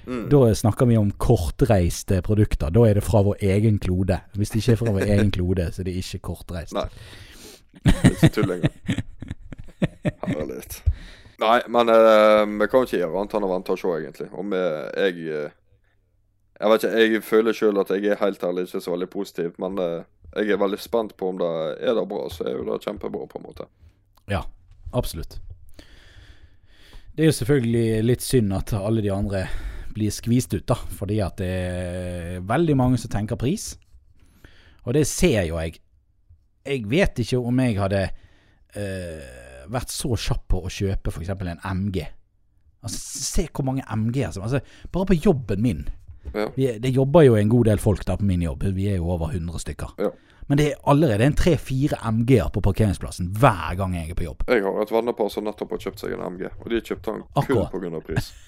Mm. 0.07 0.29
Da 0.29 0.55
snakker 0.55 0.85
vi 0.85 0.97
om 0.97 1.11
kortreiste 1.11 2.21
produkter. 2.21 2.69
Da 2.71 2.85
er 2.87 2.93
det 2.95 3.01
fra 3.03 3.21
vår 3.27 3.35
egen 3.43 3.75
klode. 3.79 4.19
Hvis 4.39 4.49
det 4.53 4.57
ikke 4.61 4.71
er 4.71 4.75
fra 4.79 4.91
vår 4.95 5.01
egen 5.03 5.31
klode, 5.35 5.65
så 5.73 5.81
er 5.81 5.85
det 5.89 5.95
ikke 5.99 6.19
kortreist. 6.29 6.71
Nei. 6.71 6.87
Det 7.83 7.95
er 8.03 8.11
ikke 8.15 8.29
tull 8.37 8.51
engang. 8.55 8.75
Herlighet. 10.23 10.79
Nei, 11.37 11.61
men 11.69 11.89
uh, 11.93 12.43
vi 12.49 12.67
kan 12.67 12.81
jo 12.81 12.87
ikke 12.87 12.99
gjøre 13.03 13.21
annet 13.21 13.37
enn 13.37 13.45
å 13.45 13.51
vente 13.51 13.73
og 13.73 13.81
se, 13.81 13.93
egentlig. 13.99 14.29
Om 14.33 14.53
jeg 14.57 15.25
eh, 15.29 15.55
Jeg 16.57 16.71
vet 16.71 16.85
ikke, 16.87 17.01
jeg 17.03 17.23
føler 17.23 17.53
sjøl 17.53 17.81
at 17.81 17.91
jeg 17.93 18.07
er 18.09 18.21
helt 18.23 18.43
ærlig 18.43 18.63
ikke 18.65 18.81
så 18.81 18.93
veldig 18.95 19.09
positiv, 19.13 19.51
men 19.61 19.77
uh, 19.77 20.05
jeg 20.33 20.55
er 20.55 20.61
veldig 20.61 20.79
spent 20.81 21.13
på 21.17 21.29
om 21.29 21.37
det 21.37 21.51
er 21.77 21.93
det 21.93 22.07
bra, 22.09 22.23
så 22.33 22.47
er 22.47 22.57
jo 22.57 22.65
det 22.65 22.81
kjempebra, 22.81 23.27
på 23.29 23.37
en 23.37 23.45
måte. 23.45 23.67
Ja, 24.31 24.41
absolutt. 24.97 25.37
Det 27.13 27.25
er 27.25 27.31
jo 27.31 27.37
selvfølgelig 27.37 28.03
litt 28.05 28.25
synd 28.25 28.53
at 28.53 28.73
alle 28.77 29.01
de 29.05 29.13
andre 29.13 29.45
blir 29.93 30.13
skvist 30.13 30.53
ut, 30.53 30.65
da. 30.69 30.77
Fordi 30.77 31.19
at 31.25 31.37
det 31.41 31.53
er 31.53 32.45
veldig 32.45 32.75
mange 32.77 32.99
som 33.01 33.13
tenker 33.13 33.39
pris. 33.41 33.75
Og 34.85 34.93
det 34.97 35.07
ser 35.09 35.43
jo 35.47 35.57
jeg. 35.57 35.79
Jeg 36.67 36.85
vet 36.89 37.21
ikke 37.23 37.39
om 37.39 37.61
jeg 37.63 37.77
hadde 37.79 38.03
eh, 38.75 39.46
vært 39.73 39.93
så 39.93 40.15
kjapp 40.15 40.47
på 40.53 40.61
å 40.65 40.71
kjøpe 40.71 41.13
f.eks. 41.13 41.29
en 41.29 41.63
MG. 41.63 42.05
Altså, 42.83 42.99
se 43.25 43.47
hvor 43.51 43.65
mange 43.67 43.83
MG-er 43.89 44.31
som 44.31 44.43
altså, 44.45 44.59
Bare 44.93 45.09
på 45.09 45.17
jobben 45.17 45.61
min. 45.61 45.87
Ja. 46.33 46.49
Vi, 46.55 46.67
det 46.83 46.91
jobber 46.93 47.25
jo 47.25 47.35
en 47.39 47.49
god 47.49 47.65
del 47.69 47.79
folk 47.81 48.05
der 48.05 48.19
på 48.19 48.27
min 48.27 48.43
jobb. 48.43 48.63
Vi 48.75 48.87
er 48.91 48.99
jo 48.99 49.09
over 49.15 49.31
100 49.33 49.63
stykker. 49.63 49.93
Ja. 50.03 50.11
Men 50.47 50.57
det 50.57 50.67
er 50.71 50.75
allerede 50.87 51.25
en 51.27 51.35
tre-fire 51.35 51.97
MG-er 52.11 52.51
på 52.55 52.61
parkeringsplassen 52.63 53.33
hver 53.35 53.75
gang 53.79 53.95
jeg 53.97 54.11
er 54.13 54.19
på 54.19 54.27
jobb. 54.27 54.45
Jeg 54.47 54.63
har 54.63 54.77
et 54.81 54.91
vennepar 54.95 55.31
som 55.31 55.43
nettopp 55.47 55.73
har 55.75 55.81
kjøpt 55.87 56.03
seg 56.03 56.13
en 56.15 56.23
MG, 56.35 56.45
og 56.53 56.69
de 56.71 56.79
kjøpte 56.81 57.15
kun 57.15 57.23
Akkurat. 57.35 57.73
pga. 57.73 58.03
pris. 58.11 58.31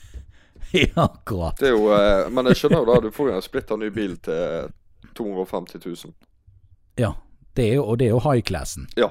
Ja, 0.75 1.07
akkurat. 1.07 1.57
Det 1.57 1.69
jo, 1.71 1.87
eh, 1.95 2.27
Men 2.29 2.45
jeg 2.51 2.59
skjønner 2.59 2.83
jo 2.83 2.87
da, 2.91 2.99
du 3.01 3.11
får 3.15 3.29
jo 3.31 3.35
en 3.39 3.41
splitter 3.41 3.77
ny 3.79 3.87
bil 3.95 4.17
til 4.21 4.67
250 5.17 5.81
000. 5.85 6.13
Ja. 6.99 7.13
Det 7.57 7.65
jo, 7.73 7.83
og 7.89 7.97
det 7.97 8.05
er 8.05 8.13
jo 8.13 8.19
high-classen. 8.21 8.85
Ja. 8.99 9.09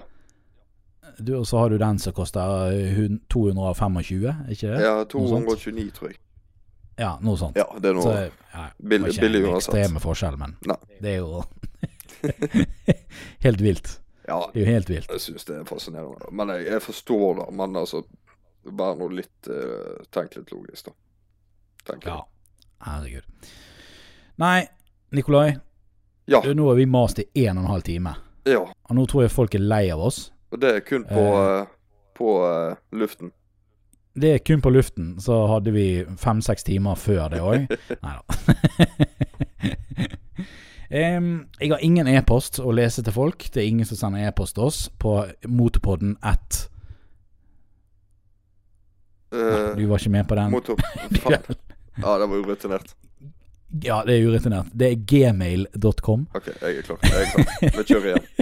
Du, 1.18 1.32
og 1.40 1.46
så 1.46 1.58
har 1.58 1.70
du 1.72 1.78
den 1.78 1.98
som 1.98 2.12
koster 2.14 2.70
eh, 2.72 3.08
225, 3.32 4.00
ikke 4.54 4.68
det? 4.70 4.80
Ja, 4.84 5.04
229, 5.10 5.90
tror 5.96 6.12
jeg. 6.12 6.18
Ja, 6.98 7.12
noe 7.22 7.38
sånt. 7.38 7.56
Ja, 7.58 7.66
det 7.78 7.90
er 7.92 8.00
Så, 8.02 8.12
ja, 8.54 8.64
billig, 8.82 9.12
billig 9.22 9.40
uansett. 9.44 9.74
en 9.74 9.80
ekstreme 9.80 10.00
forskjell, 10.02 10.36
men 10.38 10.56
Nei. 10.66 10.76
det 11.02 11.12
er 11.12 11.18
jo 11.20 11.42
helt 13.46 13.60
vilt. 13.60 14.00
Ja, 14.28 14.50
Det 14.54 14.60
er 14.62 14.66
jo 14.66 14.72
helt 14.72 14.90
vilt. 14.90 15.10
jeg 15.10 15.20
syns 15.20 15.44
det 15.48 15.56
er 15.60 15.64
fascinerende. 15.68 16.30
Men 16.32 16.48
jeg, 16.52 16.66
jeg 16.68 16.82
forstår 16.82 17.38
det. 17.38 17.46
Men 17.56 17.76
altså, 17.80 18.02
vær 18.64 18.98
nå 18.98 19.08
litt 19.16 19.48
uh, 19.48 20.02
Tenk 20.12 20.36
litt 20.36 20.50
logisk, 20.52 20.90
da. 20.90 20.96
Tenk 21.92 22.04
Ja, 22.10 22.18
herregud. 22.84 23.24
Nei, 24.38 24.66
Nikolai. 25.16 25.56
Ja. 26.28 26.42
Nå 26.44 26.66
har 26.68 26.76
vi 26.76 26.84
mast 26.86 27.22
i 27.24 27.46
en 27.46 27.56
og 27.58 27.64
en 27.64 27.70
halv 27.70 27.86
time. 27.86 28.14
ja. 28.44 28.60
Og 28.88 28.96
nå 28.96 29.06
tror 29.08 29.24
jeg 29.24 29.32
folk 29.32 29.54
er 29.56 29.64
lei 29.64 29.86
av 29.92 30.00
oss. 30.10 30.26
Og 30.52 30.60
det 30.62 30.70
er 30.74 30.80
kun 30.80 31.04
på, 31.04 31.24
Eh. 31.34 31.60
eh, 31.60 31.66
på 32.16 32.28
eh, 32.48 32.76
luften. 32.92 33.32
Det 34.18 34.32
er 34.34 34.38
kun 34.42 34.60
på 34.64 34.70
luften, 34.74 35.20
så 35.22 35.46
hadde 35.46 35.70
vi 35.72 36.04
fem-seks 36.18 36.64
timer 36.66 36.94
før 36.98 37.28
det 37.30 37.40
òg. 37.44 37.68
Nei 38.04 38.14
da. 38.16 38.22
Um, 40.90 41.48
jeg 41.60 41.68
har 41.68 41.82
ingen 41.84 42.08
e-post 42.08 42.56
å 42.64 42.70
lese 42.72 43.02
til 43.04 43.12
folk. 43.12 43.44
Det 43.52 43.60
er 43.60 43.66
ingen 43.68 43.84
som 43.84 43.98
sender 44.00 44.22
e-post 44.24 44.54
til 44.56 44.64
oss 44.64 44.78
på 44.96 45.18
motopodden 45.44 46.14
at 46.24 46.62
uh, 49.34 49.74
Du 49.76 49.82
var 49.90 50.00
ikke 50.00 50.14
med 50.14 50.24
på 50.30 50.38
den? 50.38 50.50
motor... 50.54 50.80
Faen. 51.20 51.44
Ja, 52.00 52.14
det 52.22 52.28
var 52.30 52.36
urutinert. 52.40 52.94
Ja, 53.84 54.02
det 54.06 54.16
er 54.16 54.28
urutinert. 54.28 54.70
Det 54.72 54.86
er 54.92 55.00
gmail.com. 55.10 56.26
OK, 56.34 56.46
jeg 56.60 56.78
er 56.78 56.86
klar. 56.86 56.98
Jeg 57.04 57.26
er 57.26 57.32
klar. 57.34 57.48
Vi 57.60 57.84
kjører 57.84 58.06
igjen. 58.12 58.28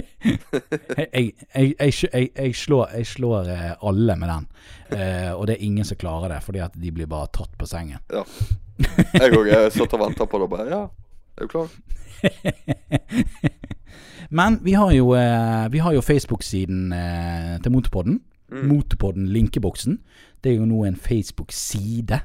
Jeg, 0.97 1.33
jeg, 1.53 1.75
jeg, 1.79 2.29
jeg, 2.35 2.55
slår, 2.57 2.89
jeg 2.97 3.05
slår 3.07 3.49
eh, 3.53 3.73
alle 3.85 4.15
med 4.17 4.31
den. 4.31 4.47
Eh, 4.97 5.29
og 5.31 5.45
det 5.47 5.55
er 5.55 5.65
ingen 5.67 5.85
som 5.85 5.99
klarer 6.01 6.33
det, 6.33 6.39
fordi 6.43 6.59
at 6.65 6.73
de 6.75 6.91
blir 6.91 7.07
bare 7.07 7.29
tatt 7.37 7.53
på 7.55 7.67
sengen. 7.69 8.01
Ja. 8.11 8.23
Jeg 9.13 9.37
òg 9.37 9.51
satt 9.77 9.93
og 9.93 10.01
venta 10.01 10.27
på 10.27 10.41
det 10.41 10.47
og 10.47 10.51
bare 10.51 10.65
Ja, 10.73 10.81
er 11.37 11.47
du 11.47 11.53
klar? 11.53 11.69
Men 14.39 14.59
vi 14.65 14.73
har 14.73 14.91
jo, 14.91 15.13
eh, 15.15 15.93
jo 15.95 16.01
Facebook-siden 16.01 16.93
eh, 16.93 17.53
til 17.61 17.71
Motorpodden. 17.71 18.19
Mm. 18.51 18.67
Motorpodden 18.67 19.29
Linkeboksen. 19.31 19.99
Det 20.43 20.51
er 20.51 20.59
jo 20.59 20.65
nå 20.65 20.83
en 20.85 20.95
Facebook-side. 20.95 22.19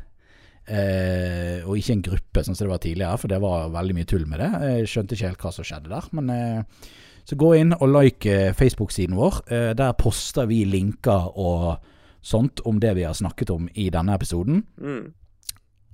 Eh, 0.68 1.31
og 1.64 1.78
ikke 1.78 1.96
en 1.96 2.04
gruppe, 2.06 2.42
sånn 2.44 2.56
som 2.58 2.66
det 2.66 2.72
var 2.72 2.82
tidligere, 2.82 3.20
for 3.20 3.32
det 3.32 3.40
var 3.42 3.72
veldig 3.74 3.96
mye 3.96 4.08
tull 4.10 4.26
med 4.30 4.42
det. 4.42 4.50
Jeg 4.66 4.90
skjønte 4.92 5.16
ikke 5.16 5.30
helt 5.30 5.46
hva 5.46 5.54
som 5.54 5.66
skjedde 5.68 5.92
der. 5.92 6.10
Men 6.18 6.30
eh, 6.34 6.84
så 7.28 7.38
gå 7.38 7.52
inn 7.58 7.74
og 7.76 7.88
like 7.90 8.36
eh, 8.48 8.54
Facebook-siden 8.58 9.16
vår. 9.18 9.40
Eh, 9.52 9.70
der 9.78 9.96
poster 9.98 10.48
vi 10.50 10.62
linker 10.66 11.30
og 11.38 11.74
sånt 12.22 12.62
om 12.68 12.78
det 12.82 12.94
vi 12.98 13.06
har 13.06 13.14
snakket 13.18 13.50
om 13.54 13.68
i 13.74 13.88
denne 13.94 14.14
episoden. 14.18 14.62
Mm. 14.78 15.12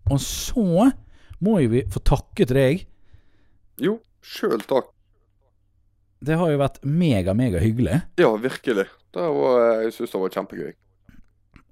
Og 0.08 0.20
så 0.24 0.88
må 1.44 1.58
jo 1.62 1.72
vi 1.76 1.84
få 1.92 2.02
takke 2.04 2.46
til 2.48 2.56
deg. 2.58 2.86
Jo, 3.82 3.98
sjøl 4.24 4.62
takk. 4.68 4.90
Det 6.24 6.34
har 6.34 6.50
jo 6.50 6.58
vært 6.58 6.80
mega, 6.82 7.34
mega 7.36 7.60
hyggelig. 7.62 8.00
Ja, 8.18 8.32
virkelig. 8.42 8.88
Det 9.14 9.28
var, 9.36 9.60
eh, 9.62 9.84
jeg 9.86 9.94
syns 9.94 10.14
det 10.14 10.22
var 10.24 10.34
kjempegøy. 10.34 10.72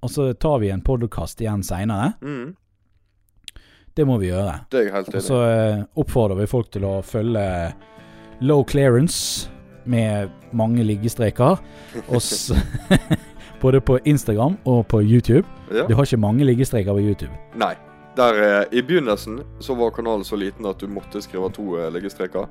Og 0.05 0.13
så 0.13 0.29
tar 0.37 0.61
vi 0.61 0.69
en 0.71 0.85
podkast 0.85 1.41
igjen 1.41 1.65
seinere. 1.65 2.13
Mm. 2.21 2.53
Det 3.97 4.05
må 4.05 4.19
vi 4.21 4.27
gjøre. 4.29 4.59
Det 4.69 4.77
er 4.77 4.83
jeg 4.85 4.93
helt 4.93 5.07
enig 5.09 5.17
Og 5.17 5.23
så 5.25 5.37
eh, 5.49 5.79
oppfordrer 5.97 6.37
vi 6.37 6.45
folk 6.49 6.67
til 6.69 6.83
å 6.85 6.99
følge 7.01 7.45
Low 8.45 8.61
Clearance 8.69 9.49
med 9.89 10.29
mange 10.53 10.85
liggestreker. 10.85 11.57
Både 13.63 13.81
på 13.81 13.97
Instagram 14.05 14.59
og 14.69 14.85
på 14.87 15.01
YouTube. 15.01 15.47
Ja. 15.73 15.87
Du 15.89 15.95
har 15.97 16.05
ikke 16.05 16.19
mange 16.21 16.45
liggestreker 16.45 16.93
på 16.93 17.01
YouTube. 17.01 17.33
Nei. 17.57 17.73
Der, 18.17 18.37
eh, 18.41 18.65
I 18.71 18.81
begynnelsen 18.81 19.41
så 19.61 19.75
var 19.77 19.91
kanalen 19.93 20.25
så 20.25 20.37
liten 20.37 20.65
at 20.65 20.79
du 20.81 20.87
måtte 20.89 21.21
skrive 21.21 21.49
to 21.53 21.75
liggestreker. 21.93 22.45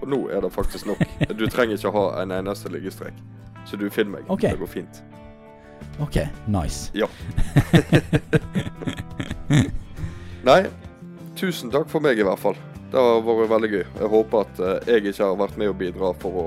Og 0.00 0.08
nå 0.08 0.20
er 0.32 0.44
det 0.44 0.52
faktisk 0.52 0.88
nok. 0.88 1.00
Du 1.40 1.46
trenger 1.48 1.76
ikke 1.80 1.92
ha 1.96 2.04
en 2.22 2.36
eneste 2.36 2.68
liggestrek. 2.72 3.16
Så 3.64 3.76
du 3.76 3.88
finner 3.90 4.18
meg. 4.18 4.28
Okay. 4.28 4.52
Det 4.52 4.60
går 4.60 4.72
fint. 4.76 5.02
OK, 6.00 6.16
nice. 6.48 6.92
Ja. 6.96 7.08
Nei, 10.44 10.62
tusen 11.40 11.72
takk 11.72 11.88
for 11.88 12.04
meg 12.04 12.20
i 12.20 12.26
hvert 12.26 12.40
fall. 12.40 12.58
Det 12.90 13.00
har 13.00 13.20
vært 13.24 13.50
veldig 13.52 13.70
gøy. 13.72 13.82
Jeg 14.02 14.12
håper 14.12 14.44
at 14.44 14.62
eh, 14.66 14.88
jeg 14.90 15.12
ikke 15.12 15.26
har 15.30 15.40
vært 15.40 15.58
med 15.60 15.72
å 15.72 15.76
bidra 15.78 16.12
for 16.20 16.40
å 16.40 16.46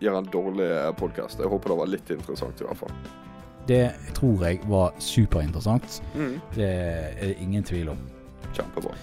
gjøre 0.00 0.22
en 0.22 0.30
dårlig 0.32 0.68
podkast. 1.00 1.40
Jeg 1.42 1.50
håper 1.50 1.74
det 1.74 1.78
var 1.80 1.90
litt 1.92 2.12
interessant 2.14 2.62
i 2.62 2.68
hvert 2.68 2.80
fall. 2.84 2.94
Det 3.68 3.84
tror 4.16 4.44
jeg 4.46 4.62
var 4.70 4.94
superinteressant. 5.02 5.98
Mm. 6.14 6.36
Det 6.54 6.68
er 6.68 7.18
det 7.20 7.34
ingen 7.44 7.66
tvil 7.66 7.90
om. 7.92 8.04
Kjempebra. 8.56 8.94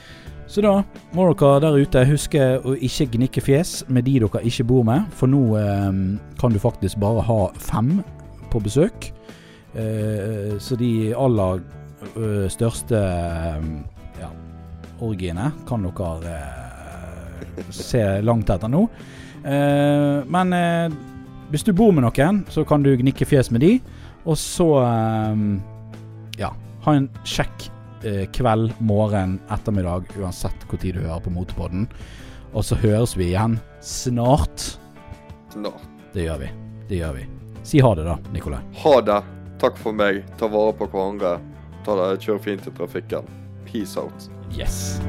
Så 0.50 0.62
da 0.62 0.80
må 1.18 1.26
dere 1.34 1.60
der 1.64 1.78
ute 1.82 2.06
huske 2.06 2.42
å 2.62 2.76
ikke 2.78 3.10
gnikke 3.18 3.42
fjes 3.44 3.80
med 3.90 4.06
de 4.08 4.20
dere 4.24 4.42
ikke 4.46 4.66
bor 4.70 4.86
med, 4.88 5.06
for 5.18 5.30
nå 5.30 5.42
eh, 5.60 6.02
kan 6.42 6.54
du 6.54 6.62
faktisk 6.62 7.02
bare 7.04 7.26
ha 7.28 7.40
fem 7.62 8.00
på 8.54 8.62
besøk. 8.64 9.12
Eh, 9.76 10.56
så 10.62 10.78
de 10.80 11.12
aller 11.20 11.60
ø, 12.16 12.48
største 12.54 12.96
eh, 12.96 13.66
ja, 13.66 13.95
orgiene 15.04 15.52
kan 15.68 15.84
dere 15.86 16.36
eh, 16.36 17.70
se 17.74 18.02
langt 18.22 18.50
etter 18.50 18.72
nå. 18.72 18.86
Eh, 19.46 20.24
men 20.32 20.54
eh, 20.56 20.96
hvis 21.52 21.66
du 21.68 21.74
bor 21.78 21.94
med 21.96 22.06
noen, 22.08 22.44
så 22.50 22.66
kan 22.68 22.84
du 22.86 22.94
gnikke 22.98 23.28
fjes 23.28 23.52
med 23.54 23.66
de, 23.66 23.74
og 24.26 24.38
så 24.42 24.70
eh, 24.82 25.46
ja, 26.42 26.52
ha 26.86 26.96
en 26.98 27.10
kjekk 27.24 27.70
eh, 28.04 28.26
kveld, 28.36 28.74
morgen, 28.80 29.40
ettermiddag, 29.54 30.10
uansett 30.20 30.68
hvor 30.70 30.82
tid 30.82 30.98
du 30.98 31.06
hører 31.06 31.24
på 31.26 31.34
Motepodden. 31.34 31.88
Og 32.56 32.64
så 32.64 32.78
høres 32.80 33.18
vi 33.20 33.34
igjen 33.34 33.58
snart. 33.84 34.78
Snart. 35.52 35.84
Det 36.16 36.24
gjør 36.24 36.40
vi. 36.46 36.52
Det 36.88 37.02
gjør 37.02 37.18
vi. 37.18 37.26
Si 37.68 37.82
ha 37.84 37.96
det, 37.98 38.06
da, 38.08 38.16
Nikolai. 38.32 38.62
Ha 38.84 38.96
det. 39.04 39.20
Takk 39.60 39.78
for 39.80 39.96
meg. 39.96 40.24
Ta 40.40 40.48
vare 40.52 40.76
på 40.78 40.88
hverandre. 40.92 41.38
Ta 41.86 41.98
det, 42.00 42.10
Kjør 42.24 42.40
fint 42.44 42.68
i 42.70 42.74
trafikken. 42.78 43.28
Peace 43.68 44.00
out. 44.00 44.30
Yes. 44.56 45.02